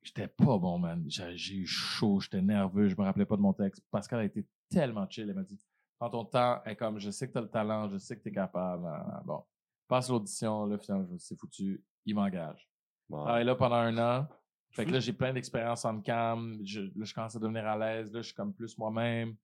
j'étais 0.02 0.28
pas 0.28 0.58
bon, 0.58 0.78
man. 0.78 1.04
J'ai 1.08 1.54
eu 1.54 1.66
chaud, 1.66 2.20
j'étais 2.20 2.42
nerveux, 2.42 2.88
je 2.88 2.96
me 2.96 3.02
rappelais 3.02 3.26
pas 3.26 3.36
de 3.36 3.42
mon 3.42 3.52
texte. 3.52 3.82
Pascal 3.90 4.20
a 4.20 4.24
été 4.24 4.46
tellement 4.68 5.08
chill. 5.08 5.28
Elle 5.28 5.34
m'a 5.34 5.42
dit 5.42 5.60
Prends 5.98 6.10
ton 6.10 6.24
temps, 6.24 6.60
elle 6.64 6.72
est 6.72 6.76
comme 6.76 6.98
je 6.98 7.10
sais 7.10 7.28
que 7.28 7.32
t'as 7.32 7.42
le 7.42 7.50
talent, 7.50 7.88
je 7.88 7.98
sais 7.98 8.16
que 8.16 8.22
t'es 8.22 8.32
capable. 8.32 8.86
Ah, 8.86 9.22
Bon, 9.24 9.44
passe 9.90 10.08
l'audition, 10.08 10.64
là, 10.66 10.78
finalement, 10.78 11.04
je 11.08 11.12
me 11.12 11.18
suis 11.18 11.36
foutu, 11.36 11.84
il 12.06 12.14
m'engage. 12.14 12.66
Je 13.08 13.14
Wow. 13.14 13.24
travaille 13.24 13.44
là 13.44 13.54
pendant 13.56 13.76
un 13.76 13.98
an. 13.98 14.26
Fait 14.70 14.86
que 14.86 14.90
là, 14.92 15.00
j'ai 15.00 15.12
plein 15.12 15.32
d'expérience 15.32 15.84
en 15.84 16.00
cam. 16.00 16.56
Je, 16.64 16.82
là, 16.82 17.04
je 17.04 17.12
commence 17.12 17.34
à 17.34 17.40
devenir 17.40 17.66
à 17.66 17.76
l'aise. 17.76 18.12
Là, 18.12 18.20
je 18.22 18.26
suis 18.26 18.34
comme 18.34 18.54
plus 18.54 18.78
moi-même. 18.78 19.34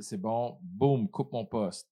C'est 0.00 0.16
bon. 0.20 0.56
Boum, 0.62 1.08
coupe 1.10 1.32
mon 1.32 1.44
poste. 1.44 1.90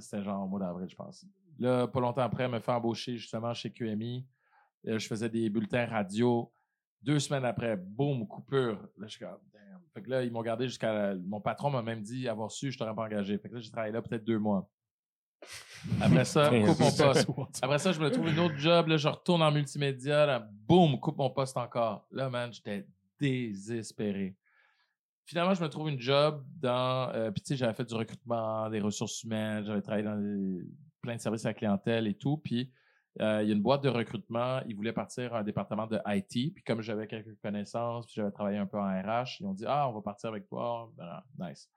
C'était 0.00 0.22
genre 0.22 0.42
au 0.44 0.48
mois 0.48 0.58
d'avril, 0.60 0.88
je 0.88 0.96
pense. 0.96 1.24
Là, 1.58 1.86
pas 1.86 2.00
longtemps 2.00 2.22
après, 2.22 2.48
me 2.48 2.58
fait 2.58 2.72
embaucher 2.72 3.16
justement 3.18 3.54
chez 3.54 3.70
QMI. 3.70 4.26
Là, 4.84 4.98
je 4.98 5.06
faisais 5.06 5.28
des 5.28 5.48
bulletins 5.48 5.86
radio. 5.86 6.52
Deux 7.02 7.20
semaines 7.20 7.44
après, 7.44 7.76
boum, 7.76 8.26
coupure. 8.26 8.80
Là, 8.98 9.06
je 9.06 9.16
suis 9.16 9.20
comme, 9.24 9.38
damn. 9.52 9.80
Fait 9.94 10.02
que 10.02 10.10
là, 10.10 10.24
ils 10.24 10.32
m'ont 10.32 10.42
gardé 10.42 10.66
jusqu'à. 10.66 10.92
la- 10.92 11.14
Mon 11.14 11.40
patron 11.40 11.70
m'a 11.70 11.82
même 11.82 12.02
dit, 12.02 12.26
avoir 12.26 12.50
su, 12.50 12.72
je 12.72 12.78
t'aurais 12.78 12.94
pas 12.94 13.04
engagé. 13.04 13.38
Fait 13.38 13.48
que 13.48 13.54
là, 13.54 13.60
j'ai 13.60 13.70
travaillé 13.70 13.92
là 13.92 14.02
peut-être 14.02 14.24
deux 14.24 14.38
mois. 14.40 14.68
Après 16.00 16.24
ça, 16.24 16.48
coupe 16.66 16.78
mon 16.78 16.90
poste. 17.12 17.26
Après 17.62 17.78
ça, 17.78 17.92
je 17.92 18.00
me 18.00 18.10
trouve 18.10 18.28
une 18.28 18.38
autre 18.38 18.56
job. 18.56 18.86
Là, 18.88 18.96
je 18.96 19.08
retourne 19.08 19.42
en 19.42 19.50
multimédia. 19.50 20.26
Là, 20.26 20.48
boum, 20.50 20.98
coupe 21.00 21.16
mon 21.18 21.30
poste 21.30 21.56
encore. 21.56 22.06
Là, 22.12 22.30
man, 22.30 22.52
j'étais 22.52 22.86
désespéré. 23.18 24.36
Finalement, 25.24 25.54
je 25.54 25.62
me 25.62 25.68
trouve 25.68 25.88
une 25.88 26.00
job 26.00 26.44
dans. 26.60 27.10
euh, 27.14 27.30
Puis, 27.30 27.42
tu 27.42 27.48
sais, 27.48 27.56
j'avais 27.56 27.74
fait 27.74 27.84
du 27.84 27.94
recrutement, 27.94 28.68
des 28.70 28.80
ressources 28.80 29.22
humaines, 29.22 29.64
j'avais 29.64 29.80
travaillé 29.82 30.04
dans 30.04 30.16
des- 30.20 30.64
plein 31.00 31.16
de 31.16 31.20
services 31.20 31.44
à 31.46 31.50
la 31.50 31.54
clientèle 31.54 32.06
et 32.06 32.14
tout. 32.14 32.36
Puis, 32.38 32.70
euh, 33.20 33.42
il 33.42 33.48
y 33.48 33.52
a 33.52 33.54
une 33.54 33.62
boîte 33.62 33.82
de 33.82 33.88
recrutement. 33.88 34.60
Ils 34.66 34.74
voulaient 34.76 34.92
partir 34.92 35.34
à 35.34 35.40
un 35.40 35.42
département 35.42 35.86
de 35.86 35.98
IT. 36.06 36.52
Puis, 36.54 36.62
comme 36.64 36.80
j'avais 36.82 37.06
quelques 37.06 37.40
connaissances, 37.40 38.06
puis 38.06 38.14
j'avais 38.16 38.30
travaillé 38.30 38.58
un 38.58 38.66
peu 38.66 38.78
en 38.78 38.84
RH, 38.86 39.40
ils 39.40 39.46
ont 39.46 39.52
dit 39.54 39.64
Ah, 39.66 39.88
on 39.88 39.92
va 39.92 40.00
partir 40.00 40.30
avec 40.30 40.46
toi. 40.46 40.92
Ben, 40.96 41.22
nice. 41.48 41.68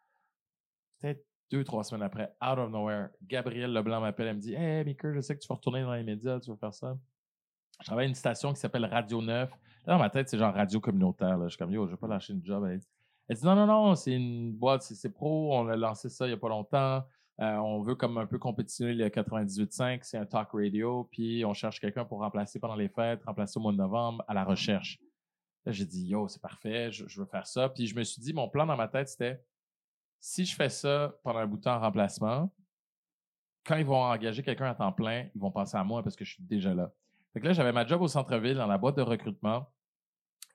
Deux, 1.52 1.64
trois 1.64 1.84
semaines 1.84 2.04
après, 2.04 2.34
out 2.42 2.58
of 2.58 2.72
nowhere, 2.72 3.10
Gabrielle 3.22 3.72
Leblanc 3.72 4.02
m'appelle, 4.02 4.28
elle 4.28 4.36
me 4.36 4.42
dit 4.42 4.54
Hey, 4.54 4.84
Maker, 4.84 5.14
je 5.14 5.22
sais 5.22 5.36
que 5.36 5.42
tu 5.42 5.48
vas 5.48 5.56
retourner 5.56 5.84
dans 5.84 5.94
les 5.94 6.04
médias, 6.04 6.40
tu 6.40 6.50
vas 6.50 6.58
faire 6.58 6.74
ça. 6.74 6.98
Je 7.80 7.86
travaille 7.86 8.08
une 8.08 8.16
station 8.16 8.54
qui 8.54 8.60
s'appelle 8.60 8.86
Radio 8.86 9.22
9. 9.22 9.50
Là, 9.50 9.94
dans 9.94 10.00
ma 10.00 10.10
tête, 10.10 10.30
c'est 10.30 10.38
genre 10.38 10.54
radio 10.54 10.80
communautaire. 10.80 11.38
Là. 11.38 11.46
Je 11.46 11.50
suis 11.50 11.58
comme 11.58 11.72
Yo, 11.72 11.86
je 11.86 11.92
vais 11.92 11.98
pas 11.98 12.08
lâcher 12.08 12.34
une 12.34 12.44
job. 12.44 12.66
Elle 12.66 13.38
dit, 13.38 13.46
Non, 13.46 13.56
non, 13.56 13.68
non, 13.68 13.96
c'est 13.96 14.14
une 14.14 14.54
boîte, 14.54 14.84
c'est 14.84 15.10
pro, 15.12 15.56
on 15.56 15.68
a 15.68 15.76
lancé 15.76 16.10
ça 16.10 16.28
il 16.28 16.32
y 16.32 16.34
a 16.34 16.38
pas 16.38 16.50
longtemps. 16.50 17.04
Euh, 17.42 17.56
on 17.58 17.82
veut 17.82 17.96
comme 17.96 18.18
un 18.18 18.26
peu 18.26 18.40
compétitionner 18.40 18.94
le 18.94 19.10
98.5, 19.10 20.00
c'est 20.04 20.18
un 20.18 20.26
talk 20.26 20.50
radio, 20.54 21.04
puis 21.12 21.44
on 21.44 21.54
cherche 21.54 21.82
quelqu'un 21.82 22.06
pour 22.06 22.20
remplacer 22.20 22.60
pendant 22.60 22.76
les 22.76 22.88
fêtes, 22.88 23.22
remplacer 23.26 23.60
au 23.60 23.62
mois 23.62 23.74
de 23.74 23.78
novembre 23.78 24.24
à 24.30 24.34
la 24.34 24.46
recherche. 24.46 25.00
J'ai 25.66 25.86
dit, 25.86 26.06
yo, 26.06 26.28
c'est 26.28 26.42
parfait, 26.42 26.92
je 26.92 27.20
veux 27.20 27.26
faire 27.26 27.46
ça. 27.46 27.70
Puis 27.70 27.88
je 27.88 27.96
me 27.96 28.04
suis 28.04 28.22
dit, 28.22 28.34
mon 28.34 28.48
plan 28.48 28.66
dans 28.66 28.78
ma 28.78 28.88
tête, 28.88 29.10
c'était, 29.10 29.44
si 30.20 30.46
je 30.46 30.56
fais 30.56 30.70
ça 30.70 31.16
pendant 31.24 31.40
un 31.40 31.48
bout 31.48 31.58
de 31.58 31.64
temps 31.64 31.76
en 31.76 31.80
remplacement, 31.80 32.52
quand 33.66 33.76
ils 33.78 33.86
vont 33.86 34.04
engager 34.04 34.44
quelqu'un 34.44 34.70
à 34.70 34.76
temps 34.76 34.92
plein, 34.92 35.28
ils 35.34 35.42
vont 35.42 35.52
penser 35.52 35.78
à 35.78 35.84
moi 35.84 36.04
parce 36.04 36.16
que 36.16 36.24
je 36.24 36.34
suis 36.34 36.44
déjà 36.44 36.74
là. 36.74 36.92
Fait 37.34 37.42
que 37.42 37.48
là, 37.48 37.54
j'avais 37.54 37.74
ma 37.74 37.86
job 37.86 38.02
au 38.02 38.08
centre-ville 38.08 38.56
dans 38.56 38.68
la 38.68 38.78
boîte 38.78 38.96
de 38.96 39.02
recrutement. 39.02 39.70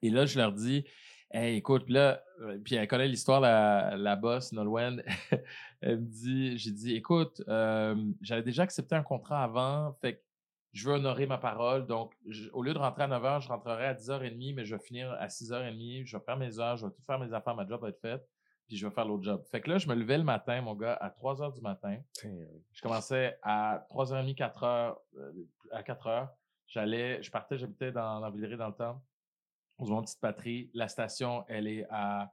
Et 0.03 0.11
là, 0.11 0.25
je 0.27 0.39
leur 0.39 0.53
dis, 0.53 0.85
écoute, 1.33 1.91
là, 1.91 2.23
euh, 2.41 2.59
puis 2.65 2.77
elle 2.77 2.89
connaît 2.89 3.09
l'histoire, 3.09 3.41
la, 3.41 3.97
la 3.97 4.17
boss, 4.17 4.53
Nolwenn. 4.53 5.03
elle 5.81 6.01
me 6.01 6.07
dit, 6.07 6.57
j'ai 6.57 6.71
dit, 6.71 6.95
écoute, 6.95 7.43
euh, 7.49 7.97
j'avais 8.23 8.43
déjà 8.43 8.63
accepté 8.63 8.95
un 8.95 9.03
contrat 9.03 9.43
avant, 9.43 9.97
je 10.73 10.89
veux 10.89 10.95
honorer 10.95 11.27
ma 11.27 11.39
parole. 11.39 11.87
Donc, 11.87 12.15
au 12.53 12.63
lieu 12.63 12.73
de 12.73 12.79
rentrer 12.79 13.03
à 13.03 13.09
9h, 13.09 13.43
je 13.43 13.49
rentrerai 13.49 13.87
à 13.87 13.95
10h30, 13.95 14.55
mais 14.55 14.65
je 14.65 14.75
vais 14.75 14.83
finir 14.83 15.11
à 15.19 15.27
6h30. 15.27 16.07
Je 16.07 16.17
vais 16.17 16.23
faire 16.25 16.37
mes 16.37 16.59
heures, 16.61 16.77
je 16.77 16.87
vais 16.87 16.93
tout 16.93 17.03
faire 17.03 17.19
mes 17.19 17.33
affaires, 17.33 17.57
ma 17.57 17.67
job 17.67 17.81
va 17.81 17.89
être 17.89 18.01
faite, 18.01 18.27
puis 18.71 18.79
je 18.79 18.87
vais 18.87 18.95
faire 18.95 19.05
l'autre 19.05 19.25
job. 19.25 19.43
Fait 19.51 19.61
que 19.61 19.69
là, 19.69 19.79
je 19.79 19.89
me 19.89 19.97
levais 19.97 20.17
le 20.17 20.23
matin, 20.23 20.63
mon 20.63 20.77
gars, 20.77 20.95
à 20.95 21.11
3h 21.11 21.53
du 21.53 21.61
matin. 21.61 21.99
Je 22.23 22.81
commençais 22.81 23.37
à 23.43 23.85
3h30, 23.91 24.37
4h, 24.37 24.95
euh, 25.17 25.33
à 25.73 25.83
4h. 25.83 26.29
J'allais, 26.69 27.21
je 27.21 27.33
partais, 27.33 27.59
j'habitais 27.59 27.91
dans, 27.91 28.21
dans 28.21 28.31
Villeray 28.31 28.57
dans 28.57 28.69
le 28.69 28.75
temps. 28.75 29.03
On 29.81 29.85
se 29.85 29.91
voit 29.91 29.99
une 29.99 30.05
petite 30.05 30.21
patrie. 30.21 30.71
La 30.73 30.87
station, 30.87 31.45
elle 31.49 31.67
est 31.67 31.85
à 31.91 32.31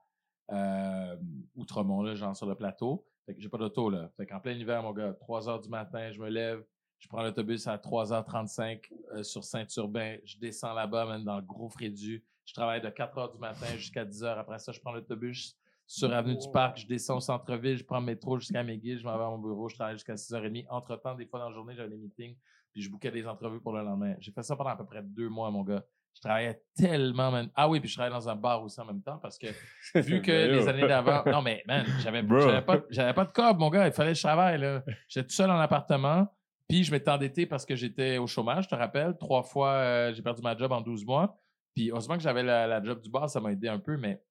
euh, 0.52 1.18
Outremont, 1.56 2.04
là, 2.04 2.14
genre 2.14 2.36
sur 2.36 2.46
le 2.46 2.54
plateau. 2.54 3.04
Fait 3.26 3.34
que 3.34 3.42
j'ai 3.42 3.50
pas 3.50 3.58
d'auto, 3.58 3.90
là. 3.90 4.12
Fait 4.16 4.28
qu'en 4.28 4.40
plein 4.40 4.54
hiver, 4.54 4.84
mon 4.84 4.94
gars, 4.94 5.14
3 5.14 5.50
heures 5.50 5.60
du 5.60 5.70
matin, 5.70 6.12
je 6.12 6.20
me 6.22 6.30
lève, 6.30 6.64
je 7.00 7.08
prends 7.08 7.24
l'autobus 7.24 7.66
à 7.66 7.78
3h35 7.78 8.92
euh, 9.14 9.24
sur 9.24 9.44
Saint-Urbain. 9.44 10.18
Je 10.24 10.38
descends 10.38 10.74
là-bas, 10.74 11.08
même 11.08 11.24
dans 11.24 11.38
le 11.38 11.42
gros 11.42 11.68
Frédu. 11.68 12.24
Je 12.46 12.54
travaille 12.54 12.82
de 12.82 12.90
4 12.90 13.18
heures 13.18 13.32
du 13.32 13.40
matin 13.40 13.66
jusqu'à 13.76 14.06
10 14.06 14.24
heures. 14.24 14.38
Après 14.38 14.60
ça, 14.60 14.72
je 14.72 14.80
prends 14.80 14.92
l'autobus 14.92 15.58
sur 15.88 16.14
Avenue 16.14 16.38
du 16.38 16.48
Parc. 16.52 16.80
Je 16.80 16.88
descends 16.88 17.18
au 17.18 17.22
centre-ville. 17.22 17.78
Je 17.78 17.84
prends 17.86 18.00
le 18.00 18.06
métro 18.06 18.38
jusqu'à 18.38 18.62
McGill. 18.62 19.00
Je 19.00 19.06
m'en 19.06 19.18
vais 19.18 19.24
à 19.24 19.30
mon 19.30 19.40
bureau. 19.40 19.70
Je 19.70 19.76
travaille 19.76 19.96
jusqu'à 19.96 20.16
6h30. 20.16 20.66
Entre-temps, 20.70 21.16
des 21.16 21.26
fois 21.26 21.40
dans 21.40 21.50
la 21.50 21.56
journée, 21.56 21.74
j'avais 21.76 21.90
des 21.90 21.98
meetings. 21.98 22.36
Puis 22.74 22.82
je 22.82 22.92
bouquais 22.92 23.10
des 23.10 23.26
entrevues 23.26 23.62
pour 23.62 23.72
le 23.72 23.84
lendemain. 23.84 24.16
J'ai 24.20 24.32
fait 24.32 24.44
ça 24.44 24.56
pendant 24.56 24.72
à 24.72 24.76
peu 24.76 24.86
près 24.86 25.02
deux 25.02 25.30
mois, 25.30 25.50
mon 25.50 25.64
gars. 25.64 25.84
Je 26.14 26.22
travaillais 26.22 26.62
tellement, 26.76 27.32
man. 27.32 27.50
Ah 27.56 27.70
oui, 27.70 27.80
puis 27.80 27.90
je 27.90 27.96
travaillais 27.96 28.14
dans 28.14 28.28
un 28.28 28.36
bar 28.36 28.64
aussi 28.64 28.82
en 28.82 28.86
même 28.86 29.02
temps 29.02 29.20
parce 29.20 29.38
que 29.38 29.48
vu 30.00 30.22
que 30.22 30.32
Ben 30.32 30.52
les 30.52 30.68
années 30.68 30.88
d'avant. 30.88 31.24
Non, 31.26 31.42
mais 31.42 31.64
man, 31.68 31.86
j'avais 32.02 32.24
pas, 32.24 32.82
j'avais 32.90 33.14
pas 33.14 33.26
de 33.26 33.32
cob, 33.32 33.60
mon 33.60 33.70
gars. 33.70 33.88
Il 33.88 33.94
fallait 33.94 34.12
que 34.12 34.18
je 34.18 34.24
travaille, 34.24 34.60
là. 34.60 34.84
J'étais 35.08 35.28
tout 35.28 35.34
seul 35.34 35.50
en 35.50 35.60
appartement. 35.60 36.28
Puis 36.68 36.84
je 36.84 36.92
m'étais 36.92 37.10
endetté 37.10 37.46
parce 37.46 37.66
que 37.66 37.76
j'étais 37.76 38.18
au 38.18 38.28
chômage, 38.28 38.66
je 38.66 38.70
te 38.70 38.76
rappelle. 38.76 39.16
Trois 39.18 39.44
fois, 39.44 39.70
euh, 39.70 40.14
j'ai 40.14 40.22
perdu 40.22 40.42
ma 40.42 40.58
job 40.58 40.72
en 40.72 40.82
12 40.82 41.06
mois. 41.06 41.40
Puis 41.74 41.92
heureusement 41.92 42.18
que 42.18 42.24
j'avais 42.24 42.44
la, 42.44 42.68
la 42.68 42.84
job 42.84 43.00
du 43.00 43.10
bar, 43.10 43.30
ça 43.30 43.40
m'a 43.40 43.52
aidé 43.52 43.70
un 43.70 43.80
peu, 43.80 43.96
mais 43.96 44.22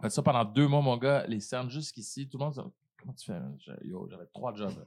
j'ai 0.00 0.08
fait 0.08 0.10
ça 0.10 0.22
pendant 0.22 0.44
deux 0.44 0.66
mois, 0.66 0.80
mon 0.80 0.96
gars. 0.96 1.26
Les 1.26 1.40
cernes 1.40 1.70
jusqu'ici, 1.70 2.28
tout 2.28 2.38
le 2.38 2.44
monde 2.44 2.54
dit 2.54 2.60
Comment 2.98 3.12
tu 3.14 3.26
fais? 3.26 3.40
J'ai- 3.58 3.72
j'avais 4.10 4.26
trois 4.32 4.54
jobs. 4.54 4.86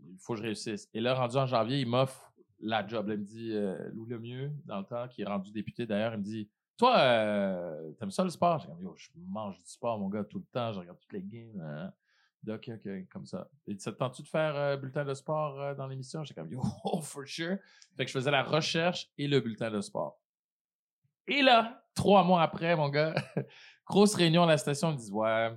Il 0.00 0.18
faut 0.18 0.34
que 0.34 0.38
je 0.38 0.44
réussisse. 0.44 0.88
Et 0.94 1.00
là, 1.00 1.14
rendu 1.14 1.36
en 1.36 1.46
janvier, 1.46 1.80
il 1.80 1.86
m'offre 1.88 2.32
la 2.60 2.86
job. 2.86 3.08
Là, 3.08 3.14
il 3.14 3.20
me 3.20 3.24
dit 3.24 3.52
euh, 3.52 3.90
Louis 3.92 4.08
Lemieux, 4.10 4.52
dans 4.64 4.78
le 4.78 4.84
temps, 4.84 5.08
qui 5.08 5.22
est 5.22 5.24
rendu 5.24 5.50
député 5.50 5.86
d'ailleurs, 5.86 6.14
il 6.14 6.18
me 6.18 6.24
dit 6.24 6.48
Toi, 6.76 6.96
euh, 6.98 7.92
t'aimes 7.92 8.10
ça 8.10 8.22
le 8.24 8.30
sport? 8.30 8.58
J'ai 8.60 8.68
Yo, 8.82 8.94
je 8.96 9.08
mange 9.28 9.56
du 9.60 9.68
sport, 9.70 9.98
mon 9.98 10.08
gars, 10.08 10.24
tout 10.24 10.38
le 10.38 10.44
temps, 10.52 10.72
je 10.72 10.80
regarde 10.80 10.98
toutes 11.00 11.12
les 11.12 11.22
games. 11.22 11.60
hein. 11.60 11.92
OK, 12.48 12.70
OK, 12.74 13.08
comme 13.08 13.24
ça. 13.24 13.48
Et 13.68 13.78
ça 13.78 13.92
tente-tu 13.92 14.22
de 14.22 14.28
faire 14.28 14.56
euh, 14.56 14.76
bulletin 14.76 15.04
de 15.04 15.14
sport 15.14 15.60
euh, 15.60 15.74
dans 15.76 15.86
l'émission? 15.86 16.24
J'étais 16.24 16.40
comme, 16.40 16.50
yo, 16.50 16.60
oh, 16.84 17.00
for 17.00 17.26
sure. 17.26 17.56
Fait 17.96 18.04
que 18.04 18.08
je 18.10 18.12
faisais 18.18 18.32
la 18.32 18.42
recherche 18.42 19.08
et 19.16 19.28
le 19.28 19.40
bulletin 19.40 19.70
de 19.70 19.80
sport. 19.80 20.18
Et 21.28 21.40
là, 21.42 21.84
trois 21.94 22.24
mois 22.24 22.42
après, 22.42 22.74
mon 22.74 22.88
gars, 22.88 23.14
grosse 23.92 24.14
réunion 24.14 24.42
à 24.44 24.46
la 24.46 24.56
station, 24.58 24.90
ils 24.92 24.96
disent, 24.96 25.12
ouais, 25.12 25.50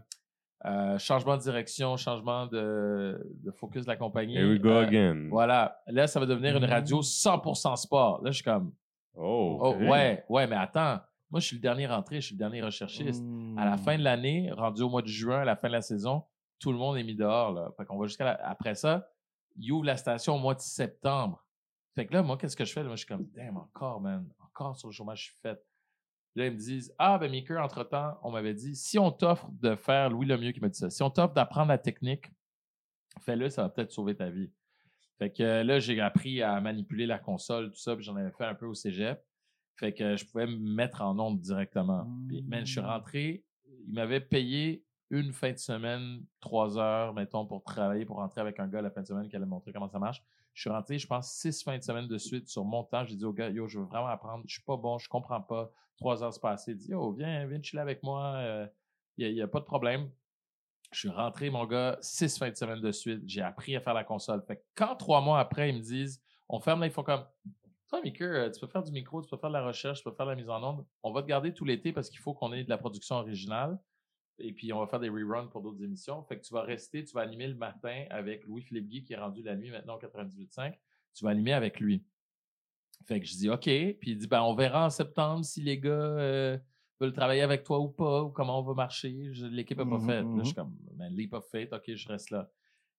euh, 0.65 0.97
changement 0.97 1.37
de 1.37 1.41
direction, 1.41 1.95
changement 1.97 2.47
de, 2.47 3.21
de 3.43 3.51
focus 3.51 3.83
de 3.85 3.89
la 3.89 3.95
compagnie. 3.97 4.35
Here 4.35 4.49
we 4.49 4.59
go 4.59 4.69
Euh, 4.69 4.85
again. 4.87 5.27
Voilà. 5.29 5.77
Là, 5.87 6.07
ça 6.07 6.19
va 6.19 6.25
devenir 6.25 6.57
une 6.57 6.65
radio 6.65 7.01
100% 7.01 7.75
sport. 7.75 8.21
Là, 8.23 8.31
je 8.31 8.35
suis 8.35 8.43
comme, 8.43 8.73
Oh, 9.17 9.57
oh, 9.61 9.75
ouais, 9.75 10.25
ouais, 10.27 10.45
mais 10.47 10.57
attends. 10.57 10.99
Moi, 11.31 11.39
je 11.39 11.45
suis 11.47 11.55
le 11.55 11.61
dernier 11.61 11.87
rentré, 11.87 12.19
je 12.19 12.27
suis 12.27 12.35
le 12.35 12.39
dernier 12.39 12.61
recherchiste. 12.61 13.23
À 13.57 13.65
la 13.65 13.77
fin 13.77 13.97
de 13.97 14.03
l'année, 14.03 14.51
rendu 14.51 14.81
au 14.81 14.89
mois 14.89 15.01
de 15.01 15.07
juin, 15.07 15.39
à 15.39 15.45
la 15.45 15.55
fin 15.55 15.67
de 15.69 15.73
la 15.73 15.81
saison, 15.81 16.23
tout 16.59 16.71
le 16.73 16.77
monde 16.77 16.97
est 16.97 17.03
mis 17.03 17.15
dehors. 17.15 17.53
Là. 17.53 17.71
Fait 17.77 17.85
qu'on 17.85 17.97
va 17.97 18.07
jusqu'à 18.07 18.25
la- 18.25 18.47
après 18.47 18.75
ça, 18.75 19.07
ils 19.57 19.71
ouvrent 19.71 19.85
la 19.85 19.95
station 19.97 20.35
au 20.35 20.39
mois 20.39 20.53
de 20.55 20.59
septembre. 20.59 21.45
Fait 21.95 22.05
que 22.05 22.13
là, 22.13 22.23
moi, 22.23 22.37
qu'est-ce 22.37 22.55
que 22.57 22.65
je 22.65 22.73
fais? 22.73 22.81
Là, 22.81 22.87
moi, 22.87 22.95
je 22.97 23.05
suis 23.05 23.07
comme, 23.07 23.25
damn, 23.33 23.55
encore, 23.57 24.01
man. 24.01 24.27
Encore 24.43 24.75
sur 24.75 24.89
le 24.89 24.93
chômage, 24.93 25.19
je 25.19 25.23
suis 25.31 25.39
fait. 25.41 25.57
Là, 26.35 26.47
ils 26.47 26.51
me 26.51 26.57
disent, 26.57 26.93
ah, 26.97 27.17
ben, 27.17 27.31
Maker, 27.31 27.63
entre-temps, 27.63 28.19
on 28.21 28.31
m'avait 28.31 28.53
dit, 28.53 28.75
si 28.75 28.99
on 28.99 29.11
t'offre 29.11 29.49
de 29.61 29.75
faire, 29.75 30.09
Louis 30.09 30.25
Lemieux 30.25 30.51
qui 30.51 30.59
m'a 30.59 30.67
dit 30.67 30.77
ça, 30.77 30.89
si 30.89 31.01
on 31.01 31.09
t'offre 31.09 31.33
d'apprendre 31.33 31.69
la 31.69 31.77
technique, 31.77 32.25
fais-le, 33.21 33.49
ça 33.49 33.63
va 33.63 33.69
peut-être 33.69 33.91
sauver 33.91 34.15
ta 34.15 34.29
vie. 34.29 34.51
Fait 35.17 35.31
que 35.31 35.43
euh, 35.43 35.63
là, 35.63 35.79
j'ai 35.79 35.99
appris 36.01 36.41
à 36.41 36.59
manipuler 36.59 37.05
la 37.05 37.19
console, 37.19 37.71
tout 37.71 37.79
ça, 37.79 37.95
puis 37.95 38.03
j'en 38.03 38.17
avais 38.17 38.31
fait 38.31 38.43
un 38.43 38.53
peu 38.53 38.65
au 38.65 38.73
cégep. 38.73 39.23
Fait 39.77 39.93
que 39.93 40.17
je 40.17 40.25
pouvais 40.25 40.45
me 40.45 40.57
mettre 40.57 41.01
en 41.01 41.17
onde 41.19 41.39
directement. 41.39 42.05
Puis, 42.27 42.41
man, 42.43 42.65
je 42.65 42.71
suis 42.71 42.81
rentré, 42.81 43.43
il 43.87 43.93
m'avait 43.93 44.21
payé 44.21 44.83
une 45.09 45.31
fin 45.31 45.51
de 45.51 45.57
semaine, 45.57 46.23
trois 46.41 46.77
heures, 46.77 47.13
mettons, 47.13 47.45
pour 47.45 47.63
travailler, 47.63 48.05
pour 48.05 48.17
rentrer 48.17 48.41
avec 48.41 48.59
un 48.59 48.67
gars 48.67 48.81
la 48.81 48.89
fin 48.89 49.01
de 49.01 49.07
semaine 49.07 49.29
qui 49.29 49.35
allait 49.35 49.45
me 49.45 49.51
montrer 49.51 49.71
comment 49.71 49.89
ça 49.89 49.99
marche. 49.99 50.21
Je 50.55 50.61
suis 50.61 50.69
rentré, 50.69 50.97
je 50.97 51.05
pense, 51.05 51.31
six 51.31 51.61
fins 51.61 51.77
de 51.77 51.83
semaine 51.83 52.07
de 52.07 52.17
suite 52.17 52.47
sur 52.47 52.63
mon 52.63 52.83
temps. 52.83 53.05
J'ai 53.05 53.15
dit 53.15 53.25
au 53.25 53.33
gars, 53.33 53.49
yo, 53.49 53.67
je 53.67 53.77
veux 53.77 53.85
vraiment 53.85 54.07
apprendre. 54.07 54.43
Je 54.47 54.53
suis 54.53 54.63
pas 54.63 54.77
bon, 54.77 54.97
je 54.97 55.07
comprends 55.07 55.41
pas. 55.41 55.69
Trois 55.97 56.23
heures 56.23 56.33
se 56.33 56.39
passaient. 56.39 56.71
Il 56.71 56.77
dit, 56.77 56.91
yo, 56.91 57.11
viens, 57.11 57.45
viens 57.45 57.61
chiller 57.61 57.81
avec 57.81 58.01
moi. 58.01 58.67
Il 59.17 59.33
n'y 59.33 59.41
a, 59.41 59.47
pas 59.47 59.59
de 59.59 59.65
problème. 59.65 60.09
Je 60.91 60.99
suis 60.99 61.09
rentré, 61.09 61.49
mon 61.49 61.65
gars, 61.65 61.97
six 62.01 62.37
fins 62.37 62.49
de 62.49 62.55
semaine 62.55 62.79
de 62.79 62.91
suite. 62.91 63.21
J'ai 63.27 63.41
appris 63.41 63.75
à 63.75 63.81
faire 63.81 63.93
la 63.93 64.05
console. 64.05 64.41
Fait 64.47 64.55
que 64.55 64.63
quand 64.75 64.95
trois 64.95 65.19
mois 65.19 65.39
après, 65.39 65.69
ils 65.69 65.75
me 65.75 65.81
disent, 65.81 66.23
on 66.47 66.59
ferme 66.61 66.79
là, 66.79 66.87
ils 66.87 66.91
font 66.91 67.03
comme, 67.03 67.25
toi, 67.89 68.01
Mickey, 68.01 68.23
euh, 68.23 68.49
tu 68.49 68.59
peux 68.59 68.67
faire 68.67 68.83
du 68.83 68.91
micro, 68.91 69.21
tu 69.21 69.29
peux 69.29 69.37
faire 69.37 69.49
de 69.49 69.55
la 69.55 69.65
recherche, 69.65 69.99
tu 69.99 70.03
peux 70.05 70.15
faire 70.15 70.25
de 70.25 70.31
la 70.31 70.35
mise 70.35 70.49
en 70.49 70.63
onde. 70.63 70.85
On 71.03 71.11
va 71.11 71.21
te 71.21 71.27
garder 71.27 71.53
tout 71.53 71.65
l'été 71.65 71.93
parce 71.93 72.09
qu'il 72.09 72.19
faut 72.19 72.33
qu'on 72.33 72.51
ait 72.53 72.63
de 72.63 72.69
la 72.69 72.77
production 72.77 73.15
originale. 73.15 73.77
Et 74.39 74.51
puis, 74.51 74.73
on 74.73 74.79
va 74.79 74.87
faire 74.87 74.99
des 74.99 75.09
reruns 75.09 75.47
pour 75.47 75.61
d'autres 75.61 75.81
émissions. 75.83 76.21
Fait 76.23 76.37
que 76.37 76.43
tu 76.45 76.53
vas 76.53 76.61
rester, 76.63 77.03
tu 77.05 77.13
vas 77.13 77.21
animer 77.21 77.47
le 77.47 77.55
matin 77.55 78.05
avec 78.09 78.45
Louis-Philippe 78.45 78.87
Guy, 78.87 79.03
qui 79.03 79.13
est 79.13 79.17
rendu 79.17 79.41
la 79.43 79.55
nuit 79.55 79.71
maintenant 79.71 79.95
au 79.95 79.99
98.5. 79.99 80.73
Tu 81.13 81.23
vas 81.23 81.31
animer 81.31 81.53
avec 81.53 81.79
lui. 81.79 82.03
Fait 83.05 83.19
que 83.19 83.25
je 83.25 83.33
dis 83.35 83.49
OK. 83.49 83.63
Puis 83.63 83.97
il 84.11 84.17
dit 84.17 84.27
ben 84.27 84.41
on 84.41 84.55
verra 84.55 84.85
en 84.85 84.89
septembre 84.89 85.45
si 85.45 85.61
les 85.61 85.79
gars 85.79 85.89
euh, 85.91 86.57
veulent 86.99 87.13
travailler 87.13 87.41
avec 87.41 87.63
toi 87.63 87.79
ou 87.79 87.89
pas, 87.89 88.23
ou 88.23 88.29
comment 88.29 88.59
on 88.59 88.63
va 88.63 88.73
marcher. 88.73 89.09
L'équipe 89.51 89.77
n'a 89.77 89.85
pas 89.85 89.97
Mhm, 89.97 90.05
fait. 90.05 90.21
Là, 90.21 90.27
je 90.39 90.43
suis 90.45 90.55
comme 90.55 90.75
ben, 90.93 91.09
leap 91.13 91.33
of 91.33 91.45
faith, 91.49 91.71
OK, 91.73 91.83
je 91.93 92.07
reste 92.07 92.31
là. 92.31 92.49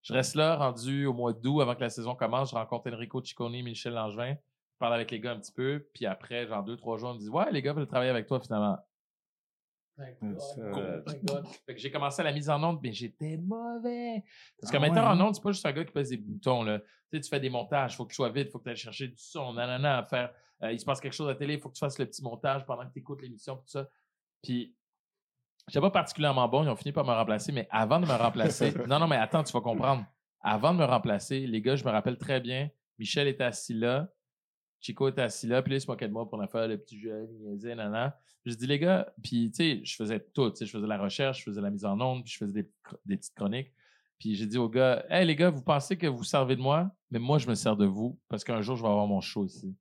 Je 0.02 0.12
reste 0.12 0.36
là, 0.36 0.56
rendu 0.56 1.06
au 1.06 1.12
mois 1.12 1.32
d'août 1.32 1.60
avant 1.62 1.74
que 1.74 1.80
la 1.80 1.90
saison 1.90 2.14
commence. 2.14 2.50
Je 2.50 2.54
rencontre 2.54 2.90
Enrico 2.92 3.20
Ciccone, 3.22 3.60
Michel 3.62 3.94
Langevin. 3.94 4.34
Je 4.34 4.78
parle 4.78 4.94
avec 4.94 5.10
les 5.10 5.18
gars 5.18 5.32
un 5.32 5.40
petit 5.40 5.52
peu. 5.52 5.84
Puis 5.92 6.06
après, 6.06 6.46
genre 6.46 6.62
deux, 6.62 6.76
trois 6.76 6.96
jours, 6.98 7.10
on 7.10 7.14
me 7.14 7.18
dit 7.18 7.28
Ouais, 7.28 7.50
les 7.50 7.60
gars 7.62 7.72
veulent 7.72 7.86
travailler 7.88 8.10
avec 8.10 8.26
toi 8.26 8.38
finalement. 8.38 8.78
Que 11.66 11.76
j'ai 11.76 11.90
commencé 11.90 12.20
à 12.20 12.24
la 12.24 12.32
mise 12.32 12.48
en 12.50 12.62
onde, 12.62 12.80
mais 12.82 12.92
j'étais 12.92 13.36
mauvais. 13.36 14.22
Parce 14.60 14.70
qu'un 14.70 14.78
Ah 14.78 14.88
metteur 14.88 15.04
ouais, 15.04 15.10
en 15.10 15.20
onde, 15.20 15.34
c'est 15.34 15.42
pas 15.42 15.52
juste 15.52 15.66
un 15.66 15.72
gars 15.72 15.84
qui 15.84 15.92
pèse 15.92 16.10
des 16.10 16.16
boutons. 16.16 16.62
Là. 16.62 16.78
Tu 16.80 16.86
sais, 17.12 17.20
tu 17.20 17.28
fais 17.28 17.40
des 17.40 17.50
montages, 17.50 17.96
faut 17.96 18.04
que 18.04 18.10
tu 18.10 18.16
sois 18.16 18.30
vite, 18.30 18.50
faut 18.50 18.58
que 18.58 18.64
tu 18.64 18.70
ailles 18.70 18.76
chercher 18.76 19.08
du 19.08 19.16
son, 19.16 19.52
nanana, 19.54 19.98
à 19.98 20.04
faire. 20.04 20.32
euh, 20.62 20.72
il 20.72 20.80
se 20.80 20.84
passe 20.84 21.00
quelque 21.00 21.12
chose 21.12 21.28
à 21.28 21.32
la 21.32 21.36
télé, 21.36 21.54
il 21.54 21.60
faut 21.60 21.68
que 21.68 21.74
tu 21.74 21.80
fasses 21.80 21.98
le 21.98 22.06
petit 22.06 22.22
montage 22.22 22.64
pendant 22.66 22.86
que 22.86 22.92
tu 22.92 22.98
écoutes 22.98 23.22
l'émission, 23.22 23.56
tout 23.56 23.66
ça. 23.68 23.88
Puis, 24.42 24.74
j'étais 25.68 25.80
pas 25.80 25.90
particulièrement 25.90 26.48
bon, 26.48 26.62
ils 26.64 26.68
ont 26.68 26.76
fini 26.76 26.92
par 26.92 27.04
me 27.04 27.12
remplacer, 27.12 27.52
mais 27.52 27.66
avant 27.70 28.00
de 28.00 28.06
me 28.06 28.12
remplacer, 28.14 28.72
non, 28.88 28.98
non, 28.98 29.06
mais 29.08 29.16
attends, 29.16 29.42
tu 29.44 29.52
vas 29.52 29.60
comprendre. 29.60 30.04
Avant 30.40 30.72
de 30.74 30.78
me 30.78 30.84
remplacer, 30.84 31.46
les 31.46 31.60
gars, 31.60 31.76
je 31.76 31.84
me 31.84 31.90
rappelle 31.90 32.18
très 32.18 32.40
bien, 32.40 32.70
Michel 32.98 33.28
était 33.28 33.44
assis 33.44 33.74
là, 33.74 34.08
Chico 34.80 35.08
était 35.08 35.22
assis 35.22 35.46
là, 35.46 35.62
puis 35.62 35.72
là, 35.72 35.78
il 35.78 35.80
se 35.80 35.86
moquait 35.86 36.08
de 36.08 36.12
moi 36.12 36.28
pour 36.28 36.40
en 36.40 36.46
faire 36.46 36.68
le 36.68 36.78
petit 36.78 36.98
jeu, 36.98 37.28
il 37.30 37.48
niaisait, 37.48 37.74
nanana. 37.74 38.18
Puis 38.42 38.52
je 38.52 38.58
dis, 38.58 38.66
les 38.66 38.78
gars, 38.78 39.12
puis 39.22 39.50
tu 39.50 39.56
sais, 39.56 39.80
je 39.84 39.96
faisais 39.96 40.20
tout, 40.20 40.50
tu 40.50 40.58
sais, 40.58 40.66
je 40.66 40.70
faisais 40.70 40.86
la 40.86 40.98
recherche, 40.98 41.40
je 41.40 41.44
faisais 41.44 41.60
la 41.60 41.70
mise 41.70 41.84
en 41.84 42.00
onde, 42.00 42.22
puis 42.22 42.32
je 42.32 42.38
faisais 42.38 42.52
des, 42.52 43.16
petites 43.16 43.34
chroniques. 43.34 43.72
Puis 44.18 44.34
j'ai 44.34 44.46
dit 44.46 44.56
aux 44.56 44.68
gars, 44.68 45.04
hey 45.10 45.26
les 45.26 45.34
gars, 45.36 45.50
vous 45.50 45.62
pensez 45.62 45.98
que 45.98 46.06
vous 46.06 46.24
servez 46.24 46.56
de 46.56 46.60
moi, 46.60 46.90
mais 47.10 47.18
moi, 47.18 47.38
je 47.38 47.48
me 47.48 47.54
sers 47.54 47.76
de 47.76 47.86
vous 47.86 48.18
parce 48.28 48.44
qu'un 48.44 48.62
jour, 48.62 48.76
je 48.76 48.82
vais 48.82 48.88
avoir 48.88 49.06
mon 49.06 49.20
show 49.20 49.44
ici. 49.44 49.74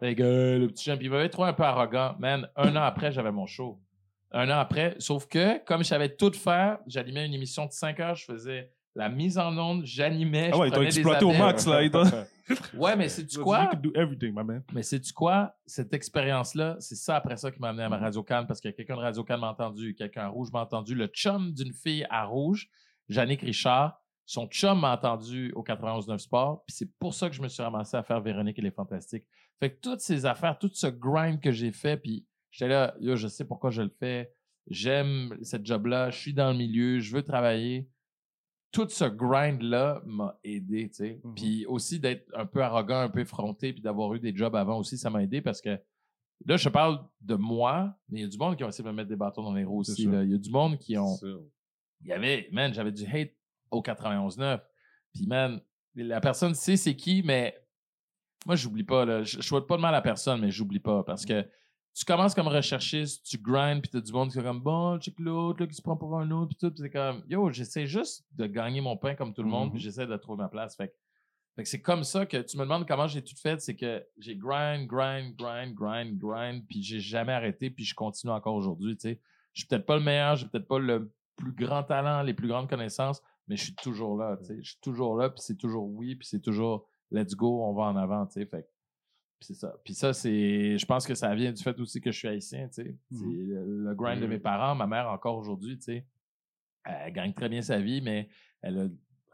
Les 0.00 0.14
gars, 0.14 0.58
le 0.58 0.66
petit 0.68 0.84
champ, 0.84 0.96
puis 0.96 1.06
il 1.06 1.10
m'avait 1.10 1.28
trouvé 1.28 1.48
un 1.48 1.52
peu 1.52 1.62
arrogant. 1.62 2.16
Man, 2.18 2.48
un 2.56 2.74
an 2.76 2.82
après, 2.82 3.12
j'avais 3.12 3.32
mon 3.32 3.46
show. 3.46 3.80
Un 4.32 4.48
an 4.48 4.58
après, 4.58 4.96
sauf 4.98 5.26
que, 5.26 5.62
comme 5.64 5.82
je 5.82 5.88
savais 5.88 6.14
tout 6.14 6.32
faire, 6.32 6.78
j'animais 6.86 7.26
une 7.26 7.34
émission 7.34 7.66
de 7.66 7.72
5 7.72 8.00
heures, 8.00 8.14
je 8.14 8.24
faisais 8.24 8.72
la 8.94 9.08
mise 9.08 9.38
en 9.38 9.56
onde, 9.56 9.84
j'animais, 9.84 10.50
Ah 10.52 10.56
je 10.56 10.60
ouais, 10.60 10.68
ils 10.68 10.70
t'ont 10.70 10.76
prenais 10.76 10.90
des 10.90 10.98
exploité 10.98 11.24
au 11.24 11.32
max, 11.32 11.66
là. 11.66 11.80
Ouais, 12.74 12.96
mais 12.96 13.08
c'est 13.08 13.22
du 13.22 13.36
You 13.36 13.44
quoi? 13.44 13.66
could 13.68 13.80
do 13.80 13.92
everything, 13.94 14.34
my 14.34 14.44
man. 14.44 14.62
Mais 14.72 14.82
sais-tu 14.82 15.12
quoi? 15.12 15.54
Cette 15.64 15.94
expérience-là, 15.94 16.76
c'est 16.80 16.96
ça 16.96 17.16
après 17.16 17.36
ça 17.36 17.50
qui 17.50 17.60
m'a 17.60 17.68
amené 17.68 17.84
à 17.84 17.88
ma. 17.88 17.98
Radio 17.98 18.22
Cannes 18.22 18.46
parce 18.46 18.60
que 18.60 18.68
quelqu'un 18.68 18.96
de 18.96 19.00
Radio 19.00 19.24
Cannes 19.24 19.40
m'a 19.40 19.50
entendu, 19.50 19.94
quelqu'un 19.94 20.22
à 20.22 20.28
Rouge 20.28 20.48
m'a 20.52 20.60
entendu, 20.60 20.94
le 20.94 21.06
chum 21.06 21.52
d'une 21.52 21.72
fille 21.72 22.04
à 22.10 22.24
Rouge, 22.24 22.68
Jannick 23.08 23.40
Richard, 23.42 23.98
son 24.26 24.46
chum 24.46 24.80
m'a 24.80 24.92
entendu 24.94 25.52
au 25.54 25.62
91.9 25.62 26.18
Sport, 26.18 26.64
puis 26.66 26.74
c'est 26.76 26.90
pour 26.98 27.14
ça 27.14 27.28
que 27.28 27.34
je 27.34 27.42
me 27.42 27.48
suis 27.48 27.62
ramassé 27.62 27.96
à 27.96 28.02
faire 28.02 28.20
Véronique 28.20 28.58
et 28.58 28.62
les 28.62 28.70
Fantastiques. 28.70 29.24
Fait 29.60 29.70
que 29.70 29.80
toutes 29.80 30.00
ces 30.00 30.26
affaires, 30.26 30.58
tout 30.58 30.70
ce 30.72 30.88
grind 30.88 31.40
que 31.40 31.52
j'ai 31.52 31.70
fait, 31.72 31.96
puis 31.96 32.26
j'étais 32.50 32.68
là, 32.68 32.94
yo, 33.00 33.14
je 33.16 33.28
sais 33.28 33.44
pourquoi 33.44 33.70
je 33.70 33.82
le 33.82 33.92
fais, 34.00 34.32
j'aime 34.68 35.36
cette 35.42 35.64
job-là, 35.64 36.10
je 36.10 36.18
suis 36.18 36.34
dans 36.34 36.50
le 36.50 36.58
milieu, 36.58 36.98
je 36.98 37.14
veux 37.14 37.22
travailler. 37.22 37.88
Tout 38.72 38.88
ce 38.88 39.04
grind-là 39.04 40.02
m'a 40.06 40.38
aidé, 40.42 40.88
tu 40.88 40.94
sais. 40.94 41.20
Mhm. 41.22 41.34
Puis 41.34 41.66
aussi 41.66 42.00
d'être 42.00 42.26
un 42.34 42.46
peu 42.46 42.62
arrogant, 42.62 43.00
un 43.00 43.08
peu 43.08 43.20
effronté, 43.20 43.72
puis 43.72 43.82
d'avoir 43.82 44.14
eu 44.14 44.20
des 44.20 44.34
jobs 44.34 44.56
avant 44.56 44.78
aussi, 44.78 44.98
ça 44.98 45.10
m'a 45.10 45.22
aidé 45.22 45.42
parce 45.42 45.60
que 45.60 45.78
là, 46.46 46.56
je 46.56 46.68
parle 46.68 47.04
de 47.20 47.34
moi, 47.34 47.94
mais 48.08 48.20
il 48.20 48.22
y 48.22 48.26
a 48.26 48.28
du 48.28 48.38
monde 48.38 48.56
qui 48.56 48.64
ont 48.64 48.68
essayé 48.68 48.84
de 48.84 48.90
me 48.90 48.96
mettre 48.96 49.08
des 49.08 49.16
bâtons 49.16 49.42
dans 49.42 49.54
les 49.54 49.64
roues 49.64 49.80
aussi. 49.80 50.04
Il 50.04 50.30
y 50.30 50.34
a 50.34 50.38
du 50.38 50.50
monde 50.50 50.78
qui 50.78 50.96
ont. 50.96 51.16
Il 52.04 52.08
y 52.08 52.12
avait, 52.12 52.48
man, 52.50 52.74
j'avais 52.74 52.90
du 52.90 53.04
hate 53.04 53.30
au 53.70 53.80
91.9. 53.80 54.60
Puis, 55.14 55.26
man, 55.26 55.60
la 55.94 56.20
personne 56.20 56.54
sait 56.54 56.76
c'est 56.76 56.96
qui, 56.96 57.22
mais 57.22 57.56
moi, 58.46 58.56
j'oublie 58.56 58.82
pas. 58.82 59.04
Là. 59.04 59.22
Je, 59.22 59.36
je 59.36 59.46
souhaite 59.46 59.66
pas 59.66 59.76
de 59.76 59.82
mal 59.82 59.94
à 59.94 60.00
personne, 60.00 60.40
mais 60.40 60.50
j'oublie 60.50 60.80
pas 60.80 61.04
parce 61.04 61.24
que 61.24 61.46
tu 61.94 62.04
commences 62.04 62.34
comme 62.34 62.48
recherchiste, 62.48 63.26
tu 63.26 63.38
grindes, 63.38 63.82
puis 63.82 63.90
t'as 63.90 64.00
du 64.00 64.12
monde 64.12 64.30
qui 64.32 64.38
est 64.38 64.42
comme 64.42 64.60
bon, 64.60 64.98
check 64.98 65.18
l'autre, 65.18 65.60
là, 65.60 65.66
qui 65.66 65.74
se 65.74 65.82
prend 65.82 65.96
pour 65.96 66.18
un 66.18 66.30
autre, 66.30 66.48
puis 66.48 66.56
tout. 66.56 66.70
Puis 66.70 66.80
c'est 66.82 66.90
comme, 66.90 67.22
yo, 67.28 67.50
j'essaie 67.50 67.86
juste 67.86 68.24
de 68.32 68.46
gagner 68.46 68.80
mon 68.80 68.96
pain 68.96 69.14
comme 69.14 69.34
tout 69.34 69.42
le 69.42 69.48
monde, 69.50 69.66
Mhm. 69.66 69.72
puis 69.72 69.80
j'essaie 69.80 70.06
de 70.06 70.16
trouver 70.16 70.38
ma 70.42 70.48
place. 70.48 70.74
Fait 70.76 70.88
que, 70.88 70.94
fait 71.54 71.62
que 71.64 71.68
c'est 71.68 71.82
comme 71.82 72.02
ça 72.02 72.24
que 72.24 72.38
tu 72.38 72.56
me 72.56 72.62
demandes 72.62 72.88
comment 72.88 73.06
j'ai 73.06 73.22
tout 73.22 73.36
fait, 73.36 73.60
c'est 73.60 73.76
que 73.76 74.02
j'ai 74.18 74.36
grind, 74.36 74.86
grind, 74.86 75.34
grind, 75.36 75.74
grind, 75.74 76.16
grind, 76.18 76.66
puis 76.66 76.82
j'ai 76.82 76.98
jamais 77.00 77.32
arrêté, 77.34 77.68
puis 77.68 77.84
je 77.84 77.94
continue 77.94 78.32
encore 78.32 78.54
aujourd'hui, 78.54 78.96
tu 78.96 79.10
sais. 79.10 79.20
Je 79.52 79.60
suis 79.60 79.68
peut-être 79.68 79.84
pas 79.84 79.96
le 79.96 80.02
meilleur, 80.02 80.36
j'ai 80.36 80.46
peut-être 80.46 80.66
pas 80.66 80.78
le 80.78 81.12
plus 81.36 81.52
grand 81.52 81.82
talent, 81.82 82.22
les 82.22 82.32
plus 82.32 82.48
grandes 82.48 82.70
connaissances, 82.70 83.20
mais 83.48 83.56
je 83.56 83.64
suis 83.64 83.74
toujours 83.74 84.16
là, 84.16 84.38
tu 84.38 84.46
sais. 84.46 84.62
Je 84.62 84.70
suis 84.70 84.80
toujours 84.80 85.14
là, 85.16 85.28
puis 85.28 85.42
c'est 85.42 85.58
toujours 85.58 85.84
oui, 85.90 86.14
puis 86.16 86.26
c'est 86.26 86.40
toujours 86.40 86.86
let's 87.10 87.34
go, 87.36 87.62
on 87.64 87.74
va 87.74 87.82
en 87.82 87.96
avant, 87.96 88.24
tu 88.24 88.32
sais. 88.40 88.46
Fait 88.46 88.66
c'est 89.42 89.54
ça. 89.54 89.74
Puis 89.84 89.94
ça, 89.94 90.12
c'est. 90.12 90.78
Je 90.78 90.86
pense 90.86 91.06
que 91.06 91.14
ça 91.14 91.34
vient 91.34 91.52
du 91.52 91.62
fait 91.62 91.78
aussi 91.80 92.00
que 92.00 92.10
je 92.10 92.18
suis 92.18 92.28
haïtien, 92.28 92.68
tu 92.68 92.82
sais. 92.82 92.96
Mhm. 93.10 93.48
le, 93.48 93.84
le 93.84 93.94
grind 93.94 94.20
de 94.20 94.26
mes 94.26 94.38
parents, 94.38 94.74
ma 94.74 94.86
mère 94.86 95.08
encore 95.10 95.36
aujourd'hui, 95.36 95.76
tu 95.78 95.84
sais. 95.84 96.06
Elle 96.84 97.12
gagne 97.12 97.32
très 97.32 97.48
bien 97.48 97.62
sa 97.62 97.78
vie, 97.78 98.00
mais 98.00 98.28
elle 98.60 98.78
a. 98.78 98.86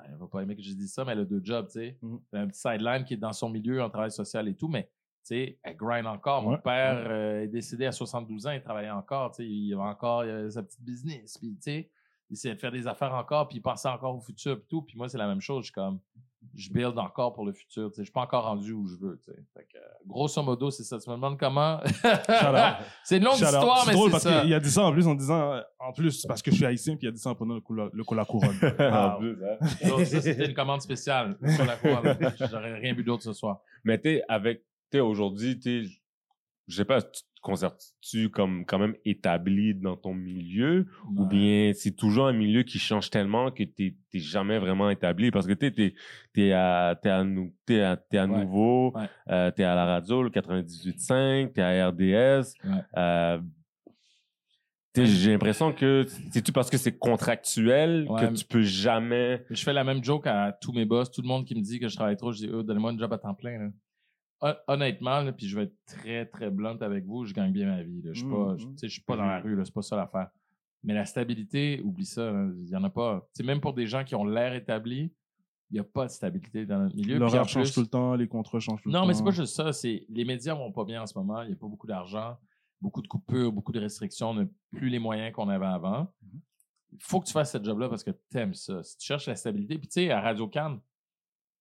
Elle 0.05 0.15
va 0.15 0.29
pas 0.29 0.43
aimer 0.43 0.55
que 0.55 0.63
je 0.63 0.73
dise 0.75 0.93
ça, 0.93 1.05
mais 1.05 1.11
elle 1.13 1.21
a 1.21 1.25
deux 1.25 1.41
jobs, 1.43 1.67
tu 1.67 1.73
sais. 1.73 1.99
Mhm. 2.03 2.21
Elle 2.33 2.39
a 2.39 2.43
un 2.43 2.47
petit 2.47 2.61
sideline 2.61 3.05
qui 3.05 3.15
est 3.15 3.19
dans 3.19 3.33
son 3.33 3.51
milieu 3.51 3.83
en 3.83 3.91
travail 3.91 4.13
social 4.13 4.47
et 4.47 4.55
tout, 4.55 4.69
mais 4.69 4.85
tu 4.85 4.91
sais, 5.35 5.59
elle 5.65 5.77
grind 5.77 6.07
encore. 6.07 6.43
Mon 6.45 6.53
Ouais, 6.53 6.59
père 6.59 7.05
euh, 7.09 7.43
est 7.43 7.49
décédé 7.49 7.85
à 7.85 7.93
72 7.93 8.47
ans, 8.47 8.53
il 8.53 8.63
travaillait 8.63 8.91
encore, 8.91 9.33
tu 9.33 9.43
sais, 9.43 9.49
il 9.49 9.73
avait 9.75 9.83
encore 9.83 10.25
sa 10.53 10.63
petite 10.63 10.83
business, 10.83 11.37
puis 11.39 11.51
tu 11.57 11.63
sais, 11.63 11.91
il 12.31 12.35
essayait 12.35 12.55
de 12.55 12.61
faire 12.61 12.71
des 12.71 12.87
affaires 12.87 13.13
encore, 13.13 13.49
puis 13.49 13.59
il 13.59 13.61
pensait 13.61 13.89
encore 13.89 14.15
au 14.15 14.21
futur, 14.21 14.57
puis 14.59 14.67
tout. 14.69 14.83
Puis 14.83 14.97
moi, 14.97 15.09
c'est 15.09 15.19
la 15.19 15.27
même 15.27 15.41
chose, 15.41 15.63
je 15.65 15.67
suis 15.67 15.73
comme, 15.75 15.99
je 16.55 16.71
build 16.71 16.99
encore 16.99 17.35
pour 17.35 17.45
le 17.45 17.53
futur, 17.53 17.91
je 17.97 18.03
suis 18.03 18.13
pas 18.13 18.23
encore 18.23 18.45
rendu 18.45 18.73
où 18.73 18.87
je 18.87 18.97
veux. 18.97 19.21
Fait 19.55 19.65
que, 19.65 19.79
grosso 20.07 20.43
modo, 20.43 20.71
c'est 20.71 20.83
ça. 20.83 20.99
Tu 20.99 21.09
me 21.11 21.17
demandes 21.17 21.39
comment? 21.39 21.81
c'est 23.05 23.19
une 23.19 23.25
longue 23.25 23.35
Shout 23.35 23.45
histoire, 23.45 23.85
mais 23.87 23.93
drôle 23.93 24.07
c'est 24.07 24.13
parce 24.13 24.23
ça. 24.25 24.41
qu'il 24.43 24.55
a 24.55 24.61
dit 24.61 24.71
ça 24.71 24.85
en 24.85 24.93
plus 24.93 25.07
en 25.07 25.15
disant, 25.15 25.53
euh, 25.53 25.61
en 25.79 25.93
plus, 25.93 26.25
parce 26.27 26.43
que 26.43 26.51
je 26.51 26.57
suis 26.57 26.67
haïtien, 26.67 26.97
puis 26.97 27.07
il 27.07 27.11
a 27.11 27.13
dit 27.13 27.19
ça 27.23 27.31
en 27.31 27.35
prenant 27.35 27.55
le 27.55 27.61
coup 27.61 27.75
la, 27.75 27.89
le 27.93 28.05
coup 28.05 28.15
la 28.15 28.25
couronne. 28.25 28.57
Hein. 28.63 29.19
Donc, 29.89 30.07
ça, 30.07 30.21
c'était 30.21 30.47
une 30.47 30.55
commande 30.55 30.81
spéciale 30.81 31.37
sur 31.55 31.65
la 31.65 31.77
couronne. 31.77 32.17
J'aurais 32.51 32.75
rien 32.75 32.95
bu 32.95 33.05
d'autre 33.05 33.23
ce 33.23 33.33
soir. 33.33 33.61
Mais 33.85 34.01
tu 34.01 34.11
sais, 34.11 34.23
avec, 34.29 34.65
tu 34.91 35.01
aujourd'hui, 35.01 35.59
tu 35.59 35.85
sais, 35.85 35.91
je 36.67 36.77
sais 36.77 36.85
pas, 36.85 37.03
tu 37.03 37.23
considères-tu 37.51 38.29
comme 38.31 38.65
quand 38.67 38.79
même 38.79 38.95
établi 39.05 39.75
dans 39.75 39.97
ton 39.97 40.15
milieu? 40.15 40.87
Ou 41.17 41.27
bien 41.27 41.73
c'est 41.75 41.97
toujours 41.97 42.27
un 42.29 42.33
milieu 42.33 42.63
qui 42.63 42.79
change 42.79 43.11
tellement 43.11 43.51
que 43.51 43.63
t'es 43.65 43.97
t'es 44.11 44.19
jamais 44.19 44.59
vraiment 44.59 44.91
établi? 44.91 45.31
Parce 45.31 45.47
que 45.47 45.53
t'es 45.55 45.71
t'es 45.73 46.53
à 46.53 46.99
t'es 47.03 47.09
à 47.11 47.25
nou- 47.25 47.55
t'es 47.67 47.81
à, 47.83 47.97
t'es 47.97 48.19
à 48.19 48.27
Ouais. 48.27 48.43
nouveau 48.45 48.93
Ouais. 48.97 49.07
euh, 49.31 49.51
t'es 49.51 49.65
à 49.65 49.75
la 49.75 49.85
radio 49.87 50.23
le 50.23 50.31
98.5 50.31 51.53
t'es 51.53 51.63
à 51.63 51.89
RDS 51.89 52.55
euh, 52.97 53.39
j'ai 54.97 55.31
l'impression 55.31 55.73
que 55.73 56.07
c'est 56.33 56.43
tu 56.43 56.51
parce 56.51 56.71
que 56.71 56.77
c'est 56.77 56.99
contractuel 56.99 58.07
Ouais, 58.09 58.21
que 58.29 58.35
tu 58.35 58.45
peux 58.45 58.63
jamais 58.63 59.45
Je 59.51 59.63
fais 59.63 59.73
la 59.73 59.85
même 59.85 60.03
joke 60.03 60.27
à 60.27 60.51
tous 60.61 60.73
mes 60.73 60.85
boss, 60.85 61.11
tout 61.11 61.23
le 61.23 61.29
monde 61.29 61.45
qui 61.45 61.55
me 61.55 61.61
dit 61.61 61.79
que 61.79 61.87
je 61.89 61.95
travaille 61.95 62.17
trop, 62.17 62.33
je 62.33 62.39
dis, 62.39 62.51
oh, 62.53 62.63
donnez-moi 62.65 62.91
un 62.93 62.99
job 62.99 63.13
à 63.13 63.19
temps 63.19 63.35
plein. 63.35 63.59
là. 63.59 63.69
Hon- 64.41 64.55
Honnêtement, 64.69 65.21
là, 65.21 65.33
puis 65.33 65.49
je 65.49 65.57
vais 65.57 65.65
être 65.65 65.77
très, 65.87 66.27
très 66.27 66.51
blunt 66.51 66.79
avec 66.81 67.05
vous, 67.05 67.25
je 67.25 67.35
gagne 67.35 67.53
bien 67.53 67.67
ma 67.67 67.83
vie. 67.83 68.03
là. 68.03 68.13
Je 68.13 68.21
suis 68.21 68.29
pas, 68.29 68.57
je- 68.57 68.67
tu 68.67 68.77
sais, 68.77 68.89
je 68.89 68.93
suis 68.93 69.03
pas 69.03 69.17
dans 69.17 69.27
la 69.27 69.41
rue, 69.41 69.59
c'est 69.65 69.75
pas 69.75 69.83
ça 69.83 69.97
l'affaire. 69.97 70.29
Mais 70.85 70.95
la 70.95 71.05
stabilité, 71.05 71.81
oublie 71.85 72.07
ça, 72.07 72.33
il 72.61 72.69
y 72.69 72.77
en 72.77 72.85
a 72.85 72.91
pas. 72.91 73.27
Même 73.43 73.61
pour 73.61 73.75
des 73.75 73.87
gens 73.87 74.05
qui 74.05 74.15
ont 74.15 74.25
l'air 74.25 74.55
établis, 74.55 75.13
il 75.71 75.75
n'y 75.75 75.81
a 75.81 75.85
pas 75.85 76.07
de 76.07 76.11
stabilité 76.11 76.65
dans 76.67 76.79
notre 76.79 76.95
milieu. 76.97 77.19
L'horaire 77.19 77.49
change 77.49 77.65
plus- 77.65 77.75
tout 77.75 77.81
le 77.81 77.87
temps, 77.89 78.15
les 78.15 78.29
contrats 78.29 78.61
changent 78.61 78.81
tout 78.83 78.89
le 78.89 78.93
temps. 78.95 79.01
non, 79.01 79.07
mais 79.07 79.15
c'est 79.15 79.25
pas 79.25 79.33
juste 79.33 79.55
ça. 79.55 79.73
C'est 79.73 80.07
les 80.09 80.25
médias 80.25 80.55
vont 80.55 80.73
pas 80.73 80.85
bien 80.85 81.03
en 81.03 81.07
ce 81.07 81.19
moment. 81.19 81.43
Il 81.43 81.49
n'y 81.49 81.55
a 81.55 81.57
pas 81.57 81.67
beaucoup 81.67 81.87
d'argent, 81.89 82.37
beaucoup 82.81 83.03
de 83.03 83.09
coupures, 83.09 83.53
beaucoup 83.53 83.73
de 83.73 83.81
restrictions. 83.81 84.31
On 84.31 84.35
n'a 84.35 84.45
plus 84.71 84.89
les 84.89 84.99
moyens 85.01 85.33
qu'on 85.35 85.49
avait 85.49 85.67
avant. 85.67 86.11
Il 86.93 87.03
faut 87.03 87.21
que 87.21 87.27
tu 87.27 87.33
fasses 87.33 87.51
cette 87.51 87.65
job-là 87.65 87.89
parce 87.89 88.03
que 88.05 88.13
tu 88.13 88.39
aimes 88.39 88.55
ça. 88.55 88.83
Si 88.83 88.97
tu 88.97 89.07
cherches 89.07 89.27
la 89.27 89.37
stabilité, 89.37 89.77
puis 89.79 89.89
tu 89.89 89.95
sais, 89.95 90.11
à 90.11 90.21
Radio 90.23 90.49
Cannes, 90.49 90.79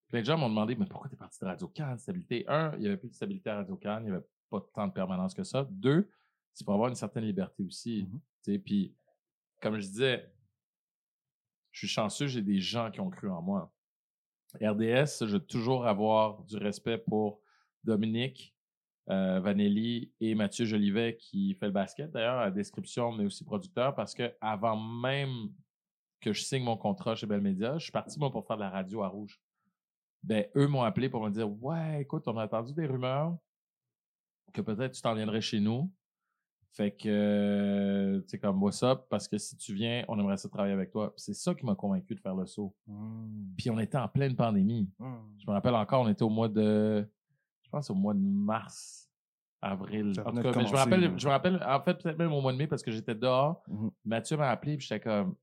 plein 0.08 0.20
de 0.20 0.26
gens 0.26 0.38
m'ont 0.38 0.48
demandé, 0.48 0.74
mais 0.74 0.86
pourquoi 0.86 1.08
tu 1.08 1.14
es 1.14 1.18
parti 1.18 1.38
de 1.40 1.46
Radio 1.46 1.68
Cannes? 1.68 1.98
Stabilité. 1.98 2.44
Un, 2.48 2.72
il 2.74 2.80
n'y 2.80 2.86
avait 2.86 2.96
plus 2.96 3.08
de 3.08 3.14
stabilité 3.14 3.50
à 3.50 3.56
Radio 3.56 3.76
Cannes. 3.76 4.04
Il 4.04 4.10
n'y 4.10 4.16
avait 4.16 4.26
pas 4.50 4.60
tant 4.74 4.86
de 4.86 4.92
permanence 4.92 5.34
que 5.34 5.44
ça. 5.44 5.66
Deux, 5.70 6.10
c'est 6.54 6.64
pour 6.64 6.74
avoir 6.74 6.88
une 6.88 6.94
certaine 6.94 7.24
liberté 7.24 7.62
aussi. 7.62 8.08
Sais, 8.42 8.58
Puis, 8.58 8.94
comme 9.60 9.76
je 9.78 9.86
disais, 9.86 10.32
je 11.72 11.80
suis 11.80 11.88
chanceux, 11.88 12.26
j'ai 12.26 12.42
des 12.42 12.60
gens 12.60 12.90
qui 12.90 13.00
ont 13.00 13.10
cru 13.10 13.28
en 13.30 13.42
moi. 13.42 13.72
RDS, 14.54 15.26
je 15.26 15.36
vais 15.36 15.44
toujours 15.44 15.86
avoir 15.86 16.42
du 16.44 16.56
respect 16.56 16.98
pour 16.98 17.40
Dominique, 17.84 18.56
euh, 19.10 19.40
Vanelli 19.40 20.12
et 20.20 20.34
Mathieu 20.34 20.64
Jolivet 20.64 21.16
qui 21.16 21.54
fait 21.54 21.66
le 21.66 21.72
basket 21.72 22.10
d'ailleurs, 22.10 22.38
à 22.38 22.46
la 22.46 22.50
description, 22.50 23.12
mais 23.12 23.24
aussi 23.24 23.44
producteur, 23.44 23.94
parce 23.94 24.14
que 24.14 24.34
avant 24.40 24.76
même 24.76 25.50
que 26.20 26.32
je 26.32 26.42
signe 26.42 26.64
mon 26.64 26.76
contrat 26.76 27.14
chez 27.14 27.26
Bell 27.26 27.40
Media, 27.40 27.78
je 27.78 27.84
suis 27.84 27.92
parti 27.92 28.18
moi 28.18 28.30
pour 28.30 28.46
faire 28.46 28.56
de 28.56 28.62
la 28.62 28.70
radio 28.70 29.02
à 29.02 29.08
Rouge. 29.08 29.38
Ben, 30.22 30.46
eux 30.56 30.66
m'ont 30.66 30.82
appelé 30.82 31.08
pour 31.08 31.22
me 31.22 31.30
dire 31.30 31.50
Ouais, 31.62 32.02
écoute, 32.02 32.24
on 32.26 32.36
a 32.36 32.44
entendu 32.44 32.74
des 32.74 32.86
rumeurs 32.86 33.36
que 34.52 34.60
peut-être 34.60 34.92
tu 34.92 35.02
t'en 35.02 35.14
viendrais 35.14 35.40
chez 35.40 35.60
nous. 35.60 35.90
Fait 36.72 36.92
que, 36.92 37.08
euh, 37.08 38.20
tu 38.20 38.28
sais, 38.28 38.38
comme, 38.38 38.62
what's 38.62 38.82
up? 38.82 39.06
Parce 39.08 39.26
que 39.26 39.38
si 39.38 39.56
tu 39.56 39.74
viens, 39.74 40.04
on 40.06 40.18
aimerait 40.18 40.36
ça 40.36 40.48
travailler 40.48 40.74
avec 40.74 40.90
toi. 40.90 41.12
C'est 41.16 41.34
ça 41.34 41.54
qui 41.54 41.64
m'a 41.64 41.74
convaincu 41.74 42.14
de 42.14 42.20
faire 42.20 42.34
le 42.34 42.46
saut. 42.46 42.74
Mmh. 42.86 43.54
Puis 43.56 43.70
on 43.70 43.78
était 43.78 43.98
en 43.98 44.06
pleine 44.08 44.36
pandémie. 44.36 44.88
Mmh. 44.98 45.14
Je 45.38 45.46
me 45.46 45.52
rappelle 45.52 45.74
encore, 45.74 46.02
on 46.02 46.08
était 46.08 46.22
au 46.22 46.28
mois 46.28 46.48
de. 46.48 47.08
Je 47.62 47.70
pense 47.70 47.90
au 47.90 47.94
mois 47.94 48.14
de 48.14 48.20
mars, 48.20 49.10
avril. 49.60 50.12
En 50.24 50.30
tout 50.30 50.40
cas, 50.40 50.52
mais 50.54 50.66
je 50.66 50.72
me 50.72 50.76
rappelle, 50.76 51.18
je 51.18 51.26
me 51.26 51.32
rappelle, 51.32 51.66
en 51.66 51.80
fait, 51.80 51.94
peut-être 51.94 52.18
même 52.18 52.32
au 52.32 52.40
mois 52.40 52.52
de 52.52 52.58
mai 52.58 52.66
parce 52.66 52.82
que 52.82 52.90
j'étais 52.90 53.14
dehors. 53.14 53.62
Mhm. 53.68 53.90
Mathieu 54.04 54.36
m'a 54.36 54.50
appelé, 54.50 54.76
puis 54.76 54.86
j'étais 54.86 55.00
comme. 55.00 55.34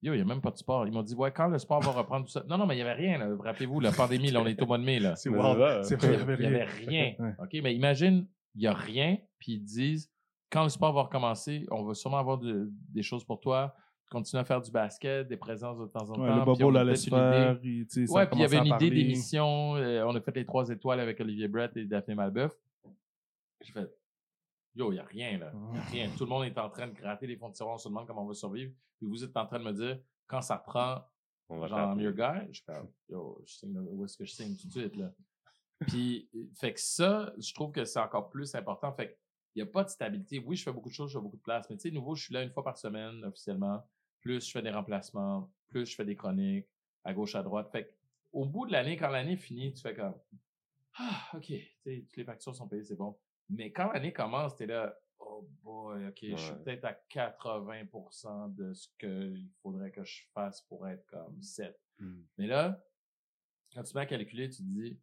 Yo, 0.00 0.12
il 0.12 0.16
n'y 0.16 0.22
a 0.22 0.24
même 0.24 0.40
pas 0.40 0.52
de 0.52 0.56
sport. 0.58 0.86
Ils 0.86 0.92
m'ont 0.92 1.02
dit, 1.02 1.14
ouais, 1.14 1.32
quand 1.32 1.48
le 1.48 1.58
sport 1.58 1.80
va 1.80 1.90
reprendre 1.90 2.24
tout 2.24 2.30
ça. 2.30 2.44
Non, 2.48 2.56
non, 2.56 2.66
mais 2.66 2.74
il 2.74 2.76
n'y 2.78 2.82
avait 2.82 2.92
rien, 2.92 3.18
là. 3.18 3.28
Rappelez-vous, 3.40 3.80
la 3.80 3.90
pandémie, 3.90 4.30
là, 4.30 4.40
on 4.40 4.46
est 4.46 4.60
au 4.62 4.66
mois 4.66 4.78
de 4.78 4.84
mai, 4.84 5.00
là. 5.00 5.16
C'est 5.16 5.28
Il 5.28 5.34
vrai, 5.36 5.52
il 5.82 5.96
y 5.96 6.38
n'y 6.38 6.46
avait 6.46 6.46
avait 6.46 6.64
rien. 6.64 7.14
OK, 7.42 7.56
mais 7.62 7.74
imagine, 7.74 8.26
il 8.54 8.60
n'y 8.60 8.66
a 8.68 8.72
rien, 8.74 9.16
puis 9.38 9.54
ils 9.54 9.60
disent, 9.64 10.08
quand 10.50 10.62
le 10.62 10.68
sport 10.68 10.92
va 10.92 11.02
recommencer, 11.02 11.66
on 11.70 11.82
va 11.84 11.94
sûrement 11.94 12.18
avoir 12.18 12.38
de- 12.38 12.70
des 12.94 13.02
choses 13.02 13.24
pour 13.24 13.40
toi. 13.40 13.74
Continuer 14.10 14.40
à 14.40 14.44
faire 14.44 14.62
du 14.62 14.70
basket, 14.70 15.28
des 15.28 15.36
présences 15.36 15.78
de 15.78 15.84
temps 15.86 16.08
en 16.10 16.18
Ouais, 16.18 16.28
temps. 16.28 16.36
le 16.38 16.44
Bobo 16.44 16.68
a 16.70 16.72
la 16.72 16.84
laisse 16.84 17.06
faire. 17.06 17.50
Ouais, 17.52 17.56
puis 17.60 17.86
il 17.98 18.40
y 18.40 18.44
avait 18.44 18.56
une 18.58 18.66
idée 18.66 18.88
d'émission. 18.90 19.76
euh, 19.76 20.02
on 20.06 20.14
a 20.14 20.20
fait 20.22 20.34
les 20.36 20.46
trois 20.46 20.66
étoiles 20.70 21.00
avec 21.00 21.20
Olivier 21.20 21.46
Brett 21.48 21.76
et 21.76 21.84
Daphné 21.84 22.14
Malbeuf. 22.14 22.52
J'ai 23.60 23.72
fait, 23.72 23.86
yo, 24.78 24.92
il 24.92 24.94
n'y 24.94 25.00
a 25.00 25.04
rien, 25.04 25.38
là. 25.38 25.50
Il 25.52 25.72
n'y 25.72 25.78
a 25.78 25.82
rien. 25.82 26.10
Tout 26.16 26.24
le 26.24 26.30
monde 26.30 26.44
est 26.44 26.56
en 26.56 26.70
train 26.70 26.86
de 26.86 26.92
gratter 26.92 27.26
les 27.26 27.36
fonds 27.36 27.48
de 27.48 27.54
tiroir. 27.54 27.74
On 27.74 27.78
se 27.78 27.88
demande 27.88 28.06
comment 28.06 28.22
on 28.22 28.28
va 28.28 28.34
survivre. 28.34 28.72
Puis 28.96 29.06
vous 29.06 29.24
êtes 29.24 29.36
en 29.36 29.44
train 29.44 29.58
de 29.58 29.64
me 29.64 29.72
dire, 29.72 30.00
quand 30.26 30.40
ça 30.40 30.56
prend, 30.56 31.04
on 31.48 31.58
va 31.58 31.66
genre, 31.66 32.00
your 32.00 32.12
guy, 32.12 32.52
je 32.52 32.62
fais, 32.62 32.80
yo, 33.08 33.42
je 33.44 33.52
signe, 33.54 33.78
où 33.78 34.04
est-ce 34.04 34.16
que 34.16 34.24
je 34.24 34.32
signe 34.32 34.56
tout 34.56 34.68
de 34.68 34.72
suite, 34.72 34.96
là? 34.96 35.12
Puis, 35.86 36.28
fait 36.54 36.74
que 36.74 36.80
ça, 36.80 37.32
je 37.38 37.54
trouve 37.54 37.72
que 37.72 37.84
c'est 37.84 38.00
encore 38.00 38.30
plus 38.30 38.54
important. 38.54 38.92
Fait 38.92 39.08
que, 39.08 39.16
il 39.54 39.62
n'y 39.62 39.68
a 39.68 39.72
pas 39.72 39.82
de 39.82 39.88
stabilité. 39.88 40.38
Oui, 40.38 40.56
je 40.56 40.62
fais 40.62 40.72
beaucoup 40.72 40.88
de 40.88 40.94
choses, 40.94 41.10
je 41.10 41.18
fais 41.18 41.22
beaucoup 41.22 41.36
de 41.36 41.42
place. 41.42 41.68
Mais 41.70 41.76
tu 41.76 41.82
sais, 41.82 41.90
nouveau, 41.90 42.14
je 42.14 42.24
suis 42.24 42.34
là 42.34 42.42
une 42.42 42.50
fois 42.50 42.62
par 42.62 42.76
semaine, 42.76 43.24
officiellement. 43.24 43.84
Plus 44.20 44.46
je 44.46 44.50
fais 44.50 44.62
des 44.62 44.70
remplacements, 44.70 45.50
plus 45.68 45.86
je 45.86 45.94
fais 45.94 46.04
des 46.04 46.16
chroniques, 46.16 46.68
à 47.04 47.14
gauche, 47.14 47.34
à 47.34 47.42
droite. 47.42 47.68
Fait 47.70 47.86
que, 47.86 47.92
au 48.32 48.44
bout 48.44 48.66
de 48.66 48.72
l'année, 48.72 48.96
quand 48.96 49.08
l'année 49.08 49.36
finit, 49.36 49.72
tu 49.72 49.80
fais 49.80 49.94
comme, 49.94 50.14
ah, 50.98 51.30
OK, 51.34 51.46
tu 51.46 51.70
sais, 51.84 52.04
toutes 52.06 52.16
les 52.16 52.24
factures 52.24 52.54
sont 52.54 52.68
payées, 52.68 52.84
c'est 52.84 52.96
bon. 52.96 53.16
Mais 53.48 53.72
quand 53.72 53.92
l'année 53.92 54.12
commence, 54.12 54.56
t'es 54.56 54.66
là, 54.66 54.94
oh 55.18 55.48
boy, 55.62 56.06
OK, 56.06 56.18
je 56.22 56.36
suis 56.36 56.54
peut-être 56.64 56.84
à 56.84 56.92
80% 57.10 58.54
de 58.54 58.72
ce 58.72 58.88
qu'il 58.98 59.48
faudrait 59.62 59.90
que 59.90 60.04
je 60.04 60.22
fasse 60.34 60.62
pour 60.62 60.86
être 60.86 61.04
comme 61.06 61.40
7. 61.42 61.76
Mm. 61.98 62.20
Mais 62.38 62.46
là, 62.46 62.84
quand 63.74 63.82
tu 63.82 63.94
mets 63.94 64.02
à 64.02 64.06
calculer, 64.06 64.48
tu 64.48 64.58
te 64.58 64.62
dis, 64.62 64.98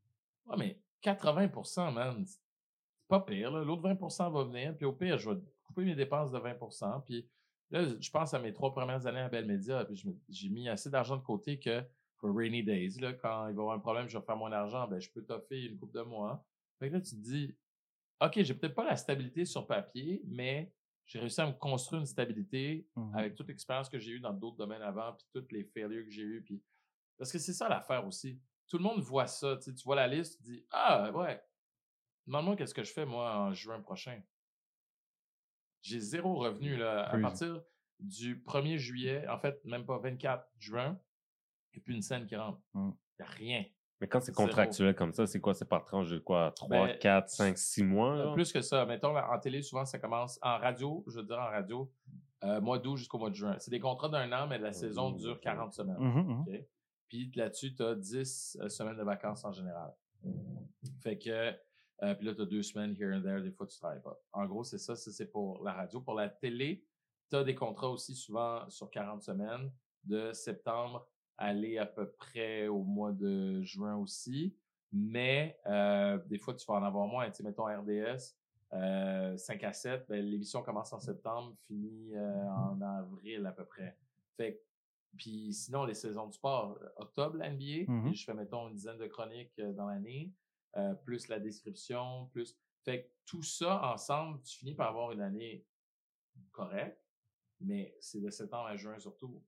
ouais, 0.46 0.58
mais 0.58 0.80
80%, 1.04 1.94
man, 1.94 2.26
c'est 2.26 2.40
pas 3.08 3.20
pire. 3.20 3.52
L'autre 3.52 3.84
20% 3.84 4.32
va 4.32 4.44
venir, 4.44 4.76
puis 4.76 4.86
au 4.86 4.94
pire, 4.94 5.18
je 5.18 5.30
vais 5.30 5.40
couper 5.64 5.86
mes 5.86 5.96
dépenses 5.96 6.32
de 6.32 6.40
20%, 6.40 7.04
puis 7.04 7.30
là, 7.72 7.86
je 8.00 8.10
pense 8.10 8.34
à 8.34 8.40
mes 8.40 8.54
trois 8.54 8.74
premières 8.74 9.06
années 9.08 9.20
à 9.20 9.30
Bell 9.30 9.46
Media, 9.46 9.86
puis 9.86 10.02
j'ai 10.30 10.50
mis 10.50 10.70
assez 10.70 10.90
d'argent 10.90 11.18
de 11.18 11.24
côté 11.24 11.60
que 11.60 11.84
for 12.18 12.34
rainy 12.34 12.64
days, 12.64 13.00
là, 13.00 13.14
quand 13.14 13.48
il 13.48 13.56
va 13.56 13.62
y 13.62 13.64
avoir 13.64 13.76
un 13.76 13.80
problème, 13.80 14.08
je 14.08 14.18
vais 14.18 14.24
faire 14.24 14.38
mon 14.38 14.52
argent, 14.52 14.88
ben, 14.88 15.00
je 15.00 15.10
peux 15.12 15.24
t'offrir 15.24 15.72
une 15.72 15.78
coupe 15.78 15.94
de 15.94 16.02
mois. 16.02 16.46
Fait 16.80 16.90
que 16.90 16.96
là, 16.96 17.02
tu 17.02 17.12
te 17.12 17.22
dis, 17.22 17.56
OK, 18.22 18.42
j'ai 18.42 18.54
peut-être 18.54 18.76
pas 18.76 18.86
la 18.86 18.96
stabilité 18.96 19.46
sur 19.46 19.68
papier, 19.68 20.22
mais 20.26 20.74
j'ai 21.06 21.20
réussi 21.20 21.42
à 21.42 21.48
me 21.48 21.54
construire 21.54 22.00
une 22.02 22.06
stabilité 22.08 22.88
Mhm. 22.96 23.16
avec 23.16 23.36
toute 23.36 23.48
l'expérience 23.48 23.90
que 23.90 24.00
j'ai 24.00 24.12
eue 24.14 24.20
dans 24.20 24.34
d'autres 24.34 24.58
domaines 24.58 24.82
avant, 24.82 25.14
puis 25.14 25.26
toutes 25.34 25.52
les 25.52 25.64
failures 25.66 26.04
que 26.06 26.10
j'ai 26.12 26.24
eues. 26.24 26.42
Puis... 26.44 26.64
Parce 27.18 27.32
que 27.32 27.38
c'est 27.40 27.54
ça 27.54 27.68
l'affaire 27.70 28.06
aussi. 28.08 28.42
Tout 28.68 28.78
le 28.78 28.84
monde 28.84 29.00
voit 29.02 29.28
ça. 29.28 29.58
Tu 29.58 29.64
sais, 29.64 29.74
tu 29.76 29.84
vois 29.84 29.96
la 29.96 30.08
liste, 30.08 30.38
tu 30.38 30.44
dis 30.44 30.66
Ah, 30.72 31.12
ouais, 31.14 31.42
demande-moi 32.26 32.56
qu'est-ce 32.56 32.74
que 32.74 32.84
je 32.84 32.92
fais, 32.92 33.06
moi, 33.06 33.38
en 33.38 33.54
juin 33.54 33.80
prochain. 33.82 34.22
J'ai 35.82 36.00
zéro 36.00 36.36
revenu. 36.36 36.76
Là. 36.78 37.04
À 37.10 37.18
partir 37.20 37.62
du 38.00 38.42
1er 38.42 38.78
juillet, 38.78 39.28
en 39.28 39.38
fait, 39.40 39.64
même 39.66 39.86
pas 39.86 39.98
24 40.00 40.50
juin, 40.58 41.00
il 41.74 41.78
n'y 41.78 41.82
a 41.82 41.84
plus 41.84 41.94
une 41.94 42.02
scène 42.02 42.26
qui 42.26 42.36
rentre. 42.36 42.60
Il 42.74 42.80
Mm. 42.82 42.98
n'y 43.20 43.26
a 43.26 43.30
rien. 43.30 43.66
Mais 44.02 44.08
quand 44.08 44.20
c'est 44.20 44.34
Zéro. 44.36 44.48
contractuel 44.48 44.94
comme 44.96 45.14
ça, 45.14 45.26
c'est 45.26 45.40
quoi? 45.40 45.54
C'est 45.54 45.66
par 45.70 45.86
tranche 45.86 46.10
de 46.10 46.18
quoi? 46.20 46.52
3, 46.56 46.68
Ben, 46.70 46.98
4, 47.00 47.30
5, 47.30 47.58
6 47.58 47.84
mois? 47.84 48.14
Euh, 48.18 48.26
là? 48.26 48.34
Plus 48.34 48.52
que 48.52 48.62
ça. 48.62 48.86
Mettons, 48.86 49.14
là, 49.14 49.30
en 49.32 49.40
télé, 49.40 49.62
souvent, 49.62 49.86
ça 49.86 50.00
commence 50.00 50.38
en 50.42 50.58
radio, 50.58 51.04
je 51.08 51.18
veux 51.20 51.24
dire 51.26 51.40
en 51.40 51.46
radio, 51.50 51.92
euh, 52.44 52.60
mois 52.60 52.78
d'août 52.80 52.98
jusqu'au 52.98 53.18
mois 53.18 53.30
de 53.30 53.36
juin. 53.36 53.56
C'est 53.60 53.72
des 53.72 53.80
contrats 53.80 54.10
d'un 54.10 54.32
an, 54.34 54.48
mais 54.48 54.58
la 54.58 54.74
saison 54.74 55.12
Mmh, 55.12 55.18
dure 55.18 55.32
ok. 55.36 55.40
40 55.42 55.74
semaines. 55.74 55.98
Mhm, 56.00 56.22
mhm. 56.24 56.42
OK? 56.42 56.66
Puis 57.08 57.32
là-dessus, 57.36 57.74
tu 57.74 57.84
as 57.84 57.96
10 57.96 58.58
euh, 58.62 58.68
semaines 58.70 58.98
de 58.98 59.04
vacances 59.04 59.46
en 59.46 59.52
général. 59.54 59.94
Fait 61.02 61.18
que, 61.18 61.30
euh, 62.04 62.14
puis 62.16 62.26
là, 62.26 62.34
tu 62.36 62.42
as 62.42 62.46
deux 62.46 62.64
semaines 62.64 62.96
here 63.00 63.16
and 63.16 63.22
there, 63.22 63.42
des 63.42 63.52
fois, 63.52 63.66
tu 63.68 63.78
travailles 63.78 64.02
pas. 64.02 64.20
En 64.34 64.46
gros, 64.46 64.64
c'est 64.64 64.78
ça, 64.80 64.96
ça, 64.96 65.12
c'est 65.12 65.32
pour 65.32 65.64
la 65.64 65.72
radio. 65.74 66.02
Pour 66.02 66.16
la 66.16 66.28
télé, 66.30 66.84
tu 67.30 67.38
as 67.38 67.44
des 67.44 67.56
contrats 67.56 67.90
aussi 67.90 68.14
souvent 68.16 68.70
sur 68.70 68.90
40 68.92 69.22
semaines, 69.24 69.72
de 70.04 70.34
septembre 70.34 70.98
à 71.00 71.15
aller 71.38 71.78
à 71.78 71.86
peu 71.86 72.10
près 72.10 72.68
au 72.68 72.84
mois 72.84 73.12
de 73.12 73.62
juin 73.62 73.96
aussi. 73.96 74.56
Mais 74.92 75.60
euh, 75.66 76.18
des 76.28 76.38
fois, 76.38 76.54
tu 76.54 76.66
vas 76.66 76.76
en 76.76 76.84
avoir 76.84 77.08
moins. 77.08 77.30
Tu 77.30 77.38
sais, 77.38 77.44
mettons 77.44 77.66
RDS, 77.66 78.36
euh, 78.74 79.36
5 79.38 79.64
à 79.64 79.74
7, 79.74 80.06
ben, 80.08 80.24
l'émission 80.24 80.62
commence 80.64 80.94
en 80.94 81.00
septembre, 81.00 81.56
finit 81.68 82.16
euh, 82.16 82.50
en 82.50 82.80
avril 82.82 83.46
à 83.46 83.52
peu 83.52 83.66
près. 83.66 83.98
Fait 84.38 84.66
puis 85.18 85.54
sinon, 85.54 85.86
les 85.86 85.94
saisons 85.94 86.28
de 86.28 86.34
sport, 86.34 86.78
euh, 86.82 86.90
octobre, 86.98 87.38
la 87.38 87.50
NBA, 87.50 87.86
puis 88.04 88.16
je 88.16 88.26
fais, 88.26 88.34
mettons, 88.34 88.68
une 88.68 88.76
dizaine 88.76 88.98
de 88.98 89.08
chroniques 89.08 89.58
euh, 89.60 89.74
dans 89.74 89.88
l'année, 89.88 90.34
euh, 90.78 90.94
plus 90.94 91.28
la 91.28 91.40
description, 91.40 92.28
plus... 92.32 92.58
Fait 92.84 93.04
que 93.04 93.10
tout 93.26 93.44
ça 93.44 93.92
ensemble, 93.92 94.42
tu 94.44 94.60
finis 94.60 94.76
par 94.76 94.90
avoir 94.90 95.12
une 95.12 95.22
année 95.22 95.66
correcte, 96.52 97.02
mais 97.60 97.96
c'est 98.00 98.22
de 98.22 98.30
septembre 98.30 98.68
à 98.68 98.76
juin 98.76 99.00
surtout. 99.00 99.42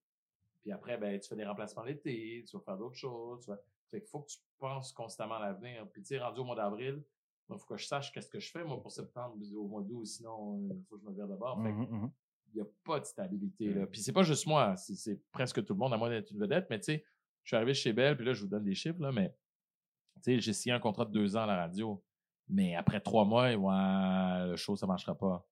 Puis 0.67 0.73
après, 0.73 0.97
ben, 0.97 1.17
tu 1.17 1.29
fais 1.29 1.37
des 1.37 1.45
remplacements 1.45 1.83
l'été, 1.83 2.43
tu 2.45 2.57
vas 2.57 2.61
faire 2.61 2.77
d'autres 2.77 2.97
choses. 2.97 3.45
Tu 3.45 3.49
vas... 3.49 3.57
Fait 3.89 4.01
qu'il 4.01 4.09
faut 4.09 4.19
que 4.19 4.27
tu 4.27 4.37
penses 4.59 4.91
constamment 4.91 5.35
à 5.35 5.39
l'avenir. 5.39 5.87
Puis 5.93 6.01
tu 6.01 6.09
sais, 6.09 6.19
rendu 6.19 6.41
au 6.41 6.43
mois 6.43 6.57
d'avril, 6.57 7.01
il 7.49 7.57
faut 7.57 7.65
que 7.65 7.77
je 7.77 7.85
sache 7.85 8.11
qu'est-ce 8.11 8.29
que 8.29 8.41
je 8.41 8.51
fais, 8.51 8.65
moi, 8.65 8.81
pour 8.81 8.91
septembre, 8.91 9.37
au 9.55 9.65
mois 9.65 9.81
d'août, 9.81 10.05
sinon, 10.05 10.67
il 10.69 10.83
faut 10.83 10.97
que 10.97 11.03
je 11.03 11.09
me 11.09 11.15
vire 11.15 11.25
d'abord. 11.25 11.55
Fait 11.63 11.69
que 11.69 11.73
Mhm, 11.73 12.01
mhm. 12.01 12.11
il 12.49 12.55
n'y 12.55 12.61
a 12.67 12.69
pas 12.83 12.99
de 12.99 13.05
stabilité. 13.05 13.73
Là. 13.73 13.87
Puis 13.87 14.01
c'est 14.01 14.11
pas 14.11 14.23
juste 14.23 14.45
moi, 14.45 14.75
c'est, 14.75 15.21
presque 15.31 15.63
tout 15.63 15.71
le 15.71 15.79
monde, 15.79 15.93
à 15.93 15.97
moins 15.97 16.09
d'être 16.09 16.31
une 16.31 16.39
vedette. 16.39 16.67
Mais 16.69 16.79
tu 16.79 16.91
sais, 16.91 17.05
je 17.45 17.47
suis 17.47 17.55
arrivé 17.55 17.73
chez 17.73 17.93
Bell, 17.93 18.17
puis 18.17 18.25
là, 18.25 18.33
je 18.33 18.41
vous 18.41 18.49
donne 18.49 18.65
des 18.65 18.75
chiffres, 18.75 19.01
là, 19.01 19.13
mais 19.13 19.29
tu 20.15 20.23
sais, 20.23 20.39
j'ai 20.41 20.51
signé 20.51 20.75
un 20.75 20.81
contrat 20.81 21.05
de 21.05 21.11
deux 21.11 21.37
ans 21.37 21.43
à 21.43 21.47
la 21.47 21.55
radio. 21.55 22.03
Mais 22.49 22.75
après 22.75 22.99
trois 22.99 23.23
mois, 23.23 23.55
ouais, 23.55 24.47
le 24.49 24.57
show, 24.57 24.75
ça 24.75 24.85
marchera 24.85 25.17
pas. 25.17 25.47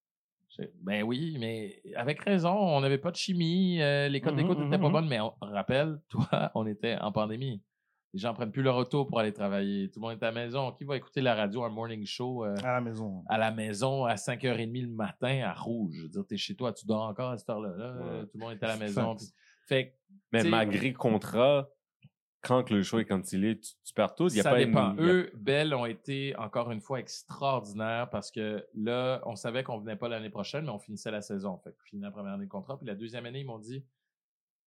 Ben 0.82 1.04
oui, 1.04 1.38
mais 1.40 1.82
avec 1.96 2.22
raison, 2.22 2.54
on 2.54 2.82
n'avait 2.82 2.98
pas 2.98 3.12
de 3.12 3.16
chimie, 3.16 3.82
euh, 3.82 4.08
les 4.08 4.22
codes 4.22 4.36
d'écoute 4.36 4.58
n'étaient 4.60 4.80
pas 4.80 4.90
bonnes, 4.90 5.08
mais 5.08 5.20
on 5.20 5.34
rappelle, 5.42 6.00
toi, 6.10 6.52
on 6.56 6.66
était 6.66 6.98
en 7.00 7.12
pandémie. 7.12 7.62
Les 8.14 8.20
gens 8.20 8.34
prennent 8.34 8.52
plus 8.52 8.62
leur 8.62 8.78
auto 8.78 9.04
pour 9.04 9.20
aller 9.20 9.34
travailler. 9.34 9.90
Tout 9.92 10.00
le 10.00 10.08
monde 10.08 10.12
est 10.14 10.24
à 10.24 10.32
la 10.32 10.46
maison. 10.46 10.72
Qui 10.72 10.86
va 10.86 10.96
écouter 10.96 11.20
la 11.20 11.36
radio, 11.36 11.64
un 11.66 11.70
morning 11.70 12.06
show 12.06 12.46
euh, 12.46 12.56
à 12.64 12.72
la 12.74 12.82
maison? 12.82 13.24
À 13.28 13.38
la 13.38 13.52
maison, 13.52 14.06
à 14.06 14.16
5h30 14.16 14.84
le 14.84 14.88
matin, 14.88 15.42
à 15.44 15.54
rouge? 15.54 15.96
Je 15.98 16.04
veux 16.04 16.10
dire, 16.10 16.26
t'es 16.26 16.38
chez 16.38 16.56
toi, 16.56 16.72
tu 16.72 16.86
dors 16.86 17.04
encore 17.04 17.32
à 17.32 17.38
cette 17.38 17.50
heure-là. 17.50 18.24
Tout 18.32 18.38
le 18.38 18.40
monde 18.40 18.54
est 18.54 18.64
à 18.64 18.68
la 18.68 18.78
maison. 18.78 19.18
fait, 19.68 19.98
mais 20.32 20.46
malgré 20.46 20.94
contrat, 20.94 21.68
quand 22.46 22.70
le 22.70 22.84
show 22.84 23.00
est 23.00 23.06
cancelé, 23.06 23.60
tu, 23.60 23.72
tu 23.84 23.94
perds 23.94 24.16
tout. 24.16 24.28
Il 24.28 24.38
y 24.38 24.40
a 24.40 24.44
ça 24.44 24.52
pas 24.52 24.58
dépend. 24.58 24.96
Eux, 25.00 25.32
Bell 25.36 25.74
ont 25.74 25.86
été 25.86 26.36
encore 26.38 26.72
une 26.72 26.82
fois 26.82 27.00
extraordinaires 27.00 28.10
parce 28.10 28.32
que 28.32 28.66
là, 28.76 29.22
on 29.26 29.36
savait 29.36 29.64
qu'on 29.64 29.80
venait 29.80 29.96
pas 29.96 30.08
l'année 30.08 30.30
prochaine, 30.30 30.66
mais 30.66 30.72
on 30.72 30.80
finissait 30.80 31.12
la 31.12 31.22
saison. 31.22 31.58
Fait 31.64 31.72
on 31.72 31.84
finit 31.86 32.02
la 32.04 32.12
première 32.12 32.34
année 32.34 32.46
de 32.46 32.50
contrat. 32.50 32.78
Puis 32.78 32.88
la 32.88 32.96
deuxième 32.96 33.26
année, 33.26 33.40
ils 33.40 33.46
m'ont 33.46 33.60
dit 33.60 33.84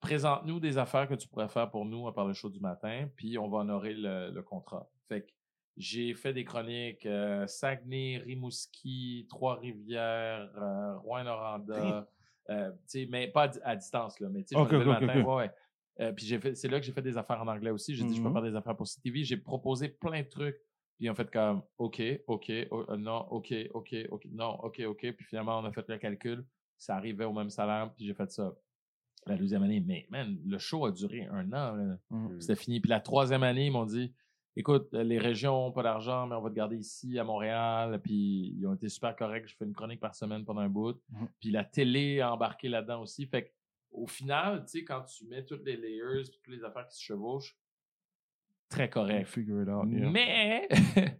présente-nous 0.00 0.60
des 0.60 0.78
affaires 0.78 1.08
que 1.08 1.14
tu 1.14 1.28
pourrais 1.28 1.48
faire 1.48 1.70
pour 1.70 1.84
nous 1.84 2.06
à 2.06 2.14
part 2.14 2.26
le 2.26 2.34
show 2.34 2.48
du 2.48 2.60
matin, 2.60 3.08
puis 3.16 3.38
on 3.38 3.48
va 3.48 3.58
honorer 3.58 3.94
le, 3.94 4.40
contrat. 4.42 4.88
Fait 5.08 5.22
que 5.22 5.30
j'ai 5.76 6.14
fait 6.14 6.32
des 6.32 6.44
chroniques 6.44 7.06
euh, 7.06 7.46
Saguenay, 7.46 8.18
Rimouski, 8.18 9.26
Trois-Rivières, 9.28 10.50
euh, 10.56 10.96
Rouen-Noranda, 10.98 12.08
euh, 12.50 12.70
mais 13.10 13.28
pas 13.28 13.50
à, 13.64 13.76
distance, 13.76 14.18
là, 14.20 14.28
mais 14.30 14.44
tu 14.44 14.56
sais, 14.56 14.72
le 14.72 14.84
matin, 14.84 15.22
ouais. 15.22 15.50
Euh, 16.00 16.12
puis 16.12 16.26
j'ai 16.26 16.38
fait, 16.38 16.54
c'est 16.54 16.68
là 16.68 16.78
que 16.78 16.86
j'ai 16.86 16.92
fait 16.92 17.02
des 17.02 17.16
affaires 17.16 17.40
en 17.42 17.48
anglais 17.48 17.70
aussi. 17.70 17.94
J'ai 17.94 18.04
dit, 18.04 18.16
je 18.16 18.22
peux 18.22 18.28
mm-hmm. 18.28 18.32
faire 18.32 18.42
des 18.42 18.54
affaires 18.54 18.76
pour 18.76 18.86
CTV. 18.86 19.24
J'ai 19.24 19.36
proposé 19.36 19.88
plein 19.88 20.22
de 20.22 20.28
trucs. 20.28 20.56
Puis 20.98 21.08
en 21.08 21.14
fait 21.14 21.30
comme, 21.30 21.62
OK, 21.78 22.02
OK, 22.26 22.52
non, 22.98 23.26
OK, 23.30 23.54
OK, 23.74 23.94
OK, 24.10 24.26
non, 24.32 24.58
OK, 24.62 24.80
OK. 24.80 25.12
Puis 25.12 25.24
finalement, 25.24 25.58
on 25.60 25.64
a 25.64 25.72
fait 25.72 25.88
le 25.88 25.98
calcul. 25.98 26.44
Ça 26.76 26.96
arrivait 26.96 27.24
au 27.24 27.32
même 27.32 27.50
salaire. 27.50 27.92
Puis 27.96 28.06
j'ai 28.06 28.14
fait 28.14 28.30
ça 28.30 28.52
la 29.26 29.36
deuxième 29.36 29.62
année. 29.62 29.82
Mais 29.86 30.06
man, 30.10 30.38
le 30.44 30.58
show 30.58 30.86
a 30.86 30.92
duré 30.92 31.26
un 31.26 31.52
an. 31.52 31.96
Mm. 32.10 32.40
C'était 32.40 32.56
fini. 32.56 32.80
Puis 32.80 32.90
la 32.90 33.00
troisième 33.00 33.42
année, 33.42 33.66
ils 33.66 33.72
m'ont 33.72 33.86
dit, 33.86 34.12
écoute, 34.56 34.88
les 34.92 35.18
régions 35.18 35.66
n'ont 35.66 35.72
pas 35.72 35.82
d'argent, 35.82 36.26
mais 36.26 36.34
on 36.34 36.42
va 36.42 36.50
te 36.50 36.54
garder 36.54 36.76
ici 36.76 37.18
à 37.18 37.24
Montréal. 37.24 38.00
Puis 38.02 38.54
ils 38.56 38.66
ont 38.66 38.74
été 38.74 38.88
super 38.88 39.14
corrects. 39.16 39.48
Je 39.48 39.56
fais 39.56 39.64
une 39.64 39.74
chronique 39.74 40.00
par 40.00 40.14
semaine 40.14 40.44
pendant 40.44 40.60
un 40.60 40.68
bout. 40.68 40.94
Mm-hmm. 41.12 41.28
Puis 41.40 41.50
la 41.50 41.64
télé 41.64 42.20
a 42.20 42.32
embarqué 42.32 42.68
là-dedans 42.68 43.02
aussi. 43.02 43.26
Fait 43.26 43.44
que 43.44 43.50
au 43.90 44.06
final, 44.06 44.64
tu 44.64 44.78
sais, 44.78 44.84
quand 44.84 45.02
tu 45.02 45.26
mets 45.26 45.44
toutes 45.44 45.64
les 45.64 45.76
layers, 45.76 46.24
toutes 46.24 46.48
les 46.48 46.62
affaires 46.64 46.86
qui 46.86 46.96
se 46.96 47.02
chevauchent, 47.02 47.56
très 48.68 48.90
correct. 48.90 49.26
Mais, 50.10 50.68
tu 50.94 51.10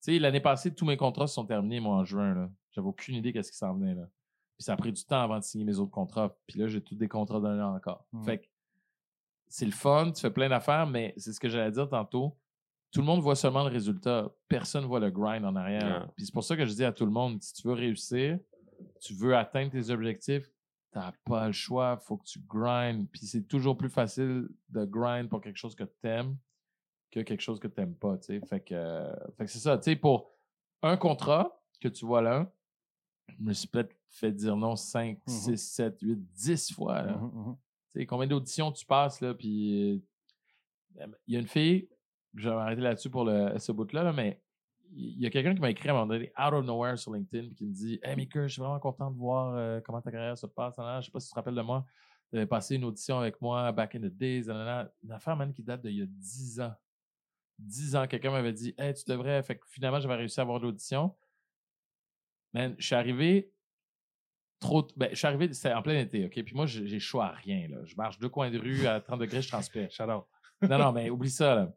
sais, 0.00 0.18
l'année 0.18 0.40
passée, 0.40 0.74
tous 0.74 0.84
mes 0.84 0.96
contrats 0.96 1.26
se 1.26 1.34
sont 1.34 1.46
terminés, 1.46 1.80
moi, 1.80 1.96
en 1.96 2.04
juin. 2.04 2.50
J'avais 2.72 2.86
aucune 2.88 3.14
idée 3.16 3.32
qu'est-ce 3.32 3.52
qui 3.52 3.58
s'en 3.58 3.74
venait. 3.74 3.94
Là. 3.94 4.08
Puis 4.56 4.64
ça 4.64 4.72
a 4.72 4.76
pris 4.76 4.92
du 4.92 5.04
temps 5.04 5.20
avant 5.20 5.38
de 5.38 5.44
signer 5.44 5.64
mes 5.64 5.78
autres 5.78 5.90
contrats. 5.90 6.36
Puis 6.46 6.58
là, 6.58 6.66
j'ai 6.66 6.80
tous 6.80 6.94
des 6.94 7.08
contrats 7.08 7.40
d'un 7.40 7.60
an 7.62 7.76
encore. 7.76 8.06
Fait 8.24 8.38
que 8.38 8.46
c'est 9.48 9.66
le 9.66 9.72
fun, 9.72 10.10
tu 10.12 10.20
fais 10.20 10.30
plein 10.30 10.48
d'affaires, 10.48 10.86
mais 10.86 11.14
c'est 11.16 11.32
ce 11.32 11.40
que 11.40 11.48
j'allais 11.48 11.70
dire 11.70 11.88
tantôt. 11.88 12.36
Tout 12.90 13.00
le 13.00 13.06
monde 13.06 13.20
voit 13.20 13.36
seulement 13.36 13.62
le 13.64 13.70
résultat. 13.70 14.32
Personne 14.48 14.86
voit 14.86 15.00
le 15.00 15.10
grind 15.10 15.44
en 15.44 15.54
arrière. 15.54 16.08
Puis 16.16 16.26
c'est 16.26 16.32
pour 16.32 16.44
ça 16.44 16.56
que 16.56 16.64
je 16.64 16.72
dis 16.72 16.84
à 16.84 16.92
tout 16.92 17.04
le 17.04 17.12
monde, 17.12 17.42
si 17.42 17.52
tu 17.52 17.68
veux 17.68 17.74
réussir, 17.74 18.38
tu 19.00 19.14
veux 19.14 19.36
atteindre 19.36 19.70
tes 19.70 19.90
objectifs, 19.90 20.50
t'as 20.96 21.12
pas 21.26 21.46
le 21.46 21.52
choix, 21.52 21.98
faut 21.98 22.16
que 22.16 22.24
tu 22.24 22.40
grindes. 22.40 23.06
Puis 23.10 23.26
c'est 23.26 23.42
toujours 23.42 23.76
plus 23.76 23.90
facile 23.90 24.48
de 24.70 24.86
grind 24.86 25.28
pour 25.28 25.42
quelque 25.42 25.58
chose 25.58 25.74
que 25.74 25.84
t'aimes 25.84 26.38
que 27.10 27.20
quelque 27.20 27.42
chose 27.42 27.60
que 27.60 27.68
t'aimes 27.68 27.94
pas, 27.94 28.16
tu 28.16 28.40
sais. 28.40 28.46
Fait 28.46 28.60
que, 28.60 29.04
fait 29.36 29.44
que 29.44 29.50
c'est 29.50 29.58
ça, 29.58 29.76
tu 29.76 29.84
sais, 29.84 29.96
pour 29.96 30.30
un 30.82 30.96
contrat 30.96 31.62
que 31.80 31.88
tu 31.88 32.06
vois 32.06 32.22
là, 32.22 32.50
je 33.28 33.42
me 33.42 33.52
suis 33.52 33.68
peut-être 33.68 33.94
fait 34.08 34.32
dire 34.32 34.56
non 34.56 34.74
5, 34.74 35.18
6, 35.26 35.56
7, 35.56 36.00
8, 36.00 36.32
10 36.32 36.72
fois. 36.72 37.02
Là. 37.02 37.12
Mmh 37.12 37.50
mmh 37.50 37.56
tu 37.92 38.00
sais, 38.00 38.06
combien 38.06 38.26
d'auditions 38.26 38.72
tu 38.72 38.86
passes, 38.86 39.20
là, 39.20 39.34
puis 39.34 40.02
euh, 40.98 41.06
il 41.26 41.34
y 41.34 41.36
a 41.36 41.40
une 41.40 41.46
fille, 41.46 41.90
je 42.34 42.48
vais 42.48 42.54
m'arrêter 42.54 42.80
là-dessus 42.80 43.10
pour 43.10 43.24
le, 43.24 43.58
ce 43.58 43.70
bout-là, 43.70 44.02
là, 44.02 44.12
mais 44.14 44.42
il 44.98 45.20
y 45.20 45.26
a 45.26 45.30
quelqu'un 45.30 45.54
qui 45.54 45.60
m'a 45.60 45.70
écrit 45.70 45.88
à 45.88 45.92
un 45.92 45.94
moment 45.94 46.06
donné, 46.06 46.32
out 46.38 46.54
of 46.54 46.64
nowhere 46.64 46.96
sur 46.96 47.12
LinkedIn, 47.12 47.54
qui 47.54 47.64
me 47.64 47.72
dit 47.72 48.00
Hey, 48.02 48.16
Maker, 48.16 48.48
je 48.48 48.54
suis 48.54 48.60
vraiment 48.60 48.80
content 48.80 49.10
de 49.10 49.18
voir 49.18 49.54
euh, 49.54 49.80
comment 49.80 50.00
ta 50.00 50.10
carrière 50.10 50.38
se 50.38 50.46
passe. 50.46 50.74
Je 50.78 51.06
sais 51.06 51.10
pas 51.10 51.20
si 51.20 51.28
tu 51.28 51.32
te 51.32 51.34
rappelles 51.34 51.54
de 51.54 51.62
moi. 51.62 51.84
Tu 52.30 52.36
avais 52.36 52.46
passé 52.46 52.76
une 52.76 52.84
audition 52.84 53.18
avec 53.18 53.40
moi 53.40 53.70
back 53.72 53.94
in 53.94 54.00
the 54.00 54.06
days. 54.06 54.48
Une 54.48 55.12
affaire, 55.12 55.36
même 55.36 55.52
qui 55.52 55.62
date 55.62 55.82
d'il 55.82 55.98
y 55.98 56.02
a 56.02 56.06
10 56.06 56.60
ans. 56.60 56.74
10 57.58 57.96
ans, 57.96 58.06
quelqu'un 58.06 58.30
m'avait 58.30 58.52
dit 58.52 58.74
Hey, 58.78 58.94
tu 58.94 59.04
devrais. 59.06 59.42
Fait 59.42 59.56
que 59.56 59.66
finalement, 59.68 60.00
j'avais 60.00 60.16
réussi 60.16 60.40
à 60.40 60.42
avoir 60.44 60.58
l'audition. 60.58 61.14
Man, 62.54 62.74
je 62.78 62.86
suis 62.86 62.94
arrivé 62.94 63.52
trop. 64.60 64.86
Ben, 64.96 65.10
je 65.10 65.16
suis 65.16 65.26
arrivé, 65.26 65.52
c'était 65.52 65.74
en 65.74 65.82
plein 65.82 65.98
été, 65.98 66.24
OK? 66.24 66.42
Puis 66.42 66.54
moi, 66.54 66.64
j'ai 66.66 66.98
chaud 66.98 67.20
à 67.20 67.32
rien. 67.32 67.68
Là. 67.68 67.84
Je 67.84 67.94
marche 67.96 68.18
deux 68.18 68.30
coins 68.30 68.50
de 68.50 68.58
rue 68.58 68.86
à 68.86 69.00
30 69.00 69.20
degrés, 69.20 69.42
je 69.42 69.48
transpire. 69.48 69.88
J'adore. 69.90 70.26
Non, 70.62 70.78
non, 70.78 70.92
mais 70.92 71.10
oublie 71.10 71.30
ça. 71.30 71.54
Là. 71.54 71.72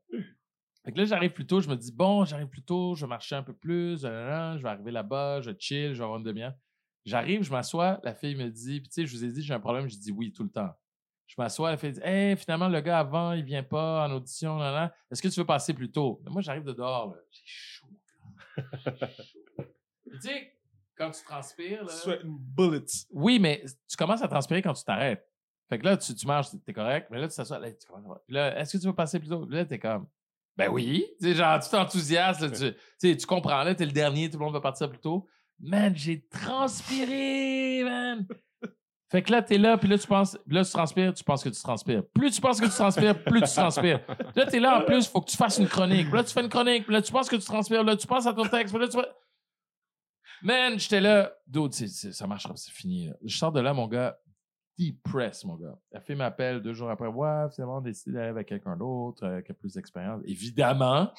Fait 0.89 0.93
que 0.93 0.97
là, 0.97 1.05
j'arrive 1.05 1.33
plus 1.33 1.45
tôt, 1.45 1.61
je 1.61 1.69
me 1.69 1.75
dis, 1.75 1.91
bon, 1.91 2.25
j'arrive 2.25 2.47
plus 2.47 2.63
tôt, 2.63 2.95
je 2.95 3.05
vais 3.05 3.09
marcher 3.09 3.35
un 3.35 3.43
peu 3.43 3.53
plus, 3.53 4.01
je 4.01 4.07
vais 4.07 4.69
arriver 4.69 4.89
là-bas, 4.89 5.39
je 5.39 5.51
chill, 5.51 5.93
je 5.93 5.99
vais 5.99 6.03
avoir 6.03 6.17
une 6.17 6.23
demi-heure. 6.23 6.55
J'arrive, 7.05 7.43
je 7.43 7.51
m'assois, 7.51 7.99
la 8.03 8.15
fille 8.15 8.35
me 8.35 8.49
dit, 8.49 8.81
puis 8.81 8.89
tu 8.89 8.93
sais, 8.93 9.05
je 9.05 9.15
vous 9.15 9.23
ai 9.23 9.31
dit, 9.31 9.43
j'ai 9.43 9.53
un 9.53 9.59
problème, 9.59 9.87
je 9.87 9.95
dis 9.95 10.11
oui 10.11 10.33
tout 10.33 10.41
le 10.41 10.49
temps. 10.49 10.73
Je 11.27 11.35
m'assois, 11.37 11.69
la 11.69 11.77
fille 11.77 11.91
dit, 11.91 11.99
hey, 12.01 12.35
finalement, 12.37 12.67
le 12.69 12.81
gars 12.81 12.97
avant, 12.97 13.33
il 13.33 13.43
vient 13.43 13.61
pas 13.61 14.07
en 14.07 14.11
audition, 14.13 14.57
là, 14.57 14.71
là. 14.71 14.95
Est-ce 15.11 15.21
que 15.21 15.27
tu 15.27 15.39
veux 15.39 15.45
passer 15.45 15.75
plus 15.75 15.91
tôt? 15.91 16.23
moi, 16.25 16.41
j'arrive 16.41 16.63
de 16.63 16.73
dehors, 16.73 17.15
j'ai 17.29 17.41
chaud, 17.45 17.87
tu 18.57 20.21
sais, 20.21 20.57
quand 20.95 21.11
tu 21.11 21.23
transpires, 21.23 21.83
là. 21.83 21.93
Sweating 21.93 22.35
bullets. 22.35 23.05
Oui, 23.11 23.37
mais 23.37 23.63
tu 23.87 23.95
commences 23.95 24.23
à 24.23 24.27
transpirer 24.27 24.63
quand 24.63 24.73
tu 24.73 24.83
t'arrêtes. 24.83 25.23
Fait 25.69 25.77
que 25.77 25.85
là, 25.85 25.97
tu, 25.97 26.15
tu 26.15 26.25
marches, 26.25 26.47
t'es 26.65 26.73
correct, 26.73 27.09
mais 27.11 27.19
là, 27.19 27.27
tu 27.27 27.35
t'assois, 27.35 27.59
là, 27.59 27.71
tu 27.71 27.85
commences 27.85 28.17
à... 28.17 28.23
Puis 28.25 28.33
là, 28.33 28.59
est-ce 28.59 28.75
que 28.75 28.81
tu 28.81 28.87
veux 28.87 28.95
passer 28.95 29.19
plus 29.19 29.29
tôt? 29.29 29.45
Là, 29.47 29.63
t'es 29.65 29.77
comme, 29.77 30.07
ben 30.59 30.69
oui. 30.69 31.05
Tu 31.21 31.33
genre, 31.33 31.57
tu 31.57 31.69
t'enthousiasmes, 31.69 32.51
tu, 32.99 33.15
tu 33.15 33.25
comprends, 33.25 33.63
là, 33.63 33.73
t'es 33.73 33.85
le 33.85 33.93
dernier, 33.93 34.29
tout 34.29 34.37
le 34.37 34.43
monde 34.43 34.53
va 34.53 34.59
partir 34.59 34.89
plus 34.89 34.99
tôt. 34.99 35.25
Man, 35.57 35.95
j'ai 35.95 36.27
transpiré, 36.27 37.81
man. 37.85 38.27
Fait 39.09 39.21
que 39.21 39.31
là, 39.31 39.41
t'es 39.41 39.57
là, 39.57 39.77
puis 39.77 39.87
là, 39.87 39.97
tu 39.97 40.05
penses, 40.05 40.37
là, 40.47 40.65
tu 40.65 40.71
transpires, 40.71 41.13
tu 41.13 41.23
penses 41.23 41.45
que 41.45 41.49
tu 41.49 41.61
transpires. 41.61 42.03
Plus 42.13 42.31
tu 42.31 42.41
penses 42.41 42.59
que 42.59 42.65
tu 42.65 42.71
transpires, 42.71 43.23
plus 43.23 43.41
tu 43.41 43.53
transpires. 43.53 44.01
Là, 44.35 44.45
t'es 44.47 44.59
là, 44.59 44.79
en 44.79 44.81
plus, 44.83 45.07
faut 45.07 45.21
que 45.21 45.31
tu 45.31 45.37
fasses 45.37 45.59
une 45.59 45.67
chronique. 45.67 46.11
là, 46.11 46.25
tu 46.25 46.33
fais 46.33 46.41
une 46.41 46.49
chronique, 46.49 46.89
là, 46.89 47.01
tu 47.01 47.11
penses 47.13 47.29
que 47.29 47.37
tu 47.37 47.45
transpires, 47.45 47.85
là, 47.85 47.95
tu 47.95 48.05
penses 48.05 48.27
à 48.27 48.33
ton 48.33 48.45
texte, 48.45 48.75
là, 48.77 48.87
tu 48.89 48.97
Man, 50.41 50.77
j'étais 50.77 51.01
là, 51.01 51.31
d'autres, 51.47 51.75
ça 51.75 52.27
marchera, 52.27 52.53
c'est 52.57 52.71
fini. 52.71 53.09
Je 53.23 53.37
sors 53.37 53.53
de 53.53 53.61
là, 53.61 53.73
mon 53.73 53.87
gars, 53.87 54.17
press, 55.03 55.43
mon 55.45 55.55
gars. 55.55 55.77
La 55.91 55.99
fille 55.99 56.15
m'appelle 56.15 56.61
deux 56.61 56.73
jours 56.73 56.89
après. 56.89 57.07
Ouais, 57.07 57.49
finalement, 57.53 57.81
décidé 57.81 58.13
d'aller 58.13 58.29
avec 58.29 58.47
quelqu'un 58.47 58.77
d'autre 58.77 59.25
euh, 59.25 59.41
qui 59.41 59.51
a 59.51 59.53
plus 59.53 59.73
d'expérience. 59.73 60.21
Évidemment. 60.25 61.11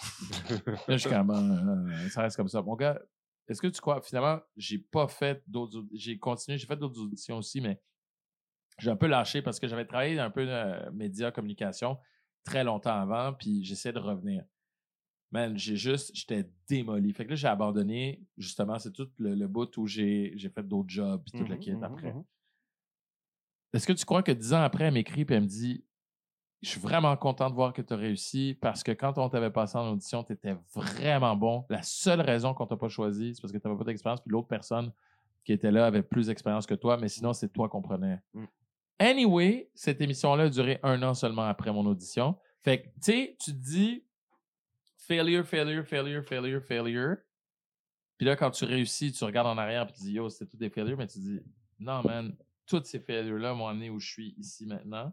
là, 0.88 0.96
je 0.96 1.08
comme, 1.08 1.30
euh, 1.30 2.08
ça 2.08 2.22
reste 2.22 2.36
comme 2.36 2.48
ça. 2.48 2.62
Mon 2.62 2.74
gars, 2.74 3.00
est-ce 3.48 3.60
que 3.60 3.66
tu 3.66 3.80
crois, 3.80 4.00
finalement, 4.00 4.40
j'ai 4.56 4.78
pas 4.78 5.08
fait 5.08 5.42
d'autres, 5.46 5.84
j'ai 5.92 6.18
continué, 6.18 6.56
j'ai 6.56 6.66
fait 6.66 6.76
d'autres 6.76 7.00
auditions 7.00 7.38
aussi, 7.38 7.60
mais 7.60 7.80
j'ai 8.78 8.90
un 8.90 8.96
peu 8.96 9.06
lâché 9.06 9.42
parce 9.42 9.60
que 9.60 9.68
j'avais 9.68 9.84
travaillé 9.84 10.18
un 10.18 10.30
peu 10.30 10.46
euh, 10.48 10.90
médias, 10.92 11.30
communication 11.30 11.98
très 12.44 12.64
longtemps 12.64 12.98
avant, 12.98 13.34
puis 13.34 13.62
j'essaie 13.64 13.92
de 13.92 13.98
revenir. 13.98 14.44
Man, 15.32 15.56
j'ai 15.56 15.76
juste, 15.76 16.10
j'étais 16.14 16.50
démoli. 16.66 17.12
Fait 17.12 17.24
que 17.24 17.30
là, 17.30 17.36
j'ai 17.36 17.46
abandonné. 17.46 18.24
Justement, 18.36 18.78
c'est 18.78 18.90
tout 18.90 19.08
le, 19.18 19.46
bout 19.46 19.76
où 19.76 19.86
j'ai, 19.86 20.34
fait 20.52 20.66
d'autres 20.66 20.88
jobs, 20.88 21.22
puis 21.22 21.38
toute 21.38 21.48
la 21.48 21.56
mmh 21.56 21.60
quête 21.60 21.78
mmh 21.78 21.84
après. 21.84 22.12
Mmh 22.12 22.24
est-ce 23.72 23.86
que 23.86 23.92
tu 23.92 24.04
crois 24.04 24.22
que 24.22 24.32
dix 24.32 24.52
ans 24.52 24.62
après, 24.62 24.84
elle 24.84 24.94
m'écrit 24.94 25.22
et 25.22 25.26
elle 25.32 25.42
me 25.42 25.46
dit 25.46 25.84
Je 26.62 26.70
suis 26.70 26.80
vraiment 26.80 27.16
content 27.16 27.48
de 27.48 27.54
voir 27.54 27.72
que 27.72 27.82
tu 27.82 27.92
as 27.92 27.96
réussi 27.96 28.58
parce 28.60 28.82
que 28.82 28.92
quand 28.92 29.18
on 29.18 29.28
t'avait 29.28 29.50
passé 29.50 29.78
en 29.78 29.92
audition, 29.92 30.24
tu 30.24 30.32
étais 30.32 30.56
vraiment 30.74 31.36
bon. 31.36 31.64
La 31.68 31.82
seule 31.82 32.20
raison 32.20 32.54
qu'on 32.54 32.66
t'a 32.66 32.76
pas 32.76 32.88
choisi, 32.88 33.34
c'est 33.34 33.40
parce 33.40 33.52
que 33.52 33.58
tu 33.58 33.66
n'avais 33.66 33.78
pas 33.78 33.84
d'expérience, 33.84 34.20
puis 34.20 34.30
l'autre 34.30 34.48
personne 34.48 34.92
qui 35.44 35.52
était 35.52 35.70
là 35.70 35.86
avait 35.86 36.02
plus 36.02 36.26
d'expérience 36.26 36.66
que 36.66 36.74
toi, 36.74 36.96
mais 36.96 37.08
sinon, 37.08 37.32
c'est 37.32 37.48
toi 37.48 37.68
qu'on 37.68 37.82
prenait. 37.82 38.20
Mm. 38.34 38.44
Anyway, 38.98 39.70
cette 39.74 40.00
émission-là 40.00 40.44
a 40.44 40.48
duré 40.50 40.78
un 40.82 41.02
an 41.02 41.14
seulement 41.14 41.44
après 41.44 41.72
mon 41.72 41.86
audition. 41.86 42.36
Fait 42.62 42.82
que, 42.82 42.86
tu 42.88 42.92
sais, 43.00 43.36
tu 43.42 43.52
te 43.52 43.56
dis 43.56 44.04
failure, 44.98 45.46
failure, 45.46 45.86
failure, 45.86 46.22
failure, 46.22 46.62
failure. 46.62 47.16
Puis 48.18 48.26
là, 48.26 48.36
quand 48.36 48.50
tu 48.50 48.66
réussis, 48.66 49.12
tu 49.12 49.24
regardes 49.24 49.46
en 49.46 49.56
arrière 49.56 49.88
et 49.88 49.92
tu 49.92 50.02
dis 50.02 50.12
yo, 50.12 50.28
c'était 50.28 50.50
tout 50.50 50.58
des 50.58 50.68
failures, 50.68 50.98
mais 50.98 51.06
tu 51.06 51.18
dis 51.18 51.40
non, 51.78 52.02
man, 52.02 52.36
toutes 52.70 52.86
ces 52.86 53.00
failures-là 53.00 53.52
m'ont 53.52 53.66
amené 53.66 53.90
où 53.90 53.98
je 53.98 54.08
suis 54.08 54.34
ici 54.38 54.64
maintenant. 54.64 55.12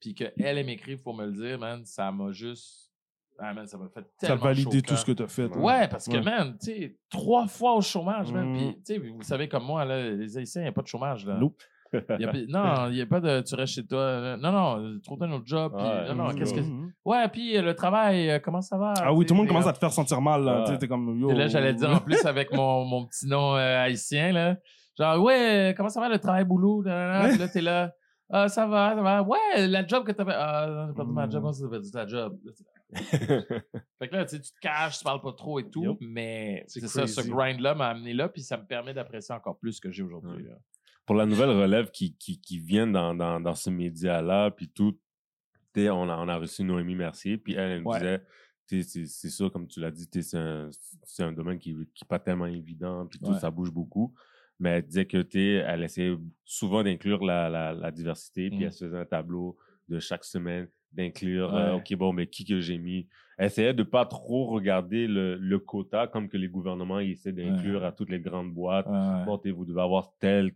Puis 0.00 0.14
qu'elle, 0.14 0.32
elle 0.38 0.64
m'écrive 0.64 1.02
pour 1.02 1.14
me 1.14 1.26
le 1.26 1.32
dire, 1.32 1.58
man, 1.58 1.84
ça 1.84 2.10
m'a 2.10 2.32
juste. 2.32 2.90
Ah, 3.38 3.52
man, 3.52 3.66
ça 3.66 3.76
m'a 3.76 3.88
fait 3.88 4.04
tellement. 4.18 4.42
Ça 4.42 4.48
a 4.48 4.52
validé 4.52 4.82
tout 4.82 4.96
ce 4.96 5.04
que 5.04 5.12
tu 5.12 5.22
as 5.22 5.28
fait. 5.28 5.54
Ouais, 5.56 5.86
parce 5.86 6.08
que, 6.08 6.16
man, 6.16 6.56
tu 6.58 6.66
sais, 6.66 6.96
trois 7.10 7.46
fois 7.46 7.74
au 7.74 7.80
chômage, 7.80 8.32
man. 8.32 8.52
Puis, 8.52 8.66
mmh. 8.66 8.74
tu 8.74 8.80
sais, 8.84 8.98
vous 8.98 9.22
savez 9.22 9.48
comme 9.48 9.64
moi, 9.64 9.84
là, 9.84 10.10
les 10.10 10.36
Haïtiens, 10.38 10.62
il 10.62 10.64
n'y 10.64 10.68
a 10.68 10.72
pas 10.72 10.82
de 10.82 10.88
chômage, 10.88 11.26
là. 11.26 11.38
Il 11.92 12.20
y 12.20 12.24
a- 12.24 12.32
non, 12.48 12.88
il 12.88 12.94
n'y 12.94 13.00
a 13.00 13.06
pas 13.06 13.20
de 13.20 13.40
tu 13.42 13.54
restes 13.54 13.74
chez 13.74 13.86
toi. 13.86 14.36
Non, 14.38 14.50
non, 14.50 14.98
trouve 15.00 15.22
un 15.22 15.32
autre 15.32 15.46
job. 15.46 15.72
Ouais. 15.74 16.08
non, 16.08 16.14
non, 16.14 16.34
qu'est-ce 16.34 16.54
que. 16.54 16.60
Mhm. 16.60 16.92
Ouais, 17.04 17.28
puis 17.28 17.56
euh, 17.56 17.62
le 17.62 17.74
travail, 17.74 18.30
euh, 18.30 18.38
comment 18.38 18.60
ça 18.60 18.76
va? 18.76 18.94
Ah 19.00 19.12
oui, 19.12 19.24
tout 19.24 19.34
le 19.34 19.38
monde 19.38 19.48
commence 19.48 19.66
à 19.66 19.72
te 19.72 19.78
faire 19.78 19.92
sentir 19.92 20.20
mal. 20.20 20.44
Là. 20.44 20.58
Ouais. 20.58 20.64
Tu 20.64 20.72
sais, 20.72 20.78
T'es 20.78 20.88
comme 20.88 21.18
yo. 21.18 21.30
Et 21.30 21.34
là, 21.34 21.48
j'allais 21.48 21.74
dire 21.74 21.90
en 21.90 22.00
plus 22.00 22.24
avec 22.26 22.52
mon, 22.52 22.84
mon 22.84 23.06
petit 23.06 23.26
nom 23.26 23.56
euh, 23.56 23.82
haïtien, 23.84 24.32
là. 24.32 24.56
Genre, 24.98 25.22
ouais, 25.22 25.74
comment 25.76 25.88
ça 25.88 26.00
va 26.00 26.08
le 26.08 26.18
travail 26.18 26.44
boulot? 26.44 26.82
Là, 26.82 27.28
là, 27.36 27.48
t'es 27.48 27.60
là. 27.60 27.94
Ah, 28.30 28.48
ça 28.48 28.66
va, 28.66 28.94
ça 28.94 29.02
va. 29.02 29.22
Ouais, 29.22 29.66
la 29.68 29.86
job 29.86 30.04
que 30.04 30.12
t'as 30.12 30.24
fait. 30.24 30.34
Ah, 30.34 30.86
j'ai 30.88 30.94
perdu 30.94 31.12
ma 31.12 31.26
Mm. 31.26 31.30
job. 31.32 31.52
Ça 31.52 31.62
t'as 31.62 31.68
perdu 31.70 31.90
ta 31.90 32.06
job? 32.06 32.38
Fait 33.98 34.08
que 34.08 34.14
là, 34.14 34.24
tu 34.24 34.36
sais, 34.36 34.40
tu 34.42 34.52
te 34.52 34.58
caches, 34.60 34.98
tu 34.98 35.04
parles 35.04 35.20
pas 35.20 35.32
trop 35.32 35.58
et 35.60 35.68
tout, 35.68 35.96
mais 36.00 36.64
C'est 36.68 36.80
c'est 36.80 36.88
ça, 36.88 37.06
ce 37.06 37.14
crazy. 37.16 37.30
grind-là 37.30 37.74
m'a 37.74 37.88
amené 37.88 38.12
là, 38.14 38.28
puis 38.28 38.42
ça 38.42 38.56
me 38.56 38.64
permet 38.66 38.94
d'apprécier 38.94 39.34
encore 39.34 39.58
plus 39.58 39.74
ce 39.74 39.80
que 39.80 39.90
j'ai 39.90 40.02
aujourd'hui. 40.02 40.44
là. 40.44 40.54
Pour 41.06 41.16
la 41.16 41.26
nouvelle 41.26 41.50
relève 41.50 41.90
qui, 41.90 42.16
qui, 42.16 42.40
qui 42.40 42.58
vient 42.58 42.86
dans, 42.86 43.14
dans, 43.14 43.40
dans 43.40 43.54
ce 43.54 43.70
média-là, 43.70 44.50
puis 44.50 44.68
tout, 44.68 44.92
tu 45.74 45.82
sais, 45.82 45.90
on 45.90 46.08
a, 46.08 46.16
on 46.16 46.28
a 46.28 46.36
reçu 46.36 46.62
Noémie 46.64 46.94
Mercier, 46.96 47.38
puis 47.38 47.54
elle, 47.54 47.70
elle 47.72 47.80
me 47.82 47.86
Ouais. 47.86 47.98
disait, 47.98 48.22
tu 48.66 48.82
sais, 48.82 48.88
c'est 48.88 49.06
c'est 49.06 49.30
sûr, 49.30 49.50
comme 49.50 49.66
tu 49.66 49.80
l'as 49.80 49.90
dit, 49.90 50.08
tu 50.08 50.22
sais, 50.22 50.30
c'est 50.30 50.38
un, 50.38 50.70
c'est 51.04 51.22
un 51.24 51.32
domaine 51.32 51.58
qui 51.58 51.74
n'est 51.74 51.86
pas 52.08 52.18
tellement 52.18 52.46
évident, 52.46 53.06
puis 53.06 53.18
tout, 53.18 53.32
Ouais. 53.32 53.38
ça 53.38 53.50
bouge 53.50 53.70
beaucoup. 53.70 54.14
Mais 54.60 54.70
elle 54.70 54.82
disait 54.86 55.06
que, 55.06 55.22
tu 55.22 55.38
sais, 55.38 55.64
elle 55.66 55.84
essayait 55.84 56.16
souvent 56.44 56.82
d'inclure 56.82 57.24
la, 57.24 57.48
la, 57.48 57.72
la 57.72 57.90
diversité, 57.90 58.50
puis 58.50 58.64
elle 58.64 58.72
se 58.72 58.84
faisait 58.86 58.98
un 58.98 59.04
tableau 59.04 59.56
de 59.88 59.98
chaque 60.00 60.24
semaine, 60.24 60.68
d'inclure, 60.92 61.54
euh. 61.54 61.76
OK, 61.76 61.94
bon, 61.96 62.12
mais 62.12 62.26
qui 62.26 62.44
que 62.44 62.60
j'ai 62.60 62.78
mis? 62.78 63.08
Elle 63.36 63.46
essayait 63.46 63.74
de 63.74 63.82
pas 63.84 64.04
trop 64.04 64.46
regarder 64.46 65.06
le, 65.06 65.36
le 65.36 65.58
quota 65.60 66.06
comme 66.08 66.28
que 66.28 66.36
les 66.36 66.48
gouvernements 66.48 66.98
ils 66.98 67.12
essaient 67.12 67.32
d'inclure 67.32 67.84
à 67.84 67.92
toutes 67.92 68.10
les 68.10 68.20
grandes 68.20 68.52
boîtes 68.52 68.86
Ouais. 68.88 69.24
bon, 69.24 69.40
vous 69.54 69.64
devez 69.64 69.80
avoir 69.80 70.12
tel, 70.18 70.52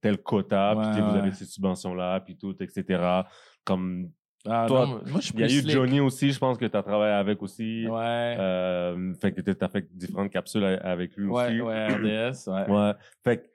tel 0.00 0.18
quota, 0.18 0.74
puis 0.94 1.00
vous 1.02 1.16
avez 1.16 1.32
ces 1.32 1.44
subventions-là, 1.44 2.20
puis 2.20 2.36
tout, 2.36 2.56
etc. 2.62 3.22
Comme, 3.64 4.10
Ah, 4.48 4.64
Toi, 4.66 4.86
non, 4.86 5.02
moi, 5.06 5.20
je 5.20 5.26
suis 5.26 5.34
il 5.34 5.40
y 5.40 5.42
a 5.44 5.46
eu 5.46 5.60
slick. 5.60 5.70
Johnny 5.70 6.00
aussi, 6.00 6.32
je 6.32 6.38
pense 6.38 6.58
que 6.58 6.64
tu 6.64 6.76
as 6.76 6.82
travaillé 6.82 7.12
avec 7.14 7.40
aussi. 7.42 7.86
Ouais. 7.86 8.36
Euh, 8.38 9.14
fait 9.14 9.32
que 9.32 9.40
t'as 9.40 9.68
fait 9.68 9.86
différentes 9.96 10.30
capsules 10.32 10.64
avec 10.64 11.16
lui 11.16 11.28
ouais, 11.28 11.46
aussi. 11.46 11.60
ouais, 11.60 11.86
RDS, 12.30 12.48
ouais. 12.48 12.70
Ouais. 12.70 12.92
Fait 13.22 13.36
que, 13.38 13.46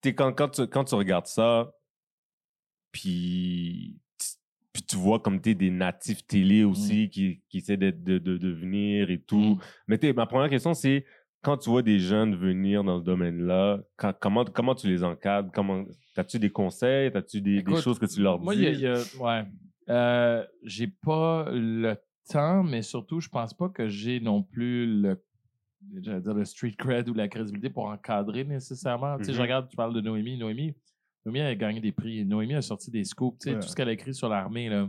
t'sais, 0.00 0.14
quand, 0.14 0.32
quand, 0.32 0.48
tu, 0.50 0.66
quand 0.68 0.84
tu 0.84 0.94
regardes 0.94 1.26
ça, 1.26 1.72
puis, 2.92 3.96
puis 4.72 4.82
tu 4.82 4.96
vois 4.96 5.18
comme 5.18 5.40
t'es 5.40 5.54
des 5.54 5.70
natifs 5.70 6.24
télé 6.26 6.62
aussi 6.62 7.10
qui, 7.10 7.40
qui 7.48 7.58
essaient 7.58 7.76
de, 7.76 7.90
de, 7.90 8.18
de, 8.18 8.36
de 8.38 8.48
venir 8.52 9.10
et 9.10 9.18
tout. 9.18 9.36
Mm. 9.36 9.58
Mais 9.88 10.12
ma 10.12 10.26
première 10.26 10.48
question, 10.48 10.74
c'est 10.74 11.04
quand 11.42 11.56
tu 11.58 11.70
vois 11.70 11.82
des 11.82 11.98
jeunes 11.98 12.36
venir 12.36 12.84
dans 12.84 12.98
ce 13.00 13.04
domaine-là, 13.04 13.80
quand- 13.96 14.14
comment, 14.18 14.44
comment 14.44 14.74
tu 14.76 14.86
les 14.86 15.02
encadres? 15.02 15.50
Comment, 15.52 15.84
as-tu 16.16 16.38
des 16.38 16.50
conseils? 16.50 17.10
As-tu 17.14 17.40
des, 17.40 17.64
choses 17.82 17.98
que 17.98 18.06
tu 18.06 18.22
leur 18.22 18.38
dis? 18.38 18.44
Moi, 18.44 18.54
il 18.54 18.62
y 18.62 18.66
a, 18.66 18.70
il 18.70 18.80
y 18.80 18.86
a- 18.86 19.02
ouais. 19.20 19.44
Euh, 19.88 20.44
j'ai 20.62 20.86
pas 20.88 21.46
le 21.50 21.94
temps, 22.30 22.62
mais 22.62 22.82
surtout, 22.82 23.20
je 23.20 23.28
pense 23.28 23.52
pas 23.54 23.68
que 23.68 23.88
j'ai 23.88 24.20
non 24.20 24.42
plus 24.42 24.86
le, 25.02 25.22
j'allais 26.00 26.20
dire 26.20 26.34
le 26.34 26.44
street 26.44 26.74
cred 26.78 27.08
ou 27.08 27.14
la 27.14 27.28
crédibilité 27.28 27.68
pour 27.70 27.86
encadrer 27.86 28.44
nécessairement. 28.44 29.18
Tu 29.18 29.24
sais, 29.24 29.32
je 29.32 29.36
Mhm. 29.38 29.42
regarde, 29.42 29.68
tu 29.68 29.76
parles 29.76 29.92
de 29.94 30.00
Noémie. 30.00 30.38
Noémie, 30.38 30.74
Noémie 31.26 31.40
a 31.42 31.54
gagné 31.54 31.80
des 31.80 31.92
prix. 31.92 32.24
Noémie 32.24 32.54
a 32.54 32.62
sorti 32.62 32.90
des 32.90 33.04
scoops. 33.04 33.38
Tu 33.40 33.48
sais, 33.50 33.54
Ouais. 33.56 33.60
tout 33.60 33.68
ce 33.68 33.76
qu'elle 33.76 33.88
a 33.88 33.92
écrit 33.92 34.14
sur 34.14 34.28
l'armée, 34.28 34.68
là. 34.68 34.88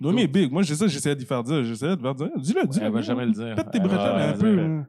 Noémie 0.00 0.22
est 0.22 0.28
big. 0.28 0.52
Moi, 0.52 0.62
j'ai 0.62 0.74
ça, 0.76 0.86
j'essayais 0.86 1.16
d'y 1.16 1.24
faire 1.24 1.42
dire. 1.42 1.64
J'essayais 1.64 1.96
de 1.96 2.00
faire 2.02 2.14
dire. 2.14 2.28
Dis-le, 2.36 2.66
dis-le. 2.68 2.86
Elle 2.86 2.92
va 2.92 3.00
jamais 3.02 3.26
le 3.26 3.32
dire. 3.32 3.54
Pète 3.56 3.70
tes 3.70 3.78
jamais 3.80 4.22
un 4.22 4.32
peu. 4.38 4.54
dire. 4.56 4.64
hein. 4.64 4.86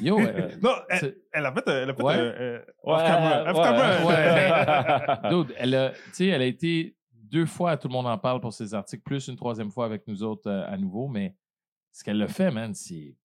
Yo, 0.00 0.18
euh, 0.20 0.48
Non, 0.62 0.70
elle, 0.88 0.96
a 1.44 1.52
fait. 1.52 1.62
Elle 1.68 1.90
a 1.90 1.94
fait 1.94 2.02
Ouais. 2.02 2.14
euh, 2.16 2.32
euh, 2.40 2.60
off 2.84 3.02
camera. 3.02 3.42
Off 3.50 3.56
ouais, 3.58 3.62
camera. 3.62 5.26
ouais, 5.26 5.30
Dude, 5.44 5.54
elle 5.58 5.74
a, 5.74 5.90
tu 5.90 5.96
sais, 6.12 6.26
elle 6.28 6.40
a 6.40 6.46
été 6.46 6.96
deux 7.30 7.46
fois, 7.46 7.76
tout 7.76 7.88
le 7.88 7.92
monde 7.92 8.06
en 8.06 8.18
parle 8.18 8.40
pour 8.40 8.52
ses 8.52 8.74
articles, 8.74 9.02
plus 9.02 9.28
une 9.28 9.36
troisième 9.36 9.70
fois 9.70 9.84
avec 9.86 10.06
nous 10.06 10.22
autres 10.22 10.48
euh, 10.50 10.66
à 10.66 10.76
nouveau, 10.76 11.08
mais 11.08 11.34
ce 11.92 12.04
qu'elle 12.04 12.20
a 12.22 12.28
fait, 12.28 12.50
man, 12.50 12.74
c'est 12.74 13.16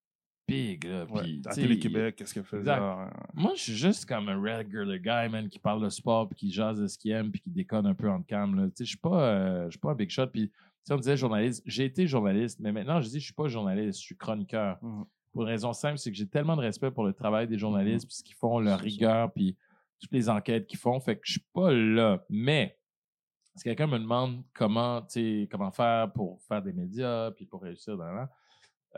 big. 0.47 0.83
Là. 0.85 1.05
Ouais, 1.05 1.39
à 1.45 1.53
Télé-Québec, 1.53 2.15
qu'est-ce 2.15 2.33
qu'elle 2.33 2.43
faisait? 2.43 2.69
Ah, 2.71 3.09
Moi, 3.33 3.53
je 3.55 3.61
suis 3.61 3.75
juste 3.75 4.05
comme 4.05 4.27
un 4.29 4.35
regular 4.41 4.97
guy, 4.97 5.31
man, 5.31 5.47
qui 5.49 5.59
parle 5.59 5.81
de 5.83 5.89
sport, 5.89 6.27
puis 6.27 6.35
qui 6.37 6.51
jase 6.51 6.79
de 6.81 6.87
ce 6.87 6.97
qu'il 6.97 7.11
aime, 7.11 7.31
puis 7.31 7.39
qui 7.41 7.49
déconne 7.49 7.85
un 7.85 7.93
peu 7.93 8.09
en 8.09 8.21
cam. 8.23 8.69
Je 8.77 8.83
suis 8.83 8.97
pas, 8.97 9.23
euh, 9.23 9.69
suis 9.69 9.79
pas 9.79 9.91
un 9.91 9.95
big 9.95 10.09
shot. 10.09 10.27
Puis, 10.27 10.51
on 10.89 10.97
disait 10.97 11.15
journaliste. 11.15 11.63
J'ai 11.65 11.85
été 11.85 12.07
journaliste, 12.07 12.59
mais 12.59 12.71
maintenant, 12.73 12.99
je 12.99 13.07
dis, 13.07 13.19
je 13.19 13.25
suis 13.25 13.33
pas 13.33 13.47
journaliste, 13.47 13.99
je 13.99 14.05
suis 14.05 14.17
chroniqueur. 14.17 14.77
Mhm. 14.83 15.05
Pour 15.31 15.43
une 15.43 15.47
raison 15.47 15.71
simple, 15.73 15.97
c'est 15.97 16.11
que 16.11 16.17
j'ai 16.17 16.27
tellement 16.27 16.55
de 16.57 16.61
respect 16.61 16.91
pour 16.91 17.05
le 17.05 17.13
travail 17.13 17.47
des 17.47 17.57
journalistes, 17.57 18.03
Mhm. 18.05 18.07
puis 18.09 18.15
ce 18.17 18.23
qu'ils 18.23 18.35
font, 18.35 18.59
leur 18.59 18.79
rigueur, 18.79 19.31
puis 19.31 19.55
toutes 20.01 20.11
les 20.11 20.29
enquêtes 20.29 20.67
qu'ils 20.67 20.77
font. 20.79 20.99
Fait 20.99 21.15
que 21.15 21.21
je 21.23 21.31
suis 21.33 21.45
pas 21.53 21.71
là. 21.71 22.23
Mais, 22.29 22.77
si 23.55 23.63
quelqu'un 23.63 23.87
me 23.87 23.99
demande 23.99 24.43
comment, 24.53 25.05
comment 25.49 25.71
faire 25.71 26.11
pour 26.11 26.41
faire 26.41 26.61
des 26.61 26.73
médias, 26.73 27.31
puis 27.31 27.45
pour 27.45 27.61
réussir 27.61 27.97
dans 27.97 28.11
la 28.11 28.29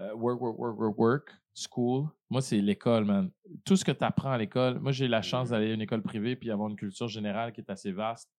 euh, 0.01 0.13
work, 0.13 0.41
work, 0.41 0.59
work, 0.59 0.79
work, 0.79 0.97
work, 0.97 1.29
school. 1.53 2.07
Moi, 2.29 2.41
c'est 2.41 2.59
l'école, 2.59 3.05
man. 3.05 3.31
Tout 3.63 3.77
ce 3.77 3.85
que 3.85 3.91
tu 3.91 4.03
apprends 4.03 4.31
à 4.31 4.37
l'école. 4.37 4.79
Moi, 4.79 4.91
j'ai 4.91 5.07
la 5.07 5.21
chance 5.21 5.49
d'aller 5.49 5.71
à 5.71 5.73
une 5.73 5.81
école 5.81 6.01
privée 6.01 6.35
puis 6.35 6.51
avoir 6.51 6.69
une 6.69 6.75
culture 6.75 7.07
générale 7.07 7.53
qui 7.53 7.61
est 7.61 7.69
assez 7.69 7.91
vaste 7.91 8.29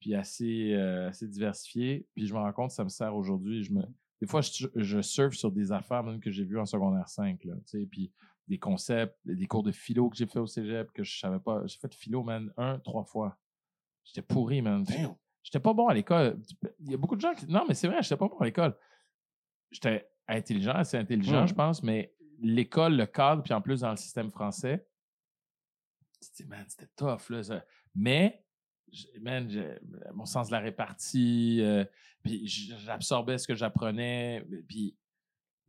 puis 0.00 0.14
assez, 0.14 0.72
euh, 0.74 1.08
assez 1.08 1.28
diversifiée. 1.28 2.06
Puis 2.14 2.26
je 2.26 2.34
me 2.34 2.38
rends 2.38 2.52
compte 2.52 2.70
ça 2.70 2.84
me 2.84 2.88
sert 2.88 3.14
aujourd'hui. 3.14 3.62
Je 3.62 3.72
me... 3.72 3.82
Des 4.20 4.26
fois, 4.26 4.40
je, 4.40 4.66
je 4.74 5.00
surfe 5.00 5.34
sur 5.34 5.52
des 5.52 5.70
affaires 5.70 6.02
même 6.02 6.20
que 6.20 6.30
j'ai 6.30 6.44
vues 6.44 6.58
en 6.58 6.66
secondaire 6.66 7.08
5, 7.08 7.44
là, 7.44 7.54
tu 7.54 7.62
sais, 7.66 7.86
puis 7.86 8.10
des 8.48 8.58
concepts, 8.58 9.16
des 9.24 9.46
cours 9.46 9.62
de 9.62 9.70
philo 9.70 10.08
que 10.08 10.16
j'ai 10.16 10.26
fait 10.26 10.40
au 10.40 10.46
cégep 10.46 10.90
que 10.92 11.04
je 11.04 11.18
savais 11.18 11.38
pas. 11.38 11.64
J'ai 11.66 11.78
fait 11.78 11.94
philo, 11.94 12.24
man, 12.24 12.50
un, 12.56 12.78
trois 12.80 13.04
fois. 13.04 13.36
J'étais 14.04 14.22
pourri, 14.22 14.62
man. 14.62 14.82
Damn. 14.82 15.14
J'étais 15.50 15.60
pas 15.60 15.72
bon 15.72 15.88
à 15.88 15.94
l'école. 15.94 16.38
Il 16.80 16.90
y 16.90 16.94
a 16.94 16.98
beaucoup 16.98 17.16
de 17.16 17.22
gens 17.22 17.32
qui. 17.34 17.46
Non, 17.46 17.64
mais 17.66 17.72
c'est 17.72 17.88
vrai, 17.88 18.02
j'étais 18.02 18.18
pas 18.18 18.28
bon 18.28 18.36
à 18.38 18.44
l'école. 18.44 18.76
J'étais 19.70 20.06
intelligent, 20.26 20.72
assez 20.72 20.98
intelligent, 20.98 21.40
Ouais. 21.40 21.46
je 21.46 21.54
pense, 21.54 21.82
mais 21.82 22.12
l'école, 22.38 22.96
le 22.98 23.06
cadre, 23.06 23.42
puis 23.42 23.54
en 23.54 23.62
plus 23.62 23.80
dans 23.80 23.90
le 23.90 23.96
système 23.96 24.30
français, 24.30 24.86
c'était, 26.20 26.44
man, 26.44 26.66
c'était 26.68 26.90
tough, 26.96 27.30
là. 27.30 27.42
ça. 27.42 27.64
Mais, 27.94 28.44
man, 29.22 29.48
mon 30.12 30.26
sens 30.26 30.48
de 30.48 30.52
la 30.52 30.58
répartie, 30.60 31.60
euh, 31.62 31.82
puis 32.22 32.46
j'absorbais 32.46 33.38
ce 33.38 33.48
que 33.48 33.54
j'apprenais, 33.54 34.44
puis. 34.68 34.96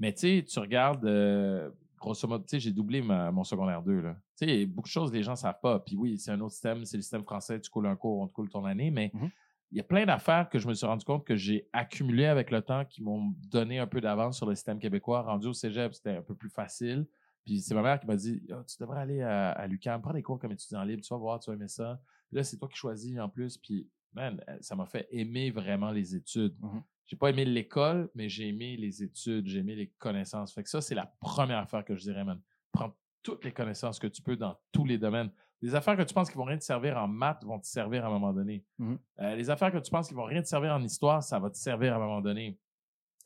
Mais 0.01 0.13
tu 0.13 0.19
sais, 0.39 0.45
tu 0.45 0.59
regardes, 0.59 1.05
euh, 1.05 1.69
grosso 1.97 2.25
modo, 2.27 2.43
tu 2.43 2.49
sais, 2.51 2.59
j'ai 2.59 2.71
doublé 2.71 3.01
ma- 3.01 3.31
mon 3.31 3.43
secondaire 3.45 3.81
2, 3.81 4.01
là. 4.01 4.17
Tu 4.37 4.45
sais, 4.45 4.65
beaucoup 4.65 4.87
de 4.89 4.91
choses, 4.93 5.11
les 5.13 5.23
gens 5.23 5.35
savent 5.37 5.59
pas. 5.61 5.79
Puis 5.79 5.95
oui, 5.97 6.17
c'est 6.17 6.31
un 6.31 6.39
autre 6.41 6.53
système, 6.53 6.83
c'est 6.85 6.97
le 6.97 7.01
système 7.01 7.23
français, 7.23 7.59
tu 7.61 7.69
coules 7.69 7.87
un 7.87 7.95
cours, 7.97 8.19
on 8.19 8.27
te 8.27 8.33
coule 8.33 8.49
ton 8.49 8.63
année, 8.65 8.91
mais 8.91 9.11
Mhm. 9.13 9.29
Il 9.71 9.77
y 9.77 9.81
a 9.81 9.83
plein 9.83 10.05
d'affaires 10.05 10.49
que 10.49 10.57
je 10.57 10.67
me 10.67 10.73
suis 10.73 10.85
rendu 10.85 11.05
compte 11.05 11.25
que 11.25 11.35
j'ai 11.35 11.69
accumulées 11.73 12.25
avec 12.25 12.49
le 12.49 12.61
temps 12.61 12.85
qui 12.85 13.03
m'ont 13.03 13.33
donné 13.49 13.77
un 13.79 13.87
peu 13.87 14.01
d'avance 14.01 14.37
sur 14.37 14.47
le 14.47 14.55
système 14.55 14.79
québécois. 14.79 15.21
Rendu 15.21 15.47
au 15.47 15.53
cégep, 15.53 15.93
c'était 15.93 16.17
un 16.17 16.21
peu 16.21 16.35
plus 16.35 16.49
facile. 16.49 17.07
Puis 17.45 17.61
c'est 17.61 17.75
ma 17.75 17.81
mère 17.81 17.99
qui 17.99 18.07
m'a 18.07 18.15
dit 18.15 18.41
Ah, 18.51 18.63
Tu 18.67 18.77
devrais 18.79 18.99
aller 18.99 19.21
à, 19.21 19.51
à 19.51 19.67
l'UQAM, 19.67 20.01
prends 20.01 20.13
des 20.13 20.23
cours 20.23 20.39
comme 20.39 20.51
étudiant 20.51 20.83
libre, 20.83 21.03
tu 21.03 21.13
vas 21.13 21.19
voir, 21.19 21.39
tu 21.39 21.49
vas 21.49 21.55
aimer 21.55 21.67
ça. 21.67 22.01
Puis 22.27 22.37
là, 22.37 22.43
c'est 22.43 22.57
toi 22.57 22.67
qui 22.67 22.77
choisis 22.77 23.19
en 23.19 23.29
plus. 23.29 23.57
Puis, 23.57 23.87
man, 24.13 24.43
euh, 24.49 24.57
ça 24.61 24.75
m'a 24.75 24.85
fait 24.85 25.07
aimer 25.11 25.51
vraiment 25.51 25.91
les 25.91 26.15
études. 26.15 26.55
Mhm. 26.59 26.83
J'ai 27.05 27.15
pas 27.15 27.29
aimé 27.29 27.45
l'école, 27.45 28.09
mais 28.13 28.29
j'ai 28.29 28.49
aimé 28.49 28.77
les 28.77 29.01
études, 29.03 29.47
j'ai 29.47 29.59
aimé 29.59 29.75
les 29.75 29.87
connaissances. 29.97 30.53
Fait 30.53 30.63
que 30.63 30.69
ça, 30.69 30.79
c'est 30.79 30.95
la 30.95 31.07
première 31.19 31.57
affaire 31.57 31.83
que 31.83 31.95
je 31.95 32.01
dirais, 32.01 32.23
man. 32.23 32.39
Prends 32.71 32.95
toutes 33.23 33.43
les 33.45 33.51
connaissances 33.51 33.97
que 33.99 34.07
tu 34.07 34.21
peux 34.21 34.35
dans 34.35 34.55
tous 34.71 34.85
les 34.85 34.97
domaines. 34.97 35.31
Les 35.61 35.75
affaires 35.75 35.97
que 35.97 36.03
tu 36.03 36.13
penses 36.13 36.29
qui 36.29 36.37
vont 36.37 36.45
rien 36.45 36.57
te 36.57 36.63
servir 36.63 36.97
en 36.97 37.07
maths 37.07 37.43
vont 37.43 37.59
te 37.59 37.67
servir 37.67 38.05
à 38.05 38.07
un 38.07 38.11
moment 38.11 38.33
donné. 38.33 38.63
Mhm. 38.77 38.99
Euh, 39.19 39.35
les 39.35 39.49
affaires 39.49 39.71
que 39.71 39.77
tu 39.77 39.91
penses 39.91 40.07
qui 40.07 40.13
vont 40.13 40.23
rien 40.23 40.41
te 40.41 40.47
servir 40.47 40.71
en 40.71 40.81
histoire, 40.81 41.21
ça 41.21 41.39
va 41.39 41.49
te 41.49 41.57
servir 41.57 41.93
à 41.93 41.97
un 41.97 41.99
moment 41.99 42.21
donné. 42.21 42.57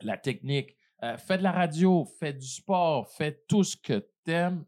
La 0.02 0.18
technique. 0.18 0.76
Euh, 1.04 1.18
fais 1.18 1.38
de 1.38 1.44
la 1.44 1.52
radio, 1.52 2.06
fais 2.20 2.34
du 2.34 2.48
sport, 2.48 3.10
fais 3.10 3.44
tout 3.48 3.64
ce 3.64 3.76
que 3.76 4.08
t'aimes 4.24 4.64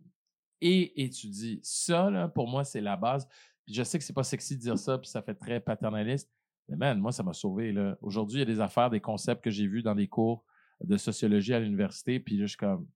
et 0.61 1.03
étudie. 1.03 1.59
Ça, 1.63 2.09
là, 2.09 2.27
pour 2.27 2.47
moi, 2.47 2.63
c'est 2.63 2.81
la 2.81 2.97
base. 2.97 3.27
Puis 3.65 3.73
je 3.73 3.83
sais 3.83 3.97
que 3.97 4.03
c'est 4.03 4.13
pas 4.13 4.23
sexy 4.23 4.57
de 4.57 4.61
dire 4.61 4.77
ça, 4.77 4.97
puis 4.97 5.09
ça 5.09 5.21
fait 5.21 5.33
très 5.33 5.59
paternaliste. 5.59 6.29
Mais 6.67 6.75
man, 6.75 6.99
moi, 6.99 7.11
ça 7.11 7.23
m'a 7.23 7.33
sauvé. 7.33 7.71
là. 7.71 7.97
Aujourd'hui, 8.01 8.37
il 8.37 8.39
y 8.39 8.51
a 8.51 8.53
des 8.53 8.59
affaires, 8.59 8.89
des 8.89 8.99
concepts 8.99 9.43
que 9.43 9.49
j'ai 9.49 9.67
vus 9.67 9.81
dans 9.81 9.95
des 9.95 10.07
cours 10.07 10.43
de 10.81 10.97
sociologie 10.97 11.53
à 11.53 11.59
l'université, 11.59 12.19
puis 12.19 12.37
là, 12.37 12.45
je 12.45 12.49
suis 12.49 12.57
comme, 12.57 12.87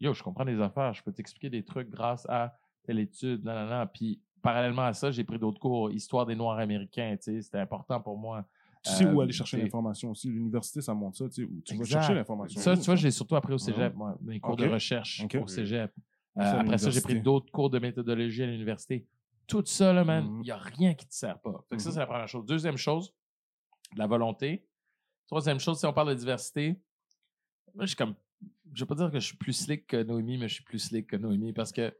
yo, 0.00 0.14
je 0.14 0.22
comprends 0.22 0.44
des 0.44 0.60
affaires, 0.60 0.92
je 0.94 1.02
peux 1.02 1.12
t'expliquer 1.12 1.50
des 1.50 1.64
trucs 1.64 1.90
grâce 1.90 2.26
à 2.28 2.56
telle 2.84 2.98
étude, 2.98 3.44
non, 3.44 3.54
non, 3.54 3.66
non. 3.66 3.86
Puis 3.92 4.20
parallèlement 4.42 4.82
à 4.82 4.92
ça, 4.92 5.10
j'ai 5.10 5.24
pris 5.24 5.38
d'autres 5.38 5.58
cours, 5.60 5.90
histoire 5.90 6.26
des 6.26 6.34
Noirs 6.36 6.58
américains, 6.58 7.16
tu 7.16 7.32
sais, 7.32 7.42
c'était 7.42 7.58
important 7.58 8.00
pour 8.00 8.16
moi. 8.18 8.46
Tu 8.84 8.90
sais 8.92 9.06
où 9.06 9.18
Euh, 9.20 9.24
aller 9.24 9.32
chercher 9.32 9.56
l'information 9.56 10.10
aussi. 10.10 10.28
L'université, 10.28 10.82
ça 10.82 10.92
montre 10.92 11.16
ça. 11.16 11.24
Tu 11.30 11.34
sais, 11.36 11.44
où 11.44 11.60
tu 11.62 11.74
vas 11.76 11.84
chercher 11.84 12.12
l'information. 12.14 12.60
Ça, 12.60 12.74
Où, 12.74 12.76
tu 12.76 12.82
vois, 12.84 12.96
je 12.96 13.04
l'ai 13.04 13.10
surtout 13.10 13.34
appris 13.36 13.54
au 13.54 13.58
cégep, 13.58 13.92
Ah. 13.94 13.96
moi, 13.96 14.18
mes 14.20 14.38
cours 14.40 14.56
de 14.56 14.66
recherche 14.66 15.24
au 15.40 15.46
cégep. 15.46 15.90
Euh, 16.36 16.42
après 16.42 16.76
ça, 16.78 16.90
j'ai 16.90 17.00
pris 17.00 17.20
d'autres 17.22 17.50
cours 17.50 17.70
de 17.70 17.78
méthodologie 17.78 18.42
à 18.42 18.46
l'université. 18.46 19.06
Tout 19.46 19.62
ça, 19.64 19.92
là, 19.94 20.04
man, 20.04 20.24
il 20.26 20.30
Mhm. 20.32 20.42
n'y 20.42 20.50
a 20.50 20.56
rien 20.58 20.94
qui 20.94 21.06
te 21.06 21.14
sert 21.14 21.38
pas. 21.40 21.64
Fait 21.70 21.76
que 21.76 21.82
ça, 21.82 21.88
Mhm. 21.88 21.94
c'est 21.94 22.00
la 22.00 22.06
première 22.06 22.28
chose. 22.28 22.44
Deuxième 22.44 22.76
chose, 22.76 23.14
la 23.96 24.06
volonté. 24.06 24.66
Troisième 25.28 25.60
chose, 25.60 25.78
si 25.78 25.86
on 25.86 25.92
parle 25.94 26.10
de 26.10 26.14
diversité, 26.14 26.78
moi, 27.74 27.84
je 27.84 27.88
suis 27.88 27.96
comme. 27.96 28.14
Je 28.74 28.82
vais 28.84 28.86
pas 28.86 28.94
dire 28.96 29.10
que 29.10 29.18
je 29.20 29.26
suis 29.26 29.36
plus 29.36 29.52
slick 29.54 29.86
que 29.86 30.02
Noémie, 30.02 30.36
mais 30.36 30.48
je 30.48 30.54
suis 30.54 30.64
plus 30.64 30.78
slick 30.80 31.06
que 31.06 31.16
Noémie 31.16 31.52
parce 31.54 31.72
que 31.72 31.94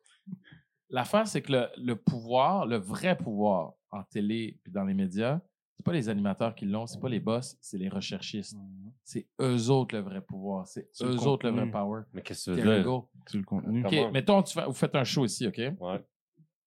l'affaire, 0.91 1.26
c'est 1.26 1.43
que 1.43 1.53
le, 1.53 1.68
le 1.76 1.97
pouvoir, 1.97 2.66
le 2.66 2.76
vrai 2.76 3.16
pouvoir 3.16 3.74
en 3.91 4.03
télé 4.03 4.59
puis 4.62 4.72
dans 4.72 4.85
les 4.85 4.95
médias, 4.95 5.41
c'est 5.76 5.85
pas 5.85 5.93
les 5.93 6.09
animateurs 6.09 6.55
qui 6.55 6.66
l'ont, 6.66 6.87
c'est 6.87 7.01
pas 7.01 7.09
les 7.09 7.18
boss, 7.20 7.57
c'est 7.61 7.78
les 7.78 7.89
recherchistes. 7.89 8.57
C'est 9.03 9.26
eux 9.41 9.70
autres 9.70 9.95
le 9.97 10.03
vrai 10.03 10.20
pouvoir, 10.20 10.66
c'est 10.68 10.89
C'est 10.93 11.05
le 11.05 11.14
eux 11.14 11.26
autres 11.26 11.47
le 11.49 11.53
vrai 11.55 11.70
power. 11.70 12.03
Mais 12.12 12.22
qu'est-ce 12.22 12.51
que 12.53 12.82
go. 12.82 13.11
C'est 13.26 13.39
le 13.39 13.45
contenu. 13.45 13.85
OK, 13.85 13.91
Comment? 13.91 14.11
mettons, 14.12 14.43
tu 14.43 14.55
fais- 14.55 14.66
vous 14.66 14.72
faites 14.72 14.95
un 14.95 15.05
show 15.05 15.24
ici, 15.24 15.47
OK? 15.49 15.59
Il 15.59 15.76
Ouais. 15.80 16.05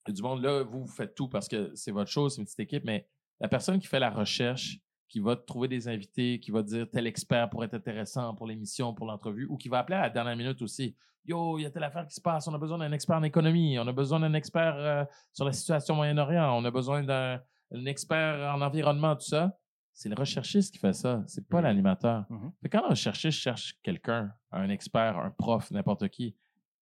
y 0.08 0.12
a 0.12 0.14
du 0.14 0.22
monde, 0.22 0.42
là, 0.42 0.64
vous, 0.64 0.82
vous 0.82 0.92
faites 0.92 1.16
tout 1.16 1.30
parce 1.30 1.48
que 1.48 1.72
c'est 1.76 1.92
votre 1.92 2.12
show, 2.12 2.28
c'est 2.30 2.40
une 2.42 2.46
petite 2.46 2.60
équipe, 2.60 2.84
mais 2.86 3.08
la 3.40 3.48
personne 3.48 3.80
qui 3.80 3.88
fait 3.88 4.00
la 4.00 4.10
recherche, 4.10 4.80
qui 5.08 5.20
va 5.20 5.36
trouver 5.36 5.68
des 5.68 5.88
invités, 5.88 6.40
qui 6.40 6.52
va 6.52 6.62
dire 6.64 6.88
tel 6.92 7.08
expert 7.08 7.50
pourrait 7.50 7.68
être 7.68 7.74
intéressant 7.76 8.34
pour 8.36 8.46
l'émission, 8.48 8.94
pour 8.94 9.06
l'entrevue, 9.06 9.46
ou 9.50 9.58
qui 9.58 9.70
va 9.70 9.80
appeler 9.80 9.98
à 9.98 10.02
la 10.02 10.10
dernière 10.10 10.36
minute 10.36 10.62
aussi. 10.62 10.96
Yo, 11.26 11.58
il 11.58 11.64
y 11.64 11.66
a 11.66 11.70
telle 11.72 11.84
affaire 11.84 12.06
qui 12.08 12.16
se 12.16 12.22
passe, 12.22 12.48
on 12.48 12.54
a 12.54 12.58
besoin 12.58 12.78
d'un 12.78 12.92
expert 12.92 13.18
en 13.18 13.24
économie, 13.24 13.78
on 13.80 13.88
a 13.88 13.92
besoin 13.92 14.20
d'un 14.20 14.34
expert 14.34 14.76
euh, 14.78 15.04
sur 15.34 15.46
la 15.46 15.52
situation 15.52 15.94
au 15.94 15.98
Moyen-Orient, 15.98 16.58
on 16.58 16.64
a 16.66 16.72
besoin 16.72 17.04
d'un 17.04 17.42
un 17.74 17.86
expert 17.86 18.54
en 18.56 18.62
environnement, 18.62 19.14
tout 19.18 19.26
ça. 19.26 19.58
C'est 19.92 20.08
le 20.08 20.16
recherchiste 20.16 20.72
qui 20.74 20.80
fait 20.80 20.94
ça, 20.94 21.22
c'est 21.28 21.46
pas 21.50 21.58
Mhm. 21.58 21.64
l'animateur. 21.64 22.26
Que 22.64 22.68
Quand 22.70 22.82
le 22.84 22.90
recherchiste 22.92 23.40
cherche 23.40 23.76
quelqu'un, 23.84 24.32
un 24.52 24.70
expert, 24.70 25.18
un 25.18 25.32
prof, 25.32 25.70
n'importe 25.72 26.08
qui, 26.08 26.34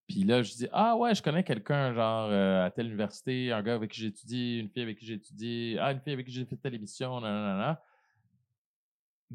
puis 0.07 0.23
là, 0.23 0.43
je 0.43 0.51
dis 0.53 0.67
Ah 0.71 0.95
ouais, 0.95 1.15
je 1.15 1.23
connais 1.23 1.43
quelqu'un, 1.43 1.91
genre 1.93 2.27
euh, 2.29 2.65
à 2.65 2.69
telle 2.69 2.85
université, 2.87 3.51
un 3.51 3.63
gars 3.63 3.73
avec 3.73 3.89
qui 3.89 4.01
j'ai 4.01 4.07
étudié, 4.07 4.59
une 4.59 4.69
fille 4.69 4.83
avec 4.83 4.99
qui 4.99 5.05
j'ai 5.07 5.15
étudié, 5.15 5.77
ah, 5.79 5.91
une 5.91 6.01
fille 6.01 6.13
avec 6.13 6.27
qui 6.27 6.31
j'ai 6.33 6.45
fait 6.45 6.57
telle 6.57 6.75
émission, 6.75 7.19
nanana. 7.19 7.81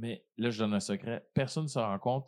Mais 0.01 0.25
là, 0.39 0.51
je 0.51 0.59
donne 0.59 0.73
un 0.75 0.81
secret. 0.81 1.27
Personne 1.35 1.65
ne 1.65 1.69
se 1.69 1.79
rend 1.79 1.99
compte. 1.99 2.27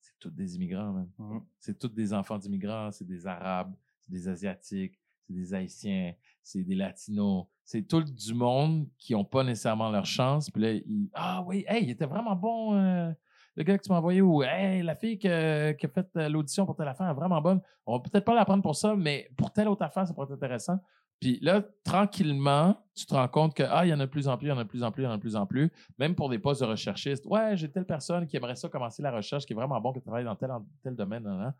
C'est 0.00 0.18
tous 0.18 0.30
des 0.30 0.56
immigrants, 0.56 0.92
man. 0.92 1.10
Mhm. 1.18 1.42
C'est 1.58 1.78
tous 1.78 1.88
des 1.88 2.12
enfants 2.14 2.38
d'immigrants, 2.38 2.90
c'est 2.90 3.04
des 3.06 3.26
Arabes, 3.26 3.74
c'est 4.00 4.10
des 4.10 4.28
Asiatiques, 4.28 4.98
c'est 5.26 5.34
des 5.34 5.52
Haïtiens, 5.54 6.14
c'est 6.42 6.62
des 6.62 6.74
Latinos. 6.74 7.46
C'est 7.64 7.82
tout 7.86 8.02
du 8.02 8.34
monde 8.34 8.88
qui 8.98 9.12
n'ont 9.12 9.24
pas 9.24 9.44
nécessairement 9.44 9.90
leur 9.90 10.06
chance. 10.06 10.50
Puis 10.50 10.62
là, 10.62 10.72
ils, 10.72 11.10
ah 11.12 11.44
oui, 11.46 11.64
hey, 11.68 11.84
il 11.84 11.90
était 11.90 12.06
vraiment 12.06 12.34
bon, 12.34 12.74
euh, 12.76 13.12
le 13.56 13.62
gars 13.62 13.76
que 13.76 13.82
tu 13.82 13.90
m'as 13.90 13.98
envoyé, 13.98 14.22
ou 14.22 14.42
hey, 14.42 14.82
la 14.82 14.96
fille 14.96 15.18
que- 15.18 15.72
qui 15.72 15.86
a 15.86 15.88
fait 15.88 16.08
euh, 16.16 16.28
l'audition 16.30 16.64
pour 16.64 16.74
telle 16.76 16.88
affaire 16.88 17.08
est 17.08 17.14
vraiment 17.14 17.40
bonne. 17.42 17.60
On 17.86 17.96
va 17.98 18.00
peut-être 18.02 18.24
pas 18.24 18.34
la 18.34 18.44
prendre 18.46 18.62
pour 18.62 18.74
ça, 18.76 18.96
mais 18.96 19.30
pour 19.36 19.52
telle 19.52 19.68
autre 19.68 19.82
affaire, 19.82 20.06
ça 20.06 20.14
pourrait 20.14 20.26
être 20.26 20.32
intéressant. 20.34 20.78
Puis 21.20 21.38
là, 21.42 21.62
tranquillement, 21.84 22.82
tu 22.94 23.04
te 23.04 23.12
rends 23.14 23.28
compte 23.28 23.54
que, 23.54 23.62
ah, 23.62 23.84
il 23.84 23.90
y 23.90 23.92
en 23.94 24.00
a 24.00 24.06
de 24.06 24.10
plus 24.10 24.26
en 24.26 24.38
plus, 24.38 24.46
il 24.46 24.50
y 24.50 24.52
en 24.52 24.58
a 24.58 24.64
de 24.64 24.68
plus 24.68 24.82
en 24.82 24.90
plus, 24.90 25.02
il 25.02 25.04
y 25.04 25.08
en 25.08 25.12
a 25.12 25.16
de 25.16 25.20
plus 25.20 25.36
en 25.36 25.46
plus. 25.46 25.70
Même 25.98 26.14
pour 26.14 26.30
des 26.30 26.38
postes 26.38 26.62
de 26.62 26.66
recherchistes. 26.66 27.26
Ouais, 27.26 27.56
j'ai 27.56 27.70
telle 27.70 27.84
personne 27.84 28.26
qui 28.26 28.36
aimerait 28.36 28.56
ça 28.56 28.68
commencer 28.70 29.02
la 29.02 29.12
recherche, 29.12 29.44
qui 29.44 29.52
est 29.52 29.56
vraiment 29.56 29.80
bon, 29.80 29.92
qui 29.92 30.00
travaille 30.00 30.24
dans 30.24 30.34
tel, 30.36 30.50
tel 30.82 30.96
domaine. 30.96 31.52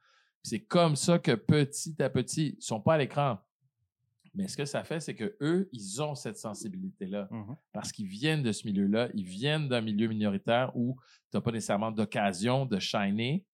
c'est 0.43 0.61
comme 0.61 0.97
ça 0.97 1.19
que 1.19 1.33
petit 1.33 2.03
à 2.03 2.09
petit, 2.09 2.57
ils 2.59 2.63
sont 2.63 2.81
pas 2.81 2.95
à 2.95 2.99
l'écran. 2.99 3.39
Mais 4.33 4.49
ce 4.49 4.57
que 4.57 4.65
ça 4.65 4.85
fait, 4.85 5.01
c'est 5.01 5.15
que 5.17 5.37
eux, 5.43 5.69
ils 5.73 6.01
ont 6.01 6.15
cette 6.15 6.39
sensibilité-là 6.39 7.29
Mhm. 7.31 7.57
parce 7.73 7.91
qu'ils 7.93 8.07
viennent 8.07 8.43
de 8.43 8.53
ce 8.53 8.67
milieu-là, 8.67 9.09
ils 9.13 9.25
viennent 9.25 9.69
d'un 9.69 9.81
milieu 9.83 10.07
minoritaire 10.07 10.71
où 10.77 10.97
tu 11.31 11.37
n'as 11.37 11.41
pas 11.43 11.51
nécessairement 11.51 11.91
d'occasion 11.91 12.65
de 12.65 12.79
shiner, 12.79 13.45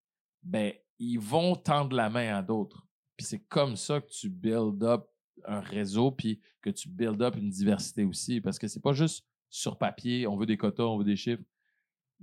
ben, 0.43 0.73
ils 0.99 1.19
vont 1.19 1.57
tendre 1.57 1.97
la 1.97 2.11
main 2.11 2.37
à 2.37 2.43
d'autres. 2.43 2.87
Puis 3.17 3.27
c'est 3.27 3.41
comme 3.41 3.75
ça 3.75 4.01
que 4.01 4.09
tu 4.11 4.29
build 4.29 4.85
up 4.85 5.07
un 5.45 5.61
réseau, 5.61 6.11
puis 6.11 6.41
que 6.63 6.71
tu 6.71 6.89
build 6.89 7.21
up 7.23 7.37
une 7.37 7.51
diversité 7.51 8.05
aussi, 8.05 8.41
parce 8.41 8.59
que 8.59 8.69
c'est 8.69 8.83
pas 8.83 8.93
juste 8.93 9.27
sur 9.49 9.79
papier, 9.79 10.27
on 10.27 10.37
veut 10.37 10.47
des 10.47 10.57
quotas, 10.57 10.85
on 10.85 10.99
veut 10.99 11.05
des 11.05 11.17
chiffres. 11.17 11.43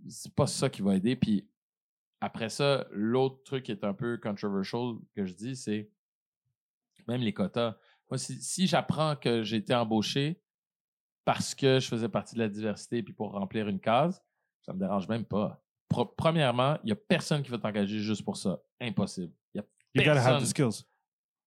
C'est 0.09 0.33
pas 0.33 0.47
ça 0.47 0.69
qui 0.69 0.81
va 0.81 0.95
aider. 0.95 1.15
Puis 1.15 1.47
après 2.19 2.49
ça, 2.49 2.87
l'autre 2.91 3.43
truc 3.43 3.63
qui 3.65 3.71
est 3.71 3.83
un 3.83 3.93
peu 3.93 4.17
controversial 4.17 4.95
que 5.15 5.25
je 5.25 5.33
dis, 5.33 5.55
c'est 5.55 5.89
même 7.07 7.21
les 7.21 7.33
quotas. 7.33 7.77
Moi, 8.09 8.17
si, 8.17 8.41
si 8.41 8.67
j'apprends 8.67 9.15
que 9.15 9.43
j'ai 9.43 9.57
été 9.57 9.73
embauché 9.73 10.41
parce 11.25 11.55
que 11.55 11.79
je 11.79 11.87
faisais 11.87 12.09
partie 12.09 12.35
de 12.35 12.39
la 12.39 12.49
diversité 12.49 13.01
puis 13.03 13.13
pour 13.13 13.31
remplir 13.31 13.67
une 13.67 13.79
case, 13.79 14.21
ça 14.61 14.73
me 14.73 14.79
dérange 14.79 15.07
même 15.07 15.25
pas. 15.25 15.63
Pro- 15.89 16.05
premièrement, 16.05 16.77
il 16.83 16.87
n'y 16.87 16.91
a 16.91 16.95
personne 16.95 17.43
qui 17.43 17.51
va 17.51 17.57
t'engager 17.57 17.99
juste 17.99 18.23
pour 18.23 18.37
ça. 18.37 18.61
Impossible. 18.81 19.33
Il 19.53 19.57
y 19.57 19.61
a 19.61 19.65
You 19.95 20.03
gotta 20.03 20.21
have 20.23 20.41
the 20.41 20.47
skills. 20.47 20.85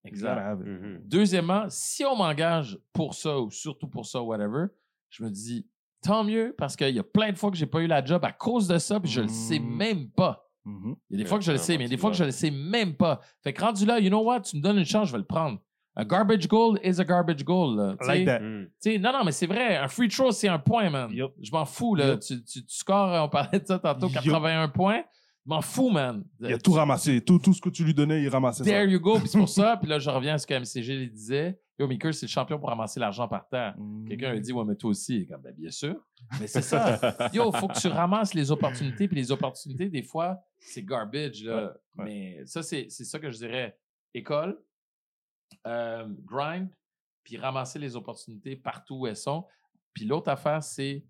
Exact. 0.06 0.58
Mhm. 0.60 1.00
Deuxièmement, 1.04 1.64
si 1.68 2.04
on 2.04 2.16
m'engage 2.16 2.78
pour 2.92 3.14
ça 3.14 3.38
ou 3.38 3.50
surtout 3.50 3.88
pour 3.88 4.06
ça, 4.06 4.22
whatever, 4.22 4.66
je 5.10 5.22
me 5.24 5.30
dis 5.30 5.66
tant 6.02 6.24
mieux 6.24 6.54
parce 6.56 6.76
qu'il 6.76 6.94
y 6.94 6.98
a 6.98 7.02
plein 7.04 7.32
de 7.32 7.36
fois 7.38 7.50
que 7.50 7.56
j'ai 7.56 7.66
pas 7.66 7.80
eu 7.80 7.86
la 7.86 8.04
job 8.04 8.24
à 8.24 8.32
cause 8.32 8.68
de 8.68 8.78
ça 8.78 9.00
puis 9.00 9.10
je 9.10 9.20
le 9.22 9.28
sais 9.28 9.58
Mm. 9.58 9.76
même 9.76 10.08
pas. 10.10 10.48
Mhm. 10.64 10.96
Il 11.10 11.16
y 11.18 11.20
a 11.20 11.24
des 11.24 11.28
fois 11.28 11.38
que 11.38 11.44
je 11.44 11.52
le 11.52 11.58
sais, 11.58 11.78
mais 11.78 11.84
il 11.84 11.86
y 11.86 11.92
a 11.92 11.96
des 11.96 12.00
fois 12.00 12.10
que 12.10 12.16
je 12.16 12.24
le 12.24 12.30
sais 12.32 12.50
même 12.50 12.94
pas. 12.96 13.20
Fait 13.42 13.52
que 13.52 13.60
rendu 13.62 13.86
là, 13.86 13.98
you 14.00 14.08
know 14.08 14.22
what, 14.24 14.40
tu 14.40 14.56
me 14.56 14.62
donnes 14.62 14.78
une 14.78 14.84
chance, 14.84 15.08
je 15.08 15.12
vais 15.12 15.18
le 15.18 15.24
prendre. 15.24 15.60
Un 15.98 16.04
garbage 16.04 16.46
goal 16.46 16.78
is 16.84 17.00
a 17.00 17.04
garbage 17.04 17.42
goal. 17.44 17.76
là, 17.76 17.96
like 18.06 18.26
that. 18.26 18.40
Sais, 18.80 18.98
non, 18.98 19.12
non, 19.12 19.24
mais 19.24 19.32
c'est 19.32 19.46
vrai, 19.46 19.76
un 19.76 19.88
free 19.88 20.08
throw, 20.08 20.30
c'est 20.30 20.48
un 20.48 20.58
point, 20.58 20.90
man. 20.90 21.10
Je 21.40 21.50
m'en 21.52 21.64
fous, 21.64 21.94
là. 21.94 22.18
Tu, 22.18 22.42
tu, 22.44 22.64
tu 22.66 22.74
scores, 22.74 23.24
on 23.24 23.28
parlait 23.30 23.60
de 23.60 23.66
ça 23.66 23.78
tantôt, 23.78 24.08
Yup. 24.08 24.14
81 24.16 24.68
points. 24.68 25.04
M'en 25.46 25.62
fous, 25.62 25.90
man. 25.90 26.24
Il 26.40 26.52
a 26.52 26.58
tout 26.58 26.72
ramassé. 26.72 27.20
Tout, 27.20 27.38
tout 27.38 27.54
ce 27.54 27.60
que 27.60 27.68
tu 27.68 27.84
lui 27.84 27.94
donnais, 27.94 28.20
il 28.20 28.28
ramassait 28.28 28.64
ça. 28.64 28.70
There 28.70 28.90
you 28.90 28.98
go. 28.98 29.18
Puis 29.20 29.28
c'est 29.28 29.38
pour 29.38 29.48
ça, 29.48 29.76
puis 29.80 29.88
là, 29.88 30.00
je 30.00 30.10
reviens 30.10 30.34
à 30.34 30.38
ce 30.38 30.46
que 30.46 30.54
MCG 30.54 30.96
lui 30.96 31.10
disait. 31.10 31.60
Yo, 31.78 31.86
Maker, 31.86 32.12
c'est 32.12 32.26
le 32.26 32.30
champion 32.30 32.58
pour 32.58 32.70
ramasser 32.70 32.98
l'argent 32.98 33.28
par 33.28 33.46
terre. 33.48 33.78
Mhm. 33.78 34.08
Quelqu'un 34.08 34.30
a 34.30 34.38
dit, 34.38 34.52
ouais, 34.52 34.64
mais 34.64 34.74
toi 34.74 34.90
aussi. 34.90 35.26
Comme, 35.26 35.42
ben, 35.42 35.54
bien 35.54 35.70
sûr. 35.70 35.94
Mais 36.40 36.46
c'est 36.46 36.62
ça. 36.62 36.98
Yo, 37.32 37.52
faut 37.52 37.68
que 37.68 37.78
tu 37.78 37.86
ramasses 37.88 38.34
les 38.34 38.50
opportunités, 38.50 39.06
puis 39.06 39.16
les 39.16 39.30
opportunités, 39.30 39.88
des 39.88 40.02
fois, 40.02 40.38
c'est 40.58 40.82
garbage, 40.82 41.44
là. 41.44 41.56
Ouais, 41.56 41.68
ouais. 41.98 42.04
Mais 42.04 42.46
ça, 42.46 42.62
c'est 42.62 42.86
c'est 42.88 43.04
ça 43.04 43.18
que 43.18 43.30
je 43.30 43.36
dirais. 43.36 43.78
École, 44.14 44.58
euh, 45.66 46.08
grind, 46.24 46.68
puis 47.22 47.36
ramasser 47.36 47.78
les 47.78 47.94
opportunités 47.94 48.56
partout 48.56 49.00
où 49.00 49.06
elles 49.06 49.16
sont. 49.16 49.44
Puis 49.92 50.06
l'autre 50.06 50.30
affaire, 50.30 50.62
c'est 50.62 51.04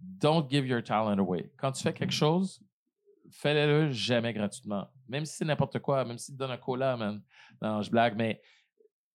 don't 0.00 0.48
give 0.48 0.66
your 0.66 0.82
talent 0.82 1.18
away. 1.18 1.50
Quand 1.56 1.72
tu 1.72 1.82
fais 1.82 1.94
quelque 1.94 2.12
chose, 2.12 2.60
fais-le 3.30 3.90
jamais 3.90 4.32
gratuitement. 4.32 4.88
Même 5.08 5.24
si 5.24 5.36
c'est 5.36 5.44
n'importe 5.44 5.78
quoi, 5.80 6.04
même 6.04 6.18
si 6.18 6.32
tu 6.32 6.38
donnes 6.38 6.50
un 6.50 6.56
cola, 6.56 6.96
man. 6.96 7.22
Non, 7.62 7.82
je 7.82 7.90
blague, 7.90 8.16
mais 8.16 8.40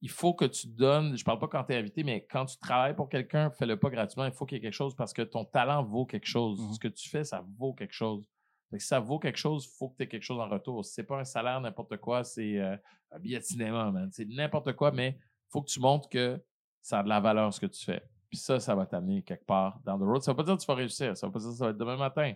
il 0.02 0.10
faut 0.10 0.34
que 0.34 0.46
tu 0.46 0.68
donnes, 0.68 1.18
je 1.18 1.24
parle 1.24 1.40
pas 1.40 1.48
quand 1.48 1.64
tu 1.64 1.74
es 1.74 1.78
invité, 1.78 2.04
mais 2.04 2.26
quand 2.30 2.46
tu 2.46 2.58
travailles 2.58 2.96
pour 2.96 3.10
quelqu'un, 3.10 3.50
fais-le 3.50 3.78
pas 3.78 3.90
gratuitement. 3.90 4.26
Il 4.26 4.32
faut 4.32 4.46
qu'il 4.46 4.58
y 4.58 4.60
ait 4.60 4.62
quelque 4.62 4.74
chose 4.74 4.96
parce 4.96 5.14
que 5.14 5.22
ton 5.22 5.46
talent 5.46 5.84
vaut 5.84 6.06
quelque 6.06 6.28
chose. 6.28 6.62
Mhm. 6.62 6.74
Ce 6.74 6.80
que 6.80 6.88
tu 6.88 7.10
fais, 7.10 7.24
ça 7.24 7.44
vaut 7.58 7.74
quelque 7.74 7.94
chose. 7.94 8.30
Fait 8.70 8.78
que 8.78 8.84
si 8.84 8.88
ça 8.88 9.00
vaut 9.00 9.20
quelque 9.20 9.38
chose, 9.38 9.66
il 9.66 9.78
faut 9.78 9.90
que 9.90 9.98
tu 9.98 10.04
aies 10.04 10.08
quelque 10.08 10.24
chose 10.24 10.40
en 10.40 10.50
retour. 10.50 10.84
Si 10.84 10.94
c'est 10.94 11.04
pas 11.04 11.20
un 11.20 11.24
salaire, 11.24 11.60
n'importe 11.62 11.98
quoi, 11.98 12.24
c'est 12.24 12.60
euh, 12.60 12.76
un 13.12 13.20
billet 13.20 13.40
de 13.40 13.44
cinéma, 13.44 13.92
man. 13.92 14.10
C'est 14.12 14.28
n'importe 14.28 14.74
quoi, 14.74 14.92
mais 14.92 15.18
il 15.20 15.52
faut 15.52 15.62
que 15.62 15.70
tu 15.70 15.80
montres 15.80 16.10
que 16.10 16.40
ça 16.82 17.00
a 17.00 17.04
de 17.04 17.10
la 17.10 17.20
valeur 17.20 17.54
ce 17.54 17.60
que 17.60 17.66
tu 17.66 17.84
fais. 17.84 18.04
Puis 18.30 18.38
ça, 18.38 18.60
ça 18.60 18.76
va 18.76 18.86
t'amener 18.86 19.24
quelque 19.24 19.46
part 19.46 19.80
dans 19.84 19.98
the 19.98 20.04
road. 20.04 20.22
Ça 20.22 20.32
veut 20.32 20.36
pas 20.36 20.44
dire 20.44 20.56
que 20.56 20.62
tu 20.62 20.68
vas 20.68 20.76
réussir. 20.76 21.16
Ça 21.16 21.26
veut 21.28 21.34
pas 21.34 21.40
dire 21.40 21.50
que 21.50 21.56
ça 21.56 21.66
va 21.66 21.72
être 21.72 21.78
demain 21.78 21.98
matin. 21.98 22.34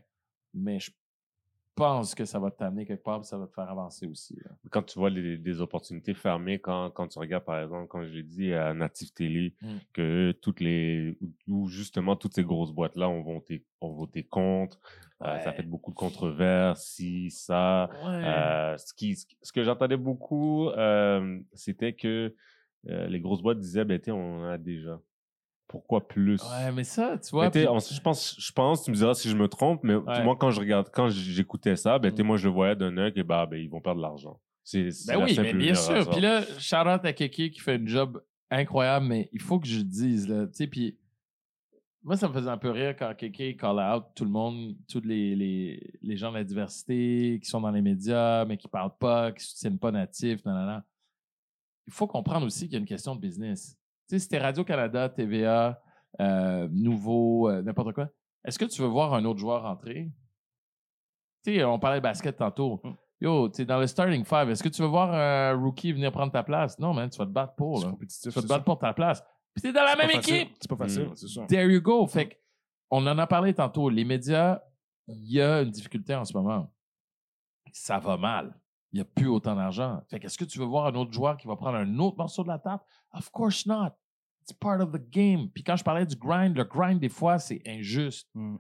Mais 0.54 0.80
je 0.80 0.92
pense 1.80 2.16
que 2.16 2.26
ça 2.26 2.40
va 2.40 2.52
t'amener 2.52 2.86
quelque 2.86 3.04
part 3.04 3.24
ça 3.26 3.38
va 3.38 3.48
te 3.48 3.54
faire 3.54 3.70
avancer 3.70 4.06
aussi. 4.08 4.36
là. 4.44 4.52
Quand 4.70 4.84
tu 4.84 5.00
vois 5.00 5.10
les, 5.10 5.38
des 5.38 5.62
opportunités 5.62 6.14
fermées, 6.14 6.60
quand, 6.60 6.92
quand 6.92 7.08
tu 7.08 7.18
regardes, 7.20 7.46
par 7.46 7.60
exemple, 7.60 7.88
quand 7.88 8.04
j'ai 8.06 8.24
dit 8.24 8.54
à 8.54 8.74
Native 8.74 9.12
Télé, 9.14 9.56
Mm. 9.62 9.68
que 9.94 10.32
toutes 10.42 10.60
les, 10.60 11.18
ou 11.48 11.68
justement 11.68 12.16
toutes 12.16 12.36
ces 12.36 12.44
grosses 12.44 12.72
boîtes-là 12.72 13.10
ont 13.10 13.22
voté, 13.22 13.66
ont 13.82 13.92
voté 13.92 14.24
contre, 14.24 14.80
euh, 15.22 15.40
ça 15.40 15.52
fait 15.52 15.64
beaucoup 15.64 15.92
de 15.92 15.96
controverses, 15.96 16.86
si, 16.86 17.30
ça. 17.30 17.90
Euh, 18.06 18.78
ce, 18.78 18.94
qui, 18.94 19.16
ce 19.16 19.52
que 19.52 19.64
j'entendais 19.64 19.98
beaucoup, 19.98 20.70
euh, 20.70 21.40
c'était 21.54 21.94
que 21.94 22.34
les 22.86 23.20
grosses 23.20 23.42
boîtes 23.42 23.60
disaient, 23.60 23.84
ben, 23.86 24.00
on 24.10 24.44
en 24.44 24.50
a 24.50 24.58
déjà. 24.58 25.00
Pourquoi 25.70 26.06
plus? 26.08 26.42
Ouais, 26.44 26.72
mais 26.74 26.84
ça, 26.84 27.18
tu 27.20 27.30
vois. 27.30 27.50
t'sais, 27.50 27.60
puis- 27.62 27.70
on- 27.70 27.78
je 27.80 28.02
pense, 28.02 28.36
je 28.40 28.52
pense, 28.52 28.84
tu 28.84 28.90
me 28.92 28.96
diras 28.96 29.14
si 29.14 29.30
je 29.30 29.36
me 29.38 29.48
trompe, 29.48 29.84
mais 29.84 29.96
Ouais. 29.96 30.24
moi, 30.24 30.36
quand 30.36 30.50
je 30.50 30.60
regarde, 30.60 30.90
quand 30.92 31.10
j'écoutais 31.10 31.76
ça, 31.76 32.00
ben, 32.00 32.12
Mm. 32.12 32.24
moi, 32.24 32.38
je 32.38 32.48
le 32.48 32.54
voyais 32.54 32.76
d'un 32.76 32.98
œil 32.98 33.14
que, 33.14 33.22
bah, 33.22 33.46
ben, 33.46 33.58
ils 33.58 33.70
vont 33.70 33.80
perdre 33.80 33.98
de 33.98 34.02
l'argent. 34.02 34.42
C'est, 34.64 34.90
Ben 35.08 35.24
oui, 35.24 35.38
mais 35.40 35.54
bien 35.54 35.76
sûr. 35.76 36.10
Puis 36.10 36.20
là, 36.22 36.42
shout 36.58 36.76
out 36.76 37.06
à 37.06 37.14
Keke 37.14 37.52
qui 37.52 37.60
fait 37.60 37.76
un 37.76 37.86
job 37.86 38.22
incroyable, 38.52 39.06
mais 39.06 39.30
il 39.32 39.42
faut 39.42 39.60
que 39.60 39.68
je 39.68 39.78
le 39.78 39.84
dise, 39.84 40.28
là. 40.28 40.48
Tu 40.48 40.54
sais, 40.54 40.68
puis 40.68 40.98
moi, 42.04 42.18
ça 42.18 42.28
me 42.28 42.34
faisait 42.34 42.50
un 42.50 42.58
peu 42.58 42.72
rire 42.72 42.96
quand 42.98 43.14
Keke 43.16 43.56
call 43.58 43.78
out 43.80 44.06
tout 44.16 44.26
le 44.26 44.32
monde, 44.32 44.76
tous 44.88 45.02
les, 45.02 45.36
les, 45.36 45.94
les 46.02 46.18
gens 46.18 46.32
de 46.32 46.38
la 46.38 46.44
diversité 46.44 47.40
qui 47.44 47.48
sont 47.50 47.62
dans 47.62 47.72
les 47.72 47.82
médias, 47.82 48.44
mais 48.46 48.58
qui 48.58 48.68
parlent 48.68 48.98
pas, 49.00 49.32
qui 49.34 49.44
soutiennent 49.46 49.78
pas 49.80 49.92
natifs, 49.92 50.44
nanana. 50.46 50.84
Il 51.86 51.94
faut 51.94 52.08
comprendre 52.08 52.46
aussi 52.48 52.62
qu'il 52.66 52.74
y 52.74 52.76
a 52.76 52.80
une 52.80 52.86
question 52.86 53.16
de 53.16 53.22
business. 53.22 53.76
Tu 54.10 54.16
sais, 54.16 54.20
si 54.20 54.28
t'es 54.30 54.40
Radio-Canada, 54.40 55.08
TVA, 55.10 55.80
euh, 56.20 56.68
Nouveau, 56.72 57.48
euh, 57.50 57.62
n'importe 57.62 57.94
quoi, 57.94 58.10
est-ce 58.44 58.58
que 58.58 58.66
tu 58.66 58.82
veux 58.82 58.88
voir 58.88 59.14
un 59.14 59.24
autre 59.26 59.40
joueur 59.40 59.66
entrer? 59.66 60.12
Tu 61.46 61.56
sais, 61.56 61.64
on 61.64 61.78
parlait 61.80 62.00
de 62.00 62.04
basket 62.04 62.36
tantôt. 62.38 62.82
Mm. 62.84 62.92
Yo, 63.22 63.50
tu 63.50 63.62
es 63.62 63.66
dans 63.66 63.80
le 63.80 63.86
starting 63.88 64.24
five. 64.26 64.50
Est-ce 64.50 64.64
que 64.64 64.70
tu 64.70 64.82
veux 64.82 64.88
voir 64.88 65.14
un 65.14 65.54
rookie 65.54 65.92
venir 65.92 66.12
prendre 66.12 66.32
ta 66.32 66.42
place? 66.42 66.80
Non, 66.80 66.94
man, 66.94 67.10
tu 67.10 67.18
vas 67.18 67.26
te 67.26 67.32
battre 67.32 67.54
pour. 67.56 67.80
C'est 67.80 67.86
Là. 67.86 67.92
compétitif. 67.92 68.22
Tu 68.24 68.30
vas 68.30 68.42
te 68.42 68.48
c'est 68.48 68.54
battre 68.54 68.66
pour 68.66 68.80
ta 68.80 68.94
place. 68.94 69.24
Puis 69.54 69.62
t'es 69.62 69.74
dans 69.74 69.84
la 69.84 69.96
même 69.96 70.10
équipe. 70.12 70.50
C'est 70.60 70.70
pas 70.70 70.78
facile, 70.78 71.04
Mm. 71.10 71.16
c'est 71.16 71.28
ça. 71.28 71.46
There 71.46 71.72
you 71.72 71.82
go. 71.82 72.08
Fait 72.08 72.30
que, 72.30 72.36
on 72.90 73.06
en 73.06 73.18
a 73.18 73.28
parlé 73.28 73.54
tantôt. 73.54 73.90
Les 73.90 74.06
médias, 74.06 74.62
il 75.08 75.32
y 75.32 75.42
a 75.42 75.62
une 75.62 75.70
difficulté 75.70 76.16
en 76.16 76.26
ce 76.26 76.34
moment. 76.34 76.74
Ça 77.74 78.00
va 78.00 78.18
mal. 78.18 78.56
il 78.92 78.96
n'y 78.96 79.02
a 79.02 79.06
plus 79.06 79.28
autant 79.28 79.56
d'argent. 79.56 80.02
Fait 80.10 80.20
qu'est-ce 80.20 80.36
que 80.38 80.46
tu 80.46 80.58
veux 80.58 80.66
voir 80.66 80.88
un 80.88 80.96
autre 80.96 81.12
joueur 81.14 81.38
qui 81.38 81.46
va 81.48 81.56
prendre 81.56 81.78
un 81.78 82.00
autre 82.00 82.18
morceau 82.18 82.42
de 82.42 82.48
la 82.48 82.58
table? 82.58 82.82
Of 83.14 83.30
course 83.30 83.68
not. 83.68 83.92
It's 84.50 84.54
part 84.58 84.82
of 84.82 84.92
the 84.92 85.10
game. 85.12 85.50
Puis 85.54 85.64
quand 85.64 85.76
je 85.76 85.84
parlais 85.84 86.06
du 86.06 86.16
grind, 86.16 86.58
le 86.58 86.64
grind, 86.64 87.00
des 87.00 87.10
fois, 87.10 87.38
c'est 87.38 87.62
injuste. 87.68 88.28
Mm. 88.34 88.56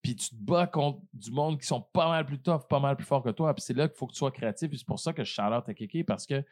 Puis 0.00 0.14
tu 0.14 0.28
te 0.30 0.34
bats 0.36 0.66
contre 0.66 1.00
du 1.12 1.30
monde 1.30 1.58
qui 1.58 1.66
sont 1.66 1.80
pas 1.80 2.08
mal 2.08 2.24
plus 2.26 2.38
tough, 2.38 2.68
pas 2.68 2.78
mal 2.78 2.94
plus 2.94 3.06
fort 3.06 3.22
que 3.22 3.30
toi. 3.30 3.52
Puis 3.54 3.64
c'est 3.66 3.74
là 3.74 3.88
qu'il 3.88 3.96
faut 3.96 4.06
que 4.06 4.12
tu 4.12 4.18
sois 4.18 4.30
créatif. 4.30 4.68
Puis 4.68 4.78
c'est 4.78 4.86
pour 4.86 5.00
ça 5.00 5.12
que 5.12 5.24
je 5.24 5.32
shout 5.32 5.42
out 5.42 5.68
à 5.68 5.74
Kéké 5.74 6.04
parce 6.04 6.26
que 6.26 6.44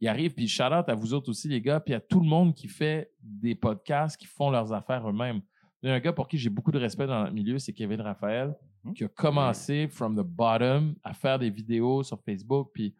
il 0.00 0.06
arrive. 0.08 0.34
Puis 0.34 0.46
shout 0.46 0.64
out 0.64 0.88
à 0.88 0.94
vous 0.94 1.12
autres 1.12 1.30
aussi, 1.30 1.48
les 1.48 1.60
gars. 1.60 1.80
Puis 1.80 1.94
à 1.94 2.00
tout 2.00 2.20
le 2.20 2.26
monde 2.26 2.54
qui 2.54 2.68
fait 2.68 3.10
des 3.20 3.54
podcasts, 3.54 4.16
qui 4.16 4.26
font 4.26 4.50
leurs 4.50 4.72
affaires 4.72 5.08
eux-mêmes. 5.08 5.40
Il 5.82 5.88
y 5.88 5.92
a 5.92 5.94
un 5.94 6.00
gars 6.00 6.12
pour 6.12 6.28
qui 6.28 6.38
j'ai 6.38 6.50
beaucoup 6.50 6.72
de 6.72 6.78
respect 6.78 7.06
dans 7.06 7.24
le 7.24 7.30
milieu, 7.30 7.58
c'est 7.58 7.72
Kevin 7.72 8.00
Raphaël, 8.02 8.54
Mhm. 8.84 8.94
qui 8.94 9.04
a 9.04 9.08
commencé 9.08 9.88
from 9.88 10.14
the 10.14 10.26
bottom 10.26 10.94
à 11.02 11.12
faire 11.12 11.38
des 11.38 11.50
vidéos 11.50 12.02
sur 12.02 12.20
Facebook. 12.22 12.70
Puis, 12.72 12.94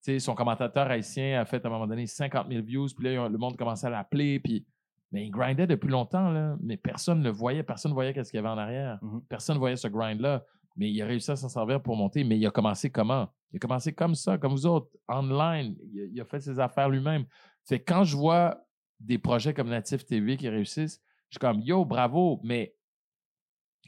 sais, 0.00 0.18
son 0.18 0.34
commentateur 0.34 0.90
haïtien 0.90 1.40
a 1.40 1.44
fait 1.44 1.64
à 1.64 1.68
un 1.68 1.70
moment 1.70 1.86
donné 1.86 2.06
50 2.06 2.48
000 2.50 2.62
views. 2.62 2.88
Puis 2.96 3.04
là, 3.04 3.28
le 3.28 3.38
monde 3.38 3.56
commençait 3.56 3.86
à 3.86 3.90
l'appeler. 3.90 4.40
Puis, 4.40 4.66
mais 5.12 5.26
il 5.26 5.30
grindait 5.30 5.66
depuis 5.66 5.88
longtemps, 5.88 6.30
là. 6.30 6.56
Mais 6.62 6.76
personne 6.76 7.18
ne 7.20 7.24
le 7.24 7.30
voyait. 7.30 7.62
Personne 7.62 7.90
ne 7.90 7.94
voyait 7.94 8.12
qu'est-ce 8.12 8.30
qu'il 8.30 8.38
y 8.38 8.40
avait 8.40 8.48
en 8.48 8.58
arrière. 8.58 8.98
Mhm. 9.02 9.22
Personne 9.28 9.56
ne 9.56 9.60
voyait 9.60 9.76
ce 9.76 9.88
grind-là. 9.88 10.44
Mais 10.76 10.90
il 10.90 11.02
a 11.02 11.06
réussi 11.06 11.30
à 11.30 11.36
s'en 11.36 11.48
servir 11.48 11.82
pour 11.82 11.96
monter. 11.96 12.24
Mais 12.24 12.38
il 12.38 12.46
a 12.46 12.50
commencé 12.50 12.90
comment? 12.90 13.28
Il 13.52 13.56
a 13.56 13.58
commencé 13.58 13.92
comme 13.92 14.14
ça, 14.14 14.38
comme 14.38 14.52
vous 14.52 14.66
autres, 14.66 14.88
online. 15.08 15.76
Il 15.92 16.00
a, 16.00 16.04
il 16.04 16.20
a 16.20 16.24
fait 16.24 16.40
ses 16.40 16.58
affaires 16.60 16.88
lui-même. 16.88 17.24
Fait 17.66 17.80
quand 17.80 18.04
je 18.04 18.16
vois 18.16 18.56
des 19.00 19.18
projets 19.18 19.54
comme 19.54 19.68
Natif 19.68 20.04
TV 20.04 20.36
qui 20.36 20.48
réussissent, 20.48 21.02
je 21.30 21.34
suis 21.34 21.40
comme, 21.40 21.60
yo, 21.60 21.84
bravo, 21.84 22.40
mais 22.44 22.74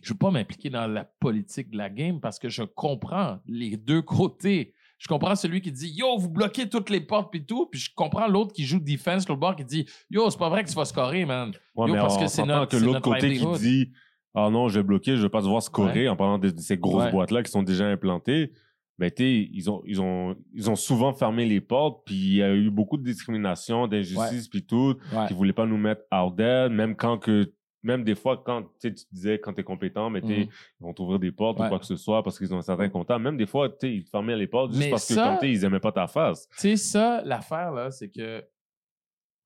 je 0.02 0.10
ne 0.10 0.14
veux 0.14 0.18
pas 0.18 0.30
m'impliquer 0.30 0.70
dans 0.70 0.86
la 0.86 1.05
politique 1.05 1.70
de 1.70 1.76
la 1.76 1.90
game 1.90 2.20
parce 2.20 2.39
que 2.39 2.48
je 2.48 2.62
comprends 2.62 3.39
les 3.47 3.76
deux 3.76 4.02
côtés. 4.02 4.74
Je 5.03 5.09
comprends 5.09 5.35
celui 5.35 5.61
qui 5.61 5.73
dit 5.73 5.93
Yo, 5.97 6.16
vous 6.16 6.29
bloquez 6.31 6.69
toutes 6.69 6.89
les 6.89 7.01
portes 7.01 7.33
puis 7.33 7.45
tout, 7.45 7.66
puis 7.66 7.81
je 7.81 7.91
comprends 7.93 8.29
l'autre 8.29 8.53
qui 8.53 8.65
joue 8.65 8.79
defense, 8.79 9.29
l'autre 9.29 9.41
bord 9.41 9.57
qui 9.57 9.65
dit 9.65 9.85
Yo, 10.11 10.31
c'est 10.31 10.39
pas 10.39 10.49
vrai 10.49 10.62
que 10.62 10.69
tu 10.69 10.77
vas 10.77 10.85
scorer, 10.85 11.24
man. 11.24 11.51
Ouais, 11.74 11.89
Yo, 11.89 11.95
mais 11.95 11.99
parce 12.01 12.16
on 12.16 12.20
que 12.20 12.27
c'est 12.29 12.47
notre- 12.47 12.79
que 12.79 12.83
l'autre 12.85 13.01
côté 13.01 13.33
qui 13.37 13.47
dit 13.59 13.91
Ah 14.33 14.49
non, 14.49 14.69
je 14.69 14.79
vais 14.79 14.85
bloquer, 14.85 15.16
je 15.16 15.23
vais 15.23 15.29
pas 15.29 15.43
devoir 15.43 15.61
scorer 15.61 16.09
en 16.09 16.15
parlant 16.15 16.39
de, 16.39 16.51
de 16.51 16.61
ces 16.61 16.79
grosses 16.79 17.07
Ouais. 17.07 17.11
boîtes-là 17.11 17.43
qui 17.43 17.51
sont 17.51 17.65
déjà 17.65 17.89
implantées. 17.89 18.53
Ben, 18.99 19.11
tu 19.11 19.24
sais, 19.24 19.49
ils 19.53 19.69
ont, 19.69 19.83
ils, 19.87 20.01
ont, 20.01 20.37
ils 20.55 20.70
ont 20.70 20.77
souvent 20.77 21.12
fermé 21.12 21.47
les 21.47 21.61
portes, 21.61 22.03
puis 22.07 22.15
il 22.15 22.35
y 22.37 22.43
a 22.45 22.55
eu 22.55 22.70
beaucoup 22.70 22.97
de 22.97 23.03
discrimination, 23.03 23.89
d'injustice, 23.89 24.47
puis 24.49 24.65
tout, 24.65 24.95
qui 25.27 25.35
voulaient 25.35 25.53
pas 25.53 25.66
nous 25.66 25.79
mettre 25.79 26.03
out 26.15 26.37
there, 26.37 26.70
même 26.70 26.95
quand 26.95 27.19
que. 27.19 27.53
Même 27.83 28.05
des 28.05 28.15
fois, 28.15 28.41
quand 28.45 28.63
tu 28.63 28.69
sais, 28.79 28.95
tu 28.95 29.05
disais 29.11 29.41
quand 29.41 29.53
tu 29.55 29.61
es 29.61 29.65
compétent, 29.65 30.09
mais 30.09 30.21
Mhm. 30.21 30.31
ils 30.31 30.49
vont 30.81 30.95
t'ouvrir 30.95 31.19
des 31.19 31.33
portes 31.33 31.59
Ouais. 31.59 31.67
ou 31.67 31.69
quoi 31.69 31.79
que 31.81 31.87
ce 31.87 31.97
soit 31.97 32.23
parce 32.23 32.39
qu'ils 32.39 32.55
ont 32.55 32.59
un 32.59 32.63
certain 32.63 32.89
comptable. 32.89 33.25
Même 33.25 33.37
des 33.37 33.47
fois, 33.47 33.69
ils 33.83 34.05
te 34.05 34.11
fermaient 34.11 34.37
les 34.37 34.47
portes 34.47 34.71
juste 34.71 34.83
Mais 34.85 34.91
parce 34.91 35.07
que 35.09 35.15
ça- 35.15 35.37
tu 35.41 35.47
sais, 35.47 35.53
ils 35.53 35.65
aimaient 35.65 35.81
pas 35.81 35.91
ta 35.93 36.07
face. 36.07 36.49
Tu 36.51 36.57
sais, 36.59 36.77
ça, 36.77 37.23
l'affaire, 37.25 37.73
là, 37.73 37.91
c'est 37.91 38.09
que 38.11 38.45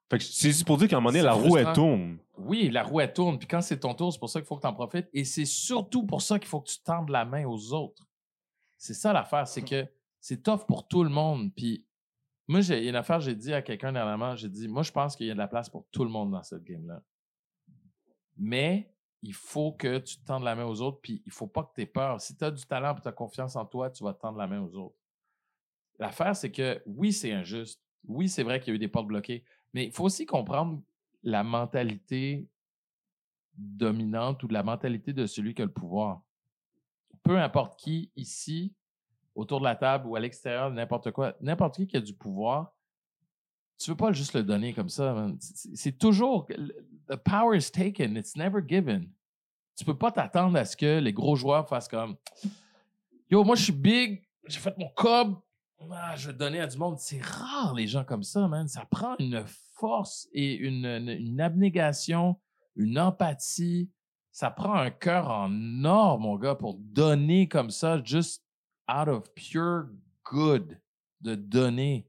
Fait 0.08 0.18
que 0.18 0.24
c'est 0.24 0.48
juste 0.50 0.64
pour 0.66 0.76
dire 0.76 0.86
qu'à 0.86 0.96
un 0.96 1.00
moment 1.00 1.10
donné, 1.10 1.22
la 1.24 1.32
roue, 1.32 1.56
elle 1.56 1.72
tourne. 1.72 2.18
oui, 2.38 2.68
la 2.70 2.84
roue, 2.84 3.00
elle 3.00 3.12
tourne. 3.12 3.38
Puis 3.40 3.48
quand 3.48 3.60
c'est 3.60 3.80
ton 3.80 3.92
tour, 3.92 4.12
c'est 4.12 4.20
pour 4.20 4.30
ça 4.30 4.38
qu'il 4.40 4.46
faut 4.46 4.54
que 4.56 4.60
tu 4.60 4.66
en 4.68 4.72
profites. 4.74 5.08
Et 5.12 5.24
c'est 5.24 5.44
surtout 5.46 6.06
pour 6.06 6.22
ça 6.22 6.38
qu'il 6.38 6.46
faut 6.48 6.60
que 6.60 6.68
tu 6.68 6.78
tendes 6.80 7.08
la 7.08 7.24
main 7.24 7.44
aux 7.44 7.72
autres. 7.72 8.06
C'est 8.76 8.94
ça 8.94 9.12
l'affaire, 9.12 9.48
c'est 9.48 9.62
que 9.62 9.84
c'est 10.20 10.42
tough 10.44 10.64
pour 10.68 10.86
tout 10.86 11.02
le 11.02 11.10
monde. 11.10 11.50
Puis 11.56 11.84
moi, 12.46 12.60
j'ai 12.60 12.78
il 12.78 12.84
y 12.84 12.86
a 12.86 12.90
une 12.90 12.96
affaire, 12.96 13.18
j'ai 13.20 13.34
dit 13.34 13.52
à 13.52 13.62
quelqu'un 13.62 13.92
dernièrement, 13.92 14.36
j'ai 14.36 14.48
dit, 14.48 14.68
moi, 14.68 14.82
je 14.84 14.92
pense 14.92 15.16
qu'il 15.16 15.26
y 15.26 15.30
a 15.30 15.34
de 15.34 15.38
la 15.38 15.48
place 15.48 15.68
pour 15.68 15.86
tout 15.90 16.04
le 16.04 16.10
monde 16.10 16.30
dans 16.30 16.42
cette 16.44 16.62
game-là. 16.62 17.02
Mais 18.36 18.90
il 19.22 19.34
faut 19.34 19.72
que 19.72 19.98
tu 19.98 20.18
tendes 20.18 20.44
la 20.44 20.54
main 20.54 20.66
aux 20.66 20.80
autres, 20.80 21.00
puis 21.00 21.22
il 21.26 21.32
faut 21.32 21.46
pas 21.46 21.64
que 21.64 21.74
tu 21.74 21.82
aies 21.82 21.86
peur. 21.86 22.20
Si 22.20 22.36
tu 22.36 22.44
as 22.44 22.50
du 22.50 22.64
talent 22.64 22.96
et 22.96 23.00
tu 23.00 23.08
as 23.08 23.12
confiance 23.12 23.56
en 23.56 23.64
toi, 23.64 23.90
tu 23.90 24.04
vas 24.04 24.14
tendre 24.14 24.38
la 24.38 24.46
main 24.46 24.60
aux 24.60 24.74
autres. 24.76 24.96
L'affaire, 25.98 26.36
c'est 26.36 26.52
que 26.52 26.82
oui, 26.86 27.12
c'est 27.12 27.32
injuste. 27.32 27.82
Oui, 28.06 28.28
c'est 28.28 28.42
vrai 28.42 28.60
qu'il 28.60 28.68
y 28.68 28.72
a 28.72 28.76
eu 28.76 28.78
des 28.78 28.88
portes 28.88 29.06
bloquées. 29.06 29.44
Mais 29.72 29.86
il 29.86 29.92
faut 29.92 30.04
aussi 30.04 30.26
comprendre 30.26 30.80
la 31.22 31.42
mentalité 31.42 32.46
dominante 33.56 34.42
ou 34.42 34.48
la 34.48 34.62
mentalité 34.62 35.12
de 35.12 35.26
celui 35.26 35.54
qui 35.54 35.62
a 35.62 35.64
le 35.64 35.72
pouvoir. 35.72 36.22
Peu 37.22 37.38
importe 37.38 37.80
qui, 37.80 38.12
ici, 38.14 38.74
autour 39.34 39.58
de 39.58 39.64
la 39.64 39.74
table 39.74 40.06
ou 40.06 40.14
à 40.14 40.20
l'extérieur, 40.20 40.70
n'importe 40.70 41.10
quoi, 41.10 41.34
n'importe 41.40 41.76
qui 41.76 41.86
qui 41.86 41.96
a 41.96 42.00
du 42.00 42.14
pouvoir, 42.14 42.75
tu 43.78 43.90
veux 43.90 43.96
pas 43.96 44.12
juste 44.12 44.34
le 44.34 44.42
donner 44.42 44.72
comme 44.72 44.88
ça. 44.88 45.28
C'est 45.74 45.98
toujours. 45.98 46.46
The 47.08 47.16
power 47.16 47.54
is 47.56 47.70
taken, 47.70 48.16
it's 48.16 48.36
never 48.36 48.60
given. 48.66 49.08
Tu 49.76 49.84
peux 49.84 49.96
pas 49.96 50.10
t'attendre 50.10 50.56
à 50.58 50.64
ce 50.64 50.76
que 50.76 50.98
les 50.98 51.12
gros 51.12 51.36
joueurs 51.36 51.68
fassent 51.68 51.88
comme 51.88 52.16
Yo, 53.30 53.44
moi 53.44 53.56
je 53.56 53.64
suis 53.64 53.72
big, 53.72 54.22
j'ai 54.46 54.58
fait 54.60 54.76
mon 54.78 54.88
cob, 54.96 55.36
ah, 55.92 56.14
je 56.16 56.28
vais 56.28 56.32
donner 56.32 56.60
à 56.60 56.66
du 56.66 56.78
monde. 56.78 56.96
C'est 56.98 57.20
rare 57.22 57.74
les 57.74 57.86
gens 57.86 58.04
comme 58.04 58.22
ça, 58.22 58.46
man. 58.48 58.66
Ça 58.68 58.84
prend 58.90 59.16
une 59.18 59.44
force 59.74 60.26
et 60.32 60.54
une, 60.54 60.86
une- 60.86 61.08
une 61.08 61.40
abnégation, 61.40 62.40
une 62.76 62.98
empathie. 62.98 63.90
Ça 64.32 64.50
prend 64.50 64.74
un 64.74 64.90
cœur 64.90 65.28
en 65.30 65.84
or, 65.84 66.18
mon 66.18 66.36
gars, 66.36 66.54
pour 66.54 66.74
donner 66.74 67.48
comme 67.48 67.70
ça, 67.70 68.02
just 68.02 68.42
out 68.90 69.08
of 69.08 69.24
pure 69.34 69.88
good, 70.24 70.80
de 71.20 71.34
donner. 71.34 72.06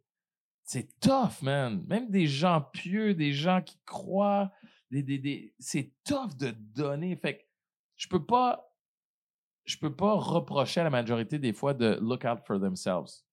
C'est 0.67 0.99
tough, 0.99 1.41
man. 1.43 1.81
Même 1.87 2.11
des 2.11 2.27
gens 2.27 2.61
pieux, 2.61 3.13
des 3.15 3.31
gens 3.31 3.61
qui 3.61 3.79
croient, 3.85 4.51
des, 4.91 5.01
des, 5.01 5.17
des- 5.17 5.55
c'est 5.59 5.93
tough 6.03 6.35
de 6.35 6.51
donner. 6.51 7.15
Fait 7.15 7.47
je 7.95 8.07
peux 8.09 8.25
pas, 8.25 8.69
je 9.63 9.77
peux 9.77 9.95
pas 9.95 10.13
reprocher 10.15 10.81
à 10.81 10.83
la 10.83 10.89
majorité 10.89 11.39
des 11.39 11.53
fois 11.53 11.73
de 11.73 11.97
look 12.01 12.25
out 12.25 12.45
for 12.45 12.59
themselves. 12.59 13.23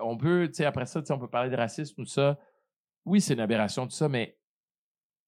On 0.00 0.16
peut, 0.16 0.48
tu 0.48 0.54
sais, 0.54 0.64
après 0.64 0.86
ça, 0.86 1.02
on 1.10 1.18
peut 1.20 1.30
parler 1.30 1.50
de 1.50 1.56
racisme 1.56 2.02
ou 2.02 2.04
ça. 2.04 2.36
Oui, 3.04 3.20
c'est 3.20 3.34
une 3.34 3.40
aberration, 3.40 3.86
tout 3.86 3.94
ça, 3.94 4.08
mais 4.08 4.36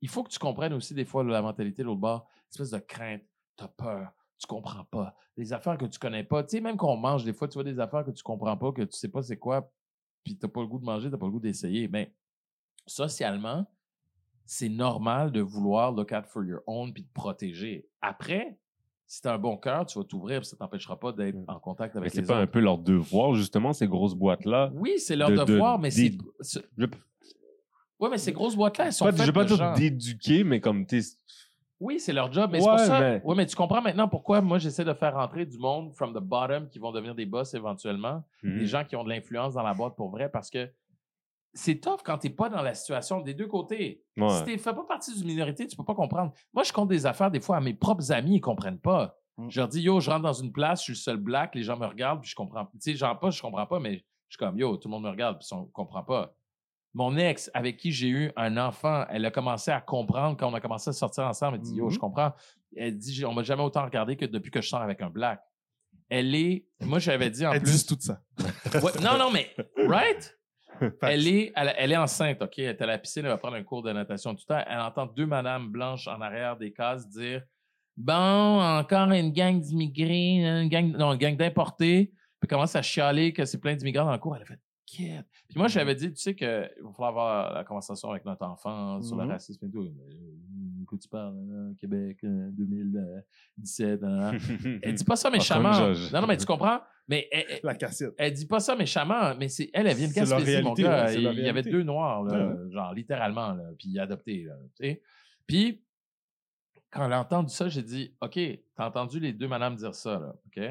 il 0.00 0.08
faut 0.08 0.24
que 0.24 0.30
tu 0.30 0.40
comprennes 0.40 0.72
aussi 0.72 0.92
des 0.92 1.04
fois 1.04 1.22
la 1.22 1.40
mentalité 1.40 1.82
de 1.82 1.86
l'autre 1.86 2.00
bord, 2.00 2.28
espèce 2.50 2.70
de 2.70 2.78
crainte, 2.78 3.22
t'as 3.54 3.68
peur, 3.68 4.10
tu 4.38 4.48
comprends 4.48 4.84
pas, 4.86 5.14
des 5.36 5.52
affaires 5.52 5.78
que 5.78 5.86
tu 5.86 6.00
connais 6.00 6.24
pas. 6.24 6.42
Tu 6.42 6.56
sais, 6.56 6.60
même 6.60 6.76
qu'on 6.76 6.96
mange, 6.96 7.22
des 7.22 7.32
fois, 7.32 7.46
tu 7.46 7.54
vois 7.54 7.64
des 7.64 7.78
affaires 7.78 8.04
que 8.04 8.10
tu 8.10 8.24
comprends 8.24 8.56
pas, 8.56 8.72
que 8.72 8.82
tu 8.82 8.98
sais 8.98 9.08
pas 9.08 9.22
c'est 9.22 9.38
quoi, 9.38 9.72
puis 10.26 10.36
t'as 10.36 10.48
pas 10.48 10.60
le 10.60 10.66
goût 10.66 10.80
de 10.80 10.84
manger, 10.84 11.08
t'as 11.08 11.16
pas 11.16 11.26
le 11.26 11.30
goût 11.32 11.38
d'essayer. 11.40 11.86
Ben, 11.86 12.08
socialement, 12.86 13.64
c'est 14.44 14.68
normal 14.68 15.30
de 15.30 15.40
vouloir 15.40 15.92
look 15.92 16.12
out 16.12 16.26
for 16.26 16.44
your 16.44 16.60
own 16.66 16.92
puis 16.92 17.04
de 17.04 17.08
protéger. 17.14 17.88
Après, 18.00 18.58
si 19.06 19.22
t'as 19.22 19.34
un 19.34 19.38
bon 19.38 19.56
cœur, 19.56 19.86
tu 19.86 19.98
vas 19.98 20.04
t'ouvrir, 20.04 20.44
ça 20.44 20.56
t'empêchera 20.56 20.98
pas 20.98 21.12
d'être 21.12 21.38
en 21.46 21.60
contact 21.60 21.94
Mais 21.94 22.00
avec 22.00 22.12
c'est 22.12 22.22
les 22.22 22.26
pas 22.26 22.38
un 22.38 22.46
peu 22.48 22.58
leur 22.60 22.78
devoir, 22.78 23.34
justement, 23.34 23.72
ces 23.72 23.86
grosses 23.86 24.14
boîtes-là. 24.14 24.72
Oui, 24.74 24.98
c'est 24.98 25.14
leur 25.16 25.30
de- 25.30 25.36
de- 25.36 25.44
devoir, 25.44 25.78
mais 25.78 25.90
c'est... 25.92 26.12
c'est- 26.40 26.64
Je 26.76 26.86
Oui, 28.00 28.08
mais 28.10 28.18
ces 28.18 28.32
grosses 28.32 28.56
boîtes-là, 28.56 28.86
elles 28.86 28.92
sont 28.92 29.04
pas, 29.04 29.12
faites 29.12 29.20
je 29.22 29.26
vais 29.26 29.32
pas 29.32 29.44
dire 29.44 29.72
d'éduquer, 29.74 30.42
mais 30.44 30.60
comme 30.60 30.86
tu 30.86 31.02
Oui, 31.78 32.00
c'est 32.00 32.12
leur 32.12 32.32
job, 32.32 32.50
mais 32.52 32.60
c'est 32.60 32.68
pour 32.68 32.78
ça. 32.78 33.00
mais- 33.00 33.20
Oui, 33.24 33.36
mais 33.36 33.44
tu 33.46 33.54
comprends 33.54 33.82
maintenant 33.82 34.08
pourquoi 34.08 34.40
moi 34.40 34.58
j'essaie 34.58 34.84
de 34.84 34.94
faire 34.94 35.14
rentrer 35.14 35.44
du 35.44 35.58
monde 35.58 35.92
from 35.94 36.14
the 36.14 36.22
bottom 36.22 36.68
qui 36.68 36.78
vont 36.78 36.90
devenir 36.92 37.14
des 37.14 37.26
boss 37.26 37.52
éventuellement, 37.54 38.24
Mhm. 38.42 38.58
des 38.58 38.66
gens 38.66 38.84
qui 38.84 38.96
ont 38.96 39.04
de 39.04 39.10
l'influence 39.10 39.54
dans 39.54 39.62
la 39.62 39.74
boîte 39.74 39.94
pour 39.94 40.08
vrai, 40.10 40.30
parce 40.30 40.48
que 40.50 40.70
c'est 41.52 41.76
tough 41.80 42.00
quand 42.04 42.18
t'es 42.18 42.30
pas 42.30 42.48
dans 42.48 42.62
la 42.62 42.74
situation 42.74 43.20
des 43.20 43.34
deux 43.34 43.46
côtés. 43.46 44.02
Ouais. 44.16 44.28
Si 44.30 44.44
tu 44.44 44.58
fais 44.58 44.74
pas 44.74 44.84
partie 44.84 45.14
d'une 45.16 45.26
minorité, 45.26 45.66
tu 45.66 45.76
peux 45.76 45.84
pas 45.84 45.94
comprendre. 45.94 46.32
Moi, 46.54 46.62
je 46.64 46.72
compte 46.72 46.88
des 46.88 47.04
affaires 47.06 47.30
des 47.30 47.40
fois 47.40 47.56
à 47.56 47.60
mes 47.60 47.74
propres 47.74 48.10
amis, 48.12 48.36
ils 48.36 48.40
comprennent 48.40 48.80
pas. 48.80 49.16
Mm. 49.38 49.48
Je 49.50 49.60
leur 49.60 49.68
dis, 49.68 49.82
yo, 49.82 50.00
je 50.00 50.10
rentre 50.10 50.22
dans 50.22 50.32
une 50.32 50.52
place, 50.52 50.80
je 50.80 50.84
suis 50.84 50.92
le 50.92 50.98
seul 50.98 51.16
black, 51.18 51.54
les 51.54 51.62
gens 51.62 51.76
me 51.78 51.86
regardent, 51.86 52.20
puis 52.22 52.30
je 52.30 52.34
comprends. 52.34 52.64
Tu 52.66 52.72
sais, 52.80 52.94
genre 52.94 53.18
pas, 53.18 53.30
je 53.30 53.40
comprends 53.40 53.66
pas, 53.66 53.80
mais 53.80 53.96
je 54.28 54.36
suis 54.36 54.38
comme, 54.38 54.58
yo, 54.58 54.76
tout 54.78 54.88
le 54.88 54.92
monde 54.92 55.04
me 55.04 55.10
regarde, 55.10 55.38
puis 55.38 55.48
on 55.52 55.64
comprend 55.66 56.02
pas. 56.02 56.34
Mon 56.96 57.14
ex, 57.18 57.50
avec 57.52 57.76
qui 57.76 57.92
j'ai 57.92 58.08
eu 58.08 58.32
un 58.36 58.56
enfant, 58.56 59.04
elle 59.10 59.26
a 59.26 59.30
commencé 59.30 59.70
à 59.70 59.82
comprendre 59.82 60.34
quand 60.38 60.50
on 60.50 60.54
a 60.54 60.62
commencé 60.62 60.88
à 60.88 60.94
sortir 60.94 61.24
ensemble. 61.24 61.56
Elle 61.58 61.62
dit, 61.62 61.74
yo, 61.74 61.90
je 61.90 61.98
comprends. 61.98 62.32
Elle 62.74 62.96
dit, 62.96 63.22
on 63.26 63.34
m'a 63.34 63.42
jamais 63.42 63.62
autant 63.62 63.84
regardé 63.84 64.16
que 64.16 64.24
depuis 64.24 64.50
que 64.50 64.62
je 64.62 64.68
sors 64.68 64.80
avec 64.80 65.02
un 65.02 65.10
black. 65.10 65.42
Elle 66.08 66.34
est, 66.34 66.64
moi, 66.80 66.98
j'avais 66.98 67.28
dit 67.28 67.44
en 67.44 67.52
Elles 67.52 67.60
plus. 67.60 67.72
disent 67.72 67.84
tout 67.86 67.98
ça. 68.00 68.22
Ouais, 68.82 68.92
non, 69.02 69.18
non, 69.18 69.30
mais, 69.30 69.54
right? 69.86 70.34
Elle 71.02 71.28
est, 71.28 71.52
elle, 71.54 71.74
elle 71.78 71.92
est 71.92 71.96
enceinte, 71.96 72.40
OK? 72.42 72.58
Elle 72.58 72.64
est 72.66 72.82
à 72.82 72.86
la 72.86 72.98
piscine, 72.98 73.24
elle 73.24 73.30
va 73.30 73.38
prendre 73.38 73.56
un 73.56 73.62
cours 73.62 73.82
de 73.82 73.92
natation 73.92 74.34
tout 74.34 74.42
le 74.48 74.54
temps. 74.54 74.64
Elle 74.66 74.80
entend 74.80 75.06
deux 75.06 75.26
madames 75.26 75.68
blanches 75.68 76.08
en 76.08 76.20
arrière 76.22 76.56
des 76.56 76.72
cases 76.72 77.08
dire 77.08 77.42
Bon, 77.96 78.60
encore 78.60 79.10
une 79.12 79.32
gang 79.32 79.58
d'immigrés, 79.60 80.36
une 80.36 80.68
gang, 80.68 80.94
non, 80.96 81.12
une 81.12 81.18
gang 81.18 81.36
d'importés. 81.36 82.12
Puis 82.40 82.48
commence 82.48 82.74
à 82.76 82.82
chialer 82.82 83.32
que 83.32 83.44
c'est 83.46 83.58
plein 83.58 83.74
d'immigrants 83.74 84.04
dans 84.04 84.12
le 84.12 84.18
cours. 84.18 84.36
Elle 84.36 84.42
a 84.42 84.46
fait 84.46 84.58
Puis 84.96 85.56
moi, 85.56 85.68
j'avais 85.68 85.94
dit, 85.94 86.12
tu 86.12 86.20
sais 86.20 86.34
qu'il 86.34 86.46
va 86.48 86.92
falloir 86.92 87.08
avoir 87.08 87.54
la 87.54 87.64
conversation 87.64 88.10
avec 88.10 88.24
notre 88.24 88.44
enfant 88.44 89.00
sur 89.02 89.16
le 89.16 89.24
Mhm. 89.24 89.30
racisme 89.30 89.66
et 89.66 89.70
tout. 89.70 89.82
Euh, 89.84 90.82
Écoute, 90.82 91.00
tu 91.00 91.08
parles, 91.08 91.36
hein, 91.52 91.74
Québec, 91.80 92.18
euh, 92.22 92.48
2017. 92.52 94.02
hein, 94.04 94.30
hein. 94.34 94.78
Elle 94.82 94.94
dit 94.94 95.04
pas 95.04 95.16
ça 95.16 95.30
méchamment. 95.70 95.72
Non, 96.12 96.20
non, 96.20 96.26
mais 96.28 96.36
tu 96.36 96.46
comprends? 96.46 96.80
Mais 97.08 97.26
elle, 97.32 97.44
elle- 97.48 97.60
La 97.64 97.74
cassette. 97.74 98.14
elle 98.18 98.32
dit 98.32 98.46
pas 98.46 98.60
ça 98.60 98.76
méchamment, 98.76 99.34
mais 99.36 99.48
c'est 99.48 99.68
elle, 99.72 99.88
elle 99.88 99.96
vient 99.96 100.06
de 100.08 100.12
Gaspésie, 100.12 100.62
mon 100.62 100.74
gars. 100.74 101.06
ouais, 101.06 101.14
il, 101.16 101.40
y 101.40 101.48
avait 101.48 101.62
deux 101.62 101.82
noirs, 101.82 102.22
là, 102.24 102.48
Ouais, 102.54 102.70
genre 102.72 102.94
littéralement, 102.94 103.52
là, 103.54 103.64
puis 103.78 103.98
adoptés. 103.98 104.44
Là. 104.44 104.54
Puis, 105.46 105.82
quand 106.90 107.04
elle 107.06 107.12
a 107.12 107.20
entendu 107.20 107.52
ça, 107.52 107.68
j'ai 107.68 107.82
dit, 107.82 108.14
OK, 108.20 108.38
t'as 108.76 108.86
entendu 108.86 109.18
les 109.20 109.32
deux 109.32 109.48
madames 109.48 109.74
dire 109.74 109.94
ça, 109.94 110.18
là, 110.20 110.34
OK? 110.46 110.62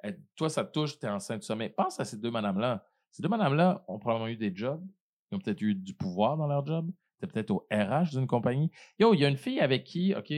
Elle- 0.00 0.20
toi, 0.36 0.48
ça 0.48 0.64
te 0.64 0.72
touche, 0.72 0.98
tu 0.98 1.06
es 1.06 1.08
enceinte, 1.08 1.42
ça. 1.44 1.54
Mais 1.56 1.68
pense 1.68 1.98
à 2.00 2.04
ces 2.04 2.16
deux 2.16 2.30
madames-là. 2.30 2.84
Ces 3.10 3.22
deux 3.22 3.28
madames-là 3.28 3.84
ont 3.88 3.98
probablement 3.98 4.28
eu 4.28 4.36
des 4.36 4.54
jobs. 4.54 4.84
Ils 5.30 5.36
ont 5.36 5.38
peut-être 5.38 5.60
eu 5.60 5.74
du 5.74 5.94
pouvoir 5.94 6.36
dans 6.36 6.46
leur 6.46 6.64
job. 6.64 6.90
T'es 7.20 7.26
peut-être 7.26 7.50
au 7.50 7.66
RH 7.72 8.10
d'une 8.12 8.26
compagnie. 8.26 8.70
Yo, 8.98 9.14
il 9.14 9.20
y 9.20 9.24
a 9.24 9.28
une 9.28 9.36
fille 9.36 9.60
avec 9.60 9.84
qui, 9.84 10.14
OK, 10.14 10.32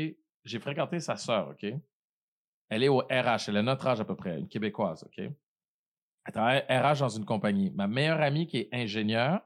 j'ai 0.45 0.59
fréquenté 0.59 0.99
sa 1.01 1.17
sœur, 1.17 1.51
OK? 1.51 1.67
Elle 2.71 2.83
est 2.83 2.89
au 2.89 2.99
RH, 2.99 3.49
elle 3.49 3.59
a 3.59 3.63
notre 3.63 3.87
âge 3.87 4.01
à 4.01 4.05
peu 4.05 4.17
près, 4.17 4.39
une 4.39 4.49
Québécoise, 4.49 5.05
OK? 5.05 5.19
Elle 5.19 6.33
travaille 6.33 6.65
RH 6.69 7.01
dans 7.01 7.09
une 7.09 7.25
compagnie. 7.25 7.71
Ma 7.73 7.87
meilleure 7.87 8.21
amie 8.21 8.47
qui 8.47 8.59
est 8.59 8.69
ingénieure, 8.73 9.41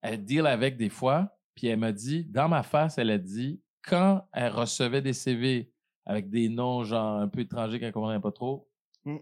elle 0.00 0.24
deal 0.24 0.46
avec 0.46 0.76
des 0.76 0.88
fois, 0.88 1.36
puis 1.54 1.68
elle 1.68 1.78
m'a 1.78 1.92
dit, 1.92 2.24
dans 2.24 2.48
ma 2.48 2.62
face, 2.62 2.98
elle 2.98 3.10
a 3.10 3.18
dit, 3.18 3.62
quand 3.82 4.26
elle 4.32 4.52
recevait 4.52 5.02
des 5.02 5.12
CV 5.12 5.72
avec 6.06 6.30
des 6.30 6.48
noms 6.48 6.82
genre 6.82 7.20
un 7.20 7.28
peu 7.28 7.40
étrangers 7.40 7.78
qu'elle 7.78 7.88
ne 7.88 7.92
comprenait 7.92 8.20
pas 8.20 8.32
trop, 8.32 8.68
Mm. 9.04 9.16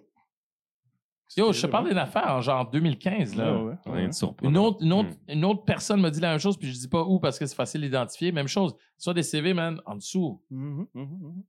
Yo, 1.36 1.52
je 1.52 1.62
te 1.62 1.66
parle 1.68 1.88
d'une 1.88 1.98
affaire 1.98 2.26
en 2.28 2.40
genre 2.40 2.68
2015, 2.70 3.36
là. 3.36 3.56
Ouais, 3.56 3.62
ouais, 3.70 3.74
Rien 3.86 3.94
ouais. 3.94 4.06
de 4.08 4.12
surprenant. 4.12 4.50
Une 4.50 4.58
autre, 4.58 4.82
une, 4.82 4.92
autre, 4.92 5.08
Hmm. 5.10 5.32
une 5.32 5.44
autre 5.44 5.64
personne 5.64 6.00
me 6.00 6.10
dit 6.10 6.20
la 6.20 6.30
même 6.30 6.38
chose, 6.40 6.56
puis 6.56 6.72
je 6.72 6.78
dis 6.78 6.88
pas 6.88 7.02
où 7.04 7.20
parce 7.20 7.38
que 7.38 7.46
c'est 7.46 7.54
facile 7.54 7.82
d'identifier. 7.82 8.32
Même 8.32 8.48
chose. 8.48 8.74
Soit 8.98 9.14
des 9.14 9.22
CV, 9.22 9.54
man, 9.54 9.80
en 9.86 9.94
dessous. 9.96 10.42
Mhm, 10.50 10.86
mhm, 10.94 11.02
mhm. 11.04 11.42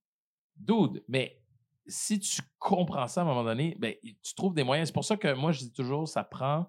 Dude, 0.57 1.03
mais 1.07 1.41
si 1.87 2.19
tu 2.19 2.41
comprends 2.59 3.07
ça 3.07 3.21
à 3.21 3.23
un 3.23 3.27
moment 3.27 3.43
donné, 3.43 3.75
ben, 3.79 3.95
tu 4.21 4.35
trouves 4.35 4.53
des 4.53 4.63
moyens. 4.63 4.89
C'est 4.89 4.93
pour 4.93 5.03
ça 5.05 5.17
que 5.17 5.33
moi, 5.33 5.51
je 5.51 5.59
dis 5.61 5.73
toujours, 5.73 6.07
ça 6.07 6.23
prend, 6.23 6.67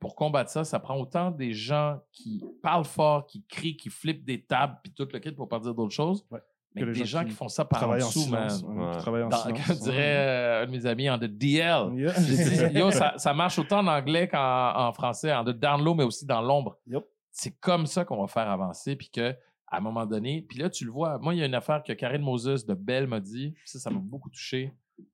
pour 0.00 0.16
combattre 0.16 0.50
ça, 0.50 0.64
ça 0.64 0.80
prend 0.80 0.96
autant 0.98 1.30
des 1.30 1.52
gens 1.52 2.00
qui 2.10 2.42
parlent 2.60 2.84
fort, 2.84 3.24
qui 3.26 3.44
crient, 3.46 3.76
qui 3.76 3.88
flippent 3.88 4.24
des 4.24 4.42
tables, 4.44 4.80
puis 4.82 4.92
tout 4.92 5.06
le 5.12 5.18
kit 5.20 5.30
pour 5.30 5.48
pas 5.48 5.60
dire 5.60 5.74
d'autres 5.74 5.94
choses, 5.94 6.26
Ouais. 6.30 6.40
Mais 6.74 6.82
Que 6.82 6.86
des 6.88 6.94
gens, 7.04 7.04
gens 7.18 7.24
qui, 7.24 7.30
qui 7.30 7.36
font 7.36 7.48
ça 7.48 7.64
par 7.64 7.88
en 7.88 7.94
dessous, 7.96 8.26
man. 8.28 8.48
ouais, 8.66 8.98
travaillent 8.98 9.22
en 9.24 9.28
Dans, 9.28 9.36
silence. 9.42 9.66
comme 9.66 9.76
dirait 9.76 10.16
euh, 10.16 10.62
un 10.62 10.66
de 10.66 10.70
mes 10.70 10.86
amis 10.86 11.10
en 11.10 11.18
the 11.18 11.24
DL. 11.24 11.92
Yeah. 11.94 12.12
Dit, 12.72 12.78
yo, 12.78 12.90
ça, 12.90 13.14
ça 13.16 13.34
marche 13.34 13.58
autant 13.58 13.80
en 13.80 13.86
anglais 13.88 14.28
qu'en 14.28 14.72
en 14.88 14.92
français, 14.92 15.32
en 15.32 15.44
de 15.44 15.52
down 15.52 15.82
low, 15.84 15.94
mais 15.94 16.04
aussi 16.04 16.24
dans 16.26 16.40
l'ombre. 16.40 16.78
C'est 17.30 17.58
comme 17.60 17.86
ça 17.86 18.04
qu'on 18.04 18.20
va 18.20 18.26
faire 18.26 18.48
avancer, 18.50 18.96
puis 18.96 19.08
que 19.10 19.34
à 19.66 19.78
un 19.78 19.80
moment 19.80 20.04
donné, 20.04 20.44
puis 20.46 20.58
là, 20.58 20.68
tu 20.68 20.84
le 20.84 20.90
vois. 20.90 21.18
Moi, 21.18 21.34
il 21.34 21.40
y 21.40 21.42
a 21.42 21.46
une 21.46 21.54
affaire 21.54 21.82
que 21.82 21.94
Karine 21.94 22.20
Moses 22.20 22.66
de 22.66 22.74
Belle 22.74 23.06
m'a 23.06 23.20
dit, 23.20 23.54
ça, 23.64 23.78
ça 23.78 23.88
m'a 23.90 24.00
beaucoup 24.00 24.28
touché. 24.28 24.74
Elle 24.98 25.04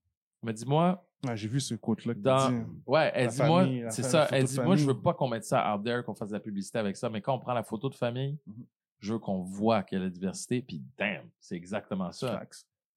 m'a 0.43 0.52
dit, 0.52 0.66
moi, 0.66 1.05
J'ai 1.35 1.47
vu 1.47 1.60
ce 1.60 1.74
quote-là. 1.74 2.14
dans. 2.14 2.51
dit, 2.51 2.56
Ouais, 2.86 3.10
elle 3.14 3.28
dit, 3.28 3.43
moi, 3.43 3.62
famille, 3.62 3.85
c'est 3.90 4.02
ça. 4.02 4.26
Elle 4.32 4.44
dit, 4.44 4.56
de 4.56 4.62
moi, 4.62 4.74
je 4.74 4.85
veux 4.85 5.01
pas 5.01 5.14
qu'on 5.14 5.28
mette 5.28 5.44
ça 5.44 5.72
out 5.76 5.85
there, 5.85 6.02
qu'on 6.05 6.14
fasse 6.14 6.30
de 6.30 6.35
la 6.35 6.40
publicité 6.40 6.78
avec 6.78 6.97
ça, 6.97 7.09
mais 7.09 7.20
quand 7.20 7.35
on 7.35 7.39
prend 7.39 7.55
la 7.55 7.62
photo 7.62 7.89
de 7.89 7.94
famille, 7.94 8.36
Mhm. 8.47 8.64
Je 9.00 9.12
veux 9.12 9.18
qu'on 9.18 9.42
voit 9.42 9.82
qu'il 9.82 9.98
y 9.98 10.00
a 10.00 10.04
la 10.04 10.10
diversité, 10.10 10.62
puis 10.62 10.82
damn, 10.96 11.24
c'est 11.40 11.56
exactement 11.56 12.10
ça. 12.12 12.42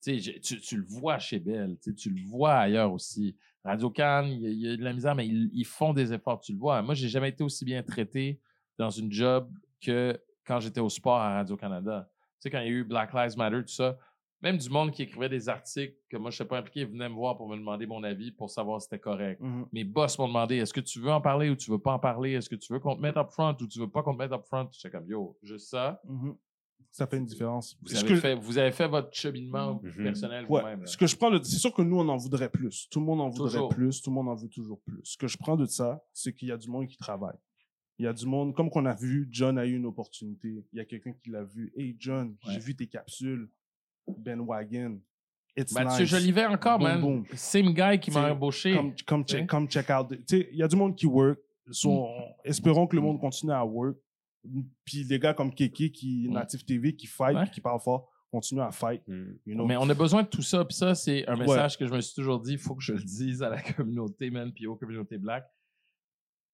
Tu, 0.04 0.78
le 0.78 0.84
vois 0.88 1.20
chez 1.20 1.40
Bell, 1.40 1.78
tu, 1.96 2.10
le 2.10 2.28
vois 2.28 2.56
ailleurs 2.56 2.92
aussi. 2.92 3.36
Radio 3.64 3.92
Cannes, 3.92 4.28
il 4.28 4.42
y, 4.42 4.48
a- 4.48 4.50
il 4.50 4.60
y 4.62 4.70
a 4.74 4.78
de 4.78 4.84
la 4.84 4.94
misère, 4.94 5.14
mais 5.14 5.28
ils, 5.28 5.50
ils 5.54 5.66
font 5.66 5.94
des 5.94 6.12
efforts, 6.12 6.42
tu 6.42 6.54
le 6.54 6.58
vois. 6.58 6.82
Moi, 6.82 6.96
j'ai 6.96 7.08
jamais 7.08 7.30
été 7.30 7.44
aussi 7.44 7.64
bien 7.66 7.84
traité 7.84 8.40
dans 8.80 8.90
une 8.90 9.12
job 9.12 9.52
que 9.80 10.20
quand 10.44 10.60
j'étais 10.60 10.80
au 10.80 10.90
sport 10.90 11.18
à 11.20 11.36
Radio-Canada. 11.36 12.10
Tu 12.12 12.18
sais, 12.40 12.50
quand 12.50 12.60
il 12.62 12.66
y 12.66 12.70
a 12.70 12.72
eu 12.72 12.84
Black 12.84 13.14
Lives 13.14 13.38
Matter, 13.38 13.62
tout 13.62 13.74
ça, 13.74 13.96
même 14.42 14.58
du 14.58 14.70
monde 14.70 14.92
qui 14.92 15.04
écrivait 15.04 15.30
des 15.30 15.50
articles 15.50 15.96
que 16.10 16.18
moi, 16.18 16.32
je 16.32 16.36
ne 16.36 16.38
sais 16.40 16.46
pas 16.46 16.58
impliqué, 16.58 16.86
venait 16.86 17.10
me 17.10 17.14
voir 17.16 17.38
pour 17.38 17.48
me 17.48 17.56
demander 17.56 17.86
mon 17.86 18.04
avis 18.04 18.32
pour 18.32 18.50
savoir 18.50 18.82
si 18.82 18.86
c'était 18.86 19.00
correct. 19.00 19.40
Mhm. 19.42 19.66
Mes 19.72 19.84
boss 19.84 20.18
m'ont 20.18 20.28
demandé 20.28 20.56
est-ce 20.58 20.74
que 20.74 20.80
tu 20.82 21.00
veux 21.00 21.12
en 21.12 21.22
parler 21.22 21.50
ou 21.50 21.56
tu 21.56 21.70
veux 21.72 21.80
pas 21.80 21.94
en 21.94 22.00
parler? 22.00 22.32
Est-ce 22.34 22.50
que 22.50 22.56
tu 22.56 22.74
veux 22.74 22.80
qu'on 22.80 22.96
te 22.96 23.02
mette 23.02 23.18
up 23.18 23.30
front 23.30 23.56
ou 23.62 23.68
tu 23.68 23.80
veux 23.80 23.90
pas 23.90 24.02
qu'on 24.04 24.14
te 24.14 24.20
mette 24.20 24.32
up 24.32 24.44
front? 24.46 24.68
J'étais 24.72 24.90
comme 24.90 25.08
yo, 25.08 25.38
juste 25.44 25.70
ça. 25.70 26.02
Mhm. 26.08 26.36
Ça 26.94 27.08
fait 27.08 27.18
une 27.18 27.26
différence. 27.26 27.78
Vous 27.82 27.88
Ce 27.88 27.98
avez, 28.00 28.08
que- 28.10 28.16
fait, 28.20 28.36
vous 28.36 28.58
avez 28.58 28.72
fait 28.72 28.88
votre 28.88 29.14
cheminement 29.14 29.80
Mhm. 29.82 30.04
personnel 30.04 30.46
Ouais. 30.50 30.60
vous-même. 30.62 30.86
Ce 30.88 30.98
que 30.98 31.08
je 31.08 31.16
prends, 31.16 31.32
de- 31.32 31.42
c'est 31.42 31.56
sûr 31.58 31.74
que 31.74 31.82
nous, 31.82 31.98
on 31.98 32.10
en 32.10 32.18
voudrait 32.18 32.50
plus. 32.50 32.90
Tout 32.90 33.00
le 33.00 33.06
monde 33.06 33.22
en 33.22 33.30
voudrait 33.30 33.52
Toujours. 33.52 33.70
plus. 33.70 34.02
Tout 34.02 34.10
le 34.10 34.16
monde 34.16 34.28
en 34.28 34.36
veut 34.36 34.50
toujours 34.50 34.82
plus. 34.82 35.00
Ce 35.04 35.16
que 35.18 35.28
je 35.28 35.38
prends 35.38 35.56
de 35.56 35.66
ça, 35.66 36.04
c'est 36.12 36.34
qu'il 36.34 36.50
y 36.50 36.52
a 36.52 36.58
du 36.58 36.68
monde 36.70 36.88
qui 36.88 36.98
travaille. 36.98 37.38
Il 37.98 38.04
y 38.04 38.08
a 38.08 38.14
du 38.14 38.26
monde, 38.26 38.54
comme 38.56 38.70
qu'on 38.70 38.86
a 38.86 38.94
vu, 38.96 39.30
John 39.32 39.58
a 39.58 39.66
eu 39.66 39.76
une 39.76 39.86
opportunité. 39.86 40.66
Il 40.74 40.78
y 40.78 40.82
a 40.82 40.86
quelqu'un 40.86 41.14
qui 41.14 41.30
l'a 41.30 41.44
vu. 41.44 41.72
Hey, 41.78 41.96
John, 41.98 42.36
Ouais. 42.46 42.54
j'ai 42.54 42.60
vu 42.60 42.76
tes 42.76 42.88
capsules. 42.88 43.48
Ben 44.08 44.40
Wagon. 44.42 45.00
It's 45.56 45.74
Mathieu 45.74 46.04
nice. 46.06 46.10
Jolivet 46.10 46.46
encore, 46.46 46.80
Boom, 46.80 46.88
man. 46.88 47.02
boom. 47.02 47.26
Same 47.34 47.74
guy 47.74 48.00
qui 48.00 48.10
m'a 48.12 48.32
embauché. 48.32 48.74
Comme, 49.06 49.26
check, 49.26 49.48
comme 49.48 49.68
check 49.68 49.90
out. 49.90 50.08
Tu 50.10 50.24
sais, 50.28 50.50
il 50.52 50.58
y 50.58 50.64
a 50.64 50.68
du 50.68 50.76
monde 50.76 50.96
qui 50.96 51.06
work. 51.06 51.40
So, 51.72 52.08
Espérons 52.44 52.88
que 52.88 52.96
le 52.96 53.02
monde 53.02 53.20
continue 53.20 53.52
à 53.52 53.64
work. 53.66 53.98
Puis 54.86 55.06
des 55.06 55.20
gars 55.20 55.34
comme 55.34 55.54
Keke, 55.54 55.92
qui 55.92 56.28
Mm. 56.30 56.34
Native 56.34 56.64
TV, 56.66 56.96
qui 56.96 57.06
fight, 57.06 57.36
Ouais. 57.36 57.50
qui 57.52 57.62
parle 57.62 57.80
fort, 57.80 58.10
continuent 58.32 58.62
à 58.62 58.72
fight. 58.72 59.04
You 59.08 59.56
know? 59.56 59.66
Mais 59.66 59.76
on 59.78 59.88
a 59.90 59.94
besoin 59.94 60.24
de 60.24 60.28
tout 60.30 60.42
ça. 60.42 60.64
Puis 60.66 60.76
ça, 60.76 60.96
c'est 60.96 61.28
un 61.28 61.34
Ouais. 61.36 61.42
message 61.46 61.78
que 61.78 61.86
je 61.86 61.94
me 61.94 62.00
suis 62.02 62.16
toujours 62.16 62.40
dit, 62.40 62.54
il 62.54 62.58
faut 62.58 62.74
que 62.76 62.82
je 62.82 62.94
le 62.94 63.04
dise 63.04 63.44
à 63.44 63.50
la 63.50 63.62
communauté, 63.62 64.30
man, 64.32 64.52
puis 64.54 64.68
aux 64.68 64.76
communautés 64.76 65.18
black. 65.18 65.46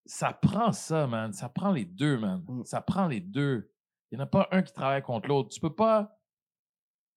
Ça 0.06 0.34
prend 0.34 0.72
ça, 0.72 1.06
man. 1.08 1.34
Ça 1.34 1.50
prend 1.50 1.72
les 1.72 1.86
deux, 1.86 2.18
man. 2.18 2.44
Mm. 2.48 2.64
Ça 2.66 2.82
prend 2.82 3.08
les 3.08 3.20
deux. 3.22 3.70
Il 4.12 4.18
n'y 4.18 4.22
en 4.22 4.26
a 4.26 4.28
pas 4.28 4.48
un 4.52 4.62
qui 4.62 4.74
travaille 4.74 5.02
contre 5.02 5.28
l'autre. 5.28 5.50
Tu 5.50 5.60
peux 5.60 5.74
pas 5.74 6.17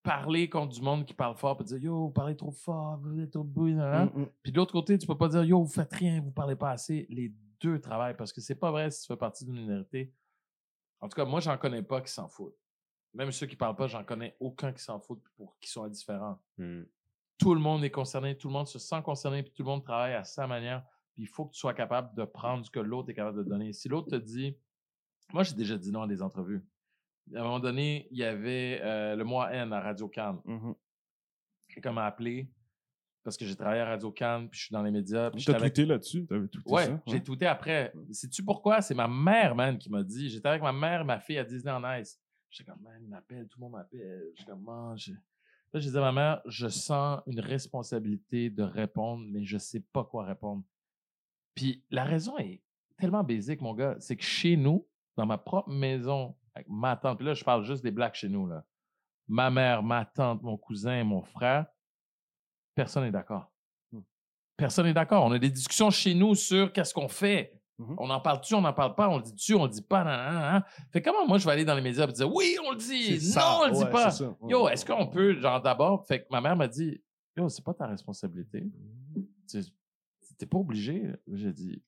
parler 0.03 0.49
contre 0.49 0.75
du 0.75 0.83
monde 0.83 1.05
qui 1.05 1.15
parle 1.15 1.37
fort 1.37 1.59
et 1.61 1.65
dire 1.65 1.79
Yo, 1.79 2.07
vous 2.07 2.11
parlez 2.11 2.37
trop 2.37 2.53
fort, 2.53 2.99
vous 2.99 3.21
êtes 3.21 3.37
au 3.37 3.45
bout, 3.45 3.69
nan, 3.69 3.91
nan. 3.91 4.11
Mm, 4.15 4.21
mm. 4.23 4.29
Puis 4.43 4.53
de 4.53 4.57
l'autre 4.57 4.73
côté, 4.73 4.99
tu 4.99 5.07
peux 5.07 5.17
pas 5.17 5.29
dire 5.29 5.45
Yo, 5.45 5.63
vous 5.63 5.71
faites 5.71 5.93
rien, 5.93 6.21
vous 6.21 6.31
parlez 6.31 6.57
pas 6.57 6.71
assez. 6.71 7.07
Les 7.11 7.35
deux 7.61 7.81
travaillent 7.81 8.17
parce 8.17 8.33
que 8.33 8.41
c'est 8.41 8.55
pas 8.55 8.71
vrai 8.71 8.91
si 8.91 9.03
tu 9.03 9.07
fais 9.09 9.17
partie 9.17 9.45
d'une 9.45 9.61
minorité. 9.61 10.13
En 11.01 11.09
tout 11.09 11.17
cas, 11.17 11.25
moi, 11.25 11.41
j'en 11.41 11.57
connais 11.57 11.83
pas 11.83 12.01
qui 12.01 12.13
s'en 12.13 12.29
foutent. 12.29 12.59
Même 13.15 13.33
ceux 13.33 13.47
qui 13.47 13.57
parlent 13.57 13.77
pas, 13.77 13.87
j'en 13.87 14.05
connais 14.05 14.37
aucun 14.41 14.73
qui 14.73 14.83
s'en 14.83 15.01
foutent 15.01 15.23
pour 15.37 15.59
qui 15.61 15.69
sont 15.71 15.85
indifférents. 15.85 16.41
Hmm. 16.59 16.83
Tout 17.39 17.55
le 17.55 17.61
monde 17.61 17.83
est 17.85 17.91
concerné, 17.91 18.37
tout 18.37 18.49
le 18.49 18.53
monde 18.53 18.69
se 18.69 18.79
sent 18.79 19.03
concerné, 19.03 19.43
puis 19.43 19.53
tout 19.53 19.63
le 19.63 19.69
monde 19.69 19.83
travaille 19.83 20.15
à 20.15 20.25
sa 20.25 20.47
manière. 20.47 20.85
Puis 21.15 21.23
il 21.25 21.27
faut 21.27 21.47
que 21.47 21.53
tu 21.53 21.59
sois 21.59 21.75
capable 21.75 22.15
de 22.15 22.25
prendre 22.25 22.65
ce 22.65 22.71
que 22.71 22.79
l'autre 22.79 23.11
est 23.11 23.15
capable 23.15 23.39
de 23.39 23.43
donner. 23.43 23.73
Si 23.73 23.89
l'autre 23.89 24.11
te 24.11 24.17
dit, 24.17 24.57
moi 25.33 25.43
j'ai 25.43 25.55
déjà 25.55 25.77
dit 25.77 25.91
non 25.91 26.03
à 26.03 26.07
des 26.07 26.23
entrevues. 26.23 26.65
À 27.35 27.41
un 27.41 27.43
moment 27.43 27.61
donné, 27.61 28.09
il 28.11 28.19
y 28.19 28.25
avait 28.25 28.81
euh, 28.83 29.17
le 29.17 29.25
mois 29.25 29.53
N 29.53 29.73
à 29.73 29.81
Radio 29.81 30.09
Cannes. 30.09 30.41
Mhm. 30.45 30.75
Quelqu'un 31.69 31.93
m'a 31.93 32.07
appelé 32.07 32.51
parce 33.23 33.37
que 33.37 33.45
j'ai 33.45 33.55
travaillé 33.55 33.83
à 33.83 33.87
Radio 33.87 34.11
Cannes, 34.11 34.49
puis 34.49 34.59
je 34.59 34.65
suis 34.67 34.73
dans 34.73 34.83
les 34.83 34.91
médias. 34.91 35.31
Puis 35.31 35.45
T'as 35.45 35.55
tweeté 35.55 35.85
là-dessus? 35.85 36.27
T'avais 36.27 36.49
tweeté 36.49 36.71
Ouais, 36.71 36.87
ça? 36.87 37.03
j'ai 37.07 37.23
tweeté 37.23 37.47
après. 37.47 37.93
Sais-tu 38.11 38.43
pourquoi? 38.43 38.81
C'est 38.81 38.95
ma 38.95 39.09
mère, 39.09 39.55
man, 39.55 39.79
qui 39.79 39.91
m'a 39.91 40.03
dit. 40.03 40.31
J'étais 40.31 40.49
avec 40.49 40.63
ma 40.63 40.73
mère 40.73 41.03
et 41.03 41.05
ma 41.05 41.21
fille 41.21 41.39
à 41.39 41.45
Disney 41.45 41.71
en 41.71 41.99
Ice. 41.99 42.19
J'étais 42.49 42.71
comme, 42.71 42.81
man, 42.83 42.99
il 43.01 43.09
m'appelle, 43.09 43.47
tout 43.47 43.59
le 43.59 43.65
monde 43.65 43.73
m'appelle. 43.73 44.25
J'étais 44.35 44.51
comme, 44.51 44.65
man, 44.65 44.97
je... 44.97 45.13
Là, 45.13 45.79
j'ai 45.79 45.91
dit 45.91 45.97
à 45.97 46.01
ma 46.01 46.13
mère, 46.13 46.43
je 46.47 46.67
sens 46.67 47.21
une 47.27 47.39
responsabilité 47.39 48.51
de 48.51 48.65
répondre, 48.65 49.25
mais 49.31 49.45
je 49.45 49.57
sais 49.57 49.81
pas 49.93 50.03
quoi 50.03 50.25
répondre. 50.25 50.65
Puis 51.55 51.85
la 51.91 52.03
raison 52.03 52.37
est 52.39 52.61
tellement 52.99 53.23
basique, 53.23 53.61
mon 53.61 53.75
gars. 53.75 53.97
C'est 54.01 54.17
que 54.17 54.25
chez 54.25 54.57
nous, 54.57 54.89
dans 55.17 55.27
ma 55.27 55.39
propre 55.39 55.71
maison, 55.71 56.35
avec 56.55 56.69
ma 56.69 56.97
tante, 56.97 57.19
puis 57.19 57.27
là, 57.27 57.35
je 57.35 57.45
parle 57.45 57.65
juste 57.65 57.83
des 57.83 57.91
blacks 57.91 58.15
chez 58.15 58.29
nous, 58.29 58.47
là. 58.47 58.65
Ma 59.29 59.51
mère, 59.51 59.83
ma 59.83 60.05
tante, 60.05 60.43
mon 60.43 60.57
cousin, 60.57 61.05
mon 61.05 61.23
frère, 61.23 61.67
personne 62.75 63.05
n'est 63.05 63.13
d'accord. 63.13 63.53
Hmm. 63.93 64.01
Personne 64.57 64.87
n'est 64.87 64.95
d'accord. 64.95 65.25
On 65.25 65.33
a 65.33 65.39
des 65.39 65.51
discussions 65.51 65.91
chez 65.91 66.15
nous 66.15 66.35
sur 66.35 66.73
qu'est-ce 66.73 66.93
qu'on 66.93 67.09
fait. 67.09 67.61
Mhm. 67.81 67.95
On 67.97 68.11
en 68.11 68.21
parle-tu, 68.21 68.55
on 68.55 68.61
n'en 68.61 68.75
parle 68.75 68.95
pas, 68.95 69.09
on 69.09 69.17
le 69.17 69.23
dit-tu, 69.23 69.55
on 69.55 69.65
le 69.65 69.71
dit 69.71 69.81
pas, 69.81 70.05
nan, 70.05 70.35
nan, 70.35 70.35
nan. 70.35 70.65
Fait 70.93 71.01
comment 71.01 71.27
moi 71.27 71.39
je 71.39 71.47
vais 71.47 71.53
aller 71.53 71.65
dans 71.65 71.75
les 71.75 71.81
médias 71.81 72.07
et 72.07 72.13
dire 72.13 72.33
oui, 72.33 72.57
on 72.67 72.73
le 72.73 72.77
dit, 72.77 73.15
non, 73.15 73.21
ça. 73.21 73.59
on 73.59 73.67
le 73.67 73.73
dit 73.73 73.85
Ouais, 73.85 73.91
pas. 73.91 74.23
Ouais, 74.23 74.51
Yo, 74.51 74.69
est-ce 74.69 74.85
qu'on 74.85 75.07
peut, 75.07 75.41
genre 75.41 75.63
d'abord, 75.63 76.07
fait 76.07 76.21
que 76.21 76.27
ma 76.31 76.43
mère 76.43 76.57
m'a 76.57 76.69
dit, 76.69 77.01
yo, 77.39 77.49
c'est 77.49 77.65
pas 77.65 77.73
ta 77.73 77.87
responsabilité. 77.87 78.67
Tu 79.49 79.63
T'es 80.39 80.47
pas 80.47 80.59
obligé. 80.59 81.11
J'ai 81.33 81.53
dit. 81.53 81.83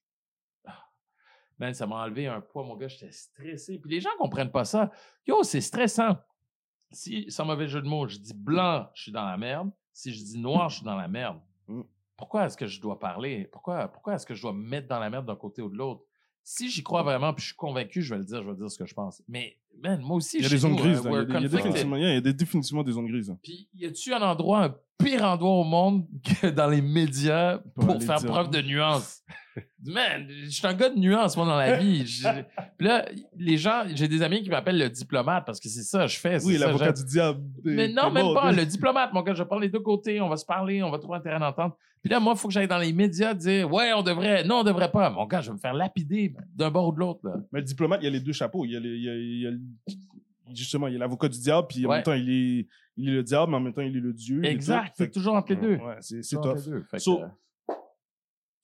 Man, 1.62 1.74
ça 1.74 1.86
m'a 1.86 1.96
enlevé 2.02 2.26
un 2.26 2.40
poids, 2.40 2.64
mon 2.64 2.76
gars, 2.76 2.88
j'étais 2.88 3.12
stressé. 3.12 3.78
Puis 3.78 3.90
les 3.90 4.00
gens 4.00 4.10
comprennent 4.18 4.50
pas 4.50 4.64
ça. 4.64 4.90
Yo, 5.26 5.44
c'est 5.44 5.60
stressant. 5.60 6.16
Si, 6.90 7.30
sans 7.30 7.44
mauvais 7.44 7.68
jeu 7.68 7.80
de 7.80 7.86
mots, 7.86 8.08
je 8.08 8.18
dis 8.18 8.34
blanc, 8.34 8.88
je 8.94 9.02
suis 9.02 9.12
dans 9.12 9.24
la 9.24 9.36
merde. 9.36 9.70
Si 9.92 10.12
je 10.12 10.24
dis 10.24 10.38
noir, 10.38 10.68
je 10.70 10.76
suis 10.76 10.84
dans 10.84 10.96
la 10.96 11.06
merde. 11.06 11.40
Mm. 11.68 11.82
Pourquoi 12.16 12.46
est-ce 12.46 12.56
que 12.56 12.66
je 12.66 12.80
dois 12.80 12.98
parler? 12.98 13.44
Pourquoi, 13.52 13.86
pourquoi 13.86 14.14
est-ce 14.14 14.26
que 14.26 14.34
je 14.34 14.42
dois 14.42 14.52
me 14.52 14.62
mettre 14.62 14.88
dans 14.88 14.98
la 14.98 15.08
merde 15.08 15.24
d'un 15.24 15.36
côté 15.36 15.62
ou 15.62 15.70
de 15.70 15.76
l'autre? 15.76 16.02
Si 16.42 16.68
j'y 16.68 16.82
crois 16.82 17.04
vraiment, 17.04 17.32
puis 17.32 17.42
je 17.42 17.48
suis 17.48 17.56
convaincu, 17.56 18.02
je 18.02 18.12
vais 18.12 18.18
le 18.18 18.24
dire, 18.24 18.42
je 18.42 18.50
vais 18.50 18.56
dire 18.56 18.68
ce 18.68 18.78
que 18.78 18.84
je 18.84 18.94
pense. 18.94 19.22
Mais, 19.28 19.56
man, 19.80 20.00
moi 20.02 20.16
aussi, 20.16 20.38
Il 20.38 20.42
y 20.42 20.46
a 20.46 20.48
des 20.48 20.56
zones 20.58 20.72
nous, 20.72 20.76
grises. 20.78 21.02
euh. 21.06 21.10
Il 21.10 21.22
y 21.22 21.26
des- 21.26 21.32
y 21.32 21.36
a 21.36 21.48
définitivement- 21.48 21.96
il 21.96 22.02
y 22.02 22.06
a 22.06 22.20
des- 22.20 22.32
définitivement 22.32 22.82
des 22.82 22.92
zones 22.92 23.06
grises. 23.08 23.34
Puis, 23.42 23.68
y 23.74 23.86
a-tu 23.86 24.12
un 24.12 24.22
endroit, 24.22 24.64
un 24.64 24.74
pire 24.98 25.24
endroit 25.24 25.52
au 25.52 25.64
monde 25.64 26.06
que 26.42 26.48
dans 26.48 26.68
les 26.68 26.80
médias 26.82 27.58
Pour 27.74 28.00
faire 28.02 28.18
dire. 28.18 28.30
preuve 28.30 28.50
de 28.50 28.60
nuance? 28.62 29.22
Man, 29.84 30.26
je 30.44 30.48
suis 30.48 30.66
un 30.66 30.72
gars 30.72 30.88
de 30.88 30.98
nuance, 30.98 31.36
moi, 31.36 31.44
dans 31.44 31.56
la 31.56 31.76
vie. 31.76 32.04
Puis 32.78 32.86
là, 32.86 33.04
les 33.36 33.58
gens, 33.58 33.82
j'ai 33.94 34.08
des 34.08 34.22
amis 34.22 34.42
qui 34.42 34.48
m'appellent 34.48 34.78
le 34.78 34.88
diplomate 34.88 35.44
parce 35.44 35.60
que 35.60 35.68
c'est 35.68 35.82
ça 35.82 36.06
je 36.06 36.18
fais. 36.18 36.42
Oui, 36.44 36.56
l'avocat 36.56 36.92
du 36.92 37.04
diable. 37.04 37.40
Mais 37.64 37.88
non, 37.88 38.10
même 38.10 38.32
pas. 38.32 38.50
Le 38.52 38.64
diplomate, 38.64 39.12
mon 39.12 39.22
gars, 39.22 39.34
je 39.34 39.42
parle 39.42 39.62
les 39.62 39.68
deux 39.68 39.80
côtés, 39.80 40.20
on 40.20 40.28
va 40.28 40.36
se 40.36 40.46
parler, 40.46 40.82
on 40.82 40.90
va 40.90 40.98
trouver 40.98 41.18
un 41.18 41.20
terrain 41.20 41.40
d'entente. 41.40 41.74
Puis 42.00 42.10
là, 42.10 42.18
moi, 42.18 42.32
il 42.34 42.38
faut 42.38 42.48
que 42.48 42.54
j'aille 42.54 42.66
dans 42.66 42.78
les 42.78 42.92
médias 42.92 43.34
dire 43.34 43.70
Ouais, 43.72 43.92
on 43.92 44.02
devrait. 44.02 44.42
Non, 44.44 44.60
on 44.60 44.64
devrait 44.64 44.90
pas. 44.90 45.10
Mon 45.10 45.26
gars, 45.26 45.40
je 45.40 45.48
vais 45.50 45.54
me 45.54 45.58
faire 45.60 45.74
lapider 45.74 46.34
d'un 46.54 46.70
bord 46.70 46.88
ou 46.88 46.92
de 46.92 46.98
l'autre. 46.98 47.20
Mais 47.52 47.60
le 47.60 47.64
diplomate, 47.64 48.00
il 48.02 48.04
y 48.04 48.08
a 48.08 48.10
les 48.10 48.20
deux 48.20 48.32
chapeaux. 48.32 48.64
Il 48.64 48.72
y 48.72 48.76
a, 48.76 48.80
les- 48.80 48.88
il 48.88 49.02
y 49.04 49.08
a- 49.08 49.14
il 49.14 49.40
y 49.42 49.46
a 49.46 49.50
le- 49.50 49.58
il 49.58 49.61
justement, 50.54 50.86
il 50.88 50.94
est 50.94 50.98
l'avocat 50.98 51.28
du 51.28 51.38
diable, 51.38 51.66
puis 51.68 51.86
en 51.86 51.90
Ouais. 51.90 51.96
même 51.96 52.04
temps, 52.04 52.12
il 52.14 52.30
est, 52.30 52.68
il 52.96 53.08
est 53.08 53.12
le 53.12 53.22
diable, 53.22 53.50
mais 53.50 53.56
en 53.56 53.60
même 53.60 53.72
temps, 53.72 53.82
il 53.82 53.96
est 53.96 54.00
le 54.00 54.12
dieu. 54.12 54.44
Exact. 54.44 54.92
C'est 54.96 55.10
toujours 55.10 55.34
entre 55.34 55.50
les 55.52 55.56
deux. 55.60 55.76
Ouais, 55.76 55.96
c'est 56.00 56.20
tough. 56.36 56.64
deux. 56.64 56.80
Que, 56.90 56.98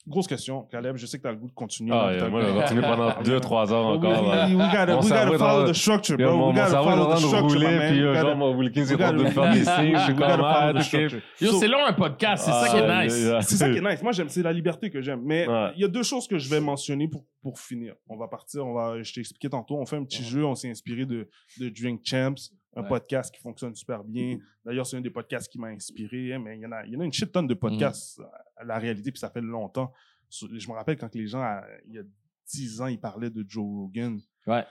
Grosse 0.09 0.27
question, 0.27 0.63
Caleb. 0.71 0.97
Je 0.97 1.07
sais 1.07 1.19
que 1.19 1.23
tu 1.23 1.29
as 1.29 1.33
le 1.33 1.39
goût 1.39 1.49
de 1.49 1.53
continuer. 1.53 1.93
Ah, 1.95 2.11
yeah, 2.13 2.21
t'as- 2.23 2.29
moi, 2.29 2.41
je 2.43 2.47
vais 2.47 2.61
continuer 2.61 2.83
pendant 2.83 3.11
2-3 3.23 3.73
heures 3.73 3.89
We, 3.91 3.97
encore. 3.99 4.23
we, 4.23 4.55
we 4.55 4.73
gotta, 4.73 4.95
Mon 4.95 5.01
we 5.03 5.09
gotta 5.09 5.39
follow 5.39 5.69
the 5.71 5.75
structure, 5.75 6.17
Yo, 6.19 6.29
bro. 6.29 6.37
Mon, 6.37 6.49
we 6.49 6.55
mon 6.55 6.65
gotta 6.65 6.83
follow 6.83 7.15
the 7.15 7.19
structure, 7.19 7.41
rouler, 7.59 7.79
puis 7.91 7.99
We 8.01 8.07
euh, 8.07 8.15
genre, 8.21 8.37
mon 8.37 8.57
Wilkins 8.57 8.81
est 8.87 8.95
we 8.95 8.95
en 8.95 8.97
train 8.97 9.13
de 9.13 9.29
faire 9.29 9.53
des 9.53 9.65
signes. 9.65 9.97
Je 9.97 10.03
suis 10.03 10.13
we 10.13 10.19
comme, 10.21 10.37
gotta 10.37 10.73
ah. 10.75 11.19
Yo, 11.41 11.53
c'est 11.61 11.69
long 11.69 11.85
un 11.87 11.93
podcast, 11.93 12.45
c'est 12.45 12.51
ça 12.51 12.65
Ah, 12.65 12.69
qui 12.69 12.77
est 12.77 13.05
nice. 13.05 13.47
C'est 13.49 13.57
ça 13.57 13.69
qui 13.71 13.77
est 13.77 13.81
nice. 13.81 14.03
Moi, 14.03 14.13
j'aime, 14.13 14.29
c'est 14.29 14.43
la 14.43 14.53
liberté 14.53 14.91
que 14.91 15.01
j'aime. 15.03 15.21
Mais 15.25 15.47
il 15.77 15.81
y 15.83 15.85
a 15.85 15.89
deux 15.89 16.03
choses 16.03 16.27
que 16.27 16.39
je 16.39 16.49
vais 16.49 16.61
mentionner 16.61 17.09
pour, 17.09 17.25
pour 17.43 17.59
finir. 17.61 17.95
On 18.09 18.17
va 18.17 18.29
partir, 18.29 18.67
on 18.67 18.73
va, 18.75 19.03
je 19.03 19.13
t'ai 19.13 19.21
expliqué 19.21 19.49
tantôt, 19.49 19.77
on 19.79 19.87
fait 19.87 19.97
un 19.97 20.05
petit 20.05 20.25
jeu, 20.25 20.45
on 20.45 20.55
s'est 20.55 20.71
inspiré 20.71 21.05
de, 21.07 21.29
de 21.61 21.69
Drink 21.69 22.01
Champs, 22.05 22.35
un 22.77 22.83
Ouais. 22.83 22.89
podcast 22.89 23.35
qui 23.35 23.41
fonctionne 23.41 23.75
super 23.75 24.05
bien. 24.05 24.39
D'ailleurs, 24.65 24.87
c'est 24.87 24.97
un 24.97 25.01
des 25.01 25.11
podcasts 25.11 25.51
qui 25.51 25.59
m'a 25.59 25.69
inspiré, 25.69 26.35
hein, 26.35 26.39
mais 26.39 26.57
il 26.57 26.61
y 26.63 26.67
en 26.67 26.73
a, 26.73 26.85
il 26.87 26.93
y 26.93 26.97
en 26.97 27.01
a 27.01 27.05
une 27.05 27.13
shit 27.13 27.31
tonne 27.33 27.47
de 27.47 27.55
podcasts, 27.55 28.21
à 28.57 28.65
la 28.65 28.79
réalité, 28.79 29.11
puis 29.11 29.19
ça 29.19 29.31
fait 29.31 29.41
longtemps. 29.41 29.93
Je 30.31 30.47
me 30.69 30.75
rappelle 30.75 30.97
quand 30.99 31.15
les 31.15 31.27
gens, 31.27 31.41
à- 31.43 31.65
il 31.87 31.95
y 31.95 31.99
a 31.99 32.03
10 32.47 32.81
ans, 32.81 32.87
ils 32.87 33.01
parlaient 33.01 33.31
de 33.31 33.45
Joe 33.49 33.65
Rogan. 33.65 34.21
Ouais. 34.47 34.65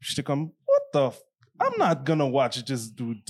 J'étais 0.00 0.22
comme, 0.22 0.50
what 0.66 0.90
the 0.92 1.12
f... 1.12 1.20
I'm 1.60 1.72
not 1.78 2.02
gonna 2.04 2.24
watch 2.26 2.64
this 2.64 2.92
dude. 2.92 3.22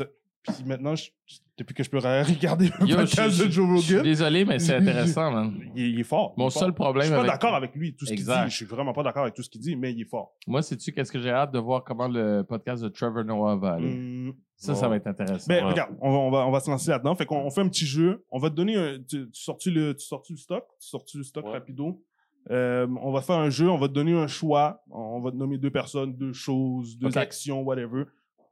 Puis 0.47 0.65
maintenant, 0.67 0.95
je- 0.95 1.11
depuis 1.57 1.73
que 1.75 1.83
je 1.83 1.89
peux 1.91 1.99
regarder 1.99 2.69
le 2.81 2.87
Yo, 2.87 2.97
podcast 2.97 3.31
je- 3.37 3.45
de 3.45 3.51
Joe 3.51 3.77
Je 3.77 3.83
suis 3.83 3.93
Rogan, 3.95 4.05
désolé, 4.05 4.45
mais 4.45 4.59
c'est 4.59 4.75
intéressant, 4.77 5.31
man. 5.31 5.55
il, 5.75 5.83
est- 5.85 5.91
il 5.91 6.01
est 6.01 6.05
fort. 6.05 6.35
Mon 6.37 6.49
est 6.49 6.51
seul 6.51 6.69
fort. 6.69 6.75
problème 6.75 7.03
Je 7.05 7.07
suis 7.09 7.15
pas 7.15 7.21
avec- 7.21 7.31
d'accord 7.33 7.55
avec 7.55 7.75
lui, 7.75 7.95
tout 7.97 8.05
ce 8.07 8.13
qu'il 8.13 8.25
dit. 8.25 8.31
Je 8.47 8.55
suis 8.55 8.67
vraiment 8.67 8.93
pas 8.93 9.03
d'accord 9.03 9.23
avec 9.23 9.35
tout 9.35 9.43
ce 9.43 9.49
qu'il 9.49 9.61
dit, 9.61 9.75
mais 9.77 9.93
il 9.93 10.01
est 10.03 10.09
fort. 10.09 10.35
Moi, 10.47 10.61
sais-tu 10.63 10.93
qu'est-ce 10.93 11.11
que 11.13 11.19
j'ai 11.21 11.31
hâte 11.31 11.53
de 11.53 11.59
voir 11.59 11.83
comment 11.85 12.09
le 12.09 12.43
podcast 12.43 12.83
de 12.83 12.89
Trevor 12.89 13.25
Noah 13.25 13.57
va 13.57 13.73
aller? 13.75 13.93
Hum, 13.93 14.35
Ça, 14.57 14.75
ça 14.75 14.89
va 14.89 14.97
être 14.97 15.07
intéressant. 15.07 15.47
Ben, 15.49 15.65
Ouais. 15.65 15.71
regarde, 15.73 15.95
on 16.01 16.11
va, 16.13 16.19
on, 16.19 16.31
va, 16.31 16.47
on 16.47 16.51
va 16.51 16.61
se 16.61 16.71
lancer 16.71 16.91
là-dedans. 16.91 17.15
Fait 17.15 17.27
qu'on 17.27 17.39
on 17.39 17.51
fait 17.51 17.61
un 17.63 17.69
petit 17.69 17.87
jeu. 17.87 18.25
On 18.31 18.39
va 18.39 18.51
te 18.51 18.55
donner 18.55 18.77
un. 18.77 18.99
Tu, 18.99 19.29
tu 19.31 19.41
sors-tu 19.43 19.71
le, 19.71 19.95
tu 19.95 20.05
sors-tu 20.07 20.33
le 20.35 20.39
stock? 20.39 20.65
Tu 20.81 20.89
sors-tu 20.89 21.19
le 21.19 21.25
stock 21.25 21.45
Ouais. 21.47 21.53
rapido? 21.53 22.03
Euh, 22.51 22.87
on 23.03 23.11
va 23.11 23.21
faire 23.23 23.37
un 23.37 23.49
jeu. 23.51 23.69
On 23.71 23.79
va 23.79 23.89
te 23.89 23.95
donner 23.95 24.13
un 24.13 24.27
choix. 24.27 24.83
On 24.91 25.21
va 25.21 25.31
te 25.31 25.37
nommer 25.37 25.57
deux 25.59 25.71
personnes, 25.71 26.15
deux 26.15 26.33
choses, 26.35 26.99
deux 26.99 27.17
actions, 27.19 27.63
whatever. 27.63 28.05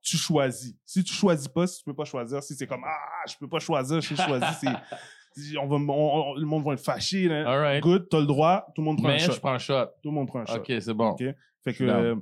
Tu 0.03 0.17
choisis. 0.17 0.75
Si 0.85 1.03
tu 1.05 1.15
choisis 1.15 1.49
pas, 1.49 1.67
si 1.67 1.79
tu 1.79 1.85
peux 1.85 1.95
pas 1.95 2.05
choisir, 2.05 2.43
si 2.43 2.55
c'est 2.57 2.67
comme 2.67 2.83
Ah, 2.85 3.23
je 3.29 3.35
peux 3.39 3.49
pas 3.49 3.61
choisir, 3.61 4.01
j'ai 4.01 4.17
choisi, 4.17 4.45
c'est. 4.61 4.69
On 5.59 5.67
va, 5.67 5.77
on- 5.77 5.89
on- 5.89 6.35
le 6.35 6.45
monde 6.45 6.63
va 6.63 6.75
être 6.75 6.85
fâché. 6.85 7.27
là. 7.27 7.49
All 7.51 7.59
right. 7.61 7.83
Good, 7.83 8.09
t'as 8.11 8.21
le 8.21 8.27
droit. 8.27 8.67
Tout 8.75 8.83
le 8.83 8.85
monde 8.85 8.99
prend 8.99 9.09
Mais 9.09 9.15
un 9.15 9.19
shot. 9.19 9.33
je 9.33 9.41
prends 9.41 9.53
un 9.55 9.59
shot. 9.59 9.87
Tout 10.03 10.11
le 10.11 10.15
monde 10.15 10.27
prend 10.29 10.41
un 10.41 10.45
shot. 10.45 10.57
OK, 10.57 10.67
c'est 10.79 10.93
bon. 10.93 11.09
OK? 11.13 11.21
Fait 11.21 11.73
Je 11.73 11.79
que, 11.79 11.85
euh, 11.85 12.17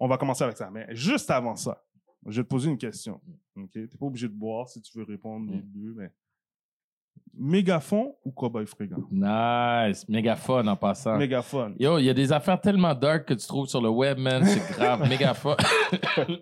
on 0.00 0.08
va 0.08 0.18
commencer 0.18 0.42
avec 0.42 0.56
ça. 0.56 0.68
Mais 0.72 0.84
juste 0.90 1.30
avant 1.30 1.54
ça, 1.54 1.80
je 2.26 2.40
vais 2.40 2.42
te 2.42 2.48
poser 2.48 2.68
une 2.68 2.76
question. 2.78 3.20
OK? 3.56 3.70
T'es 3.72 3.86
pas 3.86 4.06
obligé 4.06 4.26
de 4.26 4.32
boire 4.34 4.68
si 4.68 4.82
tu 4.82 4.98
veux 4.98 5.04
répondre 5.04 5.48
les 5.48 5.58
Mm. 5.58 5.70
deux, 5.74 5.94
mais. 5.96 6.10
Mégaphone 7.38 8.12
ou 8.24 8.30
Cowboy 8.30 8.64
Fringant? 8.66 8.96
Nice. 9.10 10.08
Méga 10.08 10.36
fun 10.36 10.66
en 10.66 10.74
passant. 10.76 11.18
Mégaphone. 11.18 11.74
Yo, 11.78 11.98
il 11.98 12.04
y 12.06 12.10
a 12.10 12.14
des 12.14 12.32
affaires 12.32 12.58
tellement 12.58 12.94
dark 12.94 13.26
que 13.26 13.34
tu 13.34 13.46
trouves 13.46 13.68
sur 13.68 13.82
le 13.82 13.90
web, 13.90 14.16
man. 14.18 14.42
C'est 14.44 14.72
grave. 14.74 15.06
Méga 15.08 15.34
fun. 15.34 15.54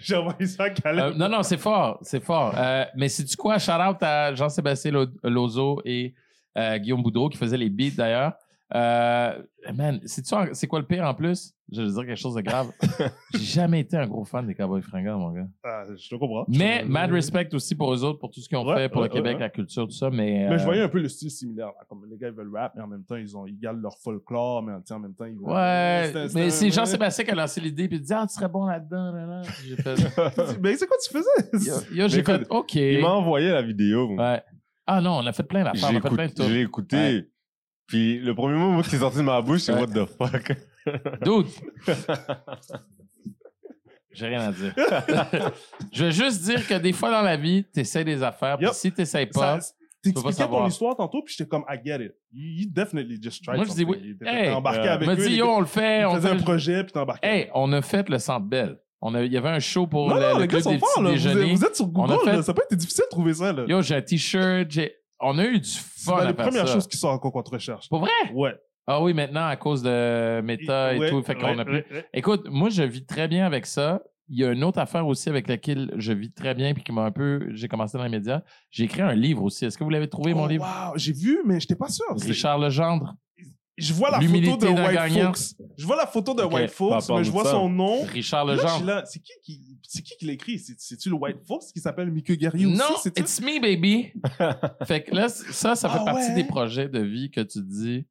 J'ai 0.00 0.16
envoyé 0.16 0.46
ça 0.46 0.64
à. 0.84 0.88
Euh, 0.88 1.12
non, 1.14 1.28
non, 1.28 1.42
c'est 1.42 1.58
fort. 1.58 1.98
C'est 2.02 2.22
fort. 2.24 2.54
Euh, 2.56 2.84
mais 2.96 3.08
c'est-tu 3.08 3.36
quoi? 3.36 3.58
Shout 3.58 3.72
out 3.72 4.02
à 4.02 4.34
Jean-Sébastien 4.34 4.92
Lo- 4.92 5.06
Lozo 5.22 5.80
et 5.84 6.14
euh, 6.56 6.78
Guillaume 6.78 7.02
Boudreau 7.02 7.28
qui 7.28 7.36
faisaient 7.38 7.56
les 7.58 7.70
beats 7.70 7.94
d'ailleurs. 7.96 8.32
Euh, 8.72 9.42
man, 9.74 10.00
c'est 10.04 10.66
quoi 10.68 10.78
le 10.80 10.86
pire 10.86 11.04
en 11.04 11.14
plus? 11.14 11.52
Je 11.72 11.82
vais 11.82 11.88
dire 11.88 12.06
quelque 12.06 12.16
chose 12.16 12.34
de 12.34 12.40
grave. 12.40 12.70
J'ai 13.34 13.40
jamais 13.40 13.80
été 13.80 13.96
un 13.96 14.06
gros 14.06 14.24
fan 14.24 14.44
des 14.46 14.54
Cowboys 14.54 14.82
fringants, 14.82 15.18
mon 15.18 15.30
gars. 15.30 15.46
Ah, 15.64 15.82
je 15.96 16.08
te 16.08 16.14
comprends. 16.16 16.44
Mais 16.48 16.84
mad 16.84 17.10
respect 17.12 17.48
aussi 17.54 17.74
pour 17.76 17.92
eux 17.94 18.02
autres, 18.04 18.18
pour 18.18 18.30
tout 18.30 18.40
ce 18.40 18.48
qu'ils 18.48 18.58
ont 18.58 18.66
Ouais, 18.66 18.76
fait 18.76 18.88
pour 18.88 19.02
ouais, 19.02 19.08
le 19.08 19.12
Québec, 19.12 19.34
ouais. 19.34 19.40
la 19.40 19.50
culture, 19.50 19.86
tout 19.86 19.92
ça. 19.94 20.10
Mais, 20.10 20.46
Mais 20.48 20.58
je 20.58 20.62
euh, 20.62 20.66
voyais 20.66 20.82
un 20.82 20.88
peu 20.88 21.00
le 21.00 21.08
style 21.08 21.30
similaire. 21.30 21.66
là. 21.66 21.84
Comme 21.88 22.04
les 22.10 22.16
gars, 22.16 22.28
ils 22.28 22.34
veulent 22.34 22.50
rap, 22.56 22.72
mais 22.76 22.82
en 22.82 22.88
même 22.88 23.04
temps, 23.04 23.16
ils, 23.16 23.36
ont, 23.36 23.46
ils 23.46 23.58
gardent 23.58 23.80
leur 23.82 23.96
folklore, 23.98 24.62
mais 24.62 24.72
en 24.90 24.98
même 24.98 25.14
temps, 25.14 25.26
ils 25.26 25.34
veulent. 25.36 25.44
Ouais, 25.52 26.12
mais 26.34 26.50
c'est 26.50 26.70
Jean-Sébastien 26.70 27.24
qui 27.24 27.30
a 27.30 27.34
lancé 27.36 27.60
l'idée 27.60 27.86
puis 27.88 27.98
il 27.98 28.02
dit 28.02 28.12
Ah, 28.12 28.24
tu 28.28 28.34
serais 28.34 28.48
bon 28.48 28.66
là-dedans. 28.66 29.12
Là, 29.12 29.26
là. 29.26 29.42
Puis 29.44 29.68
J'ai 29.68 29.76
fait, 29.76 29.94
Mais 30.60 30.76
c'est 30.76 30.86
quoi 30.86 30.96
tu 31.04 31.12
faisais? 31.12 31.68
yo, 31.70 31.74
yo, 32.02 32.08
j'ai 32.08 32.18
Mais 32.18 32.24
fait 32.24 32.34
écoute, 32.36 32.46
OK. 32.50 32.74
Il 32.76 33.00
m'a 33.00 33.10
envoyé 33.14 33.48
la 33.50 33.62
vidéo. 33.62 34.16
Ouais. 34.16 34.42
Ah 34.86 35.00
non, 35.00 35.18
on 35.18 35.26
a 35.26 35.32
fait 35.32 35.44
plein 35.44 35.62
d'affaires, 35.62 35.88
on 35.88 35.92
J'ai 35.92 35.98
a 35.98 36.00
fait 36.00 36.08
plein 36.10 36.26
de 36.26 36.56
écouté. 36.56 37.26
Puis 37.90 38.18
le 38.20 38.34
premier 38.34 38.56
mot 38.56 38.80
qui 38.82 38.96
est 38.96 39.00
sorti 39.00 39.18
de 39.18 39.22
ma 39.22 39.42
bouche, 39.42 39.60
c'est. 39.60 39.72
What 39.74 39.88
the 39.88 40.06
fuck. 40.06 40.52
Dude! 41.22 41.46
J'ai 44.12 44.26
rien 44.26 44.40
à 44.48 44.52
dire. 44.52 44.74
je 45.92 46.04
veux 46.04 46.10
juste 46.10 46.42
dire 46.42 46.66
que 46.66 46.74
des 46.74 46.92
fois 46.92 47.10
dans 47.12 47.22
la 47.22 47.36
vie, 47.36 47.64
t'essaies 47.64 48.04
des 48.04 48.22
affaires, 48.22 48.56
puis 48.56 48.66
Yup. 48.66 48.74
si 48.74 48.90
t'essayes 48.92 49.28
Ça- 49.32 49.40
pas, 49.40 49.58
pas 49.58 49.64
T'expliquais 50.02 50.46
ton 50.48 50.66
histoire 50.66 50.96
tantôt, 50.96 51.22
puis 51.22 51.34
j'étais 51.36 51.48
comme, 51.48 51.62
I 51.68 51.76
get 51.84 51.96
it. 52.04 52.12
You, 52.32 52.62
you 52.62 52.66
definitely 52.70 53.22
just 53.22 53.44
tried 53.44 53.56
Moi, 53.56 53.66
je 53.66 53.72
dis 53.72 53.82
something. 53.84 54.00
oui. 54.02 54.16
T'es- 54.18 54.26
Hey, 54.28 54.44
T'es 54.48 54.52
embarqué 54.54 54.88
euh, 54.88 54.94
avec 54.94 55.08
me 55.08 55.12
eux. 55.12 55.16
dis, 55.16 55.28
les 55.28 55.36
yo, 55.36 55.46
on 55.46 55.60
le 55.60 55.66
fait, 55.66 56.00
Ils 56.00 56.06
on 56.06 56.14
faisaient 56.14 56.28
fait 56.28 56.34
un 56.34 56.38
projet, 56.38 56.84
puis 56.84 56.92
t'es 56.92 56.98
embarqué. 56.98 57.26
Hey, 57.28 57.50
on 57.54 57.70
a 57.72 57.82
fait 57.82 58.08
le 58.08 58.18
Centre 58.18 58.46
Belle. 58.46 58.78
On 59.02 59.14
a, 59.14 59.22
il 59.22 59.32
y 59.32 59.36
avait 59.36 59.48
un 59.50 59.58
show 59.60 59.86
pour 59.86 60.08
non, 60.08 60.14
le, 60.16 60.20
non, 60.22 60.34
le 60.36 60.40
les 60.42 60.46
gars 60.46 60.46
club 60.48 60.62
sont 60.62 60.70
des 60.72 60.78
forts, 60.78 60.88
petits 60.94 61.02
là. 61.04 61.10
Vous 61.10 61.16
êtes, 61.16 61.22
déjeuners. 61.34 61.54
vous 61.54 61.64
êtes 61.64 61.76
sur 61.76 61.86
Google, 61.86 62.18
fait- 62.24 62.32
là. 62.32 62.42
Ça 62.42 62.54
peut 62.54 62.62
être 62.70 62.76
difficile 62.78 63.04
de 63.04 63.10
trouver 63.10 63.34
ça, 63.34 63.52
là. 63.52 63.64
Yo, 63.68 63.82
j'ai 63.82 63.94
un 63.94 64.02
t-shirt, 64.02 64.70
j'ai... 64.70 64.94
On 65.20 65.38
a 65.38 65.44
eu 65.44 65.60
du 65.60 65.68
fun 65.70 66.16
à 66.18 66.22
faire 66.26 66.36
premières 66.36 66.66
ça. 66.68 66.74
choses 66.74 66.86
qui 66.88 66.96
sortent 66.96 67.20
qu'on 67.20 67.42
te 67.42 67.50
recherche. 67.50 67.88
Pour 67.88 68.00
vrai? 68.00 68.10
Ouais. 68.34 68.54
Ah 68.86 69.02
oui, 69.02 69.12
maintenant, 69.14 69.46
à 69.46 69.56
cause 69.56 69.82
de 69.82 70.40
Meta 70.40 70.94
et 70.94 70.98
Ouais, 70.98 71.10
tout, 71.10 71.22
fait 71.22 71.34
qu'on 71.34 71.54
ouais, 71.54 71.60
a 71.60 71.64
plus... 71.64 71.84
ouais. 71.92 72.06
Écoute, 72.14 72.46
moi, 72.50 72.70
je 72.70 72.82
vis 72.82 73.04
très 73.04 73.28
bien 73.28 73.46
avec 73.46 73.66
ça. 73.66 74.02
Il 74.28 74.38
y 74.38 74.44
a 74.44 74.52
une 74.52 74.62
autre 74.64 74.78
affaire 74.78 75.06
aussi 75.06 75.28
avec 75.28 75.48
laquelle 75.48 75.92
je 75.96 76.12
vis 76.12 76.32
très 76.32 76.54
bien 76.54 76.72
puis 76.72 76.82
qui 76.84 76.92
m'a 76.92 77.02
un 77.02 77.10
peu... 77.10 77.48
J'ai 77.52 77.68
commencé 77.68 77.98
dans 77.98 78.04
les 78.04 78.10
médias. 78.10 78.42
J'ai 78.70 78.84
écrit 78.84 79.02
un 79.02 79.14
livre 79.14 79.42
aussi. 79.42 79.64
Est-ce 79.64 79.76
que 79.76 79.84
vous 79.84 79.90
l'avez 79.90 80.08
trouvé, 80.08 80.34
mon 80.34 80.44
Oh, 80.44 80.48
livre? 80.48 80.64
Wow, 80.64 80.96
j'ai 80.96 81.12
vu, 81.12 81.40
mais 81.44 81.60
j'étais 81.60 81.74
pas 81.76 81.88
sûr. 81.88 82.06
C'est- 82.16 82.26
Richard 82.28 82.58
Legendre. 82.58 83.14
Je 83.80 83.92
vois 83.92 84.10
la 84.10 84.20
photo 84.20 84.56
de 84.56 84.66
White 84.68 84.92
gagnant. 84.94 85.26
Fox. 85.28 85.56
Je 85.76 85.86
vois 85.86 85.96
la 85.96 86.06
photo 86.06 86.34
de 86.34 86.42
White 86.42 86.70
Fox, 86.70 87.08
mais 87.08 87.24
je 87.24 87.30
vois 87.30 87.44
ça. 87.44 87.50
son 87.52 87.68
nom. 87.68 88.02
Richard 88.02 88.44
là, 88.46 89.02
C'est 89.06 89.18
qui 89.20 89.32
qui, 89.42 89.78
c'est 89.82 90.02
qui 90.02 90.16
qui 90.16 90.26
l'écrit? 90.26 90.58
C'est- 90.58 90.76
C'est-tu 90.78 91.08
le 91.10 91.16
White 91.16 91.40
Fox 91.46 91.72
qui 91.72 91.80
s'appelle 91.80 92.10
Mickey 92.10 92.36
Guerrier 92.36 92.66
aussi? 92.66 92.76
Non, 92.78 92.96
c'est 93.02 93.18
it's 93.18 93.40
me, 93.40 93.60
baby. 93.60 94.12
fait 94.86 95.02
que 95.02 95.14
là, 95.14 95.28
ça, 95.28 95.74
ça 95.74 95.88
fait 95.88 95.98
Ah 96.00 96.04
partie 96.04 96.28
ouais? 96.28 96.34
des 96.34 96.44
projets 96.44 96.88
de 96.88 97.00
vie 97.00 97.30
que 97.30 97.40
tu 97.40 97.58
te 97.58 97.64
dis, 97.64 98.06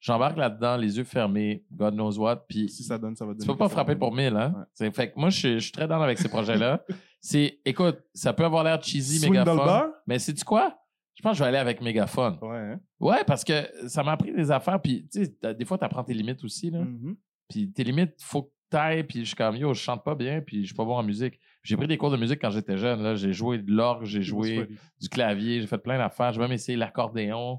j'embarque 0.00 0.36
là-dedans, 0.36 0.76
les 0.76 0.96
yeux 0.98 1.04
fermés, 1.04 1.64
God 1.72 1.94
knows 1.94 2.18
what, 2.18 2.44
puis 2.48 2.68
Si 2.68 2.84
ça 2.84 2.98
donne, 2.98 3.16
ça 3.16 3.24
va 3.24 3.32
donner. 3.32 3.40
tu 3.42 3.46
peux 3.50 3.56
pas 3.56 3.68
frapper 3.68 3.96
pour 3.96 4.14
mille, 4.14 4.36
hein? 4.36 4.54
Ouais. 4.80 4.92
Fait 4.92 5.10
que 5.10 5.18
moi, 5.18 5.30
je 5.30 5.38
suis- 5.38 5.54
je 5.54 5.64
suis 5.64 5.72
très 5.72 5.88
dans 5.88 6.00
avec 6.00 6.18
ces 6.18 6.28
projets-là. 6.28 6.84
C'est, 7.20 7.58
écoute, 7.64 7.98
ça 8.14 8.32
peut 8.32 8.44
avoir 8.44 8.62
l'air 8.62 8.80
cheesy, 8.80 9.28
mégaphone, 9.28 9.56
bar? 9.56 9.86
mais 10.06 10.20
c'est 10.20 10.32
tu 10.34 10.44
quoi? 10.44 10.77
Je 11.18 11.22
pense 11.24 11.32
que 11.32 11.38
je 11.38 11.42
vais 11.42 11.48
aller 11.48 11.58
avec 11.58 11.80
mégaphone. 11.80 12.38
Ouais. 12.40 12.56
hein. 12.56 12.80
Ouais, 13.00 13.24
parce 13.26 13.42
que 13.42 13.68
ça 13.88 14.04
m'a 14.04 14.12
appris 14.12 14.32
des 14.32 14.52
affaires, 14.52 14.80
puis 14.80 15.08
tu 15.12 15.24
sais, 15.24 15.54
des 15.54 15.64
fois, 15.64 15.76
tu 15.76 15.84
apprends 15.84 16.04
tes 16.04 16.14
limites 16.14 16.44
aussi, 16.44 16.70
là. 16.70 16.78
Mhm. 16.78 17.16
Puis 17.48 17.72
tes 17.72 17.82
limites, 17.82 18.14
faut 18.22 18.44
que 18.44 18.50
t'ailles, 18.70 19.02
puis 19.02 19.20
je 19.20 19.24
suis 19.24 19.34
comme, 19.34 19.56
yo, 19.56 19.74
je 19.74 19.80
chante 19.80 20.04
pas 20.04 20.14
bien, 20.14 20.40
puis 20.40 20.60
je 20.62 20.66
suis 20.66 20.76
pas 20.76 20.84
bon 20.84 20.94
en 20.94 21.02
musique. 21.02 21.40
J'ai 21.64 21.76
pris 21.76 21.88
des 21.88 21.98
cours 21.98 22.12
de 22.12 22.16
musique 22.16 22.40
quand 22.40 22.50
j'étais 22.50 22.76
jeune, 22.76 23.02
là. 23.02 23.16
J'ai 23.16 23.32
joué 23.32 23.58
de 23.58 23.72
l'orgue, 23.72 24.04
j'ai 24.04 24.22
joué 24.22 24.68
du 25.00 25.08
clavier, 25.08 25.60
j'ai 25.60 25.66
fait 25.66 25.78
plein 25.78 25.98
d'affaires. 25.98 26.32
J'ai 26.32 26.40
même 26.40 26.52
essayé 26.52 26.78
l'accordéon. 26.78 27.58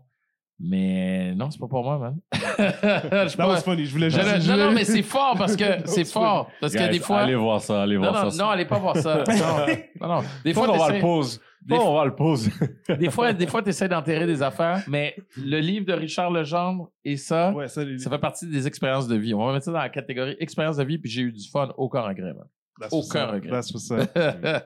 Mais 0.62 1.34
non, 1.36 1.50
c'est 1.52 1.60
pas 1.60 1.68
pour 1.68 1.84
moi, 1.84 1.98
man. 1.98 2.18
Je 2.34 3.38
That 3.38 3.48
was 3.48 3.62
funny. 3.62 3.86
Je 3.86 3.92
voulais 3.94 4.10
juste. 4.10 4.48
non, 4.48 4.58
non, 4.58 4.72
mais 4.74 4.84
c'est 4.84 5.04
fort 5.04 5.36
parce 5.38 5.56
que 5.56 5.64
c'est 5.86 6.04
fort. 6.06 6.50
Parce 6.60 6.74
que 6.74 6.80
Guys, 6.80 6.90
des 6.90 7.00
fois. 7.00 7.20
Allez 7.22 7.36
voir 7.36 7.62
ça, 7.62 7.84
allez 7.84 7.96
Non, 7.96 8.10
voir 8.12 8.26
non, 8.26 8.30
ça. 8.30 8.44
non, 8.44 8.50
allez 8.50 8.66
pas 8.66 8.78
voir 8.80 8.98
ça. 8.98 9.24
Non, 9.28 10.08
non, 10.08 10.16
non. 10.16 10.24
Des 10.44 10.54
Faut 10.54 10.64
fois, 10.64 10.74
qu'on 10.74 10.78
va 10.80 10.88
le 10.88 10.94
t'essaies- 10.96 11.02
pause. 11.02 11.42
des, 11.62 11.76
Faut 11.76 11.82
qu'on 11.82 11.96
va 11.96 12.06
le 12.06 12.16
pause. 12.16 12.50
des 12.90 13.10
fois, 13.10 13.32
des 13.34 13.48
fois, 13.48 13.62
t'essaies 13.62 13.88
d'enterrer 13.88 14.26
des 14.26 14.42
affaires, 14.42 14.84
mais 14.88 15.16
le 15.38 15.60
livre 15.60 15.86
de 15.86 15.94
Richard 15.94 16.32
Legendre 16.32 16.90
et 17.06 17.16
ça, 17.16 17.52
Ouais, 17.52 17.68
ça, 17.70 17.84
les- 17.86 17.98
ça 18.00 18.10
fait 18.10 18.20
partie 18.20 18.46
des 18.48 18.68
expériences 18.68 19.08
de 19.08 19.16
vie. 19.16 19.34
On 19.34 19.46
va 19.46 19.54
mettre 19.54 19.66
ça 19.66 19.72
dans 19.72 19.80
la 19.80 19.90
catégorie 19.90 20.36
expérience 20.40 20.76
de 20.78 20.84
vie, 20.84 20.98
puis 20.98 21.10
j'ai 21.10 21.22
eu 21.22 21.32
du 21.32 21.50
fun, 21.50 21.70
aucun 21.78 22.02
regret, 22.02 22.34
man. 22.34 22.46
that's 22.82 22.92
aucun 22.94 23.24
up. 23.30 23.32
regret. 23.32 23.52
That's 23.52 23.74
what's 23.74 23.92
up. 23.92 24.10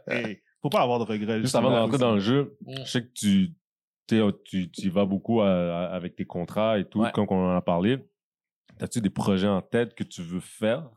Hey, 0.08 0.42
faut 0.62 0.70
pas 0.70 0.82
avoir 0.82 0.98
de 1.00 1.04
regrets. 1.06 1.40
Juste 1.42 1.56
avant 1.56 1.70
de 1.72 1.76
rentrer 1.76 1.98
dans 2.00 2.14
le 2.14 2.20
jeu, 2.20 2.56
Mm. 2.66 2.74
je 2.86 2.90
sais 2.92 3.02
que 3.04 3.12
tu, 3.14 3.52
tu, 4.08 4.20
sais, 4.20 4.28
tu, 4.46 4.72
tu 4.72 4.82
y 4.88 4.90
vas 4.90 5.06
beaucoup 5.06 5.42
à- 5.42 5.48
à- 5.50 5.86
avec 5.96 6.16
tes 6.16 6.26
contrats 6.26 6.78
et 6.80 6.86
tout, 6.88 7.02
Ouais. 7.02 7.12
comme 7.12 7.28
on 7.30 7.52
en 7.52 7.56
a 7.56 7.62
parlé. 7.62 7.98
As-tu 8.80 9.02
des 9.02 9.10
projets 9.10 9.48
en 9.48 9.62
tête 9.62 9.94
que 9.96 10.04
tu 10.04 10.22
veux 10.22 10.40
faire? 10.40 10.90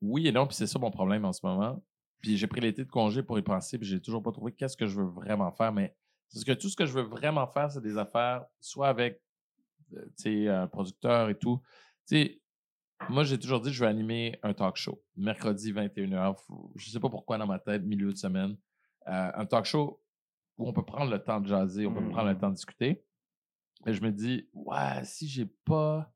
Oui 0.00 0.26
et 0.26 0.32
non, 0.32 0.46
puis 0.46 0.56
c'est 0.56 0.66
ça 0.66 0.78
mon 0.78 0.90
problème 0.90 1.24
en 1.24 1.32
ce 1.32 1.44
moment. 1.44 1.82
Puis 2.20 2.36
j'ai 2.36 2.46
pris 2.46 2.60
l'été 2.60 2.84
de 2.84 2.90
congé 2.90 3.22
pour 3.22 3.38
y 3.38 3.42
penser, 3.42 3.78
puis 3.78 3.86
j'ai 3.86 4.00
toujours 4.00 4.22
pas 4.22 4.32
trouvé 4.32 4.52
qu'est-ce 4.52 4.76
que 4.76 4.86
je 4.86 4.98
veux 5.00 5.06
vraiment 5.06 5.50
faire. 5.52 5.72
Mais 5.72 5.94
c'est 6.28 6.38
ce 6.40 6.44
que 6.44 6.52
tout 6.52 6.68
ce 6.68 6.76
que 6.76 6.86
je 6.86 6.92
veux 6.92 7.02
vraiment 7.02 7.46
faire, 7.46 7.70
c'est 7.70 7.82
des 7.82 7.96
affaires, 7.98 8.44
soit 8.60 8.88
avec 8.88 9.20
euh, 10.26 10.62
un 10.62 10.66
producteur 10.66 11.28
et 11.30 11.38
tout. 11.38 11.60
Tu 12.08 12.16
sais, 12.16 12.40
moi, 13.08 13.24
j'ai 13.24 13.38
toujours 13.38 13.60
dit 13.60 13.70
que 13.70 13.74
je 13.76 13.84
vais 13.84 13.90
animer 13.90 14.38
un 14.42 14.54
talk 14.54 14.76
show. 14.76 15.02
Mercredi 15.16 15.72
21h. 15.72 16.36
Faut- 16.46 16.72
Je 16.76 16.88
sais 16.90 17.00
pas 17.00 17.10
pourquoi 17.10 17.38
dans 17.38 17.46
ma 17.46 17.58
tête, 17.58 17.82
milieu 17.82 18.10
de 18.10 18.16
semaine. 18.16 18.56
Euh, 19.06 19.30
un 19.34 19.46
talk 19.46 19.64
show 19.66 20.00
où 20.58 20.68
on 20.68 20.72
peut 20.72 20.84
prendre 20.84 21.10
le 21.10 21.18
temps 21.22 21.40
de 21.40 21.46
jaser, 21.48 21.86
on 21.86 21.92
peut 21.94 22.08
prendre 22.08 22.28
le 22.28 22.38
temps 22.38 22.50
de 22.50 22.54
discuter. 22.54 23.04
Et 23.86 23.92
je 23.92 24.02
me 24.02 24.10
dis, 24.10 24.48
ouais, 24.54 25.00
si 25.04 25.28
j'ai 25.28 25.46
pas 25.46 26.10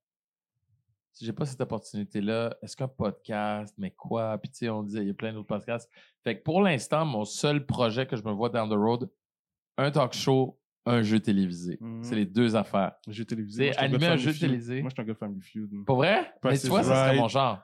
si 1.12 1.24
j'ai 1.24 1.32
pas 1.32 1.46
cette 1.46 1.60
opportunité-là, 1.60 2.56
est-ce 2.62 2.76
qu'un 2.76 2.86
podcast, 2.86 3.74
mais 3.76 3.90
quoi? 3.90 4.38
Puis 4.38 4.50
tu 4.52 4.58
sais, 4.58 4.68
on 4.68 4.84
disait, 4.84 5.00
il 5.00 5.08
y 5.08 5.10
a 5.10 5.14
plein 5.14 5.32
d'autres 5.32 5.48
podcasts. 5.48 5.90
Fait 6.22 6.38
que 6.38 6.44
pour 6.44 6.62
l'instant, 6.62 7.04
mon 7.04 7.24
seul 7.24 7.66
projet 7.66 8.06
que 8.06 8.14
je 8.14 8.22
me 8.22 8.30
vois 8.30 8.50
down 8.50 8.70
the 8.70 8.74
road, 8.74 9.10
un 9.76 9.90
talk 9.90 10.12
show, 10.12 10.60
un 10.86 11.02
jeu 11.02 11.18
télévisé. 11.18 11.80
C'est 12.02 12.14
les 12.14 12.24
deux 12.24 12.54
affaires. 12.54 12.92
Jeu 13.08 13.24
télévisé. 13.24 13.72
C'est 13.72 13.78
animer 13.78 14.06
un 14.06 14.16
jeu 14.16 14.30
Feud. 14.30 14.40
télévisé. 14.40 14.80
Moi, 14.80 14.90
je 14.90 14.94
suis 14.94 15.02
un 15.02 15.06
gars 15.06 15.12
de 15.12 15.18
Family 15.18 15.40
Feud. 15.42 15.84
Pas 15.84 15.94
vrai? 15.94 16.32
Price 16.40 16.52
mais 16.52 16.58
tu 16.60 16.66
is 16.66 16.68
vois, 16.68 16.82
ça 16.84 16.94
serait 17.06 17.16
mon 17.16 17.26
genre. 17.28 17.60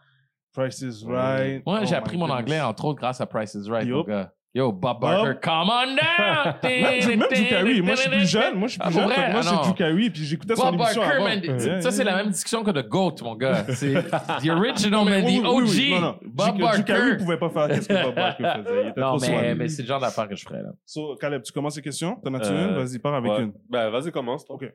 Price 0.53 0.81
is 0.81 1.05
Right. 1.07 1.65
Moi, 1.65 1.79
Oh 1.81 1.85
j'ai 1.85 1.91
my 1.93 1.97
appris 1.97 2.17
mon 2.17 2.27
goodness. 2.27 2.43
anglais, 2.43 2.61
entre 2.61 2.85
autres, 2.87 2.99
grâce 2.99 3.21
à 3.21 3.27
Price 3.27 3.55
is 3.55 3.71
Right, 3.71 3.89
gars. 4.07 4.35
Yo, 4.57 4.71
Bob 4.71 5.01
Barker, 5.01 5.41
come 5.43 5.69
on 5.69 5.97
down! 5.97 6.55
Même 6.63 7.01
du- 7.01 7.09
même 7.09 7.19
Drew 7.29 7.49
Carey. 7.49 7.81
Moi, 7.81 7.95
je 7.97 8.01
suis 8.03 8.11
plus 8.11 8.27
jeune. 8.31 8.55
Moi, 8.57 8.69
je 8.69 8.73
suis 8.75 8.81
Ah, 8.81 8.87
plus 8.87 8.95
jeune. 8.95 9.05
Moi, 9.09 9.17
Ah, 9.35 9.43
c'est. 9.43 9.55
Drew 9.69 9.75
Carey. 9.75 10.11
Puis 10.11 10.25
j'écoutais 10.25 10.55
son 10.55 10.67
Bob 10.71 10.75
émission 10.75 11.03
Barker, 11.03 11.17
avant. 11.57 11.81
ça, 11.81 11.91
c'est 11.91 12.05
la 12.05 12.15
même 12.17 12.29
discussion 12.31 12.63
que 12.63 12.71
The 12.71 12.89
GOAT, 12.89 13.17
mon 13.23 13.35
gars. 13.35 13.65
C'est 13.75 13.93
the 13.95 14.49
original, 14.51 14.91
Non, 14.93 15.05
mais 15.05 15.23
man, 15.23 15.43
the 15.43 15.45
OG. 15.45 15.57
oui, 15.57 15.71
oui. 15.77 15.91
Non, 15.91 16.01
non. 16.01 16.19
Bob 16.23 16.57
Drew- 16.57 16.71
Drew 16.73 16.85
Carey 16.85 17.01
Barker. 17.01 17.17
pouvait 17.17 17.37
pas 17.39 17.51
faire 17.51 17.83
ce 17.83 17.89
que 17.89 18.03
Bob 18.05 18.15
Barker 18.15 18.45
faisait. 18.63 18.83
Il 18.85 18.89
était 18.91 19.01
Non, 19.01 19.17
trop 19.17 19.31
mais, 19.31 19.55
mais 19.57 19.69
c'est 19.69 19.83
le 19.83 19.89
genre 19.89 20.01
d'affaire 20.01 20.29
que 20.29 20.37
je 20.37 20.45
ferais, 20.45 20.63
là. 20.63 20.71
So, 20.87 21.17
Caleb, 21.17 21.43
tu 21.43 21.53
commences 21.53 21.75
les 21.77 21.83
questions? 21.83 22.15
T'en 22.23 22.33
as-tu 22.35 22.51
Euh, 22.53 22.69
une? 22.69 22.75
Vas-y, 22.77 22.99
pars 23.01 23.15
avec 23.15 23.33
Ouais. 23.33 23.43
une. 23.43 23.53
Ben, 23.69 23.91
vas-y, 23.91 24.13
commence, 24.13 24.45
toi. 24.45 24.55
OK. 24.55 24.73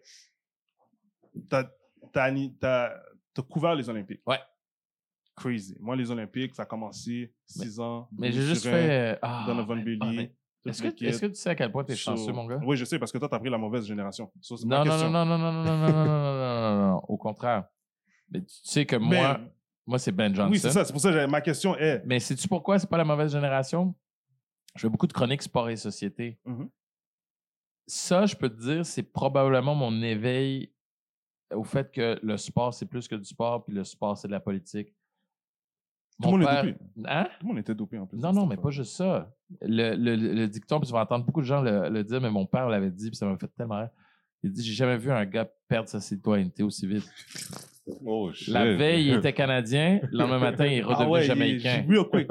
T'as 1.50 1.64
couvert 3.50 3.76
les 3.76 3.90
Olympiques. 3.90 4.20
Ouais. 4.28 4.40
Crazy. 5.40 5.76
Moi, 5.80 5.95
les 5.95 6.11
Olympiques, 6.11 6.53
ça 6.56 6.64
a 6.64 6.66
commencé 6.66 7.34
6 7.45 7.80
ans. 7.80 8.07
Mais 8.18 8.32
j'ai 8.32 8.41
juste 8.41 8.64
fait. 8.64 9.18
Ah, 9.22 9.44
Donovan 9.48 9.80
ah, 9.80 9.84
toute 9.84 10.30
Est-ce 10.66 10.84
que, 10.84 11.06
est-ce 11.06 11.22
que 11.22 11.26
tu 11.28 11.36
sais 11.36 11.49
à 11.49 11.56
quel 11.56 11.72
point 11.72 11.84
t'es 11.84 11.95
So- 11.95 12.11
chanceux, 12.11 12.34
mon 12.34 12.45
gars? 12.45 12.60
Oui, 12.64 12.76
je 12.76 12.84
sais, 12.86 12.99
parce 12.99 13.11
que 13.11 13.18
toi, 13.18 13.30
t'as 13.30 13.40
pris 13.40 13.49
la 13.49 13.57
mauvaise 13.57 13.86
génération. 13.86 14.32
So, 14.41 14.57
Non, 14.66 14.84
non, 14.84 14.98
non, 14.98 15.10
non, 15.10 15.26
non, 15.26 15.38
non, 15.38 15.52
non, 15.52 15.64
non, 15.64 15.74
non, 15.74 15.94
non, 15.94 15.94
non, 15.94 16.06
non, 16.06 16.34
non, 16.34 16.78
non, 16.78 16.88
non, 16.91 16.98
au 17.07 17.18
contraire. 17.18 17.66
Mais 18.30 18.41
tu 18.41 18.53
sais 18.64 18.86
que 18.86 18.98
Mais- 18.98 19.06
moi, 19.06 19.40
moi 19.88 19.99
c'est 19.99 20.11
Ben 20.11 20.36
Johnson. 20.36 20.52
oui, 20.52 20.60
c'est 20.60 20.72
ça. 20.72 20.84
C'est 20.84 20.91
pour 20.91 21.02
ça 21.02 21.11
que 21.11 21.26
ma 21.26 21.41
question 21.41 21.76
est 21.78 22.03
Mais 22.06 22.20
sais-tu 22.20 22.48
pourquoi 22.48 22.78
c'est 22.78 22.90
pas 22.90 22.98
la 22.98 23.06
mauvaise 23.06 23.32
génération? 23.32 23.95
Je 24.76 24.82
fais 24.82 24.90
beaucoup 24.90 25.07
de 25.07 25.14
chroniques 25.14 25.41
sport 25.41 25.70
et 25.70 25.78
société. 25.78 26.38
Mhm. 26.45 26.70
Ça, 27.88 28.26
je 28.28 28.36
peux 28.36 28.49
te 28.49 28.61
dire, 28.61 28.86
c'est 28.86 29.02
probablement 29.02 29.74
mon 29.74 30.02
éveil 30.03 30.72
au 31.52 31.64
fait 31.64 31.91
que 31.91 32.20
le 32.22 32.38
sport, 32.38 32.74
c'est 32.74 32.86
plus 32.86 33.07
que 33.07 33.16
du 33.16 33.26
sport, 33.26 33.66
puis 33.66 33.74
le 33.74 33.84
sport, 33.84 34.16
c'est 34.18 34.28
de 34.28 34.34
la 34.34 34.40
politique. 34.40 34.94
Tout 36.22 36.32
le 36.38 36.38
monde 36.38 36.41
est 36.50 36.64
dopé. 36.72 36.76
Hein? 37.06 37.24
Tout 37.40 37.46
le 37.46 37.48
monde 37.48 37.58
était 37.60 37.76
dopé 37.76 37.98
en 37.98 38.06
plus. 38.08 38.18
Non, 38.18 38.34
non, 38.34 38.46
mais 38.46 38.58
pas 38.58 38.70
juste 38.72 38.96
ça. 38.96 39.32
Le, 39.62 39.96
le, 39.96 40.16
le 40.16 40.48
dicton, 40.48 40.80
puis 40.80 40.88
tu 40.88 40.94
vas 40.94 41.02
entendre 41.02 41.26
beaucoup 41.26 41.41
de 41.41 41.46
gens 41.46 41.62
le, 41.62 41.90
le 41.90 42.04
dire, 42.04 42.20
mais 42.22 42.30
mon 42.30 42.46
père 42.46 42.68
l'avait 42.70 42.91
dit, 42.91 43.10
puis 43.10 43.16
ça 43.18 43.26
m'a 43.26 43.38
fait 43.38 43.48
tellement 43.58 43.80
rire. 43.80 43.90
Il 44.44 44.52
dit 44.52 44.64
J'ai 44.64 44.74
jamais 44.74 44.98
vu 44.98 45.12
un 45.12 45.26
gars 45.26 45.48
perdre 45.68 45.90
sa 45.90 46.00
citoyenneté 46.00 46.64
aussi 46.64 46.88
vite. 46.88 47.08
Oh, 48.06 48.32
shit. 48.32 48.54
La 48.54 48.66
veille, 48.76 49.08
il 49.08 49.14
était 49.16 49.34
Canadien, 49.34 50.00
le 50.12 50.18
lendemain 50.20 50.40
matin, 50.52 50.66
il 50.68 50.74
est 50.78 50.82
redevenu 50.84 51.06
ah 51.06 51.10
ouais, 51.10 51.24
jamaïcain. 51.24 51.86
Real 51.90 52.06
quick. 52.06 52.28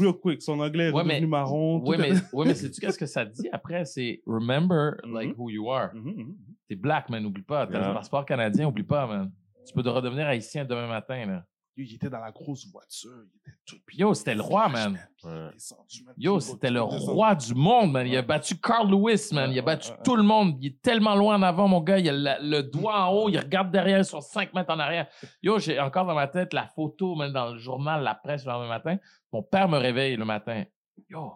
Real 0.00 0.12
quick. 0.14 0.40
Son 0.42 0.60
anglais 0.60 0.84
est 0.88 0.92
Ouais, 0.92 1.02
redevenu 1.02 1.20
mais- 1.22 1.26
marron. 1.26 1.82
Oui, 1.84 1.96
mais, 1.98 2.10
est- 2.10 2.32
ouais, 2.34 2.46
mais 2.46 2.54
sais-tu 2.54 2.80
qu'est-ce 2.80 2.98
que 2.98 3.06
ça 3.06 3.24
dit 3.24 3.48
après? 3.52 3.84
C'est 3.84 4.22
remember 4.26 4.92
like 5.04 5.30
Mhm. 5.30 5.34
who 5.38 5.50
you 5.50 5.70
are. 5.70 5.90
Mhm, 5.94 6.14
mhm. 6.16 6.36
T'es 6.68 6.76
black, 6.76 7.08
man, 7.10 7.26
oublie 7.26 7.42
pas. 7.42 7.66
T'as 7.66 7.78
Yeah. 7.80 7.88
le 7.88 7.94
passeport 7.94 8.24
canadien, 8.24 8.68
oublie 8.68 8.84
pas, 8.84 9.06
man. 9.06 9.32
Tu 9.66 9.74
peux 9.74 9.82
te 9.82 9.88
redevenir 9.88 10.26
haïtien 10.28 10.64
demain 10.64 10.86
matin, 10.86 11.26
là. 11.26 11.44
Yo, 11.80 11.86
Il 11.88 11.94
était 11.94 12.10
dans 12.10 12.20
la 12.20 12.30
grosse 12.30 12.66
voiture. 12.70 13.10
Il 13.32 13.38
était 13.38 13.56
tout 13.64 13.76
Yo, 13.92 14.12
c'était 14.14 14.34
le 14.34 14.42
roi, 14.42 14.68
man. 14.68 14.98
Ouais. 15.24 15.50
Descendu, 15.52 16.04
man. 16.04 16.14
Yo, 16.18 16.40
c'était 16.40 16.70
le 16.70 16.82
roi 16.82 17.34
du 17.34 17.54
monde, 17.54 17.92
man. 17.92 18.06
Il 18.06 18.16
a 18.16 18.22
battu 18.22 18.56
Carl 18.58 18.90
Lewis, 18.90 19.28
man. 19.32 19.50
Il 19.52 19.58
a 19.58 19.62
battu 19.62 19.90
ouais, 19.90 19.96
ouais. 19.96 20.02
tout 20.04 20.16
le 20.16 20.22
monde. 20.22 20.56
Il 20.60 20.66
est 20.68 20.82
tellement 20.82 21.14
loin 21.14 21.36
en 21.36 21.42
avant, 21.42 21.68
mon 21.68 21.80
gars. 21.80 21.98
Il 21.98 22.08
a 22.08 22.12
la- 22.12 22.38
le 22.40 22.62
doigt 22.62 23.00
en 23.04 23.12
haut. 23.12 23.28
Il 23.28 23.38
regarde 23.38 23.70
derrière, 23.70 23.98
ils 23.98 24.04
sont 24.04 24.20
5 24.20 24.52
mètres 24.54 24.72
en 24.72 24.78
arrière. 24.78 25.06
Yo, 25.42 25.58
j'ai 25.58 25.78
encore 25.80 26.04
dans 26.06 26.14
ma 26.14 26.28
tête 26.28 26.52
la 26.52 26.66
photo, 26.66 27.14
man, 27.14 27.32
dans 27.32 27.52
le 27.52 27.58
journal, 27.58 28.02
la 28.02 28.14
presse 28.14 28.44
le 28.44 28.52
lendemain 28.52 28.68
matin. 28.68 28.96
Mon 29.32 29.42
père 29.42 29.68
me 29.68 29.78
réveille 29.78 30.16
le 30.16 30.24
matin. 30.24 30.64
Yo, 31.08 31.32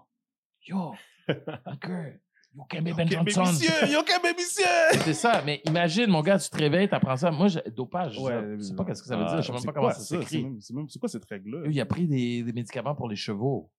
yo, 0.67 0.95
Anker, 1.65 2.19
you 2.55 2.65
can 2.69 2.83
be 2.83 2.95
Ben 2.95 3.09
Johnson. 3.09 3.43
monsieur! 3.43 3.93
Yo, 3.93 4.01
quel 4.07 4.21
monsieur! 4.35 4.65
C'est 5.05 5.15
ça, 5.15 5.43
mais 5.45 5.61
imagine, 5.67 6.07
mon 6.09 6.23
gars, 6.23 6.39
tu 6.39 6.49
te 6.51 6.57
réveilles, 6.57 6.89
t'apprends 6.89 7.17
ça. 7.17 7.31
Moi, 7.31 7.49
je- 7.49 7.59
dopage, 7.71 8.19
Ouais, 8.19 8.57
je 8.57 8.63
sais 8.63 8.75
pas 8.75 8.85
qu'est-ce 8.85 9.03
que 9.03 9.09
ça 9.09 9.17
veut 9.17 9.25
ah, 9.27 9.33
dire. 9.35 9.43
Je 9.43 9.47
sais 9.47 9.53
même 9.53 9.65
pas 9.65 9.73
comment 9.73 9.91
ça 9.91 10.01
s'écrit. 10.01 10.47
c'est 10.61 10.99
quoi 10.99 11.09
cette 11.09 11.25
règle-là? 11.25 11.69
Il 11.71 11.81
a 11.81 11.87
pris 11.87 12.07
des, 12.07 12.43
des 12.43 12.53
médicaments 12.53 12.95
pour 12.95 13.09
les 13.09 13.17
chevaux. 13.17 13.71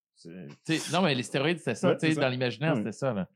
Non, 0.93 1.01
mais 1.01 1.13
les 1.15 1.23
stéroïdes, 1.23 1.59
c'était 1.59 1.75
ça. 1.75 1.93
Ouais, 1.95 2.15
dans 2.15 2.29
l'imaginaire, 2.29 2.71
Ouais. 2.73 2.77
c'était 2.79 2.91
ça. 2.91 3.13
Là. 3.13 3.27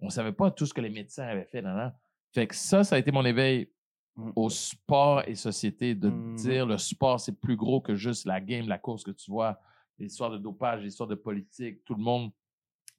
On 0.00 0.08
savait 0.10 0.32
pas 0.32 0.50
tout 0.50 0.66
ce 0.66 0.74
que 0.74 0.80
les 0.80 0.90
médecins 0.90 1.24
avaient 1.24 1.44
fait. 1.50 1.60
Là, 1.62 1.74
là. 1.74 1.96
Fait 2.32 2.46
que 2.46 2.54
ça, 2.54 2.84
ça 2.84 2.96
a 2.96 2.98
été 2.98 3.10
mon 3.10 3.24
éveil 3.24 3.70
Mm. 4.16 4.32
au 4.34 4.48
sport 4.50 5.22
et 5.28 5.34
société, 5.36 5.94
de 5.94 6.08
Mm. 6.10 6.34
dire 6.36 6.66
le 6.66 6.76
sport, 6.76 7.20
c'est 7.20 7.38
plus 7.40 7.56
gros 7.56 7.80
que 7.80 7.94
juste 7.94 8.26
la 8.26 8.40
game, 8.40 8.66
la 8.68 8.76
course 8.78 9.04
que 9.04 9.12
tu 9.12 9.30
vois, 9.30 9.60
l'histoire 9.98 10.30
de 10.30 10.38
dopage, 10.38 10.82
l'histoire 10.82 11.08
de 11.08 11.14
politique, 11.14 11.84
tout 11.84 11.94
le 11.94 12.02
monde. 12.02 12.30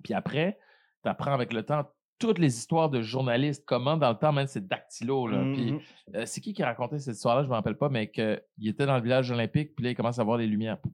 Puis 0.03 0.13
après, 0.13 0.57
tu 1.03 1.09
apprends 1.09 1.34
avec 1.34 1.53
le 1.53 1.63
temps 1.63 1.85
toutes 2.19 2.38
les 2.38 2.57
histoires 2.57 2.89
de 2.89 3.01
journalistes, 3.01 3.63
comment 3.65 3.95
dans 3.95 4.09
le 4.09 4.17
temps, 4.17 4.34
même 4.34 4.47
c'est 4.47 4.67
dactylo. 4.67 5.27
Là. 5.27 5.38
Mhm. 5.38 5.53
Puis 5.55 5.80
euh, 6.15 6.26
c'est 6.26 6.41
qui 6.41 6.53
qui 6.53 6.61
a 6.61 6.67
raconté 6.67 6.99
cette 6.99 7.15
histoire-là? 7.15 7.43
Je 7.43 7.47
ne 7.47 7.51
me 7.51 7.55
rappelle 7.55 7.77
pas, 7.77 7.89
mais 7.89 8.11
qu'il 8.11 8.67
était 8.67 8.85
dans 8.85 8.97
le 8.97 9.01
village 9.01 9.31
olympique, 9.31 9.73
puis 9.76 9.85
là, 9.85 9.91
il 9.91 9.95
commence 9.95 10.19
à 10.19 10.23
voir 10.23 10.38
les 10.38 10.47
lumières. 10.47 10.80
Pou, 10.81 10.93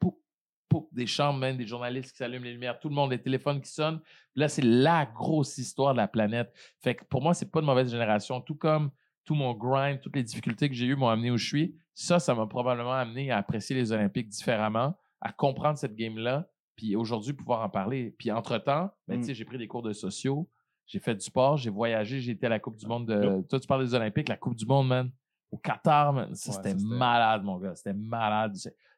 pou, 0.00 0.20
pou, 0.68 0.88
des 0.92 1.06
chambres, 1.06 1.38
même 1.38 1.56
des 1.56 1.66
journalistes 1.66 2.10
qui 2.10 2.16
s'allument 2.16 2.44
les 2.44 2.52
lumières, 2.52 2.80
tout 2.80 2.88
le 2.88 2.94
monde, 2.96 3.12
les 3.12 3.22
téléphones 3.22 3.60
qui 3.60 3.70
sonnent. 3.70 4.00
Puis 4.00 4.40
là, 4.40 4.48
c'est 4.48 4.64
la 4.64 5.06
grosse 5.06 5.56
histoire 5.56 5.92
de 5.92 5.98
la 5.98 6.08
planète. 6.08 6.52
Fait 6.82 6.96
que 6.96 7.04
pour 7.04 7.22
moi, 7.22 7.32
c'est 7.32 7.50
pas 7.50 7.60
de 7.60 7.66
mauvaise 7.66 7.90
génération. 7.90 8.40
Tout 8.40 8.56
comme 8.56 8.90
tout 9.24 9.36
mon 9.36 9.54
grind, 9.54 10.00
toutes 10.00 10.16
les 10.16 10.24
difficultés 10.24 10.68
que 10.68 10.74
j'ai 10.74 10.86
eues 10.86 10.96
m'ont 10.96 11.08
amené 11.08 11.30
où 11.30 11.36
je 11.36 11.46
suis. 11.46 11.76
Ça, 11.94 12.18
ça 12.18 12.34
m'a 12.34 12.46
probablement 12.46 12.94
amené 12.94 13.30
à 13.30 13.36
apprécier 13.36 13.76
les 13.76 13.92
Olympiques 13.92 14.28
différemment, 14.28 14.98
à 15.20 15.30
comprendre 15.30 15.78
cette 15.78 15.94
game-là, 15.94 16.48
puis 16.80 16.96
aujourd'hui 16.96 17.34
pouvoir 17.34 17.60
en 17.62 17.68
parler. 17.68 18.14
Puis 18.18 18.30
entre-temps, 18.30 18.90
ben, 19.06 19.20
Mm. 19.20 19.34
j'ai 19.34 19.44
pris 19.44 19.58
des 19.58 19.68
cours 19.68 19.82
de 19.82 19.92
sociaux, 19.92 20.48
j'ai 20.86 20.98
fait 20.98 21.14
du 21.14 21.20
sport, 21.20 21.58
j'ai 21.58 21.68
voyagé, 21.70 22.20
j'ai 22.20 22.32
été 22.32 22.46
à 22.46 22.48
la 22.48 22.58
Coupe 22.58 22.76
du 22.76 22.86
Monde 22.86 23.06
de. 23.06 23.42
Toi, 23.48 23.60
tu 23.60 23.66
parles 23.66 23.84
des 23.84 23.94
Olympiques, 23.94 24.28
la 24.30 24.36
Coupe 24.38 24.54
du 24.56 24.64
Monde, 24.64 24.88
man. 24.88 25.10
Au 25.50 25.58
Qatar, 25.58 26.12
man. 26.14 26.34
Ça, 26.34 26.50
Ouais, 26.50 26.56
c'était 26.56 26.74
malade, 26.82 27.42
mon 27.42 27.58
gars. 27.58 27.74
C'était 27.74 27.92
malade. 27.92 28.54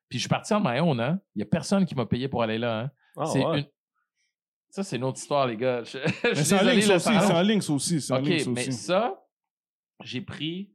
Puis 0.08 0.18
je 0.18 0.22
suis 0.22 0.28
parti 0.28 0.52
en 0.54 0.60
maillot, 0.60 0.90
hein. 1.00 1.18
Il 1.34 1.38
n'y 1.38 1.42
a 1.42 1.46
personne 1.46 1.84
qui 1.84 1.94
m'a 1.94 2.06
payé 2.06 2.28
pour 2.28 2.42
aller 2.42 2.58
là, 2.58 2.80
hein. 2.82 2.90
Ah, 3.16 3.26
c'est 3.26 3.44
ouais. 3.44 3.58
une... 3.60 3.66
Ça, 4.70 4.82
c'est 4.82 4.96
une 4.96 5.04
autre 5.04 5.18
histoire, 5.18 5.46
les 5.46 5.56
gars. 5.56 5.82
Je, 5.84 5.98
Mais 6.24 6.34
c'est 6.36 6.58
en 6.58 6.62
ligne, 6.62 6.78
aussi. 6.78 7.00
C'est 7.20 7.32
en 7.32 7.42
ligne, 7.42 7.60
aussi. 7.68 8.00
C'est 8.00 8.14
OK, 8.14 8.22
mais 8.54 8.68
aussi. 8.68 8.72
ça, 8.72 9.22
j'ai 10.02 10.20
pris. 10.22 10.72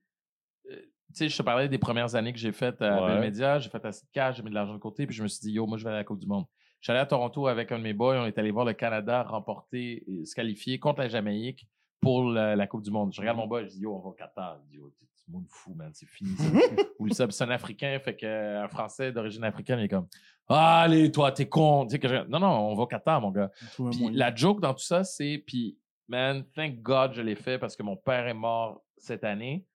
euh, 0.70 0.76
tu 0.76 1.14
sais, 1.14 1.30
je 1.30 1.38
te 1.38 1.42
parlais 1.42 1.68
des 1.70 1.78
premières 1.80 2.14
années 2.16 2.32
que 2.34 2.38
j'ai 2.40 2.52
faites 2.52 2.80
à 2.82 3.02
Ouais. 3.02 3.08
Bell 3.14 3.22
Media. 3.22 3.58
J'ai 3.60 3.70
fait 3.72 3.84
assez 3.86 4.06
de 4.06 4.12
cash, 4.12 4.38
j'ai 4.38 4.44
mis 4.44 4.50
de 4.50 4.56
l'argent 4.56 4.74
de 4.74 4.80
côté, 4.80 5.08
puis 5.08 5.16
je 5.16 5.24
me 5.24 5.28
suis 5.28 5.40
dit, 5.42 5.52
yo, 5.54 5.66
moi, 5.66 5.78
je 5.80 5.84
vais 5.84 5.90
aller 5.90 5.98
à 5.98 6.02
la 6.02 6.04
Coupe 6.06 6.20
du 6.20 6.28
Monde. 6.28 6.46
Je 6.82 6.92
allé 6.92 7.00
à 7.02 7.06
Toronto 7.06 7.48
avec 7.48 7.72
un 7.72 7.78
de 7.80 7.84
mes 7.84 7.94
boys. 7.94 8.18
On 8.22 8.26
est 8.26 8.38
allé 8.38 8.52
voir 8.52 8.66
le 8.66 8.74
Canada 8.74 9.24
remporter, 9.24 10.04
et 10.08 10.26
se 10.26 10.36
qualifier 10.36 10.80
contre 10.80 11.02
la 11.02 11.08
Jamaïque 11.10 11.68
pour 12.02 12.24
la, 12.30 12.56
la 12.56 12.68
Coupe 12.68 12.84
du 12.84 12.92
Monde. 12.92 13.12
Je 13.14 13.20
regarde 13.22 13.38
mon 13.38 13.48
boy, 13.48 13.64
je 13.66 13.70
dis, 13.72 13.80
yo, 13.80 13.96
on 13.96 14.00
va 14.00 14.10
au 14.10 14.14
Qatar. 14.14 14.60
Il 14.66 14.70
dit, 14.70 14.76
yo, 14.78 14.90
t'es 15.00 15.06
un 15.28 15.34
monde 15.34 15.46
fou, 15.50 15.74
man, 15.74 15.92
c'est 15.94 16.06
fini. 16.08 16.30
Ou 17.00 17.10
ça, 17.10 17.26
c'est 17.30 17.44
un 17.44 17.50
Africain, 17.50 18.00
fait 18.00 18.16
qu'un 18.16 18.68
Français 18.70 19.12
d'origine 19.12 19.44
africaine, 19.44 19.80
il 19.80 19.86
est 19.86 19.90
comme, 19.90 20.08
allez, 20.48 21.12
toi, 21.12 21.32
t'es 21.32 21.50
con. 21.50 21.86
Tu 21.86 21.92
sais 21.94 22.00
que 22.00 22.08
je- 22.08 22.28
Non, 22.28 22.40
non, 22.40 22.48
on 22.72 22.76
va 22.76 22.84
au 22.84 22.88
Qatar, 22.88 23.20
mon 23.20 23.32
gars. 23.32 23.52
Un 23.80 23.90
Puis 23.90 24.10
la 24.14 24.34
joke 24.34 24.62
dans 24.62 24.74
tout 24.74 24.84
ça, 24.84 25.04
c'est, 25.04 25.44
puis, 25.46 25.78
man, 26.08 26.46
thank 26.56 26.82
God 26.82 27.14
je 27.14 27.22
l'ai 27.22 27.36
fait 27.36 27.58
parce 27.60 27.76
que 27.76 27.84
mon 27.84 27.98
père 27.98 28.28
est 28.28 28.34
mort 28.34 28.84
cette 28.98 29.24
année. 29.24 29.66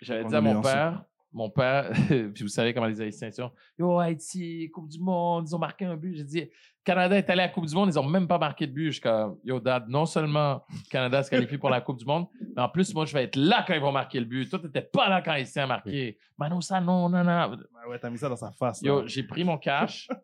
J'avais 0.00 0.24
dit 0.24 0.34
à 0.36 0.40
mon 0.40 0.60
père, 0.62 1.04
mon 1.32 1.50
père, 1.50 1.90
puis 2.08 2.42
vous 2.42 2.48
savez 2.48 2.72
comment 2.72 2.86
les 2.86 3.00
Haïtiens 3.00 3.30
sont. 3.30 3.50
Yo, 3.78 3.98
Haïti, 3.98 4.70
Coupe 4.72 4.88
du 4.88 4.98
Monde, 4.98 5.46
ils 5.48 5.54
ont 5.54 5.58
marqué 5.58 5.84
un 5.84 5.96
but. 5.96 6.14
J'ai 6.16 6.24
dit, 6.24 6.50
Canada 6.84 7.16
est 7.18 7.28
allé 7.28 7.42
à 7.42 7.46
la 7.46 7.52
Coupe 7.52 7.66
du 7.66 7.74
Monde, 7.74 7.90
ils 7.90 7.98
ont 7.98 8.08
même 8.08 8.26
pas 8.26 8.38
marqué 8.38 8.66
de 8.66 8.72
but. 8.72 8.98
Comme, 9.00 9.38
yo, 9.44 9.60
dad, 9.60 9.88
non 9.88 10.06
seulement 10.06 10.64
Canada 10.90 11.22
se 11.22 11.30
qualifie 11.30 11.58
pour 11.58 11.70
la 11.70 11.80
Coupe 11.80 11.98
du 11.98 12.04
Monde, 12.04 12.26
mais 12.56 12.62
en 12.62 12.68
plus, 12.68 12.94
moi, 12.94 13.04
je 13.04 13.12
vais 13.12 13.24
être 13.24 13.36
là 13.36 13.64
quand 13.66 13.74
ils 13.74 13.80
vont 13.80 13.92
marquer 13.92 14.20
le 14.20 14.26
but. 14.26 14.48
Toi, 14.48 14.58
t'étais 14.58 14.82
pas 14.82 15.08
là 15.08 15.20
quand 15.22 15.32
Haïtien 15.32 15.64
a 15.64 15.66
marqué. 15.66 16.18
Mano, 16.38 16.60
ça, 16.60 16.80
non, 16.80 17.08
non, 17.08 17.24
non. 17.24 17.50
Ouais, 17.50 17.90
ouais, 17.90 17.98
t'as 17.98 18.10
mis 18.10 18.18
ça 18.18 18.28
dans 18.28 18.36
sa 18.36 18.52
face. 18.52 18.80
Yo, 18.82 19.06
j'ai 19.06 19.22
pris 19.22 19.44
mon 19.44 19.58
cash. 19.58 20.08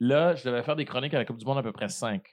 Là, 0.00 0.34
je 0.34 0.44
devais 0.44 0.64
faire 0.64 0.74
des 0.74 0.84
chroniques 0.84 1.14
à 1.14 1.18
la 1.18 1.24
Coupe 1.24 1.36
du 1.36 1.44
Monde 1.44 1.58
à 1.58 1.62
peu 1.62 1.70
près 1.70 1.88
5. 1.88 2.24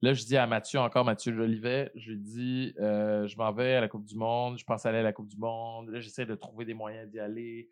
Là, 0.00 0.12
je 0.12 0.24
dis 0.24 0.36
à 0.36 0.46
Mathieu, 0.46 0.78
encore 0.78 1.04
Mathieu 1.04 1.34
Jolivet, 1.34 1.90
je 1.96 2.12
lui 2.12 2.18
dis, 2.18 2.74
euh, 2.78 3.26
je 3.26 3.36
m'en 3.36 3.52
vais 3.52 3.74
à 3.74 3.80
la 3.80 3.88
Coupe 3.88 4.04
du 4.04 4.14
Monde, 4.14 4.56
je 4.56 4.64
pense 4.64 4.86
aller 4.86 4.98
à 4.98 5.02
la 5.02 5.12
Coupe 5.12 5.26
du 5.26 5.36
Monde. 5.36 5.90
Là, 5.90 5.98
j'essaie 5.98 6.24
de 6.24 6.36
trouver 6.36 6.64
des 6.64 6.74
moyens 6.74 7.10
d'y 7.10 7.18
aller. 7.18 7.68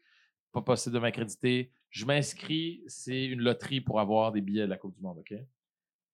Pas 0.50 0.62
possible 0.62 0.94
de 0.94 1.00
m'accréditer. 1.00 1.70
Je 1.90 2.04
m'inscris, 2.04 2.82
c'est 2.88 3.26
une 3.26 3.42
loterie 3.42 3.80
pour 3.80 4.00
avoir 4.00 4.32
des 4.32 4.40
billets 4.40 4.64
de 4.64 4.70
la 4.70 4.76
Coupe 4.76 4.94
du 4.94 5.02
Monde, 5.02 5.18
OK? 5.18 5.34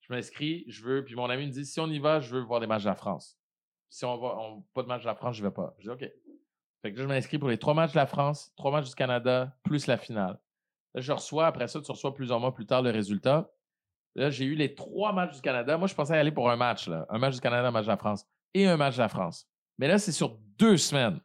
Je 0.01 0.13
m'inscris, 0.13 0.65
je 0.69 0.83
veux, 0.83 1.05
puis 1.05 1.15
mon 1.15 1.31
ami 1.31 1.47
me 1.47 1.53
dit, 1.53 1.65
si 1.65 1.81
on 1.81 1.87
y 1.87 1.99
va, 1.99 2.21
je 2.21 2.35
veux 2.35 2.43
voir 2.43 2.61
des 2.61 2.67
matchs 2.67 2.83
de 2.83 2.89
la 2.89 2.97
France. 2.97 3.39
Si 3.89 4.05
on 4.05 4.19
va, 4.19 4.37
on, 4.39 4.63
pas 4.75 4.83
de 4.83 4.89
match 4.89 5.03
de 5.03 5.07
la 5.07 5.15
France, 5.15 5.37
je 5.37 5.43
vais 5.43 5.51
pas. 5.51 5.75
Je 5.79 5.85
dis, 5.85 5.91
OK. 5.91 6.13
Fait 6.83 6.93
que 6.93 6.97
là, 6.99 7.05
je 7.05 7.09
m'inscris 7.09 7.39
pour 7.39 7.49
les 7.49 7.59
trois 7.59 7.75
matchs 7.75 7.93
de 7.93 7.99
la 7.99 8.07
France, 8.07 8.53
trois 8.57 8.71
matchs 8.71 8.89
du 8.89 8.95
Canada, 8.95 9.57
plus 9.63 9.87
la 9.87 9.97
finale. 9.97 10.39
Là, 10.95 11.01
je 11.01 11.13
reçois, 11.13 11.47
après 11.47 11.69
ça, 11.69 11.81
tu 11.81 11.91
reçois 11.91 12.13
plusieurs 12.13 12.41
mois 12.41 12.53
plus 12.53 12.67
tard 12.67 12.83
le 12.83 12.91
résultat. 12.91 13.51
Là, 14.15 14.31
j'ai 14.31 14.45
eu 14.45 14.55
les 14.55 14.75
trois 14.75 15.13
matchs 15.13 15.37
du 15.37 15.41
Canada. 15.41 15.77
Moi, 15.79 15.89
je 15.89 15.95
pensais 15.95 16.17
aller 16.17 16.33
pour 16.33 16.51
un 16.51 16.57
match, 16.57 16.87
là. 16.89 17.07
Un 17.09 17.19
match 17.19 17.35
du 17.35 17.41
Canada, 17.41 17.69
un 17.69 17.71
match 17.71 17.85
de 17.87 17.91
la 17.91 17.97
France. 17.97 18.27
Et 18.55 18.67
un 18.67 18.77
match 18.77 18.97
de 18.97 19.01
la 19.01 19.09
France. 19.09 19.47
Mais 19.79 19.89
là, 19.89 19.99
c'est 19.99 20.13
sur 20.13 20.39
deux 20.59 20.77
semaines. 20.77 21.19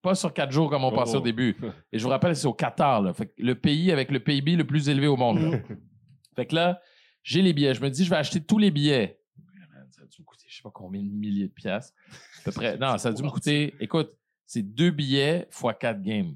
pas 0.00 0.14
sur 0.14 0.32
quatre 0.32 0.52
jours 0.52 0.70
comme 0.70 0.84
on 0.84 0.92
pensait 0.92 1.16
au 1.16 1.20
Oh. 1.20 1.24
début. 1.24 1.56
Et 1.92 1.98
je 1.98 2.04
vous 2.04 2.08
rappelle, 2.10 2.36
c'est 2.36 2.46
au 2.46 2.54
Qatar, 2.54 3.02
là. 3.02 3.12
Fait 3.12 3.26
que 3.26 3.32
le 3.38 3.56
pays 3.56 3.90
avec 3.90 4.12
le 4.12 4.20
PIB 4.20 4.54
le 4.54 4.64
plus 4.64 4.88
élevé 4.88 5.08
au 5.08 5.16
monde. 5.16 5.40
là. 5.40 5.58
fait 6.36 6.46
que 6.46 6.54
là, 6.54 6.80
j'ai 7.24 7.42
les 7.42 7.52
billets. 7.52 7.74
Je 7.74 7.82
me 7.82 7.90
dis, 7.90 8.04
je 8.04 8.10
vais 8.10 8.16
acheter 8.16 8.40
tous 8.40 8.58
les 8.58 8.70
billets. 8.70 9.20
Ça 9.90 10.02
a 10.02 10.06
dû 10.06 10.20
me 10.20 10.24
coûter, 10.24 10.44
je 10.48 10.56
sais 10.56 10.62
pas 10.62 10.70
combien 10.70 11.02
de 11.02 11.08
milliers 11.10 11.48
de 11.48 11.52
piastres. 11.52 11.94
À 12.40 12.44
peu 12.44 12.52
près. 12.52 12.76
Non, 12.80 12.96
ça 12.98 13.08
a 13.08 13.12
dû 13.12 13.22
me 13.24 13.28
coûter, 13.30 13.74
écoute, 13.80 14.12
c'est 14.46 14.62
deux 14.62 14.90
billets 14.92 15.48
fois 15.50 15.74
quatre 15.74 16.00
games. 16.00 16.34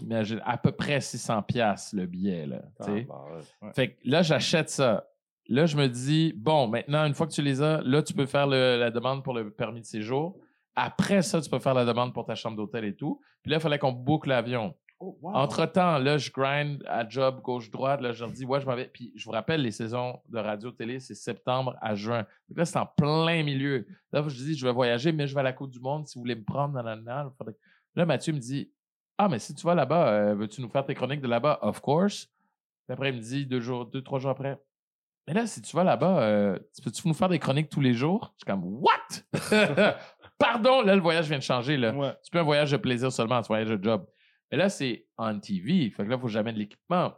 Imagine, 0.00 0.40
à 0.44 0.56
peu 0.56 0.70
près 0.72 1.00
600 1.00 1.42
piastres 1.42 1.96
le 1.96 2.06
billet, 2.06 2.46
là. 2.46 2.62
Ah, 2.80 2.86
bah 2.86 3.24
ouais. 3.62 3.72
Fait 3.74 3.94
que 3.94 3.98
là, 4.04 4.22
j'achète 4.22 4.70
ça. 4.70 5.08
Là, 5.48 5.66
je 5.66 5.76
me 5.76 5.88
dis, 5.88 6.32
bon, 6.36 6.68
maintenant, 6.68 7.04
une 7.04 7.14
fois 7.14 7.26
que 7.26 7.32
tu 7.32 7.42
les 7.42 7.60
as, 7.62 7.82
là, 7.82 8.02
tu 8.02 8.14
peux 8.14 8.26
faire 8.26 8.46
le- 8.46 8.78
la 8.78 8.90
demande 8.90 9.24
pour 9.24 9.34
le 9.34 9.50
permis 9.50 9.80
de 9.80 9.86
séjour. 9.86 10.38
Après 10.76 11.20
ça, 11.22 11.40
tu 11.40 11.50
peux 11.50 11.58
faire 11.58 11.74
la 11.74 11.84
demande 11.84 12.14
pour 12.14 12.24
ta 12.24 12.34
chambre 12.34 12.56
d'hôtel 12.56 12.84
et 12.84 12.94
tout. 12.94 13.20
Puis 13.42 13.50
là, 13.50 13.58
il 13.58 13.60
fallait 13.60 13.78
qu'on 13.78 13.92
boucle 13.92 14.28
l'avion. 14.28 14.74
Oh, 15.00 15.18
wow. 15.20 15.34
Entre-temps, 15.34 15.98
là, 15.98 16.16
je 16.16 16.30
grind 16.30 16.82
à 16.86 17.06
job 17.08 17.40
gauche-droite. 17.42 18.00
Là, 18.00 18.12
je 18.12 18.24
leur 18.24 18.32
dis, 18.32 18.46
ouais, 18.46 18.60
je 18.60 18.66
m'en 18.66 18.76
vais. 18.76 18.86
Puis 18.86 19.12
je 19.16 19.24
vous 19.24 19.32
rappelle, 19.32 19.60
les 19.62 19.72
saisons 19.72 20.20
de 20.28 20.38
radio-télé, 20.38 21.00
c'est 21.00 21.16
septembre 21.16 21.76
à 21.82 21.96
juin. 21.96 22.24
Donc 22.48 22.58
là, 22.58 22.64
c'est 22.64 22.78
en 22.78 22.86
plein 22.86 23.42
milieu. 23.42 23.84
Là, 24.12 24.22
je 24.28 24.36
dis, 24.36 24.54
je 24.56 24.64
vais 24.64 24.72
voyager, 24.72 25.10
mais 25.10 25.26
je 25.26 25.34
vais 25.34 25.40
à 25.40 25.42
la 25.42 25.52
Côte 25.52 25.70
du 25.72 25.80
Monde. 25.80 26.06
Si 26.06 26.14
vous 26.14 26.20
voulez 26.22 26.36
me 26.36 26.44
prendre 26.44 26.74
dans 26.74 26.82
la 26.82 26.94
Là, 26.94 27.32
faudrait- 27.36 27.56
là, 27.96 28.06
Mathieu 28.06 28.32
me 28.32 28.38
dit, 28.38 28.70
ah, 29.18 29.28
mais 29.28 29.40
si 29.40 29.54
tu 29.56 29.66
vas 29.66 29.74
là-bas, 29.74 30.08
euh, 30.08 30.34
veux-tu 30.36 30.62
nous 30.62 30.68
faire 30.70 30.86
tes 30.86 30.94
chroniques 30.94 31.20
de 31.20 31.26
là-bas? 31.28 31.58
Of 31.62 31.80
course. 31.80 32.26
Puis 32.86 32.92
après, 32.94 33.10
il 33.10 33.16
me 33.16 33.20
dit, 33.20 33.44
deux, 33.44 33.60
jours, 33.60 33.86
deux 33.86 34.02
trois 34.02 34.20
jours 34.20 34.30
après, 34.30 34.56
mais 35.26 35.34
là, 35.34 35.46
si 35.46 35.62
tu 35.62 35.76
vas 35.76 35.84
là-bas, 35.84 36.20
euh, 36.22 36.58
tu 36.74 36.82
peux-tu 36.82 37.06
nous 37.06 37.14
faire 37.14 37.28
des 37.28 37.38
chroniques 37.38 37.68
tous 37.68 37.80
les 37.80 37.94
jours? 37.94 38.34
Je 38.36 38.44
suis 38.44 38.46
comme, 38.46 38.64
what? 38.64 39.96
Pardon, 40.38 40.82
là, 40.82 40.96
le 40.96 41.00
voyage 41.00 41.28
vient 41.28 41.38
de 41.38 41.42
changer. 41.42 41.76
Là. 41.76 41.94
Ouais. 41.94 42.12
C'est 42.22 42.30
plus 42.30 42.40
un 42.40 42.44
voyage 42.44 42.72
de 42.72 42.76
plaisir 42.76 43.12
seulement, 43.12 43.40
c'est 43.42 43.52
un 43.52 43.56
voyage 43.56 43.68
de 43.68 43.82
job. 43.82 44.04
Mais 44.50 44.58
là, 44.58 44.68
c'est 44.68 45.06
on 45.16 45.38
TV. 45.38 45.90
Fait 45.90 46.04
que 46.04 46.08
là, 46.08 46.16
il 46.16 46.20
faut 46.20 46.28
jamais 46.28 46.52
de 46.52 46.58
l'équipement. 46.58 47.12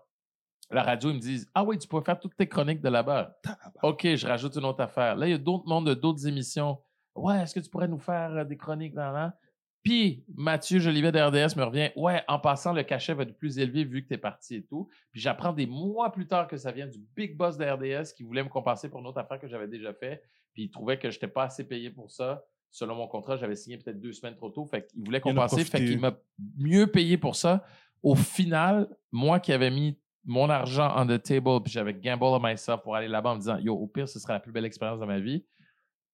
La 0.71 0.83
radio, 0.83 1.11
ils 1.11 1.17
me 1.17 1.21
disent 1.21 1.51
Ah 1.55 1.65
oui, 1.65 1.79
tu 1.79 1.89
peux 1.89 2.01
faire 2.01 2.19
toutes 2.19 2.37
tes 2.37 2.49
chroniques 2.49 2.81
de 2.81 2.89
là-bas. 2.89 3.37
OK, 3.83 4.03
je 4.15 4.27
rajoute 4.27 4.57
une 4.57 4.65
autre 4.65 4.83
affaire. 4.83 5.17
Là, 5.17 5.27
il 5.27 5.31
y 5.31 5.35
a 5.35 5.39
d'autres 5.39 5.67
mondes 5.67 5.87
de 5.87 5.95
d'autres 5.95 6.27
émissions. 6.27 6.79
Ouais, 7.15 7.43
est-ce 7.43 7.55
que 7.55 7.61
tu 7.61 7.71
pourrais 7.71 7.89
nous 7.89 7.99
faire 7.99 8.33
euh, 8.33 8.45
des 8.45 8.57
chroniques 8.57 8.95
dans 8.95 9.13
là? 9.13 9.35
Puis 9.85 10.25
Mathieu 10.35 10.79
Jolivet 10.81 11.13
de 11.13 11.21
RDS 11.21 11.57
me 11.57 11.63
revient 11.63 11.91
Ouais, 11.95 12.23
en 12.27 12.39
passant, 12.39 12.73
le 12.73 12.83
cachet 12.83 13.13
va 13.13 13.25
être 13.25 13.37
plus 13.37 13.59
élevé 13.59 13.85
vu 13.85 14.03
que 14.03 14.09
tu 14.09 14.15
es 14.15 14.19
parti 14.19 14.57
et 14.57 14.65
tout. 14.65 14.89
Puis 15.13 15.21
j'apprends 15.21 15.53
des 15.53 15.67
mois 15.67 16.11
plus 16.11 16.27
tard 16.27 16.49
que 16.49 16.57
ça 16.57 16.73
vient 16.73 16.87
du 16.87 16.99
big 17.15 17.37
boss 17.37 17.59
de 17.59 17.65
RDS 17.67 18.15
qui 18.17 18.23
voulait 18.23 18.43
me 18.43 18.49
compenser 18.49 18.89
pour 18.89 19.01
une 19.01 19.07
autre 19.07 19.19
affaire 19.19 19.39
que 19.39 19.47
j'avais 19.47 19.69
déjà 19.69 19.93
fait. 19.93 20.23
Puis 20.55 20.65
il 20.65 20.71
trouvait 20.71 20.99
que 20.99 21.11
je 21.11 21.17
n'étais 21.17 21.29
pas 21.29 21.45
assez 21.45 21.69
payé 21.69 21.91
pour 21.91 22.11
ça. 22.11 22.43
Selon 22.71 22.95
mon 22.97 23.07
contrat, 23.07 23.37
j'avais 23.37 23.57
signé 23.57 23.77
peut-être 23.77 24.01
deux 24.01 24.13
semaines 24.13 24.37
trop 24.37 24.49
tôt. 24.49 24.65
Fait 24.65 24.87
qu'il 24.87 25.05
voulait 25.05 25.19
Il 25.19 25.21
compenser. 25.21 25.65
Fait 25.65 25.71
profité. 25.71 25.91
qu'il 25.91 26.01
m'a 26.01 26.17
mieux 26.57 26.87
payé 26.87 27.19
pour 27.19 27.37
ça. 27.37 27.63
Au 28.03 28.15
final, 28.15 28.89
moi 29.13 29.39
qui 29.39 29.53
avais 29.53 29.71
mis 29.71 29.99
mon 30.25 30.49
argent 30.49 30.91
on 30.97 31.07
the 31.07 31.23
table, 31.23 31.63
puis 31.63 31.73
j'avais 31.73 31.93
gamble 31.93 32.25
on 32.25 32.41
myself 32.41 32.81
pour 32.83 32.97
aller 32.97 33.09
là-bas 33.09 33.31
en 33.31 33.35
me 33.35 33.41
disant, 33.41 33.59
yo, 33.59 33.75
au 33.75 33.87
pire, 33.87 34.09
ce 34.09 34.19
sera 34.19 34.33
la 34.33 34.41
plus 34.41 34.51
belle 34.51 34.65
expérience 34.65 34.99
de 34.99 35.05
ma 35.05 35.21
vie. 35.21 35.45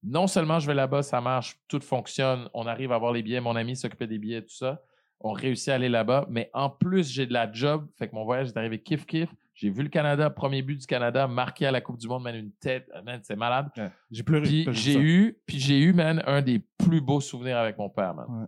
Non 0.03 0.27
seulement 0.27 0.59
je 0.59 0.67
vais 0.67 0.75
là-bas, 0.75 1.03
ça 1.03 1.21
marche, 1.21 1.59
tout 1.69 1.81
fonctionne, 1.81 2.49
on 2.55 2.67
arrive 2.67 2.93
à 2.93 2.95
avoir 2.95 3.13
les 3.13 3.23
billets, 3.23 3.41
mon 3.41 3.57
ami 3.57 3.77
s'occupait 3.77 4.07
des 4.07 4.19
billets, 4.19 4.43
tout 4.43 4.55
ça. 4.55 4.83
On 5.23 5.33
réussit 5.33 5.69
à 5.69 5.75
aller 5.75 5.91
là-bas, 5.91 6.27
mais 6.31 6.51
en 6.55 6.71
plus, 6.71 7.11
j'ai 7.11 7.27
de 7.27 7.35
la 7.35 7.53
job. 7.53 7.87
Fait 7.99 8.09
que 8.09 8.15
mon 8.15 8.25
voyage 8.25 8.49
est 8.49 8.57
arrivé 8.57 8.81
kiff 8.81 9.05
kiff. 9.05 9.29
J'ai 9.53 9.69
vu 9.69 9.83
le 9.83 9.91
Canada, 9.91 10.31
premier 10.31 10.63
but 10.63 10.77
du 10.77 10.87
Canada, 10.87 11.29
marqué 11.29 11.67
à 11.67 11.71
la 11.71 11.83
Coupe 11.83 11.99
du 11.99 12.09
Monde, 12.09 12.23
man, 12.23 12.35
une 12.35 12.53
tête, 12.53 12.91
man, 13.05 13.21
c'est 13.23 13.37
malade. 13.37 13.69
J'ai 14.11 14.23
pleuré. 14.23 14.47
Puis 14.47 14.67
j'ai 14.73 14.99
eu, 14.99 15.39
puis 15.45 15.59
j'ai 15.59 15.79
eu, 15.79 15.93
man, 15.93 16.23
un 16.27 16.41
des 16.41 16.61
plus 16.79 17.03
beaux 17.03 17.21
souvenirs 17.21 17.59
avec 17.59 17.77
mon 17.77 17.91
père, 17.91 18.15
man. 18.15 18.27
Ouais. 18.31 18.47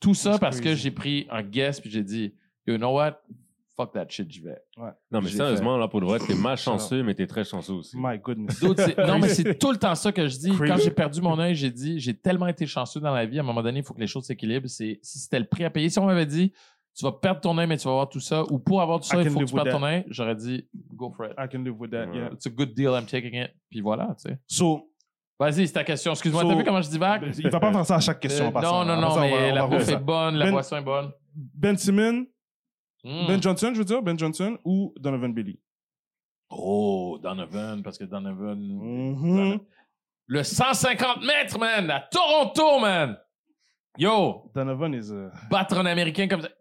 Tout 0.00 0.14
ça 0.14 0.36
parce 0.38 0.60
que 0.60 0.74
j'ai 0.74 0.90
pris 0.90 1.28
un 1.30 1.42
guess 1.44 1.80
puis 1.80 1.90
j'ai 1.90 2.02
dit, 2.02 2.34
you 2.66 2.76
know 2.76 2.96
what? 2.96 3.20
Fuck 3.76 3.92
that 3.94 4.06
shit, 4.08 4.30
j'y 4.30 4.40
vais. 4.40 4.56
Non, 4.76 5.20
mais 5.20 5.22
J'ai 5.28 5.36
sérieusement, 5.36 5.76
là, 5.76 5.88
pour 5.88 6.00
de 6.00 6.06
vrai, 6.06 6.20
t'es 6.20 6.34
malchanceux, 6.34 7.02
mais 7.02 7.14
t'es 7.14 7.26
très 7.26 7.42
chanceux 7.44 7.72
aussi. 7.72 7.96
My 7.98 8.18
goodness. 8.18 8.60
D'autres, 8.60 8.84
c'est- 8.84 8.98
non, 9.04 9.18
mais 9.18 9.28
c'est 9.28 9.58
tout 9.58 9.72
le 9.72 9.78
temps 9.78 9.94
ça 9.96 10.12
que 10.12 10.28
je 10.28 10.38
dis. 10.38 10.50
Crazy. 10.52 10.70
Quand 10.72 10.78
j'ai 10.78 10.90
perdu 10.92 11.20
mon 11.20 11.38
œil, 11.40 11.54
j'ai 11.56 11.70
dit, 11.70 11.98
j'ai 11.98 12.14
tellement 12.14 12.46
été 12.46 12.66
chanceux 12.66 13.00
dans 13.00 13.12
la 13.12 13.26
vie, 13.26 13.38
à 13.38 13.42
un 13.42 13.44
moment 13.44 13.62
donné, 13.64 13.80
il 13.80 13.84
faut 13.84 13.92
que 13.94 14.00
les 14.00 14.06
choses 14.06 14.24
s'équilibrent. 14.26 14.68
C'est, 14.68 15.00
si 15.02 15.18
c'était 15.18 15.40
le 15.40 15.46
prix 15.46 15.64
à 15.64 15.70
payer, 15.70 15.88
si 15.90 15.98
on 15.98 16.06
m'avait 16.06 16.24
dit, 16.26 16.52
tu 16.96 17.04
vas 17.04 17.10
perdre 17.10 17.40
ton 17.40 17.58
œil, 17.58 17.66
mais 17.66 17.76
tu 17.76 17.84
vas 17.86 17.90
avoir 17.90 18.08
tout 18.08 18.20
ça, 18.20 18.44
ou 18.52 18.60
pour 18.60 18.80
avoir 18.80 19.00
tout 19.00 19.06
ça, 19.08 19.16
I 19.16 19.22
il 19.22 19.24
can 19.26 19.30
faut 19.32 19.38
que 19.40 19.44
live 19.44 19.48
tu 19.48 19.54
perdes 19.56 19.70
ton 19.70 19.82
œil, 19.82 20.04
j'aurais 20.08 20.36
dit, 20.36 20.68
go 20.92 21.12
for 21.16 21.26
it. 21.26 21.32
I 21.36 21.48
can 21.50 21.64
live 21.64 21.74
with 21.76 21.90
that, 21.90 22.06
yeah. 22.14 22.30
It's 22.32 22.46
a 22.46 22.50
good 22.50 22.74
deal, 22.74 22.92
I'm 22.92 23.06
taking 23.06 23.34
it. 23.34 23.50
Puis 23.70 23.80
voilà, 23.80 24.14
tu 24.22 24.30
sais. 24.30 24.38
So, 24.46 24.88
Vas-y, 25.36 25.66
c'est 25.66 25.72
ta 25.72 25.82
question. 25.82 26.12
Excuse-moi, 26.12 26.42
So- 26.42 26.48
t'as 26.48 26.54
vu 26.54 26.62
comment 26.62 26.80
je 26.80 26.88
divague? 26.88 27.32
il 27.36 27.50
va 27.50 27.58
pas 27.58 27.72
faire 27.72 27.84
ça 27.84 27.96
à 27.96 28.00
chaque 28.00 28.20
question. 28.20 28.46
Euh, 28.46 28.50
passant. 28.52 28.84
non, 28.84 28.94
non, 28.94 29.00
non, 29.16 29.20
mais 29.20 29.50
la 29.50 29.66
bouffe 29.66 29.88
est 29.88 29.96
bonne, 29.96 30.36
la 30.36 30.44
Ben- 30.44 30.52
boisson 30.52 30.76
est 30.76 30.82
bonne. 30.82 31.10
Ben 31.34 31.76
Simon, 31.76 32.24
Mm. 33.04 33.26
Ben 33.26 33.42
Johnson, 33.42 33.70
je 33.74 33.78
veux 33.78 33.84
dire, 33.84 34.02
Ben 34.02 34.18
Johnson 34.18 34.58
ou 34.64 34.92
Donovan 34.98 35.32
Bailey. 35.32 35.58
Oh, 36.50 37.18
Donovan, 37.22 37.82
parce 37.82 37.98
que 37.98 38.04
Donovan. 38.04 38.58
Mhm. 38.58 39.60
Le 40.26 40.42
150 40.42 41.22
mètres, 41.22 41.58
man, 41.58 41.90
à 41.90 42.00
Toronto, 42.00 42.78
man. 42.80 43.18
Yo, 43.96 44.50
Donovan 44.52 44.92
is 44.92 45.12
a... 45.12 45.30
battre 45.48 45.78
un 45.78 45.86
Américain 45.86 46.26
comme 46.26 46.42
ça. 46.42 46.48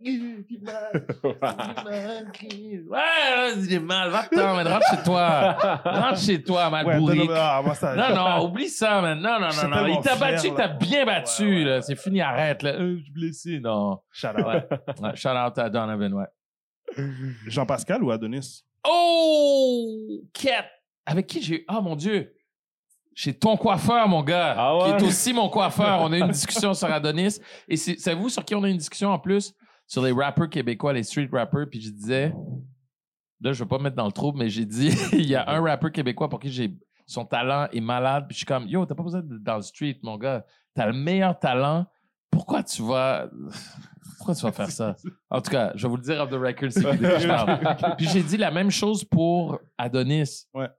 Ouais, 2.89 3.53
j'ai 3.67 3.79
mal, 3.79 4.09
va-t'en, 4.11 4.55
man, 4.55 4.67
rentre 4.67 4.85
chez 4.89 5.03
toi. 5.03 5.51
Rentre 5.83 6.19
chez 6.19 6.43
toi, 6.43 6.69
mal 6.69 6.85
Ouais, 6.85 6.97
bourrique. 6.99 7.31
Ah, 7.33 7.63
ça... 7.73 7.95
Non, 7.95 8.15
non, 8.15 8.45
oublie 8.45 8.69
ça, 8.69 9.01
man. 9.01 9.19
Non, 9.19 9.39
non, 9.39 9.49
non, 9.49 9.67
non. 9.69 9.87
Il 9.87 9.99
t'a 10.01 10.15
battu, 10.15 10.49
là. 10.49 10.53
t'as 10.55 10.67
bien 10.67 11.05
battu, 11.05 11.43
Ouais, 11.43 11.55
ouais, 11.55 11.63
là. 11.63 11.81
C'est 11.81 11.95
fini, 11.95 12.21
arrête, 12.21 12.61
là. 12.61 12.73
Euh, 12.75 12.97
je 12.97 13.03
suis 13.03 13.11
blessé, 13.11 13.59
non. 13.59 13.99
Shout 14.11 14.27
out. 14.27 14.45
Ouais. 14.45 14.67
Ouais, 15.01 15.15
shout 15.15 15.29
out 15.29 15.57
à 15.57 15.69
Donovan, 15.69 16.13
ouais. 16.13 16.27
Jean-Pascal 17.47 18.03
ou 18.03 18.11
Adonis? 18.11 18.63
Oh! 18.87 20.21
Cat! 20.33 20.65
Avec 21.05 21.27
qui 21.27 21.41
j'ai 21.41 21.61
eu. 21.61 21.65
Ah, 21.67 21.81
mon 21.81 21.95
Dieu! 21.95 22.31
Chez 23.15 23.33
ton 23.33 23.57
coiffeur, 23.57 24.07
mon 24.07 24.23
gars. 24.23 24.55
Ah 24.57 24.77
ouais? 24.77 24.97
Qui 24.97 25.03
est 25.03 25.07
aussi 25.07 25.33
mon 25.33 25.49
coiffeur. 25.49 26.01
On 26.01 26.11
a 26.11 26.17
eu 26.17 26.21
une 26.21 26.31
discussion 26.31 26.73
sur 26.73 26.91
Adonis. 26.91 27.39
Et 27.67 27.77
c'est, 27.77 27.99
savez-vous 27.99 28.29
sur 28.29 28.43
qui 28.43 28.55
on 28.55 28.63
a 28.63 28.67
eu 28.67 28.71
une 28.71 28.77
discussion 28.77 29.09
en 29.09 29.19
plus? 29.19 29.53
Sur 29.85 30.03
les 30.03 30.11
rappers 30.11 30.49
québécois, 30.49 30.93
les 30.93 31.03
street 31.03 31.29
rappers. 31.31 31.67
Puis 31.69 31.81
je 31.81 31.91
disais. 31.91 32.33
Là, 33.41 33.51
je 33.51 33.61
veux 33.61 33.67
pas 33.67 33.77
me 33.77 33.83
mettre 33.83 33.97
dans 33.97 34.05
le 34.05 34.11
trouble, 34.11 34.39
mais 34.39 34.49
j'ai 34.49 34.65
dit, 34.65 34.89
il 35.11 35.27
y 35.27 35.35
a 35.35 35.47
un 35.49 35.61
rappeur 35.61 35.91
québécois 35.91 36.29
pour 36.29 36.39
qui 36.39 36.51
j'ai. 36.51 36.75
Son 37.05 37.25
talent 37.25 37.67
est 37.71 37.81
malade. 37.81 38.25
Puis 38.27 38.35
je 38.35 38.37
suis 38.39 38.45
comme, 38.45 38.67
yo, 38.67 38.85
t'as 38.85 38.95
pas 38.95 39.03
besoin 39.03 39.21
d'être 39.21 39.43
dans 39.43 39.57
le 39.57 39.61
street, 39.61 39.99
mon 40.01 40.17
gars. 40.17 40.45
T'as 40.73 40.87
le 40.87 40.93
meilleur 40.93 41.37
talent. 41.37 41.85
Pourquoi 42.31 42.63
tu 42.63 42.81
vas. 42.81 43.29
Pourquoi 44.17 44.35
tu 44.35 44.41
vas 44.41 44.51
faire 44.53 44.71
ça? 44.71 44.95
En 45.29 45.41
tout 45.41 45.51
cas, 45.51 45.73
je 45.75 45.83
vais 45.83 45.89
vous 45.89 45.97
le 45.97 46.01
dire 46.01 46.21
off 46.21 46.29
the 46.29 46.33
record 46.33 46.69
vous 46.69 47.27
parle. 47.27 47.95
Puis 47.97 48.07
j'ai 48.07 48.23
dit 48.23 48.37
la 48.37 48.51
même 48.51 48.71
chose 48.71 49.03
pour 49.03 49.59
Adonis. 49.77 50.45
Ouais. 50.53 50.69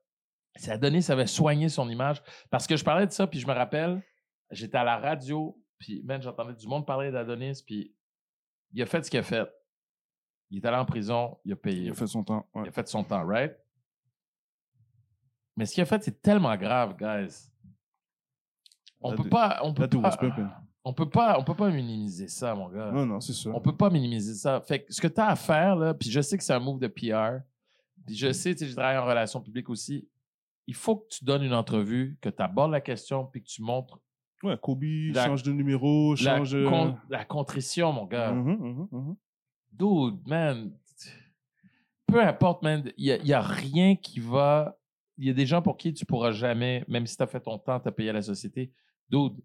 Si 0.56 0.70
Adonis 0.70 1.06
avait 1.10 1.26
soigné 1.26 1.68
son 1.68 1.88
image. 1.88 2.22
Parce 2.50 2.66
que 2.66 2.76
je 2.76 2.84
parlais 2.84 3.06
de 3.06 3.12
ça, 3.12 3.26
puis 3.26 3.40
je 3.40 3.46
me 3.46 3.52
rappelle, 3.52 4.02
j'étais 4.50 4.78
à 4.78 4.84
la 4.84 4.98
radio, 4.98 5.60
puis 5.78 6.02
man, 6.04 6.22
j'entendais 6.22 6.54
du 6.54 6.66
monde 6.66 6.86
parler 6.86 7.10
d'Adonis, 7.10 7.62
puis 7.66 7.94
il 8.72 8.82
a 8.82 8.86
fait 8.86 9.04
ce 9.04 9.10
qu'il 9.10 9.20
a 9.20 9.22
fait. 9.22 9.48
Il 10.50 10.58
est 10.58 10.66
allé 10.66 10.76
en 10.76 10.84
prison, 10.84 11.38
il 11.44 11.52
a 11.52 11.56
payé. 11.56 11.82
Il 11.86 11.90
a 11.90 11.94
fait 11.94 12.06
son 12.06 12.22
temps. 12.22 12.48
ouais. 12.54 12.62
Il 12.64 12.68
a 12.68 12.72
fait 12.72 12.86
son 12.86 13.02
temps, 13.02 13.26
right? 13.26 13.56
Mais 15.56 15.66
ce 15.66 15.74
qu'il 15.74 15.82
a 15.82 15.86
fait, 15.86 16.02
c'est 16.02 16.20
tellement 16.22 16.56
grave, 16.56 16.96
guys. 16.96 17.50
On 19.00 19.10
That 19.10 19.22
peut 19.22 19.28
pas, 19.28 19.60
on 19.62 19.74
peut 19.74 19.88
pas, 19.88 20.16
on 20.84 20.92
peut 20.92 21.08
pas, 21.08 21.38
on 21.38 21.44
peut 21.44 21.54
pas 21.54 21.70
minimiser 21.70 22.28
ça, 22.28 22.54
mon 22.54 22.68
gars. 22.68 22.90
Non, 22.90 23.06
non, 23.06 23.20
c'est 23.20 23.32
sûr. 23.32 23.54
On 23.54 23.60
peut 23.60 23.76
pas 23.76 23.90
minimiser 23.90 24.34
ça. 24.34 24.60
Fait 24.60 24.84
que 24.84 24.92
ce 24.92 25.00
que 25.00 25.08
tu 25.08 25.20
as 25.20 25.28
à 25.28 25.36
faire, 25.36 25.76
là, 25.76 25.94
puis 25.94 26.10
je 26.10 26.20
sais 26.20 26.36
que 26.36 26.44
c'est 26.44 26.52
un 26.52 26.60
move 26.60 26.78
de 26.78 26.88
PR, 26.88 27.42
puis 28.06 28.16
je 28.16 28.32
sais, 28.32 28.54
tu 28.54 28.64
sais, 28.64 28.70
je 28.70 28.74
travaille 28.74 28.96
en 28.98 29.04
relations 29.04 29.40
publiques 29.40 29.68
aussi. 29.68 30.08
Il 30.66 30.74
faut 30.74 30.96
que 30.96 31.08
tu 31.08 31.24
donnes 31.24 31.42
une 31.42 31.52
entrevue, 31.54 32.16
que 32.20 32.28
tu 32.28 32.42
abordes 32.42 32.72
la 32.72 32.80
question, 32.80 33.26
puis 33.26 33.42
que 33.42 33.48
tu 33.48 33.62
montres 33.62 34.00
Ouais, 34.42 34.58
Kobe, 34.60 34.82
La- 35.14 35.24
change 35.26 35.42
de 35.42 35.52
numéro, 35.52 36.14
la, 36.16 36.36
change... 36.36 36.54
euh, 36.54 36.68
con- 36.68 36.96
la 37.08 37.24
contrition, 37.24 37.92
mon 37.92 38.04
gars. 38.04 38.32
mhm, 38.32 38.52
mhm, 38.58 38.88
mhm. 38.92 39.16
Dude, 39.72 40.26
man. 40.28 40.72
Peu 42.06 42.22
importe, 42.22 42.62
man. 42.62 42.92
Il 42.98 43.20
n'y 43.24 43.32
a, 43.32 43.40
rien 43.40 43.96
qui 43.96 44.20
va. 44.20 44.78
Il 45.16 45.26
y 45.26 45.30
a 45.30 45.32
des 45.32 45.46
gens 45.46 45.62
pour 45.62 45.76
qui 45.76 45.94
tu 45.94 46.04
pourras 46.04 46.32
jamais, 46.32 46.84
même 46.88 47.06
si 47.06 47.16
tu 47.16 47.22
as 47.22 47.26
fait 47.26 47.40
ton 47.40 47.58
temps, 47.58 47.80
tu 47.80 47.88
as 47.88 47.92
payé 47.92 48.10
à 48.10 48.12
la 48.12 48.22
société. 48.22 48.72
Dude, 49.08 49.40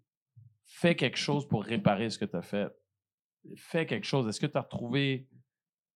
fais 0.66 0.94
quelque 0.94 1.16
chose 1.18 1.48
pour 1.48 1.64
réparer 1.64 2.10
ce 2.10 2.18
que 2.18 2.24
tu 2.26 2.36
as 2.36 2.42
fait. 2.42 2.68
Fais 3.56 3.86
quelque 3.86 4.06
chose. 4.06 4.28
Est-ce 4.28 4.40
que 4.40 4.46
tu 4.46 4.58
as 4.58 4.62
retrouvé 4.62 5.28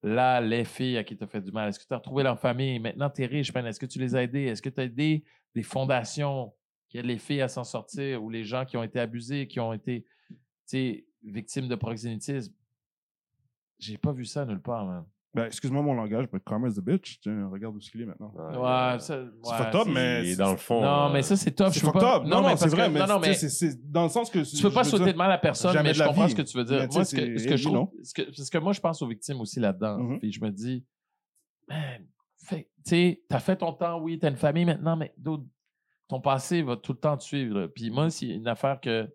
là 0.05 0.39
les 0.41 0.65
filles 0.65 0.99
à 0.99 1.03
qui 1.03 1.17
tu 1.17 1.27
fait 1.27 1.41
du 1.41 1.51
mal? 1.51 1.71
Est-ce 1.71 1.79
que 1.79 1.87
tu 1.87 1.95
as 1.95 1.97
retrouvé 1.97 2.23
leur 2.23 2.39
famille? 2.39 2.79
Maintenant, 2.79 3.09
tu 3.09 3.23
es 3.23 3.27
riche. 3.27 3.51
Est-ce 3.55 3.81
que 3.81 3.87
tu 3.87 3.99
les 3.99 4.15
as 4.15 4.23
aidés? 4.23 4.45
Est-ce 4.45 4.61
que 4.61 4.69
tu 4.69 4.81
as 4.81 4.85
aidé 4.85 5.25
des 5.55 5.63
fondations 5.63 6.53
qui 6.89 6.99
aident 6.99 7.07
les 7.07 7.19
filles 7.19 7.41
à 7.41 7.49
s'en 7.49 7.65
sortir 7.65 8.23
ou 8.23 8.29
les 8.29 8.45
gens 8.45 8.67
qui 8.67 8.77
ont 8.77 8.83
été 8.83 9.01
abusés, 9.01 9.49
qui 9.49 9.59
ont 9.61 9.73
été 9.73 10.05
victimes 11.23 11.69
de 11.69 11.75
proxénétisme? 11.75 12.55
J'ai 13.79 13.97
pas 13.97 14.13
vu 14.13 14.27
ça 14.27 14.45
nulle 14.45 14.61
part, 14.61 14.85
man. 14.85 15.07
Ben, 15.35 15.47
excuse-moi 15.47 15.83
mon 15.83 15.95
langage, 15.95 16.27
mais 16.33 16.39
Karma 16.47 16.69
is 16.69 16.75
the 16.75 16.81
bitch. 16.81 17.19
Tiens, 17.21 17.49
regarde 17.51 17.75
où 17.75 17.81
ce 17.81 17.91
qu'il 17.91 18.03
est 18.03 18.07
maintenant. 18.07 18.33
Ouais, 18.37 18.99
ça, 19.01 19.21
ouais, 19.21 19.29
C'est 19.43 19.55
fucked 19.57 19.75
up, 19.75 19.87
mais. 19.93 20.29
Et 20.29 20.37
dans 20.37 20.53
le 20.53 20.57
fond. 20.57 20.81
Non, 20.81 21.09
euh, 21.09 21.13
mais 21.13 21.23
ça, 21.23 21.37
c'est 21.37 21.51
top. 21.51 21.73
C'est 21.73 21.81
je 21.81 21.85
peux 21.85 21.91
fucked 21.93 22.01
pas... 22.03 22.17
up. 22.19 22.23
Non, 22.23 22.37
non, 22.37 22.43
parce 22.45 22.61
c'est 22.63 22.67
que- 22.71 22.75
vrai, 22.77 22.89
mais, 22.89 23.01
non, 23.01 23.07
non, 23.07 23.19
tu 23.19 23.25
sais, 23.25 23.29
mais 23.31 23.35
c'est 23.35 23.49
c'est 23.49 23.91
dans 23.91 24.05
le 24.05 24.09
sens 24.11 24.31
que. 24.31 24.39
tu 24.57 24.63
peux 24.63 24.71
pas 24.71 24.85
sauter 24.85 25.13
de 25.13 25.19
mal 25.19 25.33
à 25.33 25.39
personne, 25.39 25.73
jamais 25.73 25.89
mais 25.89 25.89
de 25.91 25.95
je 25.95 26.01
la 26.01 26.07
comprends 26.09 26.27
vie. 26.27 26.31
ce 26.31 26.37
que 26.37 26.43
tu 26.43 26.57
veux 26.57 26.65
dire. 26.65 26.79
Mais 26.81 26.89
tu 26.89 26.95
Moi, 26.95 27.05
sais, 27.05 27.17
ce 27.17 27.21
que, 27.21 27.27
c'est 27.27 27.39
ce 27.39 27.49
que 27.49 27.57
je 27.57 27.63
heavy, 27.69 27.75
trouve, 27.75 27.75
non? 27.77 27.93
ce 28.03 28.51
que, 28.51 28.59
moi, 28.59 28.73
je 28.73 28.81
pense 28.81 29.03
aux 29.03 29.09
victimes 29.09 29.41
aussi 29.41 29.59
là-dedans. 29.61 29.99
Mhm. 29.99 30.19
Puis 30.21 30.31
je 30.33 30.41
me 30.41 30.51
dis, 30.51 30.85
man, 31.69 32.07
fais- 32.45 32.69
tu 32.85 32.91
sais, 32.91 33.23
t'as 33.29 33.41
fait 33.41 33.57
ton 33.57 33.73
temps, 33.73 34.01
oui, 34.01 34.19
t'as 34.19 34.31
une 34.31 34.37
famille 34.37 34.65
maintenant, 34.65 34.97
mais 34.97 35.13
d'autres, 35.17 35.45
ton 36.09 36.21
passé 36.21 36.63
va 36.63 36.77
tout 36.77 36.93
le 36.93 36.99
temps 36.99 37.17
te 37.17 37.25
suivre. 37.25 37.67
Puis 37.69 37.91
moi, 37.91 38.09
c'est 38.11 38.27
une 38.29 38.47
affaire 38.47 38.81
que, 38.81 39.09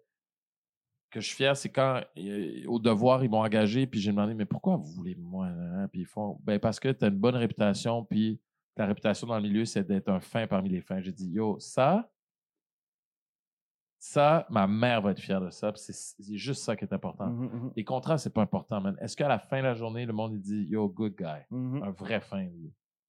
que 1.09 1.19
je 1.19 1.27
suis 1.27 1.35
fier, 1.35 1.55
c'est 1.57 1.69
quand, 1.69 2.01
euh, 2.17 2.63
au 2.67 2.79
devoir, 2.79 3.23
ils 3.23 3.29
m'ont 3.29 3.41
engagé, 3.43 3.87
puis 3.87 3.99
j'ai 3.99 4.11
demandé, 4.11 4.33
mais 4.33 4.45
pourquoi 4.45 4.75
vous 4.77 4.91
voulez 4.91 5.15
moi? 5.15 5.47
hein? 5.47 5.87
Puis 5.89 6.01
ils 6.01 6.05
font, 6.05 6.39
ben 6.43 6.59
parce 6.59 6.79
que 6.79 6.89
t'as 6.89 7.09
une 7.09 7.17
bonne 7.17 7.35
réputation, 7.35 8.03
puis 8.05 8.39
ta 8.75 8.85
réputation 8.85 9.27
dans 9.27 9.35
le 9.37 9.41
milieu, 9.41 9.65
c'est 9.65 9.83
d'être 9.85 10.09
un 10.09 10.19
fin 10.19 10.45
parmi 10.47 10.69
les 10.69 10.81
fins. 10.81 11.01
J'ai 11.01 11.11
dit, 11.11 11.29
yo, 11.29 11.57
ça, 11.59 12.09
ça, 13.97 14.45
ma 14.49 14.65
mère 14.67 15.01
va 15.01 15.11
être 15.11 15.19
fière 15.19 15.41
de 15.41 15.49
ça, 15.49 15.71
puis 15.73 15.81
c'est 15.83 16.37
juste 16.37 16.63
ça 16.63 16.75
qui 16.75 16.85
est 16.85 16.93
important. 16.93 17.27
Mhm, 17.27 17.45
mhm, 17.45 17.73
Les 17.75 17.83
contrats, 17.83 18.17
c'est 18.17 18.33
pas 18.33 18.41
important, 18.41 18.79
man. 18.79 18.95
Est-ce 19.01 19.17
qu'à 19.17 19.27
la 19.27 19.39
fin 19.39 19.57
de 19.57 19.63
la 19.63 19.73
journée, 19.73 20.05
le 20.05 20.13
monde 20.13 20.33
il 20.35 20.39
dit 20.41 20.67
Yo, 20.69 20.87
good 20.87 21.15
guy, 21.17 21.25
un 21.51 21.91
vrai 21.91 22.21
fin. 22.21 22.47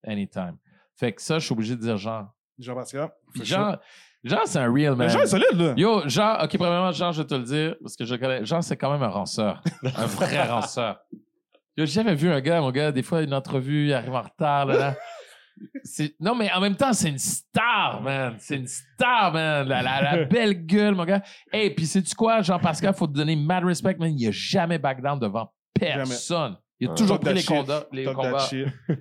Anytime. 0.03 0.57
Fait 0.97 1.13
que 1.13 1.21
ça, 1.23 1.39
je 1.39 1.45
suis 1.45 1.53
obligé 1.53 1.77
de 1.77 1.81
dire 1.81 1.97
Jean. 1.97 2.29
Jean-Pascal. 2.59 3.11
Puis 3.33 3.41
for 3.41 3.47
Jean, 3.47 3.79
Jean, 4.23 4.41
c'est 4.45 4.59
un 4.59 4.73
real 4.73 4.95
man. 4.97 5.09
Jean 5.09 5.21
est 5.21 5.27
solide, 5.27 5.55
là. 5.59 5.75
Yo, 5.77 6.03
Jean, 6.09 6.43
ok, 6.43 6.57
premièrement, 6.59 6.93
Jean, 6.93 7.13
je 7.13 7.23
vais 7.23 7.27
te 7.27 7.35
le 7.35 7.43
dire, 7.45 7.75
parce 7.81 7.97
que 7.97 8.05
je 8.05 8.15
le 8.15 8.21
connais. 8.21 8.45
Jean, 8.45 8.61
c'est 8.61 8.77
quand 8.77 8.93
même 8.93 9.03
un 9.03 9.09
ranceur. 9.09 9.63
un 9.83 10.07
vrai 10.07 10.43
ranceur. 10.49 10.99
Yo, 11.77 11.87
j'ai 11.87 11.93
jamais 11.93 12.15
vu 12.15 12.31
un 12.31 12.41
gars, 12.41 12.61
mon 12.61 12.71
gars, 12.71 12.93
des 12.93 13.03
fois, 13.03 13.23
une 13.23 13.33
entrevue, 13.33 13.87
il 13.87 13.93
arrive 13.95 14.13
en 14.13 14.23
retard, 14.23 14.67
là, 14.67 14.95
Non, 16.21 16.35
mais 16.35 16.53
en 16.53 16.61
même 16.61 16.77
temps, 16.77 16.93
c'est 16.93 17.09
une 17.09 17.19
star, 17.19 18.03
man. 18.03 18.35
C'est 18.39 18.57
une 18.57 18.67
star, 18.67 19.33
man. 19.33 19.67
La, 19.67 19.83
la- 19.83 20.03
la 20.17 20.25
belle 20.27 20.67
gueule, 20.67 20.95
mon 20.95 21.05
gars. 21.05 21.23
Hey, 21.53 21.71
puis 21.71 21.87
sais-tu 21.87 22.15
quoi, 22.15 22.43
Jean-Pascal, 22.43 22.93
faut 22.95 23.07
te 23.07 23.13
donner 23.13 23.37
mad 23.37 23.65
respect, 23.65 23.97
man. 23.99 24.13
Il 24.19 24.29
a 24.29 24.31
jamais 24.33 24.79
back 24.79 25.01
down 25.03 25.19
devant 25.19 25.53
personne. 25.73 26.57
Il 26.83 26.89
a 26.89 26.95
toujours 26.95 27.21
Talk 27.21 27.35
pris 27.35 27.35
les, 27.35 27.43
combats, 27.45 27.85
les, 27.93 28.05
combats, 28.05 28.49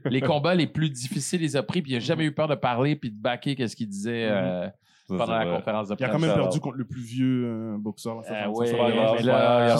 les 0.05 0.21
combats 0.21 0.53
les 0.55 0.67
plus 0.67 0.89
difficiles, 0.89 1.39
il 1.41 1.45
les 1.45 1.55
a 1.55 1.63
pris, 1.63 1.81
puis 1.81 1.93
il 1.93 1.95
a 1.95 1.99
jamais 1.99 2.25
eu 2.25 2.33
peur 2.33 2.49
de 2.49 2.55
parler 2.55 2.97
puis 2.97 3.09
de 3.09 3.15
backer 3.17 3.55
qu'est-ce 3.55 3.73
qu'il 3.73 3.87
disait 3.87 4.25
euh, 4.29 4.65
ça, 4.67 4.73
pendant 5.17 5.39
c'est 5.39 5.45
la 5.45 5.55
conférence 5.55 5.87
de 5.89 5.95
Il 5.99 6.03
a 6.03 6.07
presse. 6.07 6.21
quand 6.21 6.27
même 6.27 6.35
perdu 6.35 6.59
contre 6.59 6.77
le 6.77 6.85
plus 6.85 7.01
vieux 7.01 7.43
euh, 7.45 7.77
boxeur. 7.77 8.19
Euh, 8.19 8.23
ça, 8.23 8.49
oui, 8.49 8.71
là, 8.71 9.77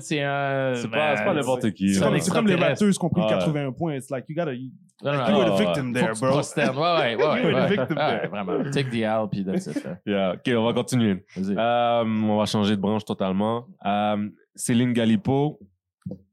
c'est 0.00 0.22
un. 0.22 0.74
C'est 0.74 0.88
pas, 0.88 1.16
c'est 1.16 1.24
pas 1.24 1.34
n'importe 1.34 1.70
qui. 1.72 1.94
C'est 1.94 2.30
comme, 2.30 2.46
les 2.46 2.56
batteuses 2.56 2.98
qui 2.98 3.04
ont 3.04 3.08
pris 3.10 3.22
Ouais. 3.22 3.28
81 3.28 3.72
points. 3.72 3.94
It's 3.94 4.10
like, 4.10 4.24
you 4.28 4.34
gotta. 4.36 4.52
You 4.54 4.70
Non, 5.02 5.12
non, 5.12 5.26
you 5.26 5.32
non, 5.32 5.38
were 5.38 5.56
the 5.56 5.58
victim 5.60 5.92
there, 5.92 6.12
bro. 6.18 6.40
Ouais, 6.40 7.14
ouais, 7.14 7.16
ouais. 7.24 7.42
You 7.42 7.48
were 7.48 7.66
the 7.66 7.68
victim 7.68 7.96
there. 7.96 8.28
Vraiment. 8.28 8.70
Take 8.70 8.90
the 8.90 9.02
L, 9.02 9.28
puis 9.30 9.44
that's 9.44 9.66
it. 9.66 9.84
Yeah. 10.06 10.32
OK, 10.32 10.48
on 10.56 10.64
va 10.64 10.72
continuer. 10.72 11.24
Euh, 11.36 12.04
on 12.04 12.36
va 12.38 12.46
changer 12.46 12.74
de 12.76 12.80
branche 12.80 13.04
totalement. 13.04 13.66
Euh, 13.86 14.28
Céline 14.54 14.92
Galipo, 14.92 15.60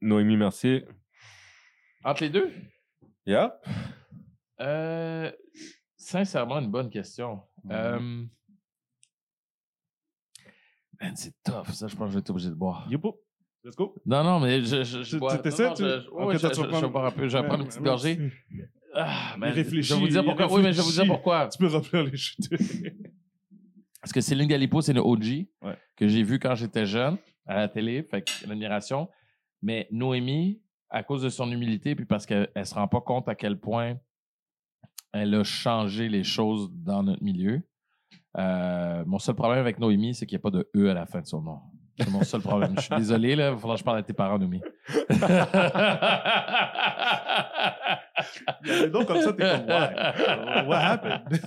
Noémie 0.01 0.37
Mercier. 0.37 0.85
Entre 2.03 2.23
les 2.23 2.29
deux? 2.29 2.51
Yeah. 3.25 3.55
Euh, 4.61 5.31
sincèrement, 6.05 6.59
une 6.59 6.69
bonne 6.71 6.89
question. 6.89 7.41
Euh, 7.71 7.99
man, 11.01 11.15
c'est 11.15 11.33
tough, 11.43 11.69
ça, 11.71 11.87
je 11.87 11.95
pense 11.95 12.05
que 12.05 12.09
je 12.11 12.13
vais 12.15 12.19
être 12.19 12.29
obligé 12.29 12.49
de 12.49 12.55
boire. 12.55 12.87
Youpo. 12.89 13.21
Let's 13.63 13.75
go. 13.75 13.95
Non, 14.05 14.23
non, 14.23 14.39
mais 14.39 14.61
je, 14.61 14.83
je, 14.83 15.17
bois. 15.17 15.35
tu 15.35 15.41
t'essaies, 15.41 15.69
non, 15.69 15.75
je- 15.75 15.83
je- 15.83 16.81
vais 16.81 16.87
boire 16.89 17.05
un 17.05 17.11
peu, 17.11 17.27
je 17.27 17.37
vais 17.37 17.43
prendre 17.47 17.63
une 17.63 17.67
petite 17.67 17.81
gorgée. 17.81 18.31
Ah, 18.93 19.35
man, 19.37 19.51
réfléchit, 19.51 19.89
je 19.89 19.93
vais 19.95 19.99
vous 19.99 20.07
dire 20.07 20.23
pourquoi. 20.23 20.51
Oui, 20.53 20.61
mais 20.61 20.71
je 20.71 20.77
vais 20.77 20.83
vous 20.83 20.91
dire 20.91 21.05
pourquoi. 21.07 21.47
Tu 21.47 21.57
peux 21.57 21.67
remplir 21.67 22.03
les 22.03 22.15
chutes. 22.15 22.47
Parce 24.01 24.13
que 24.13 24.21
Céline 24.21 24.47
Galipo, 24.47 24.81
c'est 24.81 24.91
une 24.91 24.99
OG 24.99 25.47
Ouais. 25.63 25.75
que 25.95 26.07
j'ai 26.07 26.21
vu 26.21 26.37
quand 26.37 26.53
j'étais 26.53 26.85
jeune 26.85 27.17
à 27.47 27.55
la 27.55 27.67
télé, 27.67 28.03
fait 28.03 28.21
que 28.21 28.47
l'admiration. 28.47 29.09
Mais 29.63 29.87
Noémie, 29.91 30.61
à 30.91 31.01
cause 31.01 31.23
de 31.23 31.29
son 31.29 31.51
humilité, 31.51 31.95
puis 31.95 32.05
parce 32.05 32.27
qu'elle 32.27 32.51
ne 32.55 32.63
se 32.63 32.75
rend 32.75 32.87
pas 32.87 33.01
compte 33.01 33.27
à 33.27 33.33
quel 33.33 33.59
point 33.59 33.97
elle 35.15 35.33
a 35.35 35.43
changé 35.43 36.09
les 36.09 36.23
choses 36.23 36.69
dans 36.73 37.03
notre 37.03 37.23
milieu. 37.23 37.61
Euh, 38.37 39.03
mon 39.05 39.17
seul 39.19 39.35
problème 39.35 39.59
avec 39.59 39.79
Noémie, 39.79 40.13
c'est 40.13 40.25
qu'il 40.25 40.35
n'y 40.37 40.41
a 40.41 40.43
pas 40.43 40.51
de 40.51 40.69
E 40.75 40.89
à 40.89 40.93
la 40.93 41.05
fin 41.05 41.21
de 41.21 41.25
son 41.25 41.41
nom. 41.41 41.59
C'est 41.97 42.09
mon 42.11 42.23
seul 42.23 42.41
problème. 42.41 42.73
Je 42.75 42.81
suis 42.81 42.95
désolé, 42.97 43.35
là. 43.37 43.47
Il 43.47 43.53
va 43.53 43.57
falloir 43.57 43.75
que 43.75 43.79
je 43.79 43.85
parle 43.85 43.99
à 43.99 44.03
tes 44.03 44.11
parents, 44.13 44.37
Noémie. 44.37 44.61
Donc, 48.91 49.05
comme 49.07 49.21
ça, 49.21 49.33
t'es 49.33 49.43
comme, 49.43 49.67
why? 49.67 50.67
What 50.67 50.77
happened? 50.79 51.41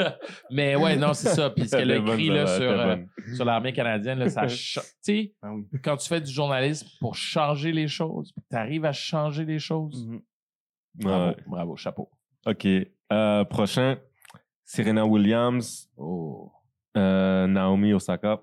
Mais 0.50 0.76
ouais, 0.76 0.96
non, 0.96 1.12
c'est 1.14 1.28
ça. 1.30 1.50
Puis 1.50 1.68
ce 1.68 1.76
qu'elle 1.76 1.90
a 1.90 1.96
écrit 1.96 2.28
là, 2.28 2.46
sur, 2.46 2.70
euh, 2.70 2.96
sur 3.34 3.44
l'armée 3.44 3.72
canadienne, 3.72 4.18
là, 4.18 4.28
ça 4.28 4.46
Tu 4.46 4.54
sais, 5.00 5.34
Ah 5.42 5.52
oui. 5.54 5.64
quand 5.82 5.96
tu 5.96 6.08
fais 6.08 6.20
du 6.20 6.30
journalisme 6.30 6.86
pour 7.00 7.14
changer 7.14 7.72
les 7.72 7.88
choses, 7.88 8.32
tu 8.50 8.56
arrives 8.56 8.84
à 8.84 8.92
changer 8.92 9.44
les 9.44 9.58
choses. 9.58 10.06
Mhm. 10.06 10.20
Bravo, 10.94 11.26
Ouais. 11.30 11.36
bravo, 11.46 11.76
chapeau. 11.76 12.10
OK. 12.46 12.66
Euh, 13.12 13.44
prochain, 13.44 13.96
Serena 14.64 15.04
Williams, 15.06 15.88
Oh. 15.96 16.52
euh, 16.96 17.46
Naomi 17.46 17.92
Osaka. 17.94 18.40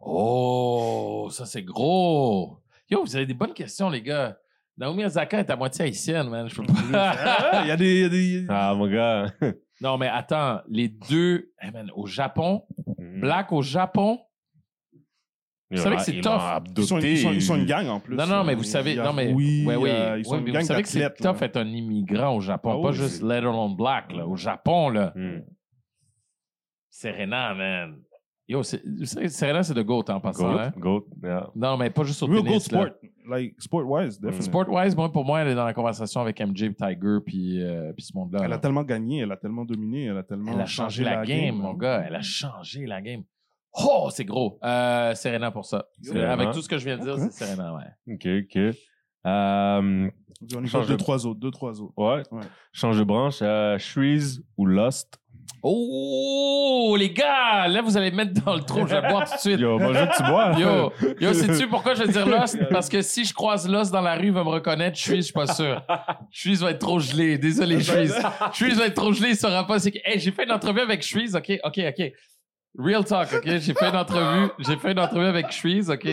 Oh, 0.00 1.28
ça 1.30 1.44
c'est 1.46 1.62
gros. 1.62 2.58
Yo, 2.88 3.02
vous 3.04 3.16
avez 3.16 3.26
des 3.26 3.34
bonnes 3.34 3.52
questions, 3.52 3.90
les 3.90 4.02
gars. 4.02 4.36
Naomi 4.78 5.04
Osaka 5.04 5.40
est 5.40 5.50
à 5.50 5.56
moitié 5.56 5.84
haïtienne, 5.84 6.28
man. 6.28 6.48
Je 6.48 6.54
peux 6.56 6.66
pas. 6.66 6.72
Ah, 6.94 7.60
Il 7.64 7.68
y 7.68 7.70
a 7.70 7.76
des. 7.76 7.94
il 7.96 8.00
y 8.00 8.04
a 8.04 8.08
des- 8.08 8.46
Ah, 8.48 8.74
mon 8.76 8.86
gars. 8.88 9.26
non, 9.80 9.98
mais 9.98 10.08
attends, 10.08 10.60
les 10.68 10.88
deux, 10.88 11.52
hey, 11.60 11.70
man, 11.72 11.90
au 11.94 12.06
Japon, 12.06 12.64
Black 12.98 13.52
au 13.52 13.62
Japon. 13.62 14.20
Vous 15.70 15.76
savez 15.76 15.96
que 15.96 16.02
c'est 16.02 16.20
tough. 16.20 16.40
Ils 16.76 16.84
sont, 16.84 16.98
ils, 16.98 17.18
sont, 17.18 17.32
ils 17.32 17.42
sont 17.42 17.56
une 17.56 17.66
gang 17.66 17.86
en 17.86 18.00
plus. 18.00 18.16
Non, 18.16 18.26
non, 18.26 18.44
mais 18.44 18.54
vous 18.54 18.62
Il 18.62 18.68
savez, 18.68 18.96
non, 18.96 19.12
mais, 19.12 19.32
Rui, 19.32 19.64
ouais, 19.64 19.76
oui, 19.76 19.90
euh, 19.90 20.18
ils 20.18 20.24
sont 20.24 20.32
ouais, 20.32 20.38
une 20.40 20.50
gang 20.50 20.62
vous 20.62 20.66
savez 20.66 20.82
que 20.82 20.88
c'est 20.88 21.14
tough 21.14 21.42
être 21.42 21.56
un 21.56 21.66
immigrant 21.66 22.34
au 22.34 22.40
Japon, 22.40 22.70
Ah 22.72 22.82
pas 22.82 22.90
oui, 22.90 22.96
juste 22.96 23.22
let 23.22 23.38
alone 23.38 23.76
black, 23.76 24.12
là. 24.12 24.26
Au 24.26 24.36
Japon, 24.36 24.88
là. 24.90 25.12
Hmm. 25.14 25.42
Serena, 26.90 27.54
man. 27.54 28.00
Yo, 28.48 28.62
vous 28.62 29.06
Serena, 29.28 29.62
c'est 29.62 29.74
de 29.74 29.82
GOAT 29.82 30.06
en 30.08 30.18
passant, 30.18 30.58
hein? 30.58 30.72
Goat, 30.76 31.04
goat, 31.06 31.06
yeah. 31.22 31.48
Non, 31.54 31.76
mais 31.76 31.88
pas 31.88 32.02
juste 32.02 32.20
au 32.24 32.26
Real 32.26 32.42
tennis, 32.42 32.68
gold 32.68 32.82
là. 32.82 32.88
sport. 32.88 33.10
Like, 33.28 33.54
sport-wise, 33.60 34.20
definitely. 34.20 34.42
Sport-wise, 34.42 34.96
moi, 34.96 35.12
pour 35.12 35.24
moi, 35.24 35.40
elle 35.40 35.48
est 35.48 35.54
dans 35.54 35.64
la 35.64 35.72
conversation 35.72 36.20
avec 36.20 36.40
MJ, 36.40 36.74
Tiger, 36.74 37.18
puis, 37.24 37.62
euh, 37.62 37.92
puis 37.92 38.04
ce 38.06 38.16
monde-là. 38.16 38.40
Elle 38.42 38.50
là. 38.50 38.56
a 38.56 38.58
tellement 38.58 38.82
gagné, 38.82 39.18
elle 39.18 39.30
a 39.30 39.36
tellement 39.36 39.64
dominé, 39.64 40.06
elle 40.06 40.18
a 40.18 40.24
tellement 40.24 40.52
Elle 40.52 40.62
a 40.62 40.66
changé 40.66 41.04
la, 41.04 41.24
game, 41.24 41.54
mon 41.54 41.74
gars. 41.74 42.02
Elle 42.04 42.16
a 42.16 42.22
changé 42.22 42.86
la 42.86 43.00
game. 43.00 43.22
Oh, 43.72 44.08
c'est 44.10 44.24
gros. 44.24 44.58
Euh, 44.64 45.14
Serena 45.14 45.50
pour 45.50 45.64
ça. 45.64 45.86
Serena. 46.02 46.32
Avec 46.32 46.50
tout 46.52 46.62
ce 46.62 46.68
que 46.68 46.76
je 46.78 46.84
viens 46.84 46.98
de 46.98 47.02
dire, 47.04 47.16
c'est 47.18 47.32
Serena, 47.32 47.72
ouais. 47.74 48.14
OK, 48.14 48.26
OK. 48.44 48.76
Euh, 49.26 50.10
On 50.56 50.64
y 50.64 50.66
Change 50.68 50.86
deux, 50.86 50.94
de- 50.94 50.98
trois 50.98 51.26
autres, 51.26 51.38
deux, 51.40 51.50
trois 51.50 51.80
autres. 51.80 51.92
ouais. 51.96 52.22
Ouais. 52.32 52.40
Change 52.72 52.98
de 52.98 53.04
branche. 53.04 53.38
Euh, 53.42 53.78
Shreeze 53.78 54.42
ou 54.56 54.66
Lost? 54.66 55.18
Oh, 55.62 56.96
les 56.98 57.10
gars, 57.12 57.68
là, 57.68 57.82
vous 57.82 57.96
allez 57.96 58.10
me 58.10 58.16
mettre 58.16 58.42
dans 58.44 58.54
le 58.54 58.62
trou. 58.62 58.86
Je 58.86 58.94
vais 58.94 59.08
boire 59.08 59.28
tout 59.28 59.34
de 59.34 59.40
suite. 59.40 59.60
Yo, 59.60 59.78
moi, 59.78 59.92
je 59.92 59.98
veux 60.00 60.06
que 60.06 60.16
tu 60.16 60.22
bois. 60.22 60.52
Yo, 60.58 60.92
yo, 61.20 61.32
sais-tu 61.34 61.66
pourquoi 61.68 61.94
je 61.94 62.04
vais 62.04 62.12
dire 62.12 62.26
Lost? 62.26 62.58
Parce 62.70 62.88
que 62.88 63.02
si 63.02 63.24
je 63.24 63.34
croise 63.34 63.68
Lost 63.68 63.92
dans 63.92 64.00
la 64.00 64.14
rue, 64.16 64.26
il 64.26 64.32
va 64.32 64.42
me 64.42 64.48
reconnaître. 64.48 64.96
Je 64.96 65.02
suis, 65.02 65.16
je 65.16 65.20
suis 65.22 65.32
pas 65.32 65.46
sûr. 65.46 65.82
Shreeze 66.30 66.62
va 66.62 66.70
être 66.70 66.78
trop 66.78 66.98
gelé. 66.98 67.36
Désolé, 67.36 67.80
Shreeze. 67.82 68.14
Shreeze 68.54 68.78
va 68.78 68.86
être 68.86 68.94
trop 68.94 69.12
gelé, 69.12 69.30
il 69.30 69.36
saura 69.36 69.66
pas. 69.66 69.78
C'est 69.78 69.90
que, 69.92 69.98
hey, 70.04 70.18
j'ai 70.18 70.30
fait 70.32 70.44
une 70.44 70.52
entrevue 70.52 70.80
avec 70.80 71.02
Shreeze, 71.02 71.36
OK? 71.36 71.52
OK, 71.64 71.78
OK. 71.88 72.12
Real 72.78 73.04
talk, 73.04 73.32
OK? 73.32 73.44
J'ai 73.44 73.74
fait 73.74 73.88
une 73.88 73.96
entrevue, 73.96 74.50
j'ai 74.58 74.76
fait 74.76 74.92
une 74.92 75.00
entrevue 75.00 75.26
avec 75.26 75.50
Shreeze, 75.50 75.90
OK? 75.90 76.08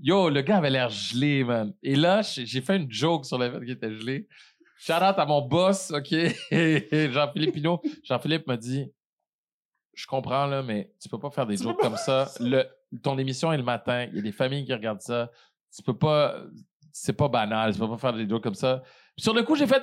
Yo, 0.00 0.30
le 0.30 0.40
gars 0.40 0.58
avait 0.58 0.70
l'air 0.70 0.88
gelé, 0.88 1.44
man. 1.44 1.74
Et 1.82 1.96
là, 1.96 2.22
j'ai 2.22 2.60
fait 2.60 2.76
une 2.76 2.90
joke 2.90 3.26
sur 3.26 3.38
le 3.38 3.50
fait 3.50 3.60
qu'il 3.60 3.70
était 3.70 3.92
gelé. 3.92 4.26
Shout 4.78 4.94
out 4.94 5.18
à 5.18 5.26
mon 5.26 5.42
boss, 5.42 5.92
OK? 5.92 6.14
Jean-Philippe 6.50 7.54
Pinault. 7.54 7.80
Jean-Philippe 8.02 8.46
m'a 8.46 8.56
dit, 8.56 8.90
je 9.94 10.06
comprends, 10.06 10.46
là, 10.46 10.62
mais 10.62 10.92
tu 11.00 11.08
peux 11.08 11.18
pas 11.18 11.30
faire 11.30 11.46
des 11.46 11.56
jokes 11.56 11.78
comme 11.78 11.96
ça. 11.96 12.30
Le, 12.40 12.64
ton 13.02 13.18
émission 13.18 13.52
est 13.52 13.58
le 13.58 13.62
matin. 13.62 14.06
Il 14.10 14.16
y 14.16 14.18
a 14.18 14.22
des 14.22 14.32
familles 14.32 14.64
qui 14.64 14.72
regardent 14.72 15.02
ça. 15.02 15.30
Tu 15.74 15.82
peux 15.82 15.96
pas, 15.96 16.42
c'est 16.90 17.12
pas 17.12 17.28
banal. 17.28 17.72
Tu 17.72 17.78
peux 17.78 17.88
pas 17.88 17.98
faire 17.98 18.12
des 18.14 18.28
jokes 18.28 18.42
comme 18.42 18.54
ça. 18.54 18.82
Puis 19.16 19.22
sur 19.22 19.34
le 19.34 19.42
coup, 19.42 19.54
j'ai 19.56 19.66
fait, 19.66 19.82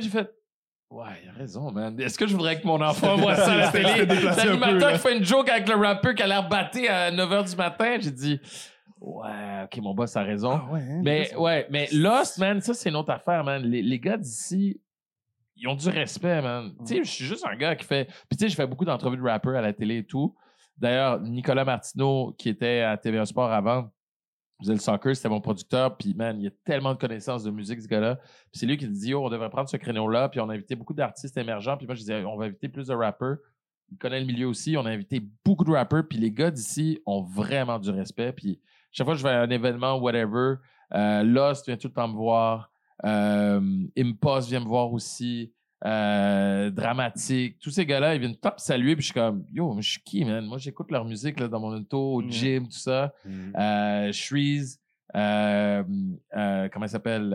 j'ai 0.00 0.08
fait, 0.08 0.30
ouais, 0.94 1.20
il 1.22 1.28
a 1.28 1.32
raison, 1.32 1.70
man. 1.70 1.98
Est-ce 2.00 2.18
que 2.18 2.26
je 2.26 2.32
voudrais 2.34 2.60
que 2.60 2.66
mon 2.66 2.80
enfant 2.80 3.16
voit 3.16 3.36
ça 3.36 3.52
à 3.52 3.56
la 3.56 3.68
télé? 3.68 4.06
L'animateur 4.06 4.92
qui 4.92 4.98
fait 4.98 5.16
une 5.16 5.24
joke 5.24 5.48
avec 5.48 5.68
le 5.68 5.76
rappeur 5.76 6.14
qui 6.14 6.22
a 6.22 6.26
l'air 6.26 6.48
batté 6.48 6.88
à 6.88 7.10
9 7.10 7.30
h 7.30 7.50
du 7.50 7.56
matin? 7.56 7.96
J'ai 8.00 8.10
dit, 8.10 8.40
ouais, 9.00 9.64
ok, 9.64 9.76
mon 9.78 9.94
boss 9.94 10.16
a 10.16 10.22
raison. 10.22 10.60
Ah 10.62 10.72
ouais, 10.72 10.80
hein, 10.80 11.00
Mais 11.02 11.34
ouais, 11.36 11.66
mais 11.70 11.88
Lost, 11.92 12.38
man, 12.38 12.60
ça 12.60 12.74
c'est 12.74 12.88
une 12.88 12.96
autre 12.96 13.12
affaire, 13.12 13.44
man. 13.44 13.62
Les, 13.62 13.82
les 13.82 13.98
gars 13.98 14.16
d'ici, 14.16 14.80
ils 15.56 15.68
ont 15.68 15.74
du 15.74 15.88
respect, 15.88 16.42
man. 16.42 16.72
Tu 16.80 16.86
sais, 16.86 17.04
je 17.04 17.10
suis 17.10 17.24
juste 17.24 17.46
un 17.46 17.56
gars 17.56 17.76
qui 17.76 17.84
fait. 17.84 18.06
Puis 18.28 18.36
tu 18.36 18.44
sais, 18.44 18.48
je 18.48 18.54
fais 18.54 18.66
beaucoup 18.66 18.84
d'entrevues 18.84 19.16
de 19.16 19.22
rappeurs 19.22 19.56
à 19.56 19.60
la 19.60 19.72
télé 19.72 19.98
et 19.98 20.04
tout. 20.04 20.34
D'ailleurs, 20.76 21.20
Nicolas 21.20 21.64
Martineau, 21.64 22.34
qui 22.36 22.48
était 22.48 22.80
à 22.80 22.96
TVA 22.96 23.24
Sport 23.26 23.52
avant, 23.52 23.90
faisait 24.62 24.74
le 24.74 24.80
soccer, 24.80 25.14
c'était 25.16 25.28
mon 25.28 25.40
producteur. 25.40 25.96
Puis, 25.96 26.14
man, 26.14 26.40
il 26.40 26.46
a 26.46 26.50
tellement 26.64 26.94
de 26.94 26.98
connaissances 26.98 27.42
de 27.44 27.50
musique, 27.50 27.80
ce 27.80 27.88
gars-là. 27.88 28.16
Puis 28.16 28.60
c'est 28.60 28.66
lui 28.66 28.76
qui 28.76 28.88
dit, 28.88 29.14
oh, 29.14 29.26
on 29.26 29.30
devrait 29.30 29.50
prendre 29.50 29.68
ce 29.68 29.76
créneau-là. 29.76 30.28
Puis 30.28 30.40
on 30.40 30.48
a 30.48 30.54
invité 30.54 30.74
beaucoup 30.74 30.94
d'artistes 30.94 31.36
émergents. 31.36 31.76
Puis 31.76 31.86
moi, 31.86 31.94
je 31.94 32.00
disais, 32.00 32.24
on 32.24 32.36
va 32.36 32.46
inviter 32.46 32.68
plus 32.68 32.86
de 32.86 32.94
rappeurs. 32.94 33.38
Il 33.90 33.98
connaît 33.98 34.20
le 34.20 34.26
milieu 34.26 34.48
aussi. 34.48 34.76
On 34.76 34.86
a 34.86 34.90
invité 34.90 35.20
beaucoup 35.44 35.64
de 35.64 35.72
rappeurs. 35.72 36.06
Puis 36.08 36.18
les 36.18 36.30
gars 36.30 36.50
d'ici 36.50 37.00
ont 37.06 37.22
vraiment 37.22 37.78
du 37.78 37.90
respect. 37.90 38.32
Puis 38.32 38.60
chaque 38.92 39.06
fois 39.06 39.14
que 39.14 39.18
je 39.18 39.24
vais 39.24 39.34
à 39.34 39.42
un 39.42 39.50
événement, 39.50 39.98
whatever, 39.98 40.56
euh, 40.94 41.22
Lost 41.22 41.66
vient 41.66 41.76
tout 41.76 41.88
le 41.88 41.94
temps 41.94 42.08
me 42.08 42.16
voir. 42.16 42.70
Euh, 43.04 43.86
Impost 43.98 44.48
vient 44.48 44.60
me 44.60 44.66
voir 44.66 44.92
aussi. 44.92 45.52
Euh, 45.86 46.70
dramatique. 46.70 47.58
Tous 47.58 47.68
ces 47.70 47.84
gars-là, 47.84 48.14
ils 48.14 48.20
viennent 48.20 48.36
top 48.36 48.58
saluer, 48.58 48.94
puis 48.96 49.02
je 49.02 49.06
suis 49.08 49.14
comme, 49.20 49.44
yo, 49.52 49.74
mais 49.74 49.82
je 49.82 49.90
suis 49.90 50.00
qui, 50.02 50.24
man? 50.24 50.44
Moi, 50.46 50.56
j'écoute 50.56 50.90
leur 50.90 51.04
musique 51.04 51.38
là, 51.38 51.46
dans 51.46 51.60
mon 51.60 51.74
auto, 51.76 52.14
au 52.14 52.22
Mhm. 52.22 52.30
gym, 52.30 52.64
tout 52.64 52.78
ça. 52.78 53.12
Mhm. 53.26 53.52
Euh, 53.58 54.10
Shreeze, 54.12 54.80
euh, 55.14 55.82
comment 56.72 56.86
il 56.86 56.88
s'appelle? 56.88 57.34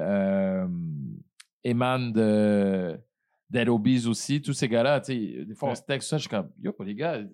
Eman 1.63 2.11
de 2.13 2.99
Dead 3.49 3.67
Obies 3.69 4.07
aussi, 4.07 4.41
tous 4.41 4.53
ces 4.53 4.67
gars-là, 4.69 4.99
tu 5.01 5.13
sais, 5.13 5.45
des 5.45 5.55
fois 5.55 5.69
on 5.71 5.75
se 5.75 5.81
texte 5.81 6.09
ça, 6.09 6.17
je 6.17 6.21
suis 6.21 6.29
comme, 6.29 6.49
yo, 6.61 6.73
les 6.85 6.95
gars, 6.95 7.19
tu 7.19 7.27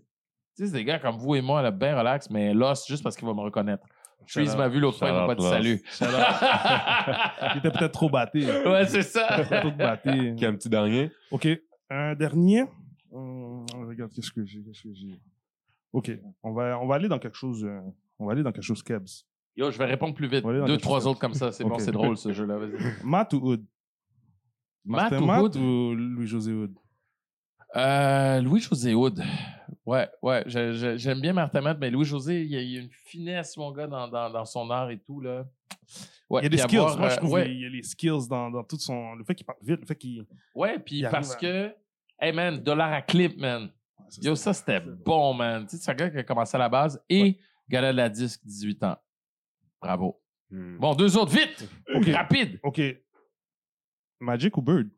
sais, 0.55 0.67
c'est 0.67 0.73
des 0.73 0.83
gars 0.85 0.97
comme 0.99 1.17
vous 1.17 1.35
et 1.35 1.41
moi, 1.41 1.61
là, 1.61 1.71
bien 1.71 1.97
relax, 1.97 2.29
mais 2.29 2.53
Lost, 2.53 2.87
juste 2.87 3.03
parce 3.03 3.15
qu'il 3.15 3.27
va 3.27 3.33
me 3.33 3.41
reconnaître. 3.41 3.85
Shout 4.27 4.57
m'a 4.57 4.67
vu 4.67 4.79
l'autre 4.79 4.97
fois, 4.97 5.09
il 5.09 5.13
m'a 5.13 5.25
pas 5.25 5.35
dit 5.35 5.43
salut. 5.43 5.81
Il 7.53 7.57
était 7.59 7.71
peut-être 7.71 7.91
trop 7.91 8.09
batté. 8.09 8.45
ouais, 8.45 8.85
c'est 8.87 9.01
ça. 9.03 9.43
Trop 9.59 9.71
batté. 9.71 10.35
Qui 10.35 10.45
a 10.45 10.49
un 10.49 10.55
petit 10.55 10.69
dernier? 10.69 11.11
OK. 11.31 11.47
Un 11.89 12.15
dernier. 12.15 12.63
Hum, 13.11 13.65
regarde, 13.87 14.11
qu'est-ce 14.13 14.31
que 14.31 14.43
j'ai? 14.45 14.61
Qu'est-ce 14.63 14.83
que 14.83 14.93
j'ai? 14.93 15.19
OK. 15.93 16.11
On 16.43 16.53
va, 16.53 16.79
on 16.79 16.87
va 16.87 16.95
aller 16.95 17.07
dans 17.07 17.19
quelque 17.19 17.37
chose. 17.37 17.63
euh, 17.63 17.79
on 18.19 18.25
va 18.25 18.33
aller 18.33 18.43
dans 18.43 18.51
quelque 18.51 18.63
chose 18.63 18.83
Kebs. 18.83 19.25
Yo, 19.55 19.71
je 19.71 19.77
vais 19.77 19.85
répondre 19.85 20.13
plus 20.13 20.27
vite. 20.27 20.43
Deux, 20.45 20.77
trois 20.77 20.99
chose 20.99 21.07
autres 21.07 21.19
comme 21.19 21.33
ça, 21.33 21.51
c'est 21.51 21.63
bon, 21.63 21.75
Ok. 21.75 21.81
c'est 21.81 21.91
drôle 21.91 22.17
ce 22.17 22.33
jeu-là, 22.33 22.57
vas-y. 22.57 22.71
Matt 23.05 23.33
ou 23.33 23.37
Hood? 23.37 23.65
Matt 24.83 25.13
ou 25.13 25.31
Hood? 25.31 25.55
ou 25.55 25.93
Louis-José 25.95 26.51
Hood? 26.51 26.75
Euh, 27.77 28.41
Louis-José 28.41 28.93
Hood. 28.93 29.21
Ouais, 29.85 30.09
ouais, 30.23 30.43
j'aime 30.47 31.21
bien 31.21 31.33
Martin 31.33 31.61
Matt, 31.61 31.77
mais 31.79 31.91
Louis-José, 31.91 32.41
il 32.41 32.51
y, 32.51 32.57
a, 32.57 32.61
il 32.61 32.69
y 32.71 32.77
a 32.77 32.81
une 32.81 32.89
finesse, 32.89 33.55
mon 33.55 33.71
gars, 33.71 33.85
dans, 33.85 34.07
dans, 34.07 34.31
dans 34.31 34.45
son 34.45 34.69
art 34.71 34.89
et 34.89 34.97
tout, 34.97 35.21
là. 35.21 35.45
Ouais, 36.27 36.41
Il 36.41 36.43
y 36.43 36.47
a 36.47 36.49
des 36.49 36.57
skills. 36.57 36.77
avoir, 36.79 36.97
Moi, 36.97 37.09
je 37.09 37.13
euh, 37.13 37.17
trouve 37.17 37.31
ouais, 37.33 37.45
qu'il 37.45 37.61
y 37.61 37.65
a 37.65 37.69
les 37.69 37.83
skills 37.83 38.27
dans, 38.27 38.49
dans 38.49 38.63
tout 38.63 38.79
son. 38.79 39.13
Le 39.13 39.23
fait 39.23 39.35
qu'il 39.35 39.45
parle 39.45 39.59
vite, 39.61 39.79
le 39.81 39.85
fait 39.85 39.95
qu'il. 39.95 40.25
ouais, 40.55 40.79
puis 40.79 40.99
il 40.99 41.09
parce 41.09 41.35
que, 41.35 41.71
hey 42.19 42.33
man, 42.33 42.57
dollar 42.63 42.91
à 42.93 43.01
clip, 43.03 43.39
man. 43.39 43.69
Yo, 44.21 44.33
ça, 44.35 44.53
c'était 44.53 44.79
bon, 44.79 45.35
man. 45.35 45.67
Tu 45.67 45.77
sais, 45.77 45.83
c'est 45.83 45.91
un 45.91 45.93
gars 45.93 46.09
qui 46.09 46.17
a 46.17 46.23
commencé 46.23 46.55
à 46.55 46.59
la 46.59 46.69
base 46.69 46.99
et 47.07 47.37
gars 47.69 47.91
de 47.91 47.95
la 47.95 48.09
disque, 48.09 48.41
18 48.43 48.83
ans. 48.83 48.97
Bravo. 49.79 50.19
Hmm. 50.49 50.77
Bon, 50.77 50.95
deux 50.95 51.15
autres, 51.17 51.31
vite! 51.31 51.69
Rapide! 52.11 52.59
OK. 52.63 52.81
Magic 54.19 54.57
ou 54.57 54.61
Bird? 54.61 54.89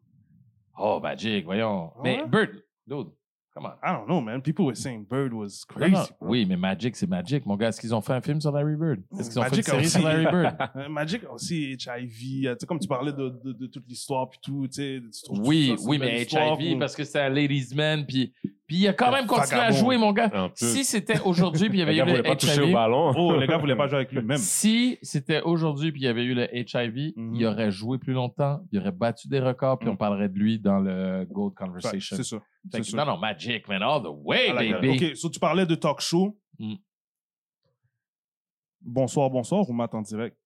Oh, 0.77 0.99
Magic, 1.01 1.43
voyons. 1.43 1.91
Ah 1.95 1.99
mais 2.03 2.21
ouais? 2.21 2.27
Bird, 2.27 2.63
dude, 2.85 3.11
come 3.57 3.65
on. 3.65 3.73
I 3.83 3.93
don't 3.93 4.07
know, 4.07 4.21
man. 4.21 4.41
People 4.41 4.65
were 4.65 4.75
saying 4.75 5.05
Bird 5.09 5.33
was 5.33 5.65
Non, 5.69 5.75
crazy. 5.75 5.91
non. 5.93 6.05
bro. 6.19 6.29
Oui, 6.29 6.45
mais 6.45 6.55
Magic, 6.57 6.95
c'est 6.95 7.07
Magic. 7.07 7.45
Mon 7.45 7.55
gars, 7.55 7.69
est-ce 7.69 7.81
qu'ils 7.81 7.93
ont 7.95 8.01
fait 8.01 8.13
un 8.13 8.21
film 8.21 8.39
sur 8.39 8.51
Larry 8.51 8.75
Bird? 8.75 9.01
Est-ce 9.19 9.29
qu'ils 9.29 9.39
ont 9.39 9.43
Magic 9.43 9.65
fait 9.65 9.71
une 9.77 9.83
série 9.83 9.85
aussi. 9.85 9.89
sur 9.97 10.03
Larry 10.03 10.25
Bird? 10.25 10.57
Magic 10.89 11.21
aussi 11.31 11.73
HIV. 11.73 12.47
euh, 12.47 12.53
Tu 12.55 12.59
sais, 12.61 12.65
comme 12.67 12.79
tu 12.79 12.87
parlais 12.87 13.13
de, 13.13 13.29
de, 13.43 13.53
de 13.53 13.67
toute 13.67 13.87
l'histoire 13.87 14.29
puis 14.29 14.39
tout, 14.41 14.67
tu 14.67 14.73
sais. 14.73 15.01
tu 15.25 15.41
Oui, 15.41 15.69
ça, 15.69 15.77
c'est 15.77 15.87
oui, 15.89 15.97
mais 15.99 16.23
HIV, 16.23 16.79
parce 16.79 16.95
que 16.95 17.03
c'est 17.03 17.19
un 17.21 17.29
ladies 17.29 17.73
man, 17.75 18.05
puis, 18.05 18.33
puis 18.67 18.75
il 18.77 18.87
a 18.87 18.93
quand 18.93 19.11
même 19.11 19.25
continué 19.25 19.61
à 19.61 19.71
jouer, 19.71 19.97
mon 19.97 20.11
gars. 20.11 20.29
Si 20.55 20.83
c'était 20.83 21.19
aujourd'hui, 21.21 21.69
puis 21.69 21.79
il 21.79 21.81
y 21.81 21.85
le 21.85 21.89
avait 21.89 21.95
gars 21.97 22.03
eu 22.03 22.07
voulait 22.09 22.17
le 22.17 22.23
pas 22.23 22.35
toucher 22.35 22.61
au 22.61 22.65
HIV. 22.65 22.73
ballon. 22.73 23.13
Oh, 23.15 23.35
les 23.39 23.47
gars 23.47 23.57
voulaient 23.57 23.75
pas 23.75 23.87
jouer 23.87 23.97
avec 23.99 24.11
lui-même. 24.11 24.37
Si 24.37 24.99
c'était 25.01 25.41
aujourd'hui, 25.41 25.91
puis 25.91 26.01
il 26.01 26.03
y 26.03 26.07
avait 26.07 26.23
eu 26.25 26.33
le 26.33 26.47
HIV, 26.53 27.13
Mhm. 27.15 27.35
il 27.35 27.45
aurait 27.45 27.71
joué 27.71 27.97
plus 27.97 28.13
longtemps, 28.13 28.59
il 28.71 28.79
aurait 28.79 28.91
battu 28.91 29.27
des 29.29 29.39
records, 29.39 29.79
puis 29.79 29.87
Mhm. 29.87 29.93
on 29.93 29.97
parlerait 29.97 30.29
de 30.29 30.37
lui 30.37 30.59
dans 30.59 30.79
le 30.79 31.25
Gold 31.31 31.53
Conversation. 31.55 32.17
C'est 32.17 32.23
ça. 32.23 32.37
C'est 32.71 32.93
non, 32.93 33.05
non, 33.05 33.17
Magic, 33.17 33.67
man, 33.69 33.81
all 33.81 34.03
the 34.03 34.07
way, 34.11 34.49
Ah, 34.49 34.55
baby. 34.55 34.89
OK, 34.89 35.15
so 35.15 35.29
tu 35.29 35.39
parlais 35.39 35.65
de 35.65 35.75
talk 35.75 36.01
show. 36.01 36.37
Mm. 36.59 36.75
Bonsoir, 38.81 39.29
bonsoir 39.29 39.67
ou 39.69 39.73
Matt 39.73 39.93
en 39.95 40.01
direct? 40.01 40.37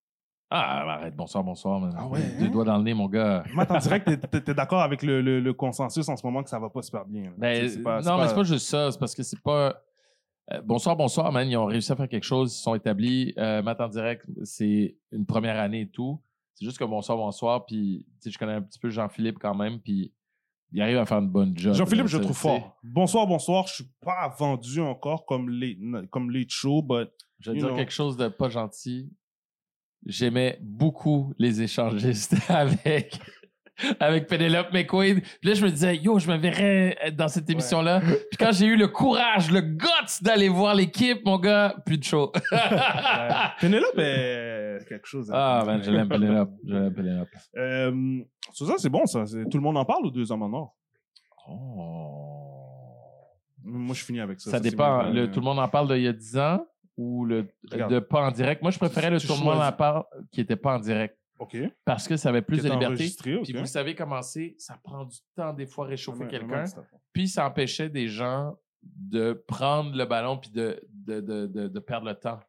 Ah, 0.54 0.96
arrête, 0.96 1.16
bonsoir, 1.16 1.46
bonsoir, 1.46 1.80
man. 1.80 1.96
Ah 1.98 2.08
ouais, 2.08 2.20
Deux 2.38 2.46
hein? 2.48 2.50
doigts 2.50 2.66
dans 2.66 2.78
le 2.78 2.84
nez, 2.84 2.94
mon 2.94 3.08
gars. 3.08 3.44
Matt 3.54 3.72
en 3.72 3.78
direct, 3.78 4.06
t'es- 4.44 4.54
d'accord 4.54 4.82
avec 4.82 5.02
le, 5.02 5.22
le, 5.22 5.40
le 5.40 5.54
consensus 5.54 6.10
en 6.10 6.18
ce 6.18 6.26
moment 6.28 6.44
que 6.44 6.50
ça 6.50 6.60
va 6.60 6.70
pas 6.70 6.82
super 6.82 7.06
bien. 7.06 7.32
Ben, 7.38 7.82
pas- 7.82 8.02
non, 8.02 8.18
mais 8.18 8.28
c'est 8.28 8.36
pas 8.36 8.44
juste 8.44 8.68
ça. 8.68 8.92
C'est 8.92 9.00
parce 9.00 9.16
que 9.16 9.24
c'est 9.24 9.40
pas. 9.42 9.82
Euh, 10.52 10.62
bonsoir, 10.62 10.98
bonsoir, 10.98 11.32
man. 11.32 11.48
Ils 11.48 11.56
ont 11.56 11.66
réussi 11.68 11.90
à 11.94 11.96
faire 11.96 12.10
quelque 12.10 12.26
chose. 12.26 12.54
Ils 12.54 12.62
sont 12.62 12.76
établis. 12.76 13.34
Euh, 13.38 13.62
Matt 13.62 13.80
en 13.80 13.88
direct, 13.88 14.26
c'est 14.44 14.98
une 15.14 15.26
première 15.26 15.58
année 15.58 15.82
et 15.82 15.90
tout. 15.90 16.20
C'est 16.56 16.66
juste 16.66 16.78
que 16.78 16.84
bonsoir, 16.84 17.18
bonsoir. 17.18 17.66
Puis, 17.66 18.06
tu 18.22 18.24
sais, 18.24 18.32
je 18.32 18.38
connais 18.38 18.54
un 18.56 18.62
petit 18.62 18.78
peu 18.80 18.90
Jean-Philippe 18.90 19.38
quand 19.40 19.56
même. 19.56 19.80
Puis, 19.80 20.12
il 20.74 20.82
arrive 20.82 20.98
à 20.98 21.06
faire 21.06 21.20
une 21.20 21.30
bonne 21.30 21.58
job. 21.58 21.74
Jean-Philippe, 21.76 22.08
je 22.08 22.18
le 22.18 22.24
trouve 22.26 22.36
fort. 22.38 22.78
Bonsoir, 22.84 23.26
bonsoir. 23.26 23.68
Je 23.68 23.76
suis 23.76 23.90
pas 24.02 24.28
vendu 24.38 24.82
encore 24.82 25.26
comme 25.26 25.50
les, 25.50 25.80
comme 26.10 26.30
les 26.30 26.46
shows, 26.50 26.82
but 26.82 27.10
Je 27.40 27.52
vais 27.52 27.58
dire 27.58 27.68
know. 27.70 27.78
quelque 27.78 27.92
chose 27.94 28.18
de 28.18 28.28
pas 28.28 28.50
gentil. 28.50 29.10
J'aimais 30.06 30.58
beaucoup 30.62 31.34
les 31.38 31.62
échangistes 31.62 32.36
avec, 32.50 33.20
avec 34.00 34.28
Penelope 34.28 34.74
McQuaid. 34.74 35.22
Puis 35.22 35.50
là, 35.50 35.54
je 35.54 35.64
me 35.64 35.70
disais, 35.70 35.98
yo, 35.98 36.18
je 36.18 36.28
me 36.28 36.38
verrais 36.38 36.98
être 37.02 37.16
dans 37.16 37.28
cette 37.28 37.50
émission-là. 37.50 38.02
Puis 38.02 38.38
quand 38.40 38.52
j'ai 38.52 38.66
eu 38.66 38.76
le 38.76 38.88
courage, 38.88 39.52
le 39.52 39.62
guts 39.62 39.88
d'aller 40.24 40.50
voir 40.50 40.74
l'équipe, 40.74 41.24
mon 41.24 41.38
gars, 41.38 41.76
plus 41.86 41.98
de 42.00 42.04
show. 42.04 42.32
euh, 42.52 42.58
Penelope 43.60 43.98
est 44.00 44.80
quelque 44.90 45.06
chose. 45.08 45.30
hein. 45.30 45.36
ah, 45.38 45.64
man, 45.66 45.84
je 45.84 45.92
l'aime 45.92 46.10
Penelope. 46.10 46.52
Je 46.68 46.74
l'aime 46.74 46.94
Penelope. 46.94 47.30
Euh, 47.58 48.24
ça, 48.54 48.66
c'est 48.78 48.90
bon, 48.90 49.06
ça. 49.06 49.24
Tout 49.26 49.58
le 49.58 49.64
monde 49.64 49.78
en 49.78 49.86
parle 49.86 50.06
aux 50.08 50.12
deux 50.12 50.32
hommes 50.32 50.44
en 50.44 50.54
or? 50.54 50.76
Oh. 51.48 52.38
Moi, 53.64 53.96
je 53.96 54.04
finis 54.04 54.20
avec 54.20 54.40
ça. 54.40 54.52
Ça, 54.52 54.60
dépend. 54.60 55.04
Le, 55.04 55.30
tout 55.30 55.40
le 55.40 55.46
monde 55.46 55.60
en 55.60 55.68
parle 55.68 55.88
d'il 55.94 56.04
y 56.04 56.08
a 56.08 56.14
10 56.14 56.38
ans 56.38 56.66
ou 56.98 57.26
le, 57.26 57.48
Regarde. 57.72 57.94
de 57.94 58.00
pas 58.00 58.28
en 58.28 58.32
direct. 58.32 58.62
Moi, 58.62 58.72
je 58.72 58.78
préférais 58.80 59.10
le 59.10 59.20
Tu 59.20 59.32
en 59.32 59.36
choisis. 59.36 59.76
parle 59.78 60.04
qui 60.32 60.42
était 60.42 60.56
pas 60.56 60.76
en 60.76 60.80
direct 60.80 61.18
OK. 61.40 61.58
parce 61.86 62.08
que 62.08 62.18
ça 62.18 62.30
avait 62.30 62.42
plus 62.42 62.62
de 62.64 62.70
liberté. 62.70 63.10
Puis 63.44 63.54
vous 63.54 63.66
savez 63.66 63.96
comment 63.96 64.22
c'est, 64.22 64.56
ça 64.58 64.78
prend 64.84 65.06
du 65.06 65.18
temps 65.36 65.54
des 65.54 65.66
fois 65.66 65.86
réchauffer 65.86 66.24
Ouais, 66.26 66.30
quelqu'un. 66.30 66.64
ouais, 66.64 66.78
à. 66.78 66.84
Puis 67.14 67.28
ça 67.28 67.48
empêchait 67.48 67.90
des 67.90 68.08
gens 68.08 68.56
de 68.84 69.34
prendre 69.48 69.96
le 69.96 70.06
ballon 70.06 70.38
puis 70.38 70.50
de, 70.52 70.80
de, 70.92 71.22
de, 71.22 71.46
de, 71.48 71.68
de 71.68 71.80
perdre 71.80 72.08
le 72.08 72.16
temps. 72.16 72.40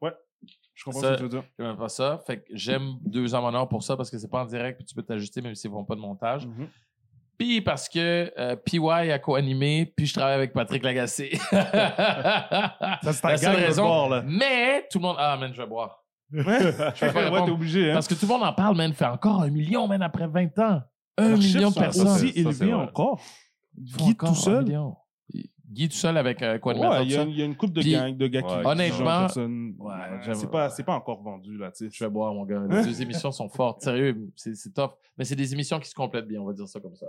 Je 0.74 0.85
comprends 0.85 1.01
Ça- 1.01 1.09
ce 1.09 1.12
que 1.12 1.16
tu 1.19 1.23
veux 1.24 1.28
dire. 1.28 1.44
J'aime 1.59 1.77
pas 1.77 1.89
ça. 1.89 2.19
Fait 2.27 2.39
que 2.40 2.44
j'aime 2.51 2.94
deux 3.05 3.35
hommes 3.35 3.44
en 3.44 3.55
or 3.55 3.69
pour 3.69 3.82
ça 3.82 3.97
parce 3.97 4.10
que 4.10 4.19
c'est 4.19 4.31
pas 4.31 4.43
en 4.43 4.47
direct 4.47 4.78
puis 4.78 4.86
tu 4.86 4.94
peux 4.94 5.02
t'ajuster 5.02 5.40
même 5.43 5.55
s'ils 5.55 5.70
font 5.70 5.85
pas 5.85 5.94
de 5.94 6.01
montage. 6.01 6.47
Mhm. 6.47 6.69
Puis 7.43 7.60
parce 7.60 7.89
que 7.89 8.32
euh, 8.39 8.55
PY 8.55 8.78
a 8.89 9.19
co-animé 9.19 9.93
puis 9.97 10.06
je 10.06 10.14
travaille 10.14 10.35
avec 10.36 10.52
Patrick 10.52 10.85
Lagacé. 10.85 11.32
Ça, 11.51 13.12
c'est 13.12 13.24
La 13.27 13.36
seule 13.36 13.56
raison. 13.56 13.82
bord, 13.82 14.09
là. 14.10 14.23
Mais 14.24 14.86
tout 14.90 14.98
le 14.98 15.02
monde. 15.02 15.16
Ah, 15.19 15.36
man, 15.36 15.51
je 15.52 15.60
vais 15.60 15.66
boire. 15.69 16.05
Ouais, 16.32 16.44
pas 16.44 17.31
ouais, 17.31 17.44
t'es 17.44 17.51
obligé, 17.51 17.90
hein. 17.90 17.94
Parce 17.94 18.06
que 18.06 18.14
tout 18.14 18.27
le 18.27 18.32
monde 18.32 18.44
en 18.44 18.52
parle, 18.52 18.77
man. 18.77 18.93
Fait 18.94 19.06
encore 19.06 19.43
un 19.43 19.51
million, 19.51 19.89
man, 19.89 20.02
après 20.02 20.28
20 20.28 20.56
ans. 20.60 20.82
Un 21.19 21.36
million 21.36 21.70
de 21.70 21.74
personnes. 21.74 22.06
aussi 22.06 22.43
vrai. 22.43 22.73
encore. 22.74 23.20
Guy 23.77 24.10
encore 24.10 24.28
tout 24.28 24.35
seul. 24.36 24.64
Guy 25.69 25.89
tout 25.89 25.97
seul 25.97 26.16
avec 26.19 26.43
euh, 26.43 26.59
quoi 26.59 26.74
de 26.74 26.78
Ouais, 26.78 27.02
il 27.05 27.10
y, 27.10 27.16
a- 27.16 27.23
il 27.24 27.36
y 27.36 27.43
a 27.43 27.44
une 27.44 27.56
couple 27.56 27.73
de, 27.73 27.81
Puis, 27.81 27.93
gang, 27.93 28.16
de 28.16 28.27
gars 28.28 28.43
qui. 28.43 28.55
ouais, 28.55 28.60
qui 28.60 28.66
honnêtement, 28.66 29.27
ouais, 29.27 29.94
c'est 30.35 30.51
pas, 30.51 30.69
c'est 30.69 30.85
pas 30.85 30.94
encore 30.94 31.23
vendu, 31.23 31.56
là, 31.59 31.70
tu 31.73 31.86
sais. 31.86 31.90
Je 31.93 32.05
vais 32.05 32.10
boire, 32.10 32.32
mon 32.35 32.44
gars. 32.44 32.62
Les 32.70 32.82
deux 32.85 33.02
émissions 33.02 33.32
sont 33.32 33.48
fortes. 33.48 33.82
Sérieux, 33.82 34.28
c'est 34.36 34.55
c'est 34.55 34.73
tough. 34.73 34.90
Mais 35.19 35.24
c'est 35.24 35.35
des 35.36 35.52
émissions 35.52 35.81
qui 35.81 35.89
se 35.89 35.94
complètent 35.94 36.28
bien, 36.28 36.40
on 36.40 36.47
va 36.47 36.52
dire 36.52 36.69
ça 36.69 36.78
comme 36.78 36.94
ça. 36.94 37.06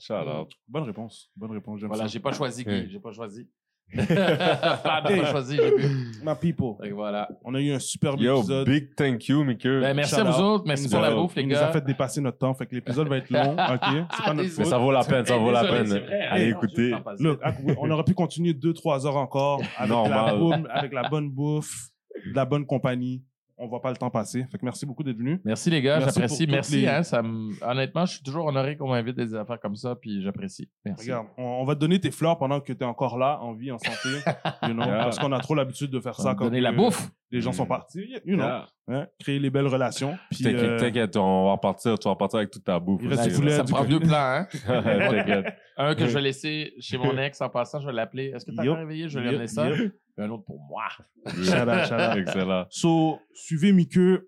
Shout 0.00 0.14
out. 0.14 0.50
Bonne 0.66 0.84
réponse. 0.84 1.30
Bonne 1.36 1.52
réponse. 1.52 1.80
Voilà, 1.82 2.06
j'ai 2.06 2.20
pas 2.20 2.32
choisi 2.32 2.64
Guy. 2.64 2.88
J'ai 2.90 2.98
pas 3.00 3.12
choisi. 3.12 3.48
pas 3.96 5.02
choisi, 5.30 5.56
j'ai 5.56 5.76
vu. 5.76 6.12
Ma 6.22 6.36
people. 6.36 6.74
Voilà. 6.92 7.28
On 7.44 7.54
a 7.54 7.60
eu 7.60 7.72
un 7.72 7.78
superbe 7.80 8.20
Yo, 8.20 8.38
épisode. 8.38 8.66
big 8.68 8.94
thank 8.94 9.26
you, 9.26 9.42
Mickey. 9.42 9.80
Ben, 9.80 9.94
merci 9.94 10.14
Shout 10.14 10.20
à 10.20 10.24
vous 10.30 10.38
out. 10.38 10.44
autres. 10.44 10.64
Merci 10.66 10.88
pour 10.88 11.00
la 11.00 11.10
bouffe, 11.12 11.34
les 11.34 11.42
Il 11.42 11.48
nous 11.48 11.56
a 11.56 11.60
gars. 11.60 11.72
fait 11.72 11.84
dépasser 11.84 12.20
notre 12.20 12.38
temps, 12.38 12.54
fait 12.54 12.66
que 12.66 12.74
l'épisode 12.76 13.08
va 13.08 13.16
être 13.16 13.30
long, 13.30 13.52
ok? 13.58 14.06
C'est 14.14 14.24
pas 14.24 14.34
notre 14.34 14.42
désolé. 14.42 14.58
Mais 14.58 14.64
ça 14.64 14.78
vaut 14.78 14.92
la 14.92 15.04
peine, 15.04 15.26
ça 15.26 15.36
vaut 15.36 15.50
la 15.50 15.64
peine. 15.64 15.86
vrai. 15.86 16.20
Allez 16.30 16.54
passé. 16.54 17.22
Look, 17.22 17.40
ah, 17.42 17.52
on 17.78 17.90
aurait 17.90 18.04
pu 18.04 18.14
continuer 18.14 18.54
deux, 18.54 18.72
trois 18.72 19.06
heures 19.06 19.16
encore 19.16 19.60
avec, 19.76 19.90
la, 19.90 20.62
avec 20.72 20.92
la 20.92 21.08
bonne 21.08 21.28
bouffe, 21.30 21.88
de 22.26 22.34
la 22.34 22.44
bonne 22.44 22.66
compagnie. 22.66 23.24
On 23.62 23.68
voit 23.68 23.82
pas 23.82 23.90
le 23.90 23.96
temps 23.96 24.08
passer. 24.10 24.44
Fait 24.50 24.56
que 24.58 24.64
merci 24.64 24.86
beaucoup 24.86 25.02
d'être 25.02 25.18
venu. 25.18 25.40
Merci 25.44 25.68
les 25.68 25.82
gars, 25.82 26.00
j'apprécie. 26.00 26.46
Merci. 26.46 26.86
Hein, 26.86 27.02
ça 27.02 27.22
me- 27.22 27.52
Honnêtement, 27.62 28.06
je 28.06 28.14
suis 28.14 28.22
toujours 28.22 28.46
honoré 28.46 28.76
qu'on 28.76 28.88
m'invite 28.88 29.16
des 29.16 29.34
affaires 29.34 29.60
comme 29.60 29.76
ça, 29.76 29.94
puis 29.96 30.22
j'apprécie. 30.22 30.70
Merci. 30.84 31.04
Regarde, 31.10 31.26
on, 31.36 31.42
on 31.44 31.64
va 31.64 31.74
te 31.74 31.80
donner 31.80 32.00
tes 32.00 32.10
fleurs 32.10 32.38
pendant 32.38 32.60
que 32.60 32.72
tu 32.72 32.82
es 32.82 32.86
encore 32.86 33.18
là, 33.18 33.38
en 33.42 33.52
vie, 33.52 33.70
en 33.70 33.78
santé. 33.78 34.08
you 34.62 34.72
know, 34.72 34.84
Yeah. 34.84 35.04
parce 35.04 35.18
qu'on 35.18 35.32
a 35.32 35.40
trop 35.40 35.54
l'habitude 35.54 35.90
de 35.90 36.00
faire 36.00 36.14
Ça 36.14 36.22
ça 36.22 36.28
va 36.30 36.34
me 36.34 36.38
quand 36.38 36.44
donner 36.46 36.60
la 36.62 36.72
bouffe. 36.72 37.10
Les 37.30 37.40
gens 37.40 37.52
sont 37.52 37.64
Mm. 37.64 37.68
partis. 37.68 38.06
You 38.24 38.36
know, 38.36 38.44
Yeah. 38.44 38.66
hein, 38.88 39.06
créer 39.20 39.38
les 39.38 39.50
belles 39.50 39.66
relations. 39.68 40.16
Puis, 40.30 40.42
T'inquiète, 40.44 40.62
euh, 40.62 40.78
t'inquiète, 40.78 41.16
on 41.16 41.44
va 41.46 41.52
repartir, 41.52 41.98
tu 41.98 42.04
vas 42.08 42.10
repartir 42.12 42.38
avec 42.38 42.50
toute 42.50 42.64
ta 42.64 42.78
bouffe. 42.80 43.00
Il 43.04 43.08
reste 43.14 43.48
Ça 43.50 43.64
prend 43.64 43.84
deux 43.84 44.00
plans, 44.00 44.12
hein? 44.16 44.46
T'inquiète. 44.66 45.54
Un 45.76 45.94
que 45.94 46.06
je 46.06 46.14
vais 46.14 46.20
laisser 46.20 46.72
chez 46.80 46.98
mon 46.98 47.16
ex 47.18 47.40
en 47.40 47.48
passant, 47.48 47.80
je 47.80 47.86
vais 47.86 47.92
l'appeler. 47.92 48.32
Est-ce 48.34 48.44
que 48.44 48.50
t'as 48.54 48.64
Yup. 48.64 48.76
réveillé? 48.76 49.08
Je 49.08 49.18
vais 49.18 49.24
lui 49.26 49.34
amener 49.36 49.46
ça. 49.46 49.68
puis 49.70 49.90
un 50.18 50.28
autre 50.30 50.44
pour 50.44 50.60
moi. 50.60 50.84
Shout 51.26 51.52
out. 51.68 52.18
Excellent. 52.18 52.66
So, 52.70 53.18
suivez 53.32 53.72
Mickey, 53.72 54.18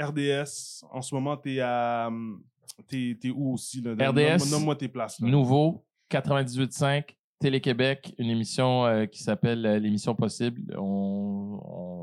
RDS. 0.00 0.84
En 0.90 1.02
ce 1.02 1.14
moment, 1.14 1.36
t'es 1.36 1.60
à. 1.60 2.08
T'es 2.88 3.16
t'es 3.20 3.30
où 3.30 3.52
aussi? 3.54 3.80
Là? 3.82 3.92
RDS. 3.92 4.38
Nomme- 4.38 4.50
Nomme-moi 4.50 4.76
tes 4.76 4.88
places. 4.88 5.20
là. 5.20 5.28
Nouveau, 5.28 5.84
98.5, 6.10 7.16
Télé-Québec, 7.40 8.14
une 8.18 8.30
émission 8.30 8.84
euh, 8.86 9.06
qui 9.06 9.22
s'appelle 9.22 9.64
euh, 9.66 9.78
L'émission 9.78 10.14
possible. 10.14 10.74
On, 10.78 11.60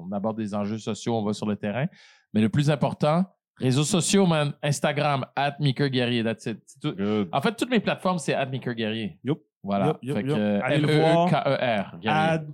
on 0.08 0.12
aborde 0.12 0.38
des 0.38 0.54
enjeux 0.54 0.78
sociaux, 0.78 1.16
on 1.16 1.24
va 1.24 1.34
sur 1.34 1.48
le 1.48 1.56
terrain. 1.56 1.88
Mais 2.34 2.42
le 2.42 2.50
plus 2.50 2.70
important, 2.70 3.26
réseaux 3.58 3.84
sociaux, 3.84 4.26
man. 4.26 4.54
Instagram, 4.62 5.26
at 5.36 5.58
Guerrier. 5.60 6.24
That's 6.24 6.46
it. 6.46 6.60
Tout. 6.82 6.96
En 7.32 7.42
fait, 7.42 7.56
toutes 7.56 7.70
mes 7.70 7.80
plateformes, 7.80 8.20
c'est 8.20 8.34
at 8.34 8.46
Guerrier. 8.46 9.20
Yup. 9.24 9.40
Voilà. 9.64 10.00
Que, 10.02 10.08
yup. 10.08 10.18
euh, 10.30 10.60
Allez 10.64 10.80
le 10.80 10.88
voir. 11.00 11.28
L-E-E-K-E-R. 11.28 12.00
Guerrier. 12.00 12.20
Add, 12.20 12.48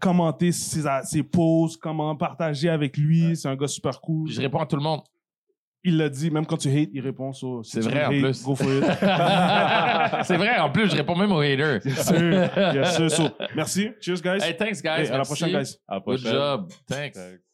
commenter 0.00 0.52
ses, 0.52 0.82
ses 1.04 1.22
posts, 1.22 1.80
comment 1.80 2.14
partager 2.16 2.68
avec 2.68 2.96
lui. 2.96 3.36
C'est 3.36 3.48
un 3.48 3.56
gars 3.56 3.68
super 3.68 4.00
cool. 4.00 4.24
Puis 4.26 4.34
je 4.34 4.40
réponds 4.40 4.58
à 4.60 4.66
tout 4.66 4.76
le 4.76 4.82
monde. 4.82 5.00
Il 5.88 5.98
l'a 5.98 6.08
dit, 6.08 6.32
même 6.32 6.44
quand 6.46 6.56
tu 6.56 6.68
hates, 6.68 6.88
il 6.92 7.00
répond. 7.00 7.32
Si 7.32 7.46
C'est 7.62 7.80
vrai, 7.80 8.04
en 8.04 8.08
plus. 8.08 8.42
Go 8.42 8.56
for 8.56 8.66
it. 8.66 8.82
c'est 10.24 10.36
vrai, 10.36 10.58
en 10.58 10.68
plus, 10.68 10.90
je 10.90 10.96
réponds 10.96 11.14
même 11.14 11.30
aux 11.30 11.38
haters. 11.40 11.80
Yes, 11.86 12.96
sir. 12.96 13.08
So, 13.10 13.28
merci. 13.54 13.90
Cheers, 14.00 14.20
guys. 14.20 14.42
Hey, 14.42 14.56
thanks, 14.56 14.82
guys. 14.82 15.02
Hey, 15.06 15.08
à 15.10 15.18
la 15.18 15.24
prochaine, 15.24 15.50
guys. 15.50 15.76
À 15.86 15.94
la 15.94 16.00
Good 16.00 16.04
prochaine. 16.22 16.32
job. 16.32 16.68
Thanks. 16.88 17.14
Thanks. 17.14 17.45